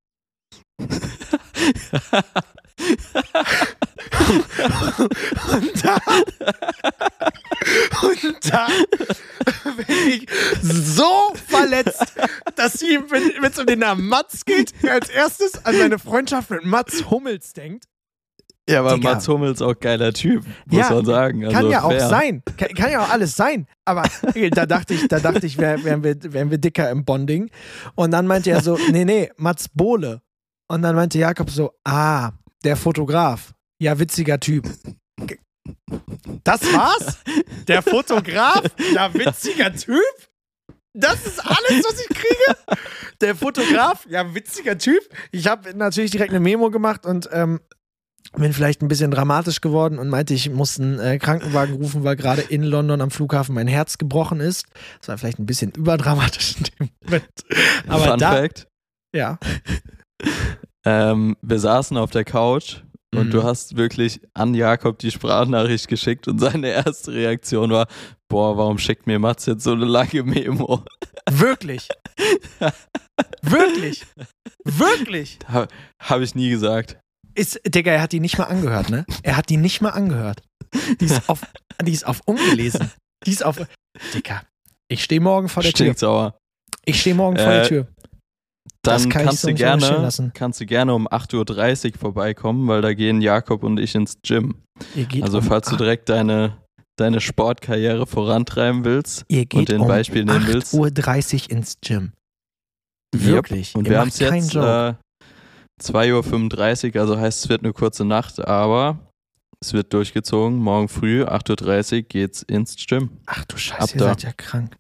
Und 5.51 5.84
da, 5.84 5.97
und 8.01 8.51
da 8.51 8.67
bin 9.78 9.95
ich 10.09 10.28
so 10.61 11.34
verletzt, 11.47 12.13
dass 12.55 12.74
sie, 12.74 12.99
wenn 13.09 13.43
es 13.43 13.59
um 13.59 13.65
den 13.65 13.80
Namen 13.80 14.07
Mats 14.07 14.45
geht, 14.45 14.74
als 14.89 15.09
erstes 15.09 15.65
an 15.65 15.76
seine 15.76 15.99
Freundschaft 15.99 16.49
mit 16.49 16.65
Mats 16.65 17.09
Hummels 17.09 17.53
denkt. 17.53 17.86
ja, 18.67 18.80
aber 18.80 18.95
Digga. 18.95 19.13
Mats 19.13 19.28
Hummels 19.28 19.61
auch 19.61 19.78
geiler 19.80 20.13
Typ, 20.13 20.43
muss 20.65 20.80
Ja, 20.80 20.89
man 20.89 21.05
sagen. 21.05 21.41
Kann 21.41 21.55
Also 21.55 21.69
ja 21.71 21.84
auch 21.84 21.91
fair. 21.91 22.09
sein. 22.09 22.43
Kann, 22.57 22.69
kann 22.69 22.91
ja 22.91 23.01
auch 23.03 23.09
alles 23.09 23.36
sein. 23.36 23.67
Aber 23.86 24.03
da 24.51 24.65
dachte 24.65 24.93
ich, 24.93 25.07
da 25.07 25.19
dachte 25.19 25.45
ich, 25.45 25.57
wär, 25.57 25.84
wären, 25.84 26.03
wir, 26.03 26.15
wären 26.34 26.49
wir 26.51 26.57
dicker 26.57 26.89
im 26.89 27.05
Bonding. 27.05 27.49
Und 27.95 28.11
dann 28.11 28.26
meinte 28.28 28.49
er 28.51 28.61
so, 28.61 28.78
nee, 28.91 29.05
nee, 29.05 29.32
Mats 29.38 29.69
Bohle. 29.69 30.21
Und 30.68 30.82
dann 30.82 30.95
meinte 30.95 31.20
Jakob 31.20 31.49
so, 31.49 31.74
ah, 31.84 32.32
der 32.64 32.76
Fotograf. 32.76 33.53
Ja, 33.80 33.97
witziger 33.99 34.39
Typ. 34.39 34.70
Das 36.43 36.61
war's? 36.74 37.18
Der 37.68 37.82
Fotograf? 37.82 38.64
Ja, 38.93 39.14
witziger 39.14 39.74
Typ? 39.74 40.01
Das 40.93 41.26
ist 41.26 41.39
alles, 41.39 41.84
was 41.84 41.99
ich 42.01 42.09
kriege? 42.09 42.78
Der 43.22 43.36
Fotograf? 43.36 44.05
Ja, 44.09 44.34
witziger 44.34 44.78
Typ. 44.78 45.01
Ich 45.32 45.47
habe 45.47 45.74
natürlich 45.76 46.11
direkt 46.11 46.32
eine 46.32 46.39
Memo 46.39 46.70
gemacht 46.70 47.05
und 47.05 47.30
ähm, 47.32 47.59
bin 48.34 48.53
vielleicht 48.53 48.82
ein 48.82 48.88
bisschen 48.88 49.11
dramatisch 49.11 49.61
geworden 49.61 49.99
und 49.99 50.09
meinte, 50.09 50.34
ich 50.34 50.49
muss 50.49 50.80
einen 50.80 50.99
äh, 50.99 51.18
Krankenwagen 51.20 51.76
rufen, 51.76 52.03
weil 52.03 52.16
gerade 52.16 52.41
in 52.41 52.64
London 52.64 53.01
am 53.01 53.11
Flughafen 53.11 53.55
mein 53.55 53.68
Herz 53.68 53.97
gebrochen 53.97 54.39
ist. 54.39 54.66
Das 54.99 55.09
war 55.09 55.18
vielleicht 55.18 55.39
ein 55.39 55.45
bisschen 55.45 55.72
überdramatisch 55.72 56.55
in 56.57 56.64
dem 56.64 56.89
Moment. 57.03 57.30
Aber 57.88 58.07
Fun 58.11 58.20
da, 58.20 58.32
Fact: 58.34 58.68
ja. 59.16 59.39
Ähm, 60.86 61.36
Wir 61.41 61.59
saßen 61.59 61.97
auf 61.97 62.11
der 62.11 62.24
Couch 62.26 62.78
und 63.15 63.28
Mhm. 63.28 63.32
du 63.32 63.43
hast 63.43 63.78
wirklich 63.78 64.21
an 64.34 64.53
Jakob 64.55 64.97
die 64.99 65.11
Sprachnachricht 65.11 65.88
geschickt 65.88 66.28
und 66.28 66.39
seine 66.39 66.67
erste 66.69 67.13
Reaktion 67.13 67.69
war: 67.71 67.88
Boah, 68.30 68.57
warum 68.57 68.78
schickt 68.78 69.05
mir 69.07 69.19
Mats 69.19 69.45
jetzt 69.45 69.63
so 69.63 69.74
eine 69.74 69.86
lange 69.86 70.24
Memo? 70.24 70.84
Wirklich. 71.32 71.88
Wirklich. 73.41 74.03
Wirklich. 74.65 75.39
Ha, 75.51 75.67
Habe 76.01 76.24
ich 76.24 76.36
nie 76.36 76.49
gesagt. 76.49 76.97
Ist, 77.36 77.59
Digga, 77.65 77.91
er 77.91 78.01
hat 78.01 78.11
die 78.11 78.19
nicht 78.19 78.38
mal 78.38 78.45
angehört, 78.45 78.89
ne? 78.89 79.05
Er 79.24 79.38
hat 79.38 79.49
die 79.49 79.57
nicht 79.57 79.82
mal 79.82 79.89
angehört. 79.89 80.41
Die 81.01 81.05
ist 81.05 81.28
auf, 81.30 81.41
die 81.84 81.91
ist 81.91 82.05
auf 82.05 82.21
ungelesen. 82.26 82.91
Die 83.26 83.32
ist 83.32 83.43
auf. 83.43 83.59
Digga, 84.13 84.43
ich 84.88 85.03
stehe 85.03 85.21
morgen 85.21 85.49
vor 85.49 85.63
der 85.63 85.71
Tür. 85.74 85.86
Stinksauer. 85.88 86.38
Ich 86.86 86.99
stehe 87.01 87.15
morgen 87.15 87.38
vor 87.38 87.47
der 87.51 87.63
Äh, 87.63 87.67
Tür. 87.67 87.88
Dann 88.84 89.09
kann 89.09 89.25
kannst 89.25 89.45
du 89.45 89.53
gerne, 89.53 90.09
kannst 90.34 90.59
du 90.59 90.65
gerne 90.65 90.93
um 90.93 91.07
8.30 91.07 91.93
Uhr 91.93 91.99
vorbeikommen, 91.99 92.67
weil 92.67 92.81
da 92.81 92.93
gehen 92.93 93.21
Jakob 93.21 93.63
und 93.63 93.79
ich 93.79 93.95
ins 93.95 94.21
Gym. 94.21 94.55
Ihr 94.93 95.05
geht 95.05 95.23
Also 95.23 95.38
um 95.38 95.43
falls 95.45 95.69
du 95.69 95.77
direkt 95.77 96.09
deine, 96.09 96.57
deine 96.97 97.21
Sportkarriere 97.21 98.05
vorantreiben 98.05 98.84
willst. 98.84 99.25
geht 99.45 99.69
den 99.69 99.81
um 99.81 99.88
Beispiel 99.88 100.25
nehmen 100.25 100.45
willst. 100.47 100.73
8.30 100.73 101.45
Uhr 101.45 101.51
ins 101.51 101.79
Gym. 101.79 102.11
Wirklich. 103.15 103.73
Und 103.75 103.86
Ihr 103.86 103.91
wir 103.91 103.99
haben 103.99 104.09
es 104.09 104.19
jetzt 104.19 104.53
äh, 104.55 104.93
2.35 105.81 106.95
Uhr, 106.95 107.01
also 107.01 107.17
heißt 107.17 107.45
es 107.45 107.49
wird 107.49 107.63
eine 107.63 107.71
kurze 107.71 108.03
Nacht, 108.03 108.45
aber 108.45 108.99
es 109.61 109.71
wird 109.71 109.93
durchgezogen. 109.93 110.57
Morgen 110.57 110.89
früh, 110.89 111.23
8.30 111.23 111.95
Uhr, 111.95 112.01
geht's 112.01 112.41
ins 112.41 112.75
Gym. 112.75 113.11
Ach 113.27 113.45
du 113.45 113.55
ab 113.55 113.59
Scheiße, 113.61 113.93
ihr 113.95 113.99
da. 113.99 114.05
seid 114.09 114.23
ja 114.23 114.34
krank. 114.34 114.75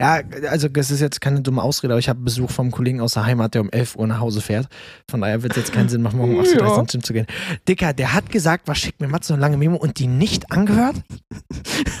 Ja, 0.00 0.20
also 0.48 0.68
das 0.68 0.92
ist 0.92 1.00
jetzt 1.00 1.20
keine 1.20 1.40
dumme 1.40 1.60
Ausrede, 1.60 1.92
aber 1.92 1.98
ich 1.98 2.08
habe 2.08 2.20
Besuch 2.20 2.50
vom 2.50 2.70
Kollegen 2.70 3.00
aus 3.00 3.14
der 3.14 3.26
Heimat, 3.26 3.54
der 3.54 3.62
um 3.62 3.70
11 3.70 3.96
Uhr 3.96 4.06
nach 4.06 4.20
Hause 4.20 4.40
fährt. 4.40 4.68
Von 5.10 5.22
daher 5.22 5.42
wird 5.42 5.56
es 5.56 5.64
jetzt 5.64 5.72
keinen 5.72 5.88
Sinn 5.88 6.02
machen, 6.02 6.18
morgen 6.18 6.36
um 6.36 6.44
8.30 6.44 6.62
Uhr 6.62 6.78
ins 6.78 6.92
Gym 6.92 7.02
zu 7.02 7.12
gehen. 7.12 7.26
Dicker, 7.66 7.92
der 7.92 8.14
hat 8.14 8.30
gesagt, 8.30 8.68
was 8.68 8.78
schickt 8.78 9.00
mir 9.00 9.08
Matze 9.08 9.32
eine 9.32 9.42
lange 9.42 9.56
Memo 9.56 9.76
und 9.76 9.98
die 9.98 10.06
nicht 10.06 10.52
angehört? 10.52 10.96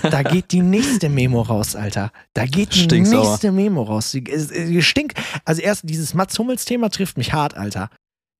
Da 0.02 0.22
geht 0.22 0.52
die 0.52 0.60
nächste 0.60 1.08
Memo 1.08 1.42
raus, 1.42 1.74
Alter. 1.74 2.12
Da 2.34 2.46
geht 2.46 2.72
die 2.74 2.78
Stinksauer. 2.80 3.30
nächste 3.30 3.50
Memo 3.50 3.82
raus. 3.82 4.12
Die, 4.12 4.24
es 4.30 4.52
stinkt. 4.84 5.18
Also 5.44 5.60
erst 5.60 5.88
dieses 5.88 6.14
Mats 6.14 6.38
Hummels-Thema 6.38 6.90
trifft 6.90 7.18
mich 7.18 7.32
hart, 7.32 7.56
Alter. 7.56 7.90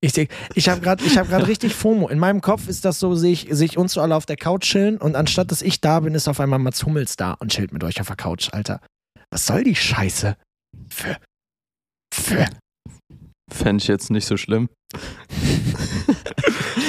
Ich, 0.01 0.13
ich 0.55 0.69
habe 0.69 0.79
gerade 0.79 1.03
hab 1.03 1.27
grad 1.27 1.47
richtig 1.47 1.75
FOMO. 1.75 2.07
In 2.07 2.19
meinem 2.19 2.39
Kopf 2.39 2.69
ist 2.69 2.85
das 2.85 2.99
so, 2.99 3.15
sehe 3.15 3.33
ich, 3.33 3.47
seh 3.51 3.65
ich 3.65 3.77
uns 3.77 3.93
so 3.93 4.01
alle 4.01 4.15
auf 4.15 4.25
der 4.25 4.37
Couch 4.37 4.63
chillen 4.63 4.97
und 4.97 5.17
anstatt 5.17 5.51
dass 5.51 5.61
ich 5.61 5.81
da 5.81 5.99
bin, 5.99 6.15
ist 6.15 6.29
auf 6.29 6.39
einmal 6.39 6.59
Mats 6.59 6.85
Hummels 6.85 7.17
da 7.17 7.33
und 7.33 7.51
chillt 7.51 7.73
mit 7.73 7.83
euch 7.83 7.99
auf 7.99 8.07
der 8.07 8.15
Couch, 8.15 8.49
Alter. 8.53 8.79
Was 9.31 9.45
soll 9.45 9.63
die 9.63 9.75
Scheiße? 9.75 10.35
Für. 10.89 11.17
Für. 12.13 12.45
Fände 13.51 13.81
ich 13.81 13.87
jetzt 13.87 14.09
nicht 14.11 14.25
so 14.25 14.37
schlimm. 14.37 14.69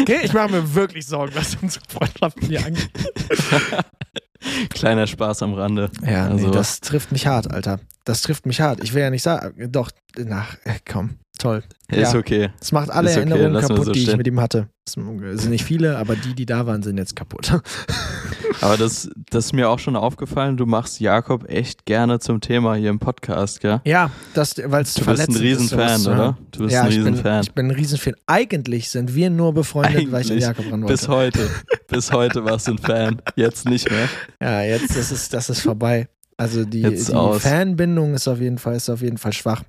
Okay, 0.03 0.21
ich 0.23 0.33
mache 0.33 0.51
mir 0.51 0.75
wirklich 0.75 1.07
Sorgen, 1.07 1.35
was 1.35 1.57
unsere 1.61 1.85
Freundschaften 1.89 2.49
hier 2.49 2.65
angeht. 2.65 2.91
Kleiner 4.71 5.07
Spaß 5.07 5.43
am 5.43 5.53
Rande. 5.55 5.91
Ja, 6.03 6.27
nee, 6.27 6.33
Also- 6.33 6.51
das 6.51 6.81
trifft 6.81 7.13
mich 7.13 7.27
hart, 7.27 7.51
Alter. 7.51 7.81
Das 8.05 8.23
trifft 8.23 8.47
mich 8.47 8.61
hart. 8.61 8.83
Ich 8.83 8.95
will 8.95 9.03
ja 9.03 9.11
nicht 9.11 9.23
sagen, 9.23 9.71
doch, 9.71 9.91
nach, 10.17 10.57
komm, 10.91 11.17
toll. 11.41 11.63
Ist 11.89 12.13
Ja. 12.13 12.19
okay. 12.19 12.51
Es 12.61 12.73
macht 12.73 12.91
alle 12.91 13.09
Ist 13.09 13.17
okay, 13.17 13.29
Erinnerungen 13.31 13.55
wir 13.55 13.61
kaputt, 13.61 13.87
so 13.87 13.93
die 13.93 14.03
ich 14.03 14.17
mit 14.17 14.27
ihm 14.27 14.41
hatte. 14.41 14.69
Es 14.85 14.95
sind 14.95 15.51
nicht 15.51 15.65
viele, 15.65 15.99
aber 15.99 16.17
die, 16.17 16.35
die 16.35 16.47
da 16.47 16.67
waren, 16.67 16.83
sind 16.83 16.99
jetzt 16.99 17.15
kaputt. 17.15 17.61
Aber 18.61 18.77
das, 18.77 19.09
das 19.31 19.47
ist 19.47 19.53
mir 19.53 19.71
auch 19.71 19.79
schon 19.79 19.97
aufgefallen, 19.97 20.57
du 20.57 20.67
machst 20.67 21.01
Jakob 21.01 21.49
echt 21.49 21.87
gerne 21.87 22.19
zum 22.19 22.41
Thema 22.41 22.75
hier 22.75 22.91
im 22.91 22.99
Podcast, 22.99 23.61
gell? 23.61 23.81
Ja, 23.85 24.11
das, 24.35 24.57
weil 24.65 24.83
es 24.83 24.95
Du 24.95 25.05
bist 25.07 25.29
ein 25.29 25.37
Riesenfan, 25.37 26.01
oder? 26.03 26.39
Du 26.51 26.65
bist 26.65 26.75
ja, 26.75 26.83
ein 26.83 26.89
ich 26.89 26.97
bin, 26.97 27.07
Riesenfan. 27.07 27.43
ich 27.43 27.53
bin 27.53 27.67
ein 27.67 27.71
Riesenfan. 27.71 28.15
Eigentlich 28.27 28.91
sind 28.91 29.15
wir 29.15 29.31
nur 29.31 29.55
befreundet, 29.55 30.11
weil 30.13 30.23
ich 30.23 30.31
Eigentlich. 30.31 30.45
Jakob 30.45 30.67
ran 30.71 30.83
wollte. 30.83 30.93
Bis 30.93 31.09
heute. 31.09 31.51
Bis 31.89 32.13
heute 32.13 32.45
warst 32.45 32.69
du 32.69 32.73
ein 32.73 32.79
Fan. 32.79 33.23
Jetzt 33.37 33.67
nicht 33.69 33.91
mehr. 33.91 34.09
Ja, 34.43 34.63
jetzt 34.63 34.97
das 34.97 35.11
ist 35.13 35.33
das 35.33 35.49
ist 35.49 35.61
vorbei. 35.63 36.09
Also 36.37 36.65
die, 36.65 36.83
die. 36.83 36.97
Fanbindung 36.97 38.15
ist 38.15 38.29
auf 38.29 38.41
jeden 38.41 38.59
Fall 38.59 38.75
ist 38.75 38.91
auf 38.91 39.01
jeden 39.03 39.19
Fall 39.19 39.33
schwach. 39.33 39.63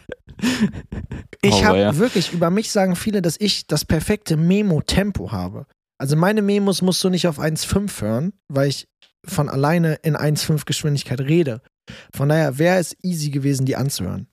Ich 1.43 1.65
habe 1.65 1.79
ja. 1.79 1.97
wirklich 1.97 2.33
über 2.33 2.51
mich 2.51 2.71
sagen 2.71 2.97
viele, 2.97 3.23
dass 3.23 3.37
ich 3.39 3.67
das 3.67 3.85
perfekte 3.85 4.37
Memo-Tempo 4.37 5.31
habe. 5.31 5.67
Also 5.99 6.17
meine 6.17 6.43
Memos 6.43 6.83
musst 6.83 7.03
du 7.03 7.11
nicht 7.11 7.27
auf 7.27 7.39
1,5 7.39 8.03
hören, 8.03 8.33
weil 8.49 8.69
ich 8.69 8.89
von 9.25 9.49
alleine 9.49 9.95
in 10.03 10.17
1,5 10.17 10.65
Geschwindigkeit 10.65 11.21
rede. 11.21 11.61
Von 12.15 12.29
daher 12.29 12.59
wäre 12.59 12.79
es 12.79 12.97
easy 13.03 13.31
gewesen, 13.31 13.67
die 13.67 13.77
anzuhören. 13.77 14.29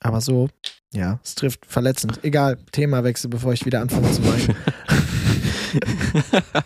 Aber 0.00 0.20
so, 0.20 0.48
ja, 0.92 1.20
es 1.24 1.34
trifft 1.34 1.66
verletzend. 1.66 2.20
Egal, 2.22 2.58
Themawechsel, 2.72 3.30
bevor 3.30 3.52
ich 3.52 3.66
wieder 3.66 3.80
anfange 3.80 4.10
zu 4.12 4.24
weinen. 4.24 4.56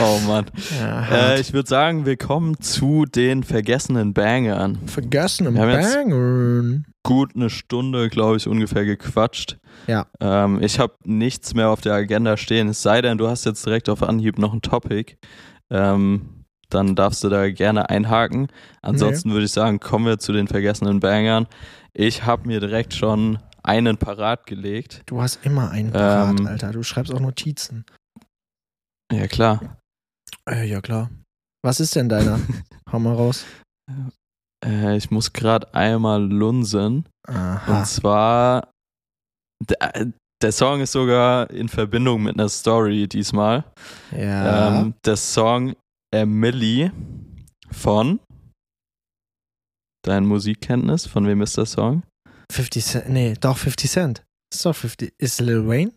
oh 0.00 0.18
Mann. 0.26 0.46
Ja, 0.78 1.06
Äh, 1.34 1.40
ich 1.40 1.52
würde 1.52 1.68
sagen, 1.68 2.06
wir 2.06 2.16
kommen 2.16 2.60
zu 2.60 3.04
den 3.04 3.42
vergessenen 3.44 4.14
Bangern. 4.14 4.78
Vergessen 4.86 5.46
im 5.46 5.54
wir 5.54 5.62
haben 5.62 5.70
jetzt- 5.70 5.94
Bangern. 5.94 6.84
Gut 7.02 7.32
eine 7.36 7.50
Stunde, 7.50 8.08
glaube 8.08 8.36
ich, 8.36 8.48
ungefähr 8.48 8.84
gequatscht. 8.84 9.58
Ja. 9.86 10.06
Ähm, 10.20 10.60
ich 10.60 10.80
habe 10.80 10.94
nichts 11.04 11.54
mehr 11.54 11.70
auf 11.70 11.80
der 11.80 11.94
Agenda 11.94 12.36
stehen. 12.36 12.68
Es 12.68 12.82
sei 12.82 13.00
denn, 13.00 13.16
du 13.18 13.28
hast 13.28 13.44
jetzt 13.44 13.64
direkt 13.64 13.88
auf 13.88 14.02
Anhieb 14.02 14.38
noch 14.38 14.52
ein 14.52 14.62
Topic. 14.62 15.14
Ähm, 15.70 16.44
dann 16.68 16.96
darfst 16.96 17.22
du 17.22 17.28
da 17.28 17.48
gerne 17.50 17.90
einhaken. 17.90 18.48
Ansonsten 18.82 19.30
würde 19.32 19.44
ich 19.44 19.52
sagen, 19.52 19.78
kommen 19.78 20.06
wir 20.06 20.18
zu 20.18 20.32
den 20.32 20.48
vergessenen 20.48 20.98
Bangern. 20.98 21.46
Ich 21.94 22.24
habe 22.24 22.48
mir 22.48 22.58
direkt 22.58 22.92
schon 22.92 23.38
einen 23.66 23.96
parat 23.98 24.46
gelegt. 24.46 25.02
Du 25.06 25.20
hast 25.20 25.44
immer 25.44 25.70
einen 25.70 25.92
parat, 25.92 26.40
Ähm, 26.40 26.46
Alter. 26.46 26.72
Du 26.72 26.82
schreibst 26.82 27.12
auch 27.12 27.20
Notizen. 27.20 27.84
Ja, 29.12 29.26
klar. 29.26 29.78
Äh, 30.48 30.66
ja, 30.68 30.80
klar. 30.80 31.10
Was 31.64 31.80
ist 31.80 31.94
denn 31.96 32.08
deiner? 32.08 32.40
Hau 32.92 32.98
mal 32.98 33.14
raus. 33.14 33.44
Äh, 34.64 34.96
ich 34.96 35.10
muss 35.10 35.32
gerade 35.32 35.72
einmal 35.74 36.22
lunsen. 36.22 37.08
Aha. 37.28 37.78
Und 37.80 37.86
zwar, 37.86 38.70
der, 39.68 40.12
der 40.42 40.52
Song 40.52 40.80
ist 40.80 40.92
sogar 40.92 41.50
in 41.50 41.68
Verbindung 41.68 42.22
mit 42.22 42.34
einer 42.38 42.48
Story 42.48 43.08
diesmal. 43.08 43.64
Ja. 44.12 44.80
Ähm, 44.80 44.94
der 45.04 45.16
Song 45.16 45.74
Emily 46.14 46.90
von 47.70 48.20
Dein 50.04 50.24
Musikkenntnis, 50.24 51.04
von 51.06 51.26
wem 51.26 51.42
ist 51.42 51.56
der 51.56 51.66
Song? 51.66 52.04
50 52.52 52.84
Cent. 52.84 53.08
Nee, 53.08 53.34
doch 53.40 53.56
50 53.58 53.90
Cent. 53.90 54.24
Ist 54.52 54.64
doch 54.64 54.74
50. 54.74 55.12
Ist 55.18 55.40
Lil 55.40 55.66
Wayne? 55.66 55.92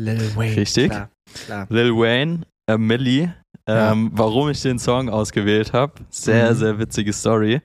Lil 0.00 0.36
Wayne. 0.36 0.56
Richtig. 0.56 0.90
Klar. 0.90 1.10
klar. 1.46 1.66
Lil 1.70 1.92
Wayne, 1.94 2.42
Emily. 2.68 3.30
Ähm, 3.66 4.10
Warum 4.14 4.48
ich 4.48 4.62
den 4.62 4.78
Song 4.78 5.10
ausgewählt 5.10 5.72
habe, 5.74 5.92
sehr, 6.08 6.52
Mhm. 6.52 6.56
sehr 6.56 6.78
witzige 6.78 7.12
Story. 7.12 7.60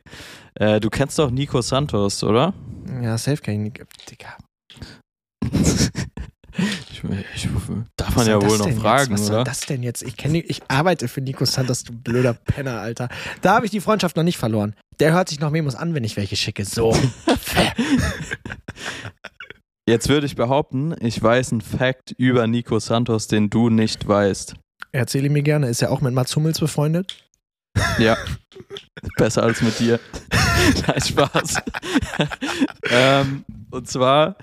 Äh, 0.56 0.80
du 0.82 0.90
kennst 0.90 1.18
doch 1.18 1.32
Nico 1.32 1.62
Santos, 1.62 2.24
oder? 2.24 2.54
Ja, 3.02 3.18
safe 3.18 3.42
kann 3.42 3.54
ich 3.54 3.60
nicht. 3.80 4.10
Digga. 4.10 4.38
Ich, 7.36 7.48
darf 7.98 8.10
Was 8.10 8.16
man 8.16 8.28
ja 8.28 8.42
wohl 8.42 8.58
noch 8.58 8.70
fragen, 8.72 9.12
jetzt? 9.12 9.24
Was 9.24 9.30
oder? 9.30 9.44
das 9.44 9.62
denn 9.62 9.84
jetzt? 9.84 10.04
Ich, 10.04 10.18
kenn, 10.18 10.36
ich 10.36 10.62
arbeite 10.68 11.08
für 11.08 11.22
Nico 11.22 11.46
Santos, 11.46 11.84
du 11.84 11.94
blöder 11.94 12.34
Penner, 12.34 12.80
Alter. 12.80 13.10
Da 13.42 13.56
habe 13.56 13.66
ich 13.66 13.72
die 13.72 13.82
Freundschaft 13.82 14.16
noch 14.16 14.24
nicht 14.24 14.38
verloren. 14.38 14.76
Der 15.00 15.14
hört 15.14 15.30
sich 15.30 15.40
noch 15.40 15.52
Memos 15.52 15.76
an, 15.76 15.94
wenn 15.94 16.04
ich 16.04 16.18
welche 16.18 16.36
schicke. 16.36 16.66
So. 16.66 16.96
Jetzt 19.88 20.08
würde 20.08 20.26
ich 20.26 20.36
behaupten, 20.36 20.96
ich 21.02 21.22
weiß 21.22 21.52
einen 21.52 21.62
Fact 21.62 22.14
über 22.18 22.48
Nico 22.48 22.80
Santos, 22.80 23.28
den 23.28 23.50
du 23.50 23.70
nicht 23.70 24.08
weißt. 24.08 24.56
Erzähle 24.94 25.30
mir 25.30 25.44
gerne. 25.44 25.68
Ist 25.68 25.82
er 25.82 25.92
auch 25.92 26.02
mit 26.02 26.14
Mats 26.14 26.36
Hummels 26.36 26.60
befreundet? 26.60 27.18
Ja. 27.98 28.18
Besser 29.18 29.44
als 29.44 29.62
mit 29.62 29.80
dir. 29.80 30.00
Nein, 30.88 31.02
Spaß. 31.02 31.56
ähm, 32.90 33.46
und 33.72 33.88
zwar, 33.88 34.36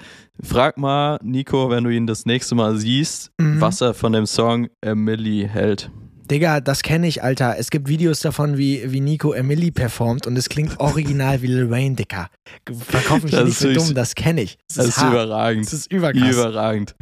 frag 0.42 0.76
mal 0.78 1.18
Nico, 1.22 1.70
wenn 1.70 1.84
du 1.84 1.90
ihn 1.90 2.06
das 2.06 2.26
nächste 2.26 2.54
Mal 2.54 2.76
siehst, 2.76 3.30
Mhm. 3.38 3.60
was 3.60 3.80
er 3.80 3.94
von 3.94 4.12
dem 4.12 4.26
Song 4.26 4.68
Emily 4.80 5.48
hält. 5.50 5.90
Digga, 6.30 6.60
das 6.60 6.82
kenne 6.82 7.08
ich, 7.08 7.24
Alter. 7.24 7.56
Es 7.58 7.70
gibt 7.70 7.88
Videos 7.88 8.20
davon, 8.20 8.56
wie, 8.56 8.92
wie 8.92 9.00
Nico 9.00 9.32
Emily 9.32 9.72
performt 9.72 10.28
und 10.28 10.36
es 10.36 10.48
klingt 10.48 10.78
original 10.78 11.42
wie 11.42 11.48
Lil 11.48 11.70
Wayne, 11.70 11.96
Digga. 11.96 12.28
Verkauf 12.72 13.24
mich 13.24 13.32
Das 13.32 13.44
nicht 13.46 13.60
wirklich- 13.62 13.84
dumm, 13.84 13.94
das 13.96 14.14
kenne 14.14 14.42
ich. 14.42 14.56
Das 14.68 14.76
Das 14.76 14.86
ist, 14.86 14.96
ist 14.98 15.02
überragend. 15.02 15.66
Das 15.66 15.72
ist 15.72 15.92
überkrass. 15.92 16.30
Überragend. 16.32 16.94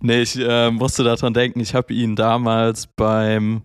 Nee, 0.00 0.22
ich 0.22 0.38
äh, 0.38 0.70
musste 0.70 1.04
daran 1.04 1.34
denken, 1.34 1.60
ich 1.60 1.74
habe 1.74 1.92
ihn 1.92 2.16
damals 2.16 2.86
beim 2.96 3.64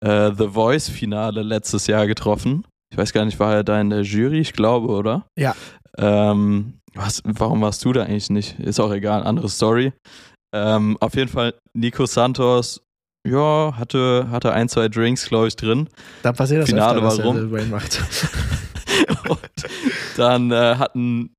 äh, 0.00 0.32
The 0.36 0.48
Voice-Finale 0.48 1.42
letztes 1.42 1.86
Jahr 1.86 2.06
getroffen. 2.06 2.64
Ich 2.90 2.98
weiß 2.98 3.12
gar 3.12 3.24
nicht, 3.24 3.38
war 3.38 3.54
er 3.54 3.64
da 3.64 3.80
in 3.80 3.90
der 3.90 4.02
Jury? 4.02 4.40
Ich 4.40 4.52
glaube, 4.52 4.88
oder? 4.88 5.26
Ja. 5.38 5.54
Ähm, 5.98 6.74
was, 6.94 7.22
warum 7.24 7.60
warst 7.60 7.84
du 7.84 7.92
da 7.92 8.04
eigentlich 8.04 8.30
nicht? 8.30 8.58
Ist 8.58 8.80
auch 8.80 8.92
egal, 8.92 9.22
andere 9.24 9.48
Story. 9.48 9.92
Ähm, 10.54 10.96
auf 11.00 11.14
jeden 11.14 11.28
Fall, 11.28 11.54
Nico 11.74 12.06
Santos, 12.06 12.80
ja, 13.26 13.74
hatte, 13.76 14.28
hatte 14.30 14.52
ein, 14.52 14.68
zwei 14.68 14.88
Drinks, 14.88 15.28
glaube 15.28 15.48
ich, 15.48 15.56
drin. 15.56 15.88
da 16.22 16.32
passiert 16.32 16.62
das 16.62 16.70
Finale, 16.70 17.02
öfter, 17.02 17.24
er 17.24 17.34
Lil 17.34 17.52
Wayne 17.52 17.66
macht. 17.66 18.00
und 19.28 19.38
dann 20.16 20.50
äh, 20.50 20.76
hatten 20.76 21.34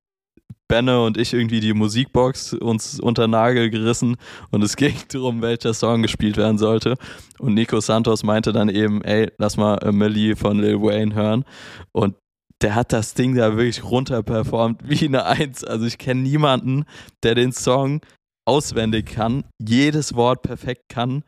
Benne 0.70 1.04
und 1.04 1.18
ich 1.18 1.34
irgendwie 1.34 1.60
die 1.60 1.74
Musikbox 1.74 2.54
uns 2.54 3.00
unter 3.00 3.28
Nagel 3.28 3.70
gerissen 3.70 4.16
und 4.52 4.64
es 4.64 4.76
ging 4.78 4.96
darum, 5.12 5.42
welcher 5.42 5.74
Song 5.74 6.02
gespielt 6.02 6.38
werden 6.38 6.58
sollte. 6.58 6.96
Und 7.40 7.56
Nico 7.56 7.82
Santos 7.82 8.24
meinte 8.24 8.54
dann 8.54 8.70
eben, 8.70 9.02
ey, 9.02 9.30
lass 9.38 9.58
mal 9.58 9.78
Emily 9.80 10.36
von 10.38 10.60
Lil 10.60 10.82
Wayne 10.82 11.14
hören. 11.14 11.44
Und 11.92 12.16
der 12.62 12.76
hat 12.76 12.94
das 12.94 13.14
Ding 13.14 13.36
da 13.36 13.58
wirklich 13.58 13.84
runterperformt 13.84 14.82
wie 14.88 15.06
eine 15.06 15.26
Eins. 15.26 15.64
Also 15.64 15.86
ich 15.86 15.98
kenne 15.98 16.22
niemanden, 16.22 16.86
der 17.24 17.36
den 17.36 17.52
Song 17.52 18.02
auswendig 18.46 19.08
kann, 19.08 19.44
jedes 19.60 20.16
Wort 20.16 20.42
perfekt 20.44 20.90
kann. 20.90 21.24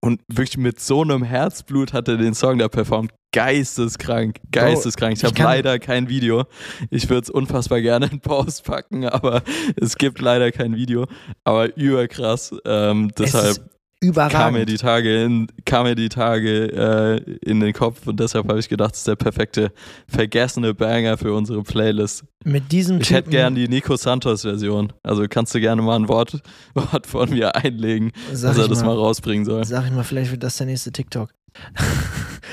Und 0.00 0.20
wirklich 0.28 0.56
mit 0.58 0.80
so 0.80 1.02
einem 1.02 1.22
Herzblut 1.22 1.92
hat 1.92 2.08
er 2.08 2.16
den 2.16 2.34
Song 2.34 2.58
da 2.58 2.68
performt. 2.68 3.12
Geisteskrank, 3.32 4.40
geisteskrank. 4.50 5.16
Ich 5.16 5.24
habe 5.24 5.42
leider 5.42 5.78
kein 5.78 6.08
Video. 6.08 6.44
Ich 6.90 7.10
würde 7.10 7.22
es 7.24 7.30
unfassbar 7.30 7.82
gerne 7.82 8.06
in 8.10 8.20
Post 8.20 8.64
packen, 8.64 9.04
aber 9.06 9.42
es 9.80 9.96
gibt 9.96 10.20
leider 10.20 10.52
kein 10.52 10.74
Video. 10.74 11.06
Aber 11.44 11.76
überkrass. 11.76 12.54
Ähm, 12.64 13.08
Es 13.14 13.32
deshalb 13.32 13.50
ist 13.50 13.75
überragend. 14.00 14.34
kam 14.38 14.52
mir 14.54 14.66
die 14.66 14.76
Tage 14.76 15.24
in, 15.24 15.46
kam 15.64 15.84
mir 15.86 15.94
die 15.94 16.08
Tage 16.08 16.66
äh, 16.72 17.34
in 17.48 17.60
den 17.60 17.72
Kopf 17.72 18.06
und 18.06 18.20
deshalb 18.20 18.48
habe 18.48 18.58
ich 18.58 18.68
gedacht, 18.68 18.92
das 18.92 18.98
ist 18.98 19.08
der 19.08 19.16
perfekte 19.16 19.72
vergessene 20.08 20.74
Banger 20.74 21.16
für 21.18 21.32
unsere 21.34 21.62
Playlist. 21.62 22.24
Mit 22.44 22.70
diesem 22.72 23.00
Ich 23.00 23.10
hätte 23.10 23.30
gern 23.30 23.54
die 23.54 23.68
Nico 23.68 23.96
Santos 23.96 24.42
Version. 24.42 24.92
Also 25.02 25.24
kannst 25.28 25.54
du 25.54 25.60
gerne 25.60 25.82
mal 25.82 25.96
ein 25.96 26.08
Wort, 26.08 26.40
Wort 26.74 27.06
von 27.06 27.30
mir 27.30 27.56
einlegen, 27.56 28.12
Sag 28.32 28.50
dass 28.54 28.58
er 28.64 28.68
das 28.68 28.80
mal. 28.80 28.86
mal 28.94 28.96
rausbringen 28.96 29.44
soll. 29.44 29.64
Sag 29.64 29.86
ich 29.86 29.92
mal, 29.92 30.04
vielleicht 30.04 30.30
wird 30.30 30.42
das 30.42 30.56
der 30.56 30.66
nächste 30.66 30.92
TikTok. 30.92 31.30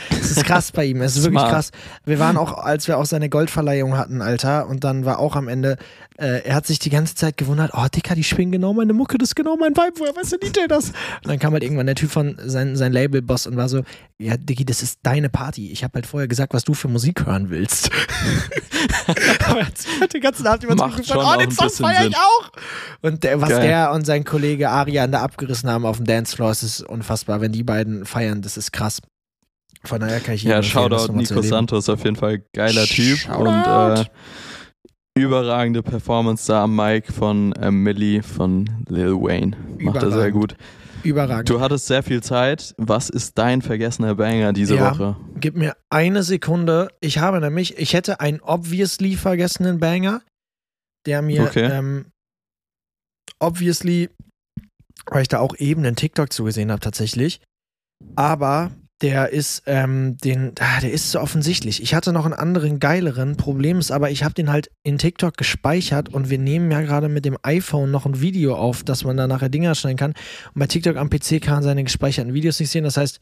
Es 0.09 0.31
ist 0.37 0.45
krass 0.45 0.71
bei 0.71 0.85
ihm, 0.85 1.01
es 1.01 1.15
ist 1.15 1.23
wirklich 1.23 1.41
Smart. 1.41 1.51
krass. 1.53 1.71
Wir 2.05 2.17
waren 2.17 2.37
auch, 2.37 2.53
als 2.57 2.87
wir 2.87 2.97
auch 2.97 3.05
seine 3.05 3.29
Goldverleihung 3.29 3.95
hatten, 3.97 4.21
Alter, 4.21 4.67
und 4.67 4.83
dann 4.83 5.05
war 5.05 5.19
auch 5.19 5.35
am 5.35 5.47
Ende, 5.47 5.77
äh, 6.17 6.43
er 6.43 6.55
hat 6.55 6.67
sich 6.67 6.79
die 6.79 6.89
ganze 6.89 7.15
Zeit 7.15 7.37
gewundert, 7.37 7.71
oh 7.73 7.85
Dicker, 7.93 8.15
die 8.15 8.23
spielen 8.23 8.51
genau 8.51 8.73
meine 8.73 8.93
Mucke, 8.93 9.17
das 9.17 9.29
ist 9.29 9.35
genau 9.35 9.55
mein 9.55 9.75
Vibe, 9.75 9.99
woher 9.99 10.15
weiß 10.15 10.29
der 10.31 10.39
DJ 10.39 10.67
das? 10.67 10.89
Und 10.89 11.27
dann 11.27 11.39
kam 11.39 11.53
halt 11.53 11.63
irgendwann 11.63 11.87
der 11.87 11.95
Typ 11.95 12.11
von 12.11 12.37
sein, 12.45 12.75
sein 12.75 12.93
Label-Boss 12.93 13.47
und 13.47 13.57
war 13.57 13.67
so, 13.69 13.83
ja, 14.19 14.37
Diggi, 14.37 14.63
das 14.65 14.83
ist 14.83 14.99
deine 15.03 15.29
Party. 15.29 15.71
Ich 15.71 15.83
habe 15.83 15.93
halt 15.95 16.05
vorher 16.05 16.27
gesagt, 16.27 16.53
was 16.53 16.63
du 16.63 16.73
für 16.73 16.87
Musik 16.87 17.25
hören 17.25 17.49
willst. 17.49 17.89
Aber 19.47 19.59
er 19.59 19.67
hat 19.67 19.77
sich 19.77 19.99
halt 19.99 20.13
den 20.13 20.21
ganzen 20.21 20.47
Abend 20.47 20.75
Macht 20.75 20.97
gefragt, 20.97 21.21
oh, 21.25 21.39
den 21.39 21.51
Song 21.51 21.69
feier 21.69 22.07
ich 22.07 22.15
auch. 22.15 22.51
Und 23.01 23.23
der, 23.23 23.41
was 23.41 23.49
Geil. 23.49 23.67
der 23.67 23.91
und 23.91 24.05
sein 24.05 24.23
Kollege 24.23 24.69
Arian 24.69 25.11
da 25.11 25.21
abgerissen 25.21 25.69
haben 25.69 25.85
auf 25.85 25.97
dem 25.97 26.05
Dancefloor, 26.05 26.49
das 26.49 26.63
ist 26.63 26.81
unfassbar. 26.81 27.41
Wenn 27.41 27.51
die 27.51 27.63
beiden 27.63 28.05
feiern, 28.05 28.41
das 28.41 28.57
ist 28.57 28.71
krass. 28.71 29.01
Von 29.83 29.99
daher 29.99 30.19
kann 30.19 30.35
ich 30.35 30.43
Ja, 30.43 30.63
Shoutout 30.63 31.11
Nico. 31.13 31.41
Santos, 31.41 31.89
auf 31.89 32.03
jeden 32.03 32.15
Fall 32.15 32.41
geiler 32.53 32.85
Typ 32.85 33.17
Shoutout. 33.17 33.49
und 33.49 33.97
äh, 33.97 34.05
überragende 35.15 35.83
Performance 35.83 36.47
da 36.47 36.63
am 36.63 36.75
Mic 36.75 37.11
von 37.11 37.53
Emily 37.53 38.21
von 38.23 38.85
Lil 38.87 39.13
Wayne. 39.13 39.55
Macht 39.79 40.01
er 40.03 40.11
sehr 40.11 40.31
gut. 40.31 40.55
Überragend. 41.03 41.49
Du 41.49 41.59
hattest 41.59 41.87
sehr 41.87 42.01
viel 42.01 42.23
Zeit. 42.23 42.73
Was 42.77 43.09
ist 43.09 43.37
dein 43.37 43.61
vergessener 43.61 44.15
Banger 44.15 44.53
diese 44.53 44.75
Ja. 44.75 44.91
Woche? 44.91 45.17
Gib 45.35 45.55
mir 45.55 45.75
eine 45.89 46.23
Sekunde. 46.23 46.89
Ich 47.01 47.17
habe 47.19 47.41
nämlich, 47.41 47.77
ich 47.77 47.93
hätte 47.93 48.21
einen 48.21 48.39
obviously 48.39 49.15
vergessenen 49.15 49.79
Banger, 49.79 50.21
der 51.05 51.21
mir 51.21 51.43
Okay. 51.43 51.65
ähm, 51.71 52.05
obviously 53.39 54.09
weil 55.07 55.23
ich 55.23 55.27
da 55.27 55.39
auch 55.39 55.55
eben 55.57 55.83
einen 55.85 55.97
TikTok 55.97 56.31
zugesehen 56.31 56.71
habe 56.71 56.79
tatsächlich. 56.79 57.41
Aber 58.15 58.71
der 59.03 59.29
ist, 59.31 59.63
ähm, 59.67 60.17
den, 60.23 60.53
ah, 60.59 60.79
der 60.81 60.91
ist 60.91 61.11
so 61.11 61.19
offensichtlich. 61.19 61.83
Ich 61.83 61.93
hatte 61.93 62.11
noch 62.13 62.23
einen 62.25 62.33
anderen 62.33 62.79
geileren. 62.79 63.35
Problem 63.37 63.77
ist 63.77 63.91
aber, 63.91 64.09
ich 64.09 64.23
habe 64.23 64.33
den 64.33 64.49
halt 64.49 64.71
in 64.83 64.97
TikTok 64.97 65.37
gespeichert 65.37 66.09
und 66.09 66.29
wir 66.29 66.39
nehmen 66.39 66.71
ja 66.71 66.81
gerade 66.81 67.09
mit 67.09 67.25
dem 67.25 67.37
iPhone 67.43 67.91
noch 67.91 68.05
ein 68.05 68.21
Video 68.21 68.55
auf, 68.55 68.83
dass 68.83 69.03
man 69.03 69.17
da 69.17 69.27
nachher 69.27 69.49
Dinger 69.49 69.75
schneiden 69.75 69.97
kann. 69.97 70.11
Und 70.55 70.59
bei 70.59 70.67
TikTok 70.67 70.95
am 70.95 71.09
PC 71.09 71.41
kann 71.41 71.55
man 71.55 71.63
seine 71.63 71.83
gespeicherten 71.83 72.33
Videos 72.33 72.59
nicht 72.59 72.69
sehen. 72.71 72.85
Das 72.85 72.97
heißt, 72.97 73.19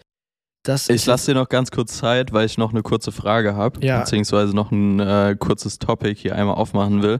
das 0.64 0.88
Ich 0.90 1.06
lasse 1.08 1.32
dir 1.34 1.40
noch 1.40 1.50
ganz 1.50 1.72
kurz 1.72 1.98
Zeit, 1.98 2.32
weil 2.32 2.46
ich 2.46 2.60
noch 2.60 2.72
eine 2.72 2.84
kurze 2.84 3.12
Frage 3.12 3.56
habe, 3.56 3.84
Ja. 3.84 4.00
beziehungsweise 4.02 4.56
noch 4.56 4.72
ein 4.72 5.00
äh, 5.00 5.36
kurzes 5.38 5.80
Topic 5.80 6.14
hier 6.22 6.36
einmal 6.36 6.56
aufmachen 6.56 7.02
will. 7.02 7.18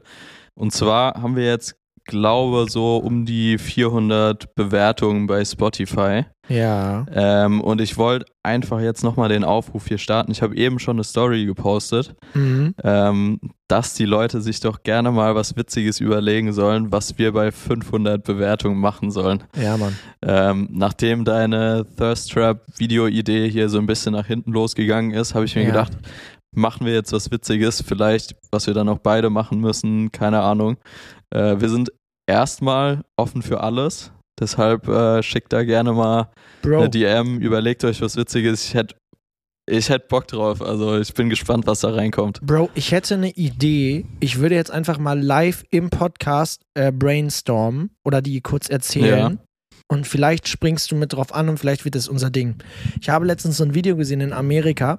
Und 0.54 0.72
zwar 0.72 1.20
haben 1.20 1.34
wir 1.34 1.44
jetzt, 1.46 1.74
glaube 2.04 2.66
so 2.68 2.96
um 2.96 3.24
die 3.24 3.58
400 3.58 4.54
Bewertungen 4.54 5.26
bei 5.26 5.44
Spotify. 5.44 6.24
ja. 6.48 7.06
Ähm, 7.12 7.60
und 7.60 7.80
ich 7.80 7.96
wollte 7.96 8.26
einfach 8.42 8.80
jetzt 8.80 9.02
nochmal 9.04 9.28
den 9.28 9.44
Aufruf 9.44 9.86
hier 9.86 9.98
starten. 9.98 10.32
Ich 10.32 10.42
habe 10.42 10.56
eben 10.56 10.78
schon 10.78 10.96
eine 10.96 11.04
Story 11.04 11.46
gepostet, 11.46 12.14
Mhm. 12.34 12.74
ähm, 12.82 13.40
dass 13.68 13.94
die 13.94 14.04
Leute 14.04 14.40
sich 14.42 14.60
doch 14.60 14.82
gerne 14.82 15.10
mal 15.12 15.34
was 15.34 15.56
Witziges 15.56 16.00
überlegen 16.00 16.52
sollen, 16.52 16.90
was 16.92 17.16
wir 17.18 17.32
bei 17.32 17.52
500 17.52 18.22
Bewertungen 18.24 18.78
machen 18.80 19.10
sollen. 19.10 19.44
Ja, 19.56 19.76
Mann. 19.76 19.96
Ähm, 20.22 20.68
nachdem 20.72 21.24
deine 21.24 21.86
Thirst 21.96 22.32
Trap 22.32 22.60
Video-Idee 22.76 23.48
hier 23.48 23.68
so 23.68 23.78
ein 23.78 23.86
bisschen 23.86 24.12
nach 24.12 24.26
hinten 24.26 24.52
losgegangen 24.52 25.12
ist, 25.12 25.34
habe 25.34 25.44
ich 25.46 25.54
mir 25.54 25.62
Ja. 25.62 25.68
gedacht, 25.68 25.92
machen 26.54 26.84
wir 26.86 26.92
jetzt 26.92 27.12
was 27.12 27.30
Witziges, 27.30 27.80
vielleicht, 27.80 28.34
was 28.50 28.66
wir 28.66 28.74
dann 28.74 28.88
auch 28.90 28.98
beide 28.98 29.30
machen 29.30 29.60
müssen, 29.60 30.12
keine 30.12 30.40
Ahnung. 30.42 30.76
Äh, 31.32 31.60
wir 31.60 31.68
sind 31.68 31.92
erstmal 32.26 33.02
offen 33.16 33.42
für 33.42 33.60
alles, 33.62 34.12
deshalb 34.38 34.88
äh, 34.88 35.22
schickt 35.22 35.52
da 35.52 35.64
gerne 35.64 35.92
mal 35.92 36.30
Bro. 36.62 36.78
eine 36.78 36.90
DM, 36.90 37.38
überlegt 37.40 37.84
euch 37.84 38.00
was 38.00 38.16
Witziges. 38.16 38.66
Ich 38.66 38.74
hätte 38.74 38.96
ich 39.70 39.88
hätt 39.88 40.08
Bock 40.08 40.26
drauf, 40.26 40.60
also 40.60 40.98
ich 40.98 41.14
bin 41.14 41.30
gespannt, 41.30 41.68
was 41.68 41.80
da 41.80 41.90
reinkommt. 41.90 42.40
Bro, 42.42 42.70
ich 42.74 42.90
hätte 42.90 43.14
eine 43.14 43.30
Idee. 43.30 44.04
Ich 44.18 44.40
würde 44.40 44.56
jetzt 44.56 44.72
einfach 44.72 44.98
mal 44.98 45.20
live 45.20 45.64
im 45.70 45.88
Podcast 45.88 46.62
äh, 46.74 46.90
brainstormen 46.90 47.90
oder 48.04 48.20
die 48.22 48.40
kurz 48.40 48.68
erzählen. 48.68 49.38
Und 49.88 50.06
vielleicht 50.06 50.48
springst 50.48 50.90
du 50.90 50.96
mit 50.96 51.12
drauf 51.12 51.32
an 51.32 51.48
und 51.48 51.58
vielleicht 51.58 51.84
wird 51.84 51.94
es 51.94 52.08
unser 52.08 52.30
Ding. 52.30 52.56
Ich 53.00 53.08
habe 53.08 53.24
letztens 53.24 53.58
so 53.58 53.64
ein 53.64 53.74
Video 53.74 53.96
gesehen 53.96 54.20
in 54.20 54.32
Amerika. 54.32 54.98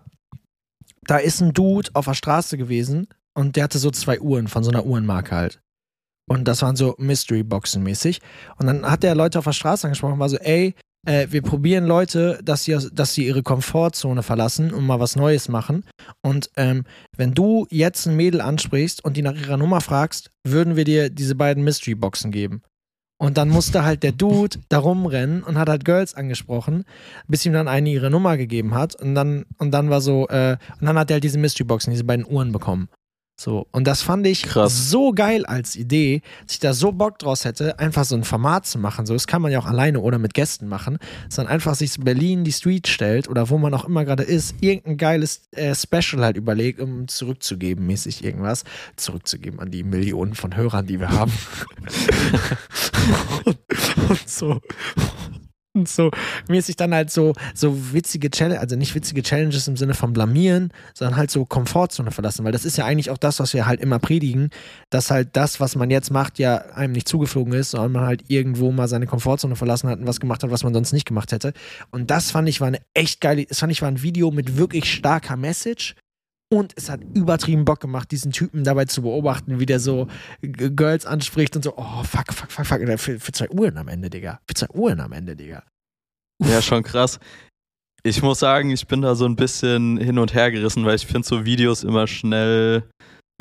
Da 1.07 1.17
ist 1.17 1.41
ein 1.41 1.53
Dude 1.53 1.89
auf 1.93 2.05
der 2.05 2.13
Straße 2.13 2.57
gewesen 2.57 3.07
und 3.33 3.55
der 3.57 3.65
hatte 3.65 3.79
so 3.79 3.91
zwei 3.91 4.21
Uhren 4.21 4.47
von 4.47 4.63
so 4.63 4.71
einer 4.71 4.85
Uhrenmarke 4.85 5.35
halt. 5.35 5.62
Und 6.29 6.47
das 6.47 6.61
waren 6.61 6.75
so 6.75 6.95
Mystery-Boxen 6.97 7.83
mäßig. 7.83 8.21
Und 8.57 8.67
dann 8.67 8.89
hat 8.89 9.03
der 9.03 9.15
Leute 9.15 9.39
auf 9.39 9.45
der 9.45 9.53
Straße 9.53 9.87
angesprochen 9.87 10.13
und 10.13 10.19
war 10.19 10.29
so, 10.29 10.37
ey, 10.37 10.75
äh, 11.05 11.27
wir 11.29 11.41
probieren 11.41 11.85
Leute, 11.85 12.39
dass 12.43 12.63
sie, 12.63 12.77
dass 12.93 13.13
sie 13.13 13.27
ihre 13.27 13.43
Komfortzone 13.43 14.23
verlassen 14.23 14.73
und 14.73 14.85
mal 14.85 14.99
was 14.99 15.15
Neues 15.15 15.49
machen. 15.49 15.83
Und 16.21 16.49
ähm, 16.55 16.85
wenn 17.17 17.33
du 17.33 17.67
jetzt 17.69 18.05
ein 18.05 18.15
Mädel 18.15 18.41
ansprichst 18.41 19.03
und 19.03 19.17
die 19.17 19.21
nach 19.21 19.35
ihrer 19.35 19.57
Nummer 19.57 19.81
fragst, 19.81 20.31
würden 20.45 20.75
wir 20.75 20.85
dir 20.85 21.09
diese 21.09 21.35
beiden 21.35 21.63
Mystery-Boxen 21.63 22.31
geben. 22.31 22.61
Und 23.19 23.37
dann 23.37 23.49
musste 23.49 23.85
halt 23.85 24.03
der 24.03 24.11
Dude 24.11 24.59
da 24.69 24.79
rumrennen 24.79 25.43
und 25.43 25.57
hat 25.57 25.69
halt 25.69 25.85
Girls 25.85 26.13
angesprochen, 26.13 26.83
bis 27.27 27.45
ihm 27.45 27.53
dann 27.53 27.67
eine 27.67 27.89
ihre 27.89 28.09
Nummer 28.09 28.37
gegeben 28.37 28.73
hat. 28.73 29.01
Und 29.01 29.15
dann, 29.15 29.45
und 29.57 29.71
dann 29.71 29.89
war 29.89 30.01
so, 30.01 30.27
äh, 30.27 30.57
und 30.79 30.87
dann 30.87 30.97
hat 30.97 31.09
er 31.09 31.15
halt 31.15 31.23
diese 31.23 31.37
Mystery-Boxen, 31.37 31.91
diese 31.91 32.03
beiden 32.03 32.25
Uhren 32.25 32.51
bekommen. 32.51 32.89
So, 33.35 33.67
und 33.71 33.87
das 33.87 34.03
fand 34.03 34.27
ich 34.27 34.43
Krass. 34.43 34.91
so 34.91 35.11
geil 35.11 35.45
als 35.45 35.75
Idee, 35.75 36.21
dass 36.45 36.53
ich 36.53 36.59
da 36.59 36.73
so 36.73 36.91
Bock 36.91 37.17
draus 37.17 37.45
hätte, 37.45 37.79
einfach 37.79 38.05
so 38.05 38.15
ein 38.15 38.23
Format 38.23 38.67
zu 38.67 38.77
machen. 38.77 39.07
So, 39.07 39.13
das 39.13 39.25
kann 39.25 39.41
man 39.41 39.51
ja 39.51 39.59
auch 39.59 39.65
alleine 39.65 39.99
oder 40.01 40.19
mit 40.19 40.35
Gästen 40.35 40.67
machen, 40.67 40.99
dass 41.27 41.37
man 41.37 41.47
einfach 41.47 41.73
sich 41.73 41.97
in 41.97 42.03
Berlin 42.03 42.43
die 42.43 42.51
Street 42.51 42.87
stellt 42.87 43.27
oder 43.27 43.49
wo 43.49 43.57
man 43.57 43.73
auch 43.73 43.85
immer 43.85 44.05
gerade 44.05 44.23
ist, 44.23 44.55
irgendein 44.61 44.97
geiles 44.97 45.41
äh, 45.51 45.73
Special 45.73 46.23
halt 46.23 46.37
überlegt, 46.37 46.79
um 46.79 47.07
zurückzugeben, 47.07 47.87
mäßig 47.87 48.23
irgendwas, 48.23 48.65
zurückzugeben 48.97 49.59
an 49.59 49.71
die 49.71 49.83
Millionen 49.83 50.35
von 50.35 50.55
Hörern, 50.55 50.85
die 50.85 50.99
wir 50.99 51.09
haben. 51.09 51.33
und, 53.45 53.57
und 54.09 54.29
so. 54.29 54.61
Und 55.75 55.89
so 55.89 56.11
mäßig 56.47 56.75
dann 56.75 56.93
halt 56.93 57.09
so, 57.09 57.33
so 57.55 57.93
witzige 57.93 58.29
Challenge, 58.29 58.59
also 58.59 58.75
nicht 58.75 58.93
witzige 58.93 59.23
Challenges 59.23 59.67
im 59.67 59.75
Sinne 59.75 59.95
von 59.95 60.13
blamieren, 60.13 60.71
sondern 60.93 61.17
halt 61.17 61.31
so 61.31 61.45
Komfortzone 61.45 62.11
verlassen, 62.11 62.45
weil 62.45 62.51
das 62.51 62.65
ist 62.65 62.77
ja 62.77 62.85
eigentlich 62.85 63.09
auch 63.09 63.17
das, 63.17 63.39
was 63.39 63.53
wir 63.53 63.65
halt 63.65 63.81
immer 63.81 63.97
predigen, 63.97 64.51
dass 64.91 65.09
halt 65.09 65.29
das, 65.33 65.59
was 65.59 65.75
man 65.75 65.89
jetzt 65.89 66.11
macht, 66.11 66.37
ja 66.37 66.57
einem 66.75 66.93
nicht 66.93 67.07
zugeflogen 67.07 67.53
ist, 67.53 67.71
sondern 67.71 67.91
man 67.91 68.05
halt 68.05 68.23
irgendwo 68.27 68.71
mal 68.71 68.87
seine 68.87 69.07
Komfortzone 69.07 69.55
verlassen 69.55 69.89
hat 69.89 69.99
und 69.99 70.07
was 70.07 70.19
gemacht 70.19 70.43
hat, 70.43 70.51
was 70.51 70.63
man 70.63 70.73
sonst 70.73 70.93
nicht 70.93 71.05
gemacht 71.05 71.31
hätte. 71.31 71.53
Und 71.91 72.11
das 72.11 72.31
fand 72.31 72.47
ich 72.47 72.61
war 72.61 72.67
eine 72.67 72.79
echt 72.93 73.19
geile, 73.19 73.45
das 73.45 73.59
fand 73.59 73.71
ich 73.71 73.81
war 73.81 73.89
ein 73.89 74.03
Video 74.03 74.29
mit 74.29 74.57
wirklich 74.57 74.91
starker 74.91 75.37
Message. 75.37 75.95
Und 76.53 76.73
es 76.75 76.87
hat 76.87 77.01
übertrieben 77.15 77.65
Bock 77.65 77.79
gemacht, 77.79 78.11
diesen 78.11 78.31
Typen 78.31 78.63
dabei 78.63 78.85
zu 78.85 79.01
beobachten, 79.01 79.59
wie 79.59 79.65
der 79.65 79.79
so 79.79 80.07
Girls 80.43 81.03
anspricht 81.03 81.55
und 81.55 81.63
so, 81.63 81.73
oh 81.77 82.03
fuck, 82.03 82.31
fuck, 82.31 82.51
fuck, 82.51 82.67
fuck. 82.67 82.99
Für, 82.99 83.19
für 83.19 83.31
zwei 83.31 83.49
Uhren 83.49 83.75
am 83.79 83.87
Ende, 83.87 84.11
Digga. 84.11 84.39
Für 84.47 84.53
zwei 84.53 84.69
Uhren 84.75 84.99
am 84.99 85.13
Ende, 85.13 85.35
Digga. 85.35 85.63
Ja, 86.45 86.61
schon 86.61 86.83
krass. 86.83 87.19
Ich 88.03 88.21
muss 88.21 88.37
sagen, 88.37 88.69
ich 88.69 88.85
bin 88.85 89.01
da 89.01 89.15
so 89.15 89.25
ein 89.25 89.35
bisschen 89.35 89.97
hin 89.97 90.19
und 90.19 90.35
her 90.35 90.51
gerissen, 90.51 90.85
weil 90.85 90.97
ich 90.97 91.07
finde 91.07 91.27
so 91.27 91.43
Videos 91.43 91.83
immer 91.83 92.05
schnell 92.05 92.83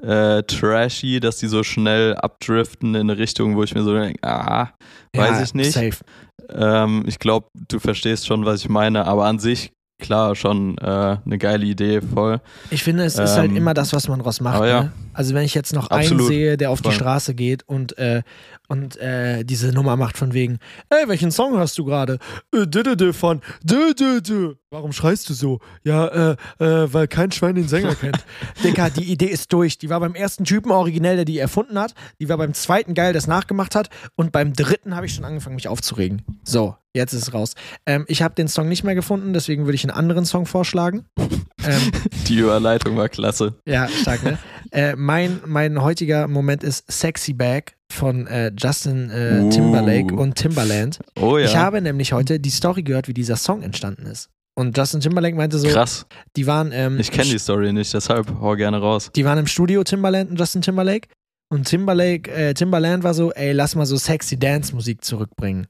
äh, 0.03 0.43
trashy, 0.45 1.21
dass 1.21 1.37
die 1.37 1.49
so 1.49 1.63
schnell 1.63 2.15
abdriften 2.15 2.95
in 2.95 3.11
eine 3.11 3.19
Richtung, 3.19 3.57
wo 3.57 3.63
ich 3.63 3.75
mir 3.75 3.83
so 3.83 3.93
denke, 3.93 4.19
ah, 4.23 4.71
weiß 5.15 5.37
Ja, 5.37 5.43
ich 5.43 5.53
nicht. 5.53 6.03
Ähm, 6.49 7.05
ich 7.07 7.19
glaube, 7.19 7.49
du 7.69 7.79
verstehst 7.79 8.27
schon, 8.27 8.47
was 8.47 8.61
ich 8.61 8.71
meine, 8.71 9.05
aber 9.05 9.27
an 9.27 9.39
sich, 9.39 9.71
klar, 10.03 10.35
schon 10.37 10.77
äh, 10.79 10.85
eine 11.25 11.39
geile 11.39 11.65
Idee, 11.65 12.01
voll. 12.03 12.41
Ich 12.71 12.83
finde, 12.83 13.05
es 13.05 13.19
ist 13.19 13.37
halt 13.37 13.51
Ähm, 13.51 13.57
immer 13.57 13.73
das, 13.75 13.93
was 13.93 14.09
man 14.09 14.19
draus 14.21 14.41
macht. 14.41 14.63
ja. 14.65 14.83
Ne? 14.85 14.93
Also 15.15 15.35
wenn 15.35 15.45
ich 15.45 15.55
jetzt 15.55 15.75
noch 15.75 15.89
einen 15.91 16.01
Absolut. 16.03 16.27
sehe, 16.29 16.57
der 16.57 16.71
auf 16.71 16.81
die 16.81 16.89
Voll. 16.89 16.95
Straße 16.95 17.35
geht 17.35 17.63
und, 17.69 17.97
äh, 17.99 18.23
und 18.69 18.97
äh, 18.97 19.45
diese 19.45 19.73
Nummer 19.73 19.97
macht 19.97 20.17
von 20.17 20.33
wegen, 20.33 20.59
ey, 20.89 21.09
welchen 21.09 21.31
Song 21.31 21.59
hast 21.59 21.77
du 21.79 21.85
gerade? 21.85 22.19
Äh, 22.55 23.13
von 23.13 23.41
dü. 23.65 24.55
Warum 24.71 24.93
schreist 24.93 25.29
du 25.29 25.35
so? 25.35 25.61
Ja, 25.85 26.07
äh, 26.07 26.37
äh, 26.59 26.93
weil 26.93 27.07
kein 27.07 27.31
Schwein 27.31 27.57
den 27.57 27.69
Sänger 27.69 27.95
kennt. 27.95 28.25
Digga, 28.65 28.89
die 28.89 29.13
Idee 29.13 29.27
ist 29.27 29.53
durch. 29.53 29.77
Die 29.77 29.91
war 29.91 30.01
beim 30.01 30.15
ersten 30.15 30.45
Typen 30.45 30.71
originell, 30.71 31.17
der 31.17 31.25
die 31.27 31.39
erfunden 31.39 31.79
hat. 31.79 31.95
Die 32.21 32.31
war 32.31 32.39
beim 32.39 32.55
zweiten 32.55 32.95
geil, 32.95 33.13
der 33.13 33.19
es 33.19 33.27
nachgemacht 33.27 33.75
hat. 33.75 33.91
Und 34.17 34.33
beim 34.33 34.55
dritten 34.55 34.97
habe 34.97 35.05
ich 35.05 35.15
schon 35.15 35.27
angefangen, 35.27 35.57
mich 35.57 35.69
aufzuregen. 35.69 36.23
So, 36.43 36.75
jetzt 36.95 37.13
ist 37.13 37.23
es 37.23 37.35
raus. 37.35 37.55
Ähm, 37.85 38.07
ich 38.09 38.23
habe 38.23 38.35
den 38.35 38.49
Song 38.49 38.69
nicht 38.69 38.85
mehr 38.85 38.95
gefunden, 38.95 39.35
deswegen 39.35 39.67
würde 39.67 39.75
ich 39.75 39.85
einen 39.85 39.97
anderen 39.97 40.25
Song 40.25 40.47
vorschlagen. 40.47 41.05
ähm, 41.19 41.93
Die 42.29 42.39
Überleitung 42.39 42.97
war 42.97 43.11
klasse. 43.11 43.55
ja, 43.67 43.89
stark, 43.89 44.23
ne? 44.23 44.39
äh, 44.71 44.97
mein, 44.97 45.41
mein 45.45 45.83
heutiger 45.83 46.29
Moment 46.29 46.63
ist 46.63 46.91
Sexy 46.91 47.35
Bag 47.35 47.75
von 47.93 48.27
äh, 48.27 48.53
Justin 48.59 49.11
äh, 49.11 49.41
Uh. 49.43 49.51
Timberlake 49.51 50.15
und 50.15 50.35
Timbaland. 50.37 50.99
Oh 51.21 51.39
ja. 51.39 51.45
Ich 51.45 51.57
habe 51.57 51.81
nämlich 51.81 52.13
heute 52.13 52.41
die 52.41 52.51
Story 52.51 52.83
gehört, 52.83 53.09
wie 53.09 53.15
dieser 53.15 53.37
Song 53.37 53.63
entstanden 53.63 54.07
ist. 54.07 54.29
Und 54.55 54.77
Justin 54.77 55.01
Timberlake 55.01 55.35
meinte 55.37 55.59
so, 55.59 55.67
Krass. 55.69 56.07
die 56.37 56.47
waren, 56.47 56.73
ähm, 56.73 56.99
Ich 57.01 57.11
kenne 57.11 57.31
die 57.31 57.39
Story 57.39 57.73
nicht, 57.73 57.95
deshalb 57.95 58.29
hau 58.41 58.55
gerne 58.55 58.79
raus. 58.79 59.11
die 59.17 59.25
waren 59.25 59.39
im 59.39 59.47
Studio, 59.47 59.83
Timbaland 59.83 60.31
und 60.31 60.39
Justin 60.39 60.61
Timberlake. 60.63 61.09
Und 61.51 61.65
Timberlake, 61.69 62.31
äh, 62.31 62.55
Timbaland 62.55 63.03
war 63.03 63.15
so, 63.15 63.33
ey, 63.33 63.53
lass 63.53 63.75
mal 63.75 63.87
so 63.87 63.97
sexy 63.97 64.39
Dance-Musik 64.39 65.05
zurückbringen. 65.05 65.67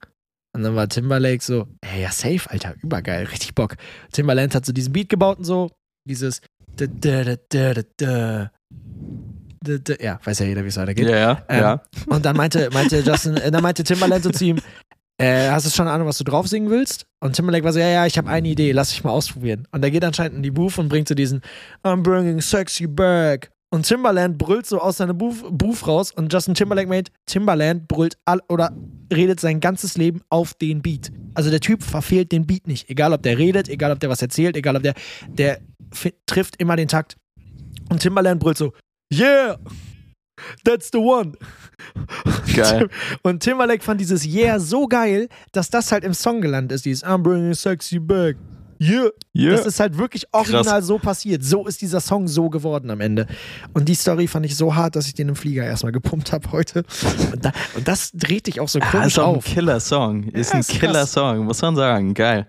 Und 0.55 0.63
dann 0.65 0.75
war 0.77 0.89
Timberlake 0.89 1.43
so, 1.43 1.67
ey, 1.81 2.03
ja, 2.03 2.11
safe, 2.11 2.51
Alter, 2.51 2.75
übergeil, 2.83 3.25
richtig 3.27 3.55
Bock. 3.55 3.77
Timbaland 4.13 4.55
hat 4.55 4.67
so 4.67 4.73
diesen 4.73 4.93
Beat 4.93 5.09
gebaut 5.09 5.39
und 5.39 5.45
so, 5.45 5.71
dieses 6.09 6.41
da, 6.77 6.87
da, 6.87 7.25
da, 7.25 7.37
da, 7.51 7.75
da, 7.75 7.83
da. 7.97 8.51
Ja, 10.01 10.19
weiß 10.25 10.41
ja 10.41 10.47
jeder, 10.47 10.65
wie 10.65 10.69
es 10.69 10.77
weitergeht. 10.77 11.09
Ja, 11.09 11.17
ja, 11.17 11.43
Ähm, 11.49 11.61
ja. 11.61 11.83
Und 12.07 12.25
dann 12.25 12.37
meinte, 12.37 12.71
meinte 12.73 13.01
Justin, 13.01 13.37
äh, 13.37 13.51
dann 13.51 13.63
meinte 13.63 13.85
Timbaland 13.85 14.25
so 14.25 14.31
zu 14.31 14.45
ihm, 14.45 14.59
äh, 15.19 15.51
hast 15.51 15.67
du 15.67 15.71
schon 15.71 15.87
eine 15.87 15.95
Ahnung, 15.95 16.09
was 16.09 16.19
du 16.19 16.25
drauf 16.25 16.49
singen 16.49 16.71
willst? 16.71 17.07
Und 17.21 17.35
Timberlake 17.35 17.65
war 17.65 17.73
so, 17.73 17.79
ja, 17.79 17.89
ja, 17.89 18.07
ich 18.07 18.19
habe 18.19 18.29
eine 18.29 18.49
Idee, 18.49 18.73
lass 18.73 18.91
dich 18.91 19.05
mal 19.05 19.11
ausprobieren. 19.11 19.69
Und 19.71 19.85
er 19.85 19.91
geht 19.91 20.05
anscheinend 20.05 20.37
in 20.37 20.43
die 20.43 20.51
Booth 20.51 20.79
und 20.79 20.89
bringt 20.89 21.09
so 21.09 21.15
diesen 21.15 21.43
I'm 21.85 22.03
bringing 22.03 22.41
sexy 22.41 22.87
back. 22.87 23.51
Und 23.71 23.87
Timbaland 23.87 24.37
brüllt 24.37 24.67
so 24.67 24.81
aus 24.81 24.99
seiner 24.99 25.15
Booth, 25.15 25.45
Booth 25.51 25.87
raus 25.87 26.13
und 26.13 26.31
Justin 26.31 26.55
Timberlake 26.55 26.89
meint, 26.89 27.11
Timbaland 27.25 27.89
brüllt 27.89 28.19
all, 28.27 28.41
oder 28.49 28.77
redet 29.11 29.41
sein 29.41 29.61
ganzes 29.61 29.97
Leben 29.97 30.21
auf 30.29 30.53
den 30.53 30.83
Beat. 30.83 31.11
Also 31.33 31.51
der 31.51 31.61
Typ 31.61 31.83
verfehlt 31.83 32.33
den 32.33 32.47
Beat 32.47 32.67
nicht. 32.67 32.91
Egal 32.91 33.15
ob 33.15 33.23
der 33.23 33.39
redet, 33.39 33.71
egal 33.71 33.91
ob 33.91 34.01
der 34.01 34.11
was 34.11 34.21
erzählt, 34.21 34.59
egal 34.59 34.77
ob 34.77 34.83
der, 34.83 34.93
der 35.27 35.61
trifft 36.27 36.57
immer 36.57 36.77
den 36.77 36.89
Takt. 36.89 37.17
Und 37.89 38.01
Timbaland 38.01 38.41
brüllt 38.41 38.59
so, 38.59 38.73
yeah, 39.13 39.57
that's 40.65 40.91
the 40.91 40.99
one. 40.99 41.35
Geil. 42.55 42.89
Und 43.23 43.41
Timberlake 43.41 43.83
fand 43.83 44.01
dieses 44.01 44.25
Yeah 44.25 44.59
so 44.59 44.87
geil, 44.87 45.29
dass 45.53 45.71
das 45.71 45.93
halt 45.93 46.05
im 46.05 46.15
Song 46.15 46.41
gelandet 46.41 46.77
ist, 46.77 46.85
dieses 46.85 47.05
I'm 47.05 47.23
bringing 47.23 47.55
sexy 47.55 47.99
back. 47.99 48.37
Yeah. 48.83 49.11
Yeah. 49.37 49.53
Das 49.57 49.67
ist 49.67 49.79
halt 49.81 49.97
wirklich 49.97 50.27
original 50.33 50.83
so 50.83 50.99
passiert. 50.99 51.45
So 51.45 51.67
ist 51.67 51.81
dieser 51.83 52.01
Song 52.01 52.27
so 52.27 52.51
geworden 52.51 52.91
am 52.91 53.01
Ende. 53.01 53.27
Und 53.75 53.89
die 53.89 53.95
Story 53.95 54.27
fand 54.27 54.45
ich 54.47 54.57
so 54.57 54.75
hart, 54.75 54.97
dass 54.97 55.07
ich 55.07 55.15
den 55.15 55.29
im 55.29 55.37
Flieger 55.37 55.65
erstmal 55.65 55.93
gepumpt 55.93 56.33
habe 56.33 56.51
heute. 56.53 56.83
Und, 57.33 57.45
da, 57.45 57.53
und 57.77 57.87
das 57.87 58.11
dreht 58.13 58.47
dich 58.49 58.61
auch 58.61 58.69
so 58.69 58.81
Ah, 58.81 58.91
komisch 58.91 59.07
ist 59.09 59.19
auch 59.19 59.29
ein 59.31 59.37
auf. 59.37 59.45
Killer-Song. 59.45 60.25
Ist 60.25 60.51
Ja, 60.51 60.57
ein 60.57 60.63
krass. 60.63 60.79
Killer-Song, 60.79 61.45
muss 61.45 61.63
man 61.63 61.77
sagen. 61.77 62.15
Geil. 62.15 62.47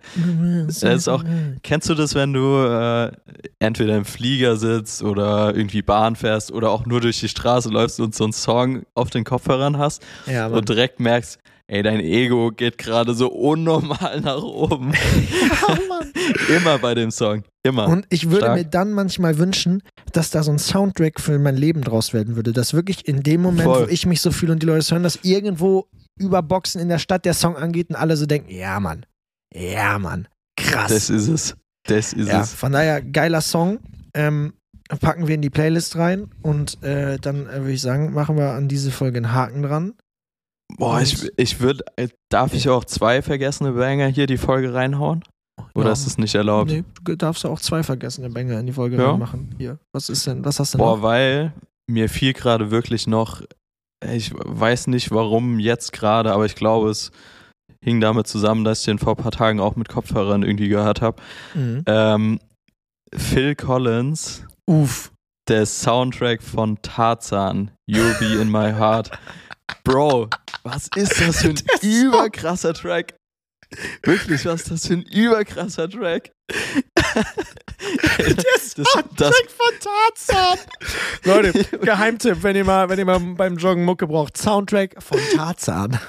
Das 0.65 0.81
ist 0.81 1.07
auch, 1.07 1.23
kennst 1.61 1.89
du 1.89 1.93
das, 1.93 2.15
wenn 2.15 2.33
du 2.33 2.57
äh, 2.65 3.11
entweder 3.59 3.95
im 3.95 4.05
Flieger 4.05 4.57
sitzt 4.57 5.03
oder 5.03 5.55
irgendwie 5.55 5.81
Bahn 5.83 6.15
fährst 6.15 6.51
oder 6.51 6.71
auch 6.71 6.85
nur 6.85 6.99
durch 7.01 7.19
die 7.19 7.29
Straße 7.29 7.69
läufst 7.69 7.99
und 7.99 8.15
so 8.15 8.23
einen 8.23 8.33
Song 8.33 8.83
auf 8.95 9.09
den 9.09 9.23
Kopfhörern 9.23 9.77
hast 9.77 10.01
Ja, 10.25 10.47
und 10.47 10.67
direkt 10.67 10.99
merkst, 10.99 11.37
ey, 11.67 11.83
dein 11.83 11.99
Ego 11.99 12.51
geht 12.51 12.77
gerade 12.77 13.13
so 13.13 13.29
unnormal 13.29 14.21
nach 14.21 14.41
oben. 14.41 14.93
Ja, 14.93 15.77
Mann. 15.87 16.11
Immer 16.55 16.79
bei 16.79 16.93
dem 16.93 17.11
Song. 17.11 17.43
Immer. 17.63 17.87
Und 17.87 18.05
ich 18.09 18.25
würde 18.25 18.45
Stark. 18.45 18.57
mir 18.57 18.65
dann 18.65 18.91
manchmal 18.91 19.37
wünschen, 19.37 19.83
dass 20.11 20.29
da 20.29 20.43
so 20.43 20.51
ein 20.51 20.59
Soundtrack 20.59 21.19
für 21.19 21.39
mein 21.39 21.55
Leben 21.55 21.81
draus 21.81 22.13
werden 22.13 22.35
würde. 22.35 22.51
Dass 22.51 22.73
wirklich 22.73 23.07
in 23.07 23.23
dem 23.23 23.41
Moment, 23.41 23.63
Voll. 23.63 23.87
wo 23.87 23.89
ich 23.89 24.05
mich 24.05 24.21
so 24.21 24.31
fühle 24.31 24.53
und 24.53 24.61
die 24.61 24.67
Leute 24.67 24.89
hören, 24.91 25.03
dass 25.03 25.19
irgendwo 25.23 25.87
über 26.19 26.41
Boxen 26.41 26.81
in 26.81 26.89
der 26.89 26.99
Stadt 26.99 27.25
der 27.25 27.33
Song 27.33 27.55
angeht 27.55 27.89
und 27.89 27.95
alle 27.95 28.17
so 28.17 28.25
denken, 28.25 28.51
ja 28.51 28.79
Mann, 28.79 29.05
ja 29.53 29.97
Mann, 29.97 30.27
krass. 30.57 30.91
das 30.91 31.09
ist 31.09 31.27
es. 31.27 31.55
Das 31.85 32.13
ist 32.13 32.27
ja, 32.27 32.41
es. 32.41 32.53
von 32.53 32.71
daher 32.71 33.01
geiler 33.01 33.41
Song. 33.41 33.79
Ähm, 34.13 34.53
packen 34.99 35.27
wir 35.27 35.35
in 35.35 35.41
die 35.41 35.49
Playlist 35.49 35.95
rein 35.95 36.29
und 36.41 36.81
äh, 36.83 37.17
dann 37.17 37.47
äh, 37.47 37.61
würde 37.61 37.71
ich 37.71 37.81
sagen, 37.81 38.13
machen 38.13 38.37
wir 38.37 38.51
an 38.51 38.67
diese 38.67 38.91
Folge 38.91 39.17
einen 39.17 39.33
Haken 39.33 39.63
dran. 39.63 39.93
Boah, 40.77 41.01
ich, 41.01 41.29
ich 41.37 41.59
würde, 41.59 41.83
darf 42.29 42.53
ich 42.53 42.69
auch 42.69 42.85
zwei 42.85 43.21
vergessene 43.21 43.73
Banger 43.73 44.07
hier 44.07 44.25
die 44.27 44.37
Folge 44.37 44.73
reinhauen? 44.73 45.23
Oder 45.75 45.87
Ja. 45.87 45.91
ist 45.93 46.07
es 46.07 46.17
nicht 46.17 46.33
erlaubt? 46.35 46.71
Nee, 46.71 46.83
du 47.03 47.15
darfst 47.15 47.45
auch 47.45 47.59
zwei 47.59 47.83
vergessene 47.83 48.29
Banger 48.29 48.59
in 48.59 48.65
die 48.65 48.73
Folge 48.73 48.97
Ja. 48.97 49.11
reinmachen. 49.11 49.53
Hier, 49.57 49.77
was 49.93 50.09
ist 50.09 50.25
denn, 50.27 50.43
was 50.45 50.59
hast 50.59 50.73
du 50.73 50.77
Boah, 50.79 50.97
noch? 50.97 51.03
weil 51.03 51.53
mir 51.89 52.09
fiel 52.09 52.33
gerade 52.33 52.71
wirklich 52.71 53.07
noch, 53.07 53.41
ich 54.05 54.31
weiß 54.33 54.87
nicht 54.87 55.11
warum 55.11 55.59
jetzt 55.59 55.93
gerade, 55.93 56.33
aber 56.33 56.45
ich 56.45 56.55
glaube, 56.55 56.89
es 56.89 57.11
hing 57.83 58.01
damit 58.01 58.27
zusammen, 58.27 58.63
dass 58.63 58.79
ich 58.79 58.85
den 58.85 58.99
vor 58.99 59.13
ein 59.17 59.21
paar 59.23 59.31
Tagen 59.31 59.59
auch 59.59 59.75
mit 59.75 59.89
Kopfhörern 59.89 60.43
irgendwie 60.43 60.69
gehört 60.69 61.01
habe. 61.01 61.21
Mhm. 61.53 61.83
Ähm, 61.85 62.39
Phil 63.15 63.55
Collins, 63.55 64.43
Uff. 64.67 65.11
der 65.47 65.65
Soundtrack 65.65 66.41
von 66.41 66.81
Tarzan, 66.81 67.71
You'll 67.89 68.17
Be 68.19 68.41
in 68.41 68.49
My 68.49 68.71
Heart. 68.71 69.11
Bro, 69.83 70.29
was 70.63 70.89
ist 70.95 71.19
das 71.19 71.41
für 71.41 71.49
ein 71.49 71.57
Song. 71.57 71.67
überkrasser 71.81 72.73
Track? 72.73 73.15
Wirklich, 74.03 74.45
was 74.45 74.61
ist 74.61 74.71
das 74.71 74.87
für 74.87 74.93
ein 74.93 75.01
überkrasser 75.03 75.89
Track? 75.89 76.31
Der 78.17 78.33
das, 78.33 78.75
das, 78.75 78.89
von 78.89 79.73
Tarzan. 79.79 80.59
Leute, 81.23 81.63
Geheimtipp, 81.81 82.43
wenn 82.43 82.55
ihr 82.55 82.65
mal, 82.65 82.89
wenn 82.89 82.99
ihr 82.99 83.05
mal 83.05 83.19
beim 83.19 83.57
Joggen 83.57 83.83
Mucke 83.85 84.07
braucht. 84.07 84.37
Soundtrack 84.37 85.01
von 85.01 85.19
Tarzan. 85.35 85.99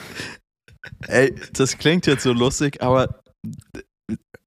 Ey, 1.08 1.34
das 1.52 1.78
klingt 1.78 2.06
jetzt 2.06 2.22
so 2.22 2.32
lustig, 2.32 2.82
aber 2.82 3.20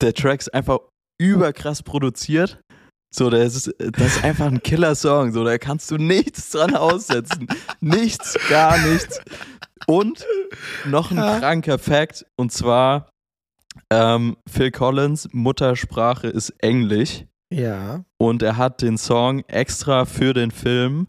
der 0.02 0.14
Track 0.14 0.42
ist 0.42 0.54
einfach 0.54 0.80
überkrass 1.20 1.82
produziert. 1.84 2.60
So, 3.14 3.30
das 3.30 3.56
ist, 3.56 3.74
das 3.80 4.18
ist 4.18 4.24
einfach 4.24 4.46
ein 4.48 4.62
Killer-Song. 4.62 5.32
So, 5.32 5.44
da 5.44 5.58
kannst 5.58 5.90
du 5.92 5.98
nichts 5.98 6.52
dran 6.52 6.76
aussetzen. 6.76 7.48
nichts, 7.80 8.38
gar 8.50 8.78
nichts. 8.86 9.20
Und 9.88 10.26
noch 10.86 11.12
ein 11.12 11.18
Ja. 11.18 11.40
kranker 11.40 11.80
Fact, 11.80 12.26
und 12.36 12.52
zwar 12.52 13.10
ähm, 13.92 14.36
Phil 14.50 14.72
Collins 14.72 15.30
Muttersprache 15.32 16.28
ist 16.28 16.50
Englisch 16.60 17.26
Ja. 17.54 18.04
und 18.18 18.42
er 18.44 18.58
hat 18.58 18.82
den 18.82 18.98
Song 18.98 19.42
extra 19.48 20.06
für 20.06 20.34
den 20.34 20.52
Film 20.52 21.08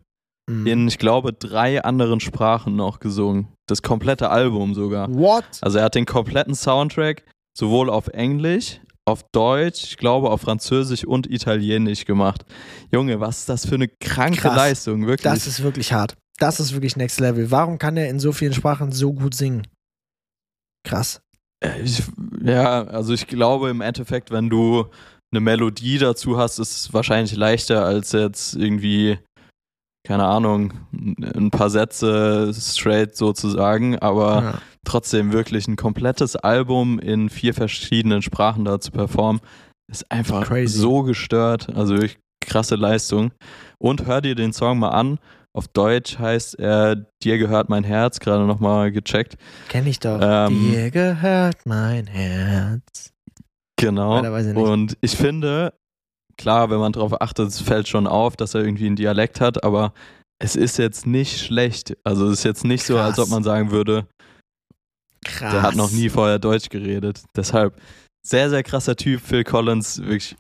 Mhm. 0.49 0.67
in, 0.67 0.89
ich 0.89 0.99
glaube, 0.99 1.33
drei 1.33 1.83
anderen 1.83 2.21
Sprachen 2.21 2.77
noch 2.77 3.01
gesungen. 3.01 3.49
Das 3.67 3.83
komplette 3.83 4.31
Album 4.31 4.75
sogar. 4.75 5.13
What? 5.13 5.45
Also 5.61 5.79
er 5.79 5.85
hat 5.85 5.95
den 5.95 6.07
kompletten 6.07 6.55
Soundtrack 6.55 7.25
sowohl 7.57 7.91
auf 7.91 8.09
Englisch, 8.09 8.81
auf 9.09 9.25
Deutsch, 9.33 9.85
ich 9.85 9.97
glaube 9.97 10.31
auf 10.31 10.43
Französisch 10.43 11.05
und 11.05 11.29
Italienisch 11.31 12.05
gemacht. 12.05 12.45
Junge, 12.93 13.19
was 13.21 13.41
ist 13.41 13.49
das 13.49 13.67
für 13.67 13.75
eine 13.75 13.89
kranke 13.89 14.41
Krass. 14.41 14.57
Leistung, 14.57 15.07
wirklich. 15.07 15.25
Das 15.25 15.47
ist 15.47 15.63
wirklich 15.63 15.93
hart. 15.93 16.15
Das 16.39 16.61
ist 16.61 16.73
wirklich 16.73 16.97
Next 16.97 17.19
Level. 17.19 17.51
Warum 17.51 17.79
kann 17.79 17.97
er 17.97 18.09
in 18.09 18.21
so 18.21 18.33
vielen 18.33 18.53
Sprachen 18.53 18.93
so 18.93 19.13
gut 19.13 19.35
singen? 19.35 19.67
Krass. 20.87 21.21
Äh, 21.65 21.81
ich, 21.83 22.03
ja, 22.43 22.85
also 22.85 23.13
ich 23.13 23.27
glaube 23.27 23.71
im 23.71 23.81
Endeffekt, 23.81 24.31
wenn 24.31 24.49
du 24.49 24.87
eine 25.33 25.41
Melodie 25.41 25.99
dazu 25.99 26.39
hast, 26.39 26.59
ist 26.59 26.77
es 26.77 26.95
wahrscheinlich 26.95 27.37
leichter 27.37 27.85
als 27.85 28.13
jetzt 28.13 28.55
irgendwie, 28.55 29.19
keine 30.07 30.25
Ahnung, 30.25 30.73
ein 30.93 31.51
paar 31.51 31.71
Sätze 31.71 32.53
straight 32.55 33.17
sozusagen, 33.17 33.99
aber 33.99 34.43
Ja. 34.43 34.63
Trotzdem 34.85 35.33
wirklich 35.33 35.69
ein 35.69 35.77
komplettes 35.77 36.37
Album 36.37 36.99
in 36.99 37.29
vier 37.31 37.55
verschiedenen 37.55 38.23
Sprachen 38.23 38.65
da 38.65 38.81
zu 38.81 38.91
performen, 38.91 39.41
ist 39.91 40.11
einfach 40.11 40.47
Crazy. 40.47 40.79
so 40.79 41.03
gestört. 41.03 41.69
Also 41.75 41.95
wirklich 41.95 42.19
krasse 42.41 42.77
Leistung. 42.77 43.33
Und 43.79 44.07
hör 44.07 44.21
dir 44.21 44.35
den 44.35 44.53
Song 44.53 44.79
mal 44.79 44.91
an. 44.91 45.19
Auf 45.55 45.67
Deutsch 45.69 46.19
heißt 46.19 46.59
er 46.59 47.07
Dir 47.23 47.39
gehört 47.39 47.69
mein 47.69 47.85
Herz, 47.85 48.21
gerade 48.21 48.45
nochmal 48.45 48.93
gecheckt. 48.93 49.37
Kenn 49.69 49.87
ich 49.87 49.99
doch. 49.99 50.19
Ähm, 50.23 50.71
Dir 50.71 50.91
gehört 50.91 51.57
mein 51.65 52.07
Herz. 52.07 53.13
Genau. 53.77 54.21
Und 54.55 54.97
ich 55.01 55.17
finde, 55.17 55.73
klar, 56.37 56.71
wenn 56.71 56.79
man 56.79 56.93
darauf 56.93 57.21
achtet, 57.21 57.49
es 57.49 57.61
fällt 57.61 57.89
schon 57.89 58.07
auf, 58.07 58.37
dass 58.37 58.55
er 58.55 58.63
irgendwie 58.63 58.87
einen 58.87 58.97
Dialekt 58.97 59.41
hat, 59.41 59.65
aber 59.65 59.93
es 60.41 60.55
ist 60.57 60.79
jetzt 60.79 61.07
nicht 61.07 61.41
schlecht. 61.41 61.97
Also 62.05 62.27
es 62.27 62.41
ist 62.41 62.45
jetzt 62.45 62.65
nicht 62.65 62.85
so, 62.85 62.99
als 62.99 63.17
Krass. 63.17 63.27
ob 63.27 63.31
man 63.31 63.43
sagen 63.43 63.71
würde, 63.71 64.07
Krass. 65.29 65.53
Der 65.53 65.63
hat 65.63 65.77
noch 65.77 65.91
nie 65.91 66.09
vorher 66.09 66.39
Deutsch 66.39 66.69
geredet. 66.69 67.23
Deshalb 67.37 67.81
sehr, 68.27 68.51
sehr 68.51 68.63
krasser 68.63 68.97
Typ. 68.97 69.21
Phil 69.21 69.45
Collins, 69.45 69.99
wirklich, 70.03 70.37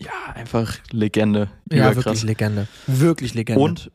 ja, 0.00 0.10
einfach 0.34 0.76
Legende. 0.90 1.48
Ja, 1.70 1.90
Überkrass. 1.90 2.04
wirklich 2.06 2.22
Legende. 2.24 2.68
Wirklich 2.86 3.34
Legende. 3.34 3.60
Und 3.62 3.90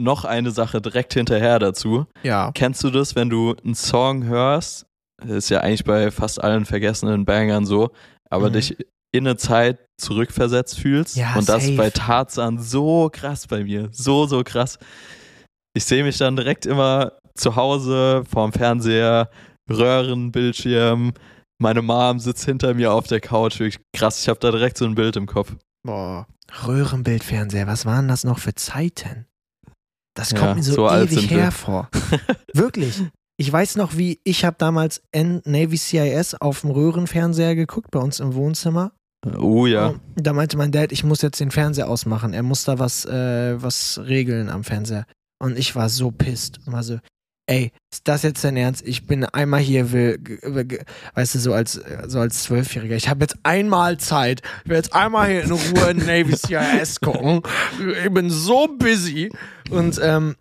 noch 0.00 0.24
eine 0.24 0.50
Sache 0.52 0.80
direkt 0.80 1.14
hinterher 1.14 1.58
dazu. 1.58 2.06
Ja. 2.22 2.52
Kennst 2.54 2.84
du 2.84 2.90
das, 2.90 3.16
wenn 3.16 3.30
du 3.30 3.56
einen 3.64 3.74
Song 3.74 4.24
hörst? 4.24 4.86
Das 5.20 5.30
ist 5.32 5.48
ja 5.50 5.60
eigentlich 5.60 5.82
bei 5.84 6.10
fast 6.12 6.40
allen 6.42 6.64
vergessenen 6.64 7.24
Bangern 7.24 7.66
so, 7.66 7.90
aber 8.30 8.48
Mhm. 8.50 8.52
dich 8.52 8.76
in 9.12 9.26
eine 9.26 9.36
Zeit 9.36 9.78
zurückversetzt 10.00 10.78
fühlst. 10.78 11.16
Ja, 11.16 11.34
und 11.34 11.48
das 11.48 11.62
safe. 11.62 11.70
ist 11.72 11.76
bei 11.76 11.90
Tarzan 11.90 12.58
so 12.60 13.10
krass 13.12 13.46
bei 13.48 13.64
mir. 13.64 13.88
So, 13.90 14.26
so 14.26 14.44
krass. 14.44 14.78
Ich 15.74 15.84
sehe 15.84 16.04
mich 16.04 16.18
dann 16.18 16.36
direkt 16.36 16.66
immer 16.66 17.12
zu 17.36 17.56
Hause 17.56 18.22
vorm 18.30 18.52
Fernseher, 18.52 19.30
Röhrenbildschirm. 19.70 21.12
Meine 21.60 21.82
Mom 21.82 22.18
sitzt 22.20 22.44
hinter 22.44 22.74
mir 22.74 22.92
auf 22.92 23.06
der 23.06 23.20
Couch. 23.20 23.60
Krass, 23.92 24.20
ich 24.22 24.28
habe 24.28 24.38
da 24.40 24.50
direkt 24.50 24.78
so 24.78 24.84
ein 24.84 24.94
Bild 24.94 25.16
im 25.16 25.26
Kopf. 25.26 25.54
Boah. 25.84 26.26
Röhrenbildfernseher, 26.66 27.66
was 27.66 27.84
waren 27.84 28.08
das 28.08 28.24
noch 28.24 28.38
für 28.38 28.54
Zeiten? 28.54 29.26
Das 30.14 30.30
Ja, 30.30 30.38
kommt 30.38 30.56
mir 30.56 30.62
so, 30.62 30.72
so 30.74 30.88
ewig 30.90 31.30
wir. 31.30 31.38
her 31.38 31.52
vor. 31.52 31.88
Wirklich. 32.54 33.02
Ich 33.36 33.52
weiß 33.52 33.76
noch, 33.76 33.96
wie 33.96 34.20
ich 34.24 34.44
habe 34.44 34.56
damals 34.58 35.02
N 35.12 35.42
Navy 35.44 35.76
CIS 35.76 36.34
auf 36.34 36.62
dem 36.62 36.70
Röhrenfernseher 36.70 37.54
geguckt 37.54 37.90
bei 37.90 38.00
uns 38.00 38.18
im 38.18 38.34
Wohnzimmer. 38.34 38.92
Oh 39.36 39.66
ja. 39.66 39.88
Und 39.88 40.26
da 40.26 40.32
meinte 40.32 40.56
mein 40.56 40.72
Dad, 40.72 40.90
ich 40.90 41.04
muss 41.04 41.22
jetzt 41.22 41.38
den 41.40 41.50
Fernseher 41.50 41.88
ausmachen. 41.88 42.32
Er 42.34 42.42
muss 42.42 42.64
da 42.64 42.78
was, 42.78 43.04
äh, 43.04 43.60
was 43.62 44.00
regeln 44.04 44.48
am 44.48 44.64
Fernseher. 44.64 45.06
Und 45.40 45.56
ich 45.58 45.76
war 45.76 45.88
so 45.88 46.10
pisst 46.10 46.58
und 46.66 46.72
war 46.72 46.82
so, 46.82 46.98
ey, 47.48 47.72
ist 47.90 48.06
das 48.06 48.22
jetzt 48.22 48.44
dein 48.44 48.56
Ernst? 48.56 48.86
Ich 48.86 49.06
bin 49.06 49.24
einmal 49.24 49.60
hier, 49.60 49.90
will, 49.90 50.20
weißt 51.14 51.34
du, 51.34 51.38
so 51.38 51.52
als, 51.54 51.80
so 52.06 52.20
als 52.20 52.44
Zwölfjähriger. 52.44 52.94
Ich 52.94 53.08
habe 53.08 53.24
jetzt 53.24 53.38
einmal 53.42 53.98
Zeit. 53.98 54.42
Ich 54.64 54.70
will 54.70 54.76
jetzt 54.76 54.94
einmal 54.94 55.28
hier 55.28 55.42
in 55.42 55.50
Ruhe 55.50 55.90
in 55.90 55.98
Navy 55.98 56.36
CIS 56.36 57.00
gucken. 57.00 57.42
Ich 58.04 58.12
bin 58.12 58.30
so 58.30 58.68
busy. 58.68 59.30
Und 59.70 59.98
ähm, 60.02 60.36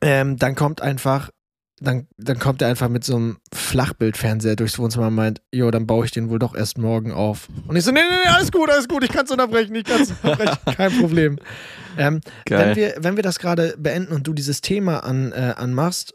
ähm, 0.00 0.36
dann 0.36 0.54
kommt 0.56 0.82
einfach, 0.82 1.30
dann, 1.78 2.06
dann 2.16 2.38
kommt 2.38 2.62
er 2.62 2.68
einfach 2.68 2.88
mit 2.88 3.04
so 3.04 3.16
einem 3.16 3.36
Flachbildfernseher 3.52 4.56
durchs 4.56 4.78
Wohnzimmer 4.78 5.08
und 5.08 5.14
meint, 5.14 5.42
jo, 5.52 5.70
dann 5.70 5.86
baue 5.86 6.06
ich 6.06 6.10
den 6.10 6.30
wohl 6.30 6.38
doch 6.38 6.54
erst 6.54 6.78
morgen 6.78 7.12
auf. 7.12 7.48
Und 7.68 7.76
ich 7.76 7.84
so, 7.84 7.92
nee, 7.92 8.00
nee, 8.00 8.16
nee, 8.24 8.30
alles 8.30 8.50
gut, 8.50 8.70
alles 8.70 8.88
gut, 8.88 9.04
ich 9.04 9.10
kann 9.10 9.26
es 9.26 9.30
unterbrechen, 9.30 9.74
ich 9.74 9.84
kann 9.84 10.00
es 10.00 10.10
unterbrechen, 10.10 10.56
kein 10.76 10.98
Problem. 10.98 11.38
Ähm, 11.98 12.20
wenn, 12.48 12.76
wir, 12.76 12.94
wenn 12.98 13.16
wir 13.16 13.22
das 13.22 13.38
gerade 13.38 13.74
beenden 13.78 14.12
und 14.12 14.26
du 14.26 14.32
dieses 14.32 14.62
Thema 14.62 15.04
an, 15.04 15.32
äh, 15.32 15.54
anmachst, 15.56 16.14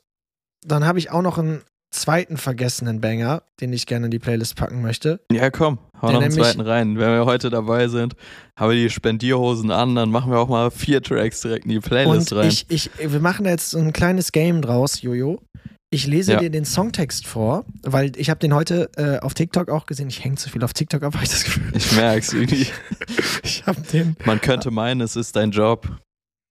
dann 0.64 0.86
habe 0.86 1.00
ich 1.00 1.12
auch 1.12 1.22
noch 1.22 1.38
einen 1.38 1.62
zweiten 1.92 2.38
vergessenen 2.38 3.02
Banger, 3.02 3.44
den 3.60 3.74
ich 3.74 3.86
gerne 3.86 4.06
in 4.06 4.12
die 4.12 4.20
Playlist 4.20 4.56
packen 4.56 4.82
möchte. 4.82 5.20
Ja, 5.32 5.50
komm, 5.50 5.78
hau 6.02 6.08
Der 6.08 6.16
noch 6.16 6.22
einen 6.24 6.32
zweiten 6.32 6.62
rein. 6.62 6.98
Wenn 6.98 7.12
wir 7.12 7.26
heute 7.26 7.50
dabei 7.50 7.88
sind, 7.90 8.16
haben 8.58 8.72
wir 8.72 8.78
die 8.78 8.90
Spendierhosen 8.90 9.72
an, 9.72 9.96
dann 9.96 10.10
machen 10.10 10.32
wir 10.32 10.40
auch 10.40 10.48
mal 10.50 10.72
vier 10.72 11.02
Tracks 11.02 11.42
direkt 11.42 11.66
in 11.66 11.72
die 11.72 11.80
Playlist 11.80 12.32
Und 12.32 12.40
rein. 12.40 12.48
ich, 12.50 12.66
ich, 12.70 12.90
wir 13.00 13.20
machen 13.20 13.44
da 13.44 13.52
jetzt 13.52 13.70
so 13.72 13.78
ein 13.78 13.94
kleines 13.94 14.32
Game 14.32 14.62
draus, 14.62 15.02
Jojo. 15.02 15.42
Ich 15.94 16.08
lese 16.08 16.32
Ja. 16.34 16.40
dir 16.40 16.50
den 16.50 16.64
Songtext 16.64 17.28
vor, 17.28 17.66
weil 17.84 18.14
ich 18.16 18.30
habe 18.30 18.40
den 18.40 18.54
heute 18.56 18.90
äh, 18.96 19.20
auf 19.20 19.34
TikTok 19.34 19.70
auch 19.70 19.86
gesehen. 19.86 20.08
Ich 20.08 20.24
hänge 20.24 20.36
zu 20.36 20.50
viel 20.50 20.64
auf 20.64 20.72
TikTok 20.72 21.04
ab, 21.04 21.14
habe 21.16 21.26
ich 21.26 21.30
das 21.32 21.44
Gefühl. 21.44 21.70
Ich 21.76 21.92
merk's 21.92 22.32
irgendwie. 22.34 22.68
Ich 23.44 23.66
habe 23.66 23.82
den. 23.82 24.16
Man 24.26 24.40
könnte 24.40 24.72
meinen, 24.72 25.02
es 25.02 25.18
ist 25.18 25.36
dein 25.36 25.52
Job. 25.52 25.90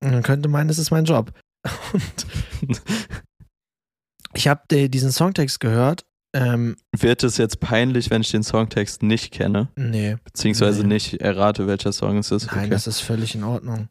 Man 0.05 0.23
könnte 0.23 0.51
meinen, 0.51 0.69
das 0.69 0.79
ist 0.79 0.91
mein 0.91 1.07
Job. 1.07 1.33
Und 1.95 2.03
ich 4.35 4.49
habe 4.49 4.89
diesen 4.89 5.13
Songtext 5.13 5.61
gehört. 5.61 6.05
Ähm, 6.35 6.77
Wird 6.97 7.25
es 7.25 7.39
jetzt 7.39 7.59
peinlich, 7.59 8.11
wenn 8.11 8.21
ich 8.23 8.31
den 8.31 8.45
Songtext 8.45 9.03
nicht 9.03 9.33
kenne? 9.33 9.69
nee, 9.75 10.17
Beziehungsweise 10.25 10.83
Nee. 10.83 10.95
nicht 10.95 11.15
errate, 11.21 11.67
welcher 11.67 11.93
Song 11.93 12.19
es 12.19 12.31
ist? 12.31 12.47
nein, 12.47 12.59
Okay. 12.61 12.71
das 12.71 12.87
ist 12.87 13.01
völlig 13.01 13.35
in 13.35 13.43
Ordnung. 13.43 13.89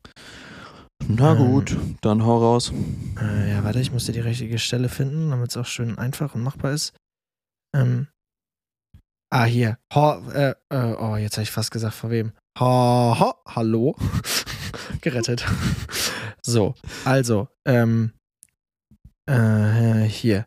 Na 1.07 1.32
Ähm, 1.34 1.38
gut, 1.38 1.78
dann 2.02 2.24
hau 2.24 2.38
raus. 2.38 2.72
Äh, 3.20 3.52
ja, 3.52 3.64
warte, 3.66 3.80
ich 3.82 3.91
muss 3.91 4.06
dir 4.06 4.14
die 4.14 4.20
richtige 4.22 4.57
Stelle 4.60 4.88
finden, 4.90 5.32
damit 5.32 5.49
es 5.52 5.57
auch 5.57 5.66
schön 5.66 5.98
einfach 5.98 6.34
und 6.36 6.41
machbar 6.44 6.72
ist. 6.72 6.94
Ähm, 7.76 8.07
ah, 9.30 9.44
hier. 9.45 9.78
Ho, 9.94 10.22
äh, 10.32 10.56
äh, 10.70 10.94
oh, 10.98 11.18
jetzt 11.18 11.36
habe 11.36 11.44
ich 11.44 11.52
fast 11.52 11.72
gesagt, 11.72 11.94
vor 11.95 12.10
wem. 12.10 12.32
Ha, 12.57 13.18
ha, 13.20 13.36
hallo. 13.48 13.95
Gerettet. 15.02 15.45
so, 16.41 16.76
also, 17.06 17.48
ähm, 17.66 18.14
äh, 19.30 20.07
hier. 20.07 20.45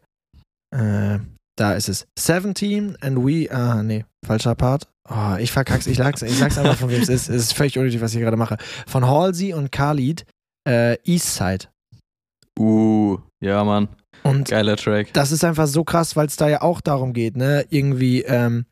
Äh, 0.74 1.18
da 1.56 1.74
ist 1.74 1.88
es. 1.88 2.06
17 2.18 2.96
and 3.00 3.18
we, 3.18 3.48
ah, 3.50 3.82
nee, 3.82 4.04
falscher 4.24 4.54
Part. 4.54 4.88
Oh, 5.08 5.36
ich 5.38 5.52
verkack's, 5.52 5.86
ich 5.86 5.98
sag's, 5.98 6.22
ich 6.22 6.38
sag's 6.38 6.58
einfach, 6.58 6.76
von 6.76 6.90
wem 6.90 7.02
es 7.02 7.08
ist. 7.08 7.28
Es 7.28 7.42
ist 7.42 7.54
völlig 7.54 7.76
unnötig, 7.78 8.00
was 8.00 8.14
ich 8.14 8.20
gerade 8.20 8.36
mache. 8.36 8.56
Von 8.86 9.06
Halsey 9.06 9.52
und 9.52 9.70
Khalid, 9.72 10.24
äh, 10.68 10.96
Eastside. 11.04 11.66
Uh, 12.58 13.18
ja, 13.40 13.64
Mann. 13.64 13.88
Und 14.22 14.48
Geiler 14.48 14.76
Track. 14.76 15.12
das 15.12 15.32
ist 15.32 15.44
einfach 15.44 15.66
so 15.66 15.82
krass, 15.84 16.14
weil 16.14 16.26
es 16.26 16.36
da 16.36 16.48
ja 16.48 16.62
auch 16.62 16.80
darum 16.80 17.12
geht, 17.12 17.36
ne? 17.36 17.66
Irgendwie, 17.70 18.22
ähm, 18.22 18.66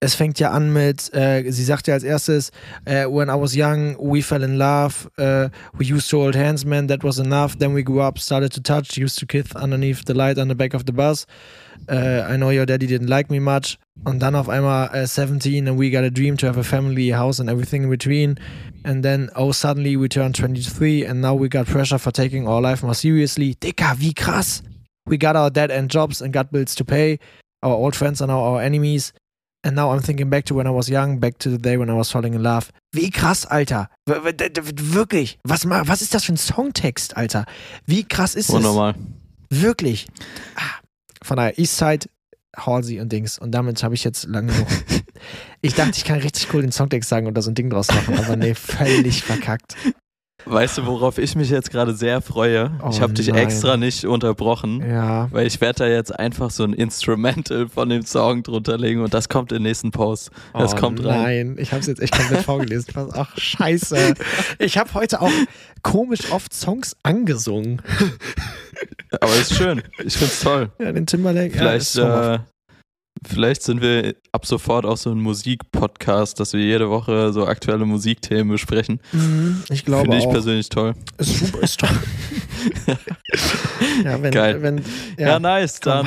es 0.00 0.14
fängt 0.14 0.38
ja 0.38 0.50
an 0.50 0.72
mit, 0.72 1.12
äh, 1.14 1.50
sie 1.50 1.64
sagt 1.64 1.88
ja 1.88 1.94
als 1.94 2.04
erstes, 2.04 2.50
äh, 2.84 3.06
when 3.06 3.28
I 3.28 3.40
was 3.40 3.56
young, 3.56 3.96
we 3.98 4.22
fell 4.22 4.42
in 4.42 4.56
love, 4.58 5.10
äh, 5.16 5.48
we 5.78 5.86
used 5.86 6.10
to 6.10 6.18
hold 6.18 6.36
hands, 6.36 6.66
man, 6.66 6.86
that 6.88 7.02
was 7.02 7.18
enough, 7.18 7.56
then 7.56 7.74
we 7.74 7.82
grew 7.82 8.02
up, 8.02 8.18
started 8.18 8.52
to 8.52 8.60
touch, 8.60 8.98
used 8.98 9.18
to 9.18 9.26
kiss 9.26 9.56
underneath 9.56 10.04
the 10.04 10.12
light 10.12 10.38
on 10.38 10.48
the 10.48 10.54
back 10.54 10.74
of 10.74 10.84
the 10.84 10.92
bus, 10.92 11.26
äh, 11.88 12.22
I 12.22 12.36
know 12.36 12.50
your 12.50 12.66
daddy 12.66 12.86
didn't 12.86 13.08
like 13.08 13.30
me 13.30 13.40
much, 13.40 13.78
und 14.04 14.20
dann 14.20 14.34
auf 14.34 14.50
einmal 14.50 14.90
äh, 14.94 15.06
17 15.06 15.66
and 15.66 15.78
we 15.78 15.90
got 15.90 16.04
a 16.04 16.10
dream 16.10 16.36
to 16.36 16.46
have 16.46 16.58
a 16.58 16.62
family, 16.62 17.10
a 17.10 17.18
house 17.18 17.40
and 17.40 17.48
everything 17.48 17.84
in 17.84 17.90
between, 17.90 18.38
and 18.84 19.02
then, 19.02 19.30
oh, 19.34 19.50
suddenly 19.50 19.96
we 19.96 20.08
turned 20.08 20.36
23 20.36 21.06
and 21.06 21.22
now 21.22 21.34
we 21.34 21.48
got 21.48 21.66
pressure 21.66 21.98
for 21.98 22.12
taking 22.12 22.46
our 22.46 22.60
life 22.60 22.82
more 22.82 22.94
seriously. 22.94 23.54
Dicker, 23.54 23.94
wie 23.98 24.12
krass! 24.12 24.62
We 25.06 25.16
got 25.16 25.36
our 25.36 25.50
dead 25.50 25.70
end 25.70 25.90
jobs 25.90 26.20
and 26.20 26.32
got 26.32 26.52
bills 26.52 26.74
to 26.74 26.84
pay. 26.84 27.18
Our 27.62 27.74
old 27.74 27.96
friends 27.96 28.20
are 28.20 28.28
now 28.28 28.40
our 28.40 28.60
enemies. 28.60 29.12
And 29.66 29.74
now 29.74 29.90
I'm 29.90 30.00
thinking 30.00 30.30
back 30.30 30.44
to 30.44 30.54
when 30.54 30.68
I 30.68 30.70
was 30.70 30.88
young, 30.88 31.18
back 31.18 31.38
to 31.38 31.50
the 31.50 31.58
day 31.58 31.76
when 31.76 31.90
I 31.90 31.94
was 31.94 32.08
falling 32.08 32.34
in 32.34 32.42
love. 32.44 32.70
Wie 32.92 33.10
krass, 33.10 33.44
Alter. 33.46 33.88
W 34.06 34.14
wirklich. 34.94 35.40
Was, 35.42 35.68
was 35.68 36.02
ist 36.02 36.14
das 36.14 36.22
für 36.22 36.34
ein 36.34 36.36
Songtext, 36.36 37.16
Alter? 37.16 37.46
Wie 37.84 38.04
krass 38.04 38.36
ist 38.36 38.48
das? 38.48 38.54
Wunderbar. 38.54 38.94
Wirklich. 39.50 40.06
Ah, 40.54 40.80
Von 41.24 41.38
daher, 41.38 41.58
Eastside, 41.58 42.06
Halsey 42.56 43.00
und 43.00 43.10
Dings. 43.10 43.40
Und 43.40 43.50
damit 43.50 43.82
habe 43.82 43.96
ich 43.96 44.04
jetzt 44.04 44.26
lange 44.26 44.52
genug. 44.52 44.68
Ich 45.62 45.74
dachte, 45.74 45.94
ich 45.96 46.04
kann 46.04 46.20
richtig 46.20 46.52
cool 46.54 46.62
den 46.62 46.70
Songtext 46.70 47.08
sagen 47.08 47.26
und 47.26 47.34
da 47.34 47.42
so 47.42 47.50
ein 47.50 47.54
Ding 47.54 47.70
draus 47.70 47.88
machen, 47.88 48.16
aber 48.18 48.36
nee, 48.36 48.54
völlig 48.54 49.24
verkackt. 49.24 49.74
Weißt 50.48 50.78
du, 50.78 50.86
worauf 50.86 51.18
ich 51.18 51.34
mich 51.34 51.50
jetzt 51.50 51.72
gerade 51.72 51.92
sehr 51.94 52.20
freue? 52.20 52.70
Oh 52.80 52.88
ich 52.90 53.00
habe 53.00 53.12
dich 53.12 53.26
nein. 53.28 53.38
extra 53.38 53.76
nicht 53.76 54.04
unterbrochen, 54.04 54.80
Ja. 54.88 55.26
weil 55.32 55.46
ich 55.46 55.60
werde 55.60 55.80
da 55.80 55.86
jetzt 55.88 56.16
einfach 56.16 56.50
so 56.50 56.62
ein 56.62 56.72
Instrumental 56.72 57.68
von 57.68 57.88
dem 57.88 58.04
Song 58.06 58.44
drunter 58.44 58.78
legen 58.78 59.02
und 59.02 59.12
das 59.12 59.28
kommt 59.28 59.50
im 59.50 59.64
nächsten 59.64 59.90
Post. 59.90 60.30
Das 60.54 60.74
oh, 60.74 60.76
kommt 60.76 61.04
rein. 61.04 61.22
Nein, 61.22 61.56
ich 61.58 61.72
habe 61.72 61.80
es 61.80 61.86
jetzt 61.88 62.00
echt 62.00 62.16
komplett 62.16 62.42
vorgelesen. 62.44 62.94
Ach, 63.14 63.36
scheiße. 63.36 64.14
Ich 64.60 64.78
habe 64.78 64.94
heute 64.94 65.20
auch 65.20 65.30
komisch 65.82 66.30
oft 66.30 66.54
Songs 66.54 66.96
angesungen. 67.02 67.82
Aber 69.20 69.34
ist 69.34 69.54
schön. 69.54 69.82
Ich 70.04 70.16
find's 70.16 70.40
toll. 70.40 70.70
Ja, 70.78 70.92
den 70.92 71.06
Timberlake. 71.06 71.54
ja, 71.54 71.58
Vielleicht, 71.58 71.92
traumhaft. 71.94 72.40
äh, 72.40 72.55
vielleicht 73.24 73.62
sind 73.62 73.80
wir 73.80 74.14
ab 74.32 74.46
sofort 74.46 74.84
auch 74.84 74.96
so 74.96 75.10
ein 75.10 75.20
Musikpodcast, 75.20 76.38
dass 76.40 76.52
wir 76.52 76.60
jede 76.60 76.90
Woche 76.90 77.32
so 77.32 77.46
aktuelle 77.46 77.84
Musikthemen 77.86 78.48
besprechen. 78.48 79.00
Mhm, 79.12 79.62
ich 79.70 79.84
glaube 79.84 80.02
Finde 80.02 80.18
ich 80.18 80.26
auch. 80.26 80.32
persönlich 80.32 80.68
toll. 80.68 80.94
Ist 81.18 81.38
super, 81.38 81.62
ist 81.62 81.80
toll. 81.80 81.88
ja, 84.04 84.22
wenn, 84.22 84.30
Geil. 84.32 84.62
wenn 84.62 84.78
Ja, 85.18 85.28
ja, 85.28 85.38
nice. 85.38 85.80
Dann 85.80 86.06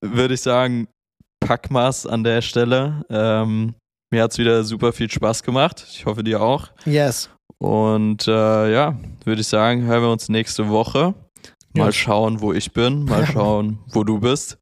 äh, 0.00 0.06
würde 0.06 0.34
ich 0.34 0.40
sagen, 0.40 0.88
pack 1.40 1.70
mal's 1.70 2.06
an 2.06 2.24
der 2.24 2.42
Stelle. 2.42 3.04
Ähm, 3.10 3.74
mir 4.12 4.22
hat's 4.22 4.38
wieder 4.38 4.64
super 4.64 4.92
viel 4.92 5.10
Spaß 5.10 5.42
gemacht. 5.42 5.86
Ich 5.90 6.06
hoffe 6.06 6.24
dir 6.24 6.40
auch. 6.42 6.68
Yes. 6.84 7.30
Und 7.58 8.26
äh, 8.26 8.72
ja, 8.72 8.98
würde 9.24 9.40
ich 9.40 9.46
sagen, 9.48 9.82
hören 9.84 10.02
wir 10.02 10.10
uns 10.10 10.28
nächste 10.28 10.68
Woche. 10.68 11.14
Mal 11.74 11.86
Ja. 11.86 11.92
schauen, 11.92 12.40
wo 12.40 12.52
ich 12.52 12.72
bin. 12.72 13.04
Mal 13.04 13.26
schauen, 13.26 13.78
wo 13.92 14.02
du 14.02 14.18
bist. 14.18 14.58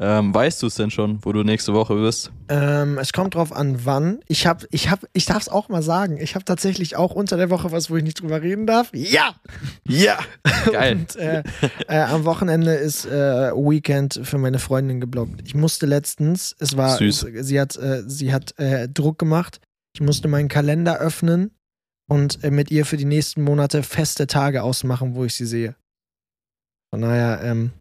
Ähm, 0.00 0.32
weißt 0.32 0.62
du 0.62 0.68
es 0.68 0.76
denn 0.76 0.92
schon, 0.92 1.24
wo 1.24 1.32
du 1.32 1.42
nächste 1.42 1.74
Woche 1.74 1.96
bist? 1.96 2.30
Ähm, 2.48 2.98
es 2.98 3.12
kommt 3.12 3.34
drauf 3.34 3.52
an, 3.52 3.84
wann. 3.84 4.20
Ich 4.28 4.46
habe, 4.46 4.64
ich 4.70 4.90
habe, 4.90 5.08
ich 5.12 5.26
darf 5.26 5.42
es 5.42 5.48
auch 5.48 5.68
mal 5.68 5.82
sagen. 5.82 6.18
Ich 6.20 6.36
habe 6.36 6.44
tatsächlich 6.44 6.94
auch 6.94 7.16
unter 7.16 7.36
der 7.36 7.50
Woche 7.50 7.72
was, 7.72 7.90
wo 7.90 7.96
ich 7.96 8.04
nicht 8.04 8.20
drüber 8.22 8.40
reden 8.40 8.66
darf. 8.66 8.90
Ja, 8.94 9.34
Ja! 9.88 10.18
Geil. 10.72 10.98
Und 10.98 11.16
äh, 11.16 11.42
äh, 11.88 11.98
am 11.98 12.24
Wochenende 12.24 12.74
ist 12.74 13.06
äh, 13.06 13.50
Weekend 13.52 14.20
für 14.22 14.38
meine 14.38 14.60
Freundin 14.60 15.00
geblockt. 15.00 15.42
Ich 15.44 15.56
musste 15.56 15.86
letztens, 15.86 16.54
es 16.60 16.76
war, 16.76 16.96
Süß. 16.96 17.26
sie 17.40 17.60
hat, 17.60 17.76
äh, 17.76 18.04
sie 18.06 18.32
hat 18.32 18.56
äh, 18.58 18.88
Druck 18.88 19.18
gemacht. 19.18 19.60
Ich 19.94 20.00
musste 20.00 20.28
meinen 20.28 20.48
Kalender 20.48 20.98
öffnen 21.00 21.50
und 22.08 22.44
äh, 22.44 22.52
mit 22.52 22.70
ihr 22.70 22.86
für 22.86 22.96
die 22.96 23.04
nächsten 23.04 23.42
Monate 23.42 23.82
feste 23.82 24.28
Tage 24.28 24.62
ausmachen, 24.62 25.16
wo 25.16 25.24
ich 25.24 25.34
sie 25.34 25.46
sehe. 25.46 25.74
Von 26.94 27.02
daher, 27.02 27.40
ähm, 27.42 27.72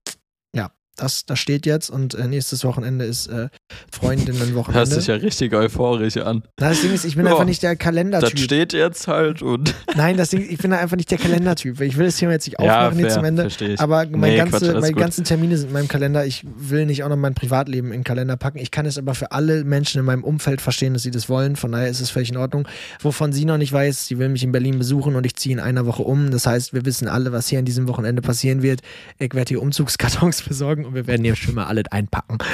das, 0.98 1.26
das 1.26 1.40
steht 1.40 1.66
jetzt 1.66 1.90
und 1.90 2.14
äh, 2.16 2.28
nächstes 2.28 2.64
Wochenende 2.64 3.06
ist 3.06 3.28
äh, 3.28 3.50
Freundinnenwochenende. 3.92 4.74
Hört 4.74 4.88
sich 4.90 5.08
ja 5.08 5.16
richtig 5.16 5.54
euphorisch 5.54 6.18
an. 6.18 6.44
Na, 6.60 6.70
das 6.70 6.82
Ding 6.82 6.94
ist, 6.94 7.06
ich 7.06 7.16
bin 7.16 7.26
Ja, 7.26 7.32
einfach 7.34 7.46
nicht 7.46 7.64
der 7.64 7.76
Das 7.76 7.80
Kalendertyp. 7.84 8.40
steht 8.40 8.74
jetzt 8.74 9.08
halt 9.08 9.42
und. 9.42 9.74
Nein, 9.96 10.18
das 10.18 10.30
Ding, 10.30 10.46
ich 10.50 10.58
bin 10.58 10.74
einfach 10.74 10.98
nicht 10.98 11.10
der 11.12 11.18
Kalendertyp. 11.18 11.80
Ich 11.82 11.98
will 11.98 12.06
das 12.06 12.18
Thema 12.18 12.34
jetzt 12.34 12.48
nicht 12.48 12.60
ja, 12.60 12.66
aufmachen 12.86 12.98
hier 13.00 13.08
fair, 13.08 13.16
zum 13.16 13.26
Ende. 13.26 13.48
ich. 13.48 13.80
Aber 13.80 14.06
meine, 14.06 14.18
Nee, 14.34 14.38
ganze, 14.38 14.58
Quatsch, 14.60 14.74
meine 14.82 14.94
gut. 14.94 15.02
ganzen 15.02 15.24
Termine 15.24 15.58
sind 15.58 15.68
in 15.68 15.74
meinem 15.74 15.88
Kalender. 15.88 16.26
Ich 16.26 16.44
will 16.58 16.86
nicht 16.86 17.04
auch 17.04 17.10
noch 17.10 17.16
mein 17.18 17.34
Privatleben 17.34 17.88
in 17.92 18.00
den 18.00 18.04
Kalender 18.04 18.38
packen. 18.38 18.58
Ich 18.60 18.72
kann 18.72 18.86
es 18.86 18.98
aber 18.98 19.16
für 19.16 19.32
alle 19.32 19.64
Menschen 19.64 20.00
in 20.00 20.06
meinem 20.06 20.24
Umfeld 20.24 20.62
verstehen, 20.62 20.94
dass 20.94 21.04
sie 21.04 21.12
das 21.12 21.30
wollen. 21.30 21.56
Von 21.56 21.72
daher 21.72 21.90
ist 21.90 22.02
es 22.02 22.10
völlig 22.10 22.30
in 22.30 22.38
Ordnung. 22.38 22.68
Wovon 23.02 23.34
sie 23.34 23.46
noch 23.46 23.58
nicht 23.58 23.72
weiß, 23.74 24.08
sie 24.08 24.18
will 24.20 24.30
mich 24.30 24.44
in 24.44 24.52
Berlin 24.52 24.78
besuchen 24.80 25.16
und 25.16 25.26
ich 25.26 25.36
ziehe 25.36 25.54
in 25.54 25.60
einer 25.60 25.86
Woche 25.86 26.04
um. 26.04 26.32
Das 26.32 26.46
heißt, 26.48 26.74
wir 26.74 26.86
wissen 26.86 27.08
alle, 27.08 27.32
was 27.32 27.48
hier 27.48 27.60
an 27.60 27.66
diesem 27.66 27.88
Wochenende 27.88 28.22
passieren 28.22 28.62
wird. 28.62 28.82
Ich 29.20 29.34
werde 29.34 29.50
hier 29.50 29.62
Umzugskartons 29.62 30.42
besorgen 30.48 30.86
und 30.88 30.96
wir 30.96 31.08
werden 31.08 31.24
hier 31.24 31.36
schon 31.36 31.56
mal 31.56 31.66
alle 31.66 31.84
einpacken. 31.92 32.38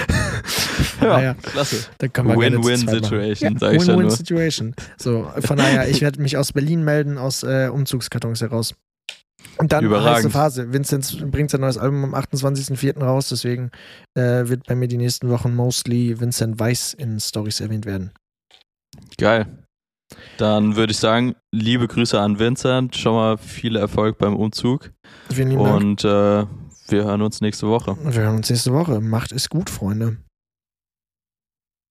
Von 0.43 1.07
Ja, 1.07 1.13
daher, 1.13 1.35
klasse. 1.35 1.85
Win-Win-Situation, 1.99 3.57
Ja. 3.57 3.71
Win-Win-Situation. 3.71 4.75
So, 4.97 5.31
von 5.41 5.57
daher, 5.57 5.87
ich 5.89 6.01
werde 6.01 6.21
mich 6.21 6.37
aus 6.37 6.51
Berlin 6.51 6.83
melden, 6.83 7.17
aus 7.17 7.43
äh, 7.43 7.69
Umzugskartons 7.71 8.41
heraus. 8.41 8.75
Und 9.57 9.71
dann 9.71 9.85
Überragend. 9.85 10.17
heiße 10.17 10.29
Phase. 10.31 10.73
Vincent 10.73 11.31
bringt 11.31 11.51
sein 11.51 11.61
neues 11.61 11.77
Album 11.77 12.03
am 12.05 12.15
28.04. 12.15 12.99
raus, 13.03 13.29
deswegen 13.29 13.69
äh, 14.15 14.47
wird 14.47 14.65
bei 14.65 14.75
mir 14.75 14.87
die 14.87 14.97
nächsten 14.97 15.29
Wochen 15.29 15.53
mostly 15.55 16.19
Vincent 16.19 16.59
Weiss 16.59 16.93
in 16.93 17.19
Stories 17.19 17.59
erwähnt 17.59 17.85
werden. 17.85 18.11
Geil. 19.17 19.45
Dann 20.37 20.75
würde 20.75 20.91
ich 20.91 20.97
sagen, 20.97 21.35
liebe 21.51 21.87
Grüße 21.87 22.19
an 22.19 22.39
Vincent. 22.39 22.95
Schon 22.95 23.13
mal 23.13 23.37
viel 23.37 23.75
Erfolg 23.75 24.17
beim 24.17 24.35
Umzug. 24.35 24.91
Vielen 25.31 25.49
lieben 25.51 25.63
Dank. 25.63 25.83
Und 25.83 26.03
äh, 26.05 26.45
wir 26.87 27.03
hören 27.05 27.21
uns 27.21 27.41
nächste 27.41 27.67
Woche. 27.67 27.97
Wir 28.03 28.23
hören 28.23 28.37
uns 28.37 28.49
nächste 28.49 28.73
Woche. 28.73 28.99
Macht 29.01 29.31
es 29.31 29.49
gut, 29.49 29.69
Freunde. 29.69 30.17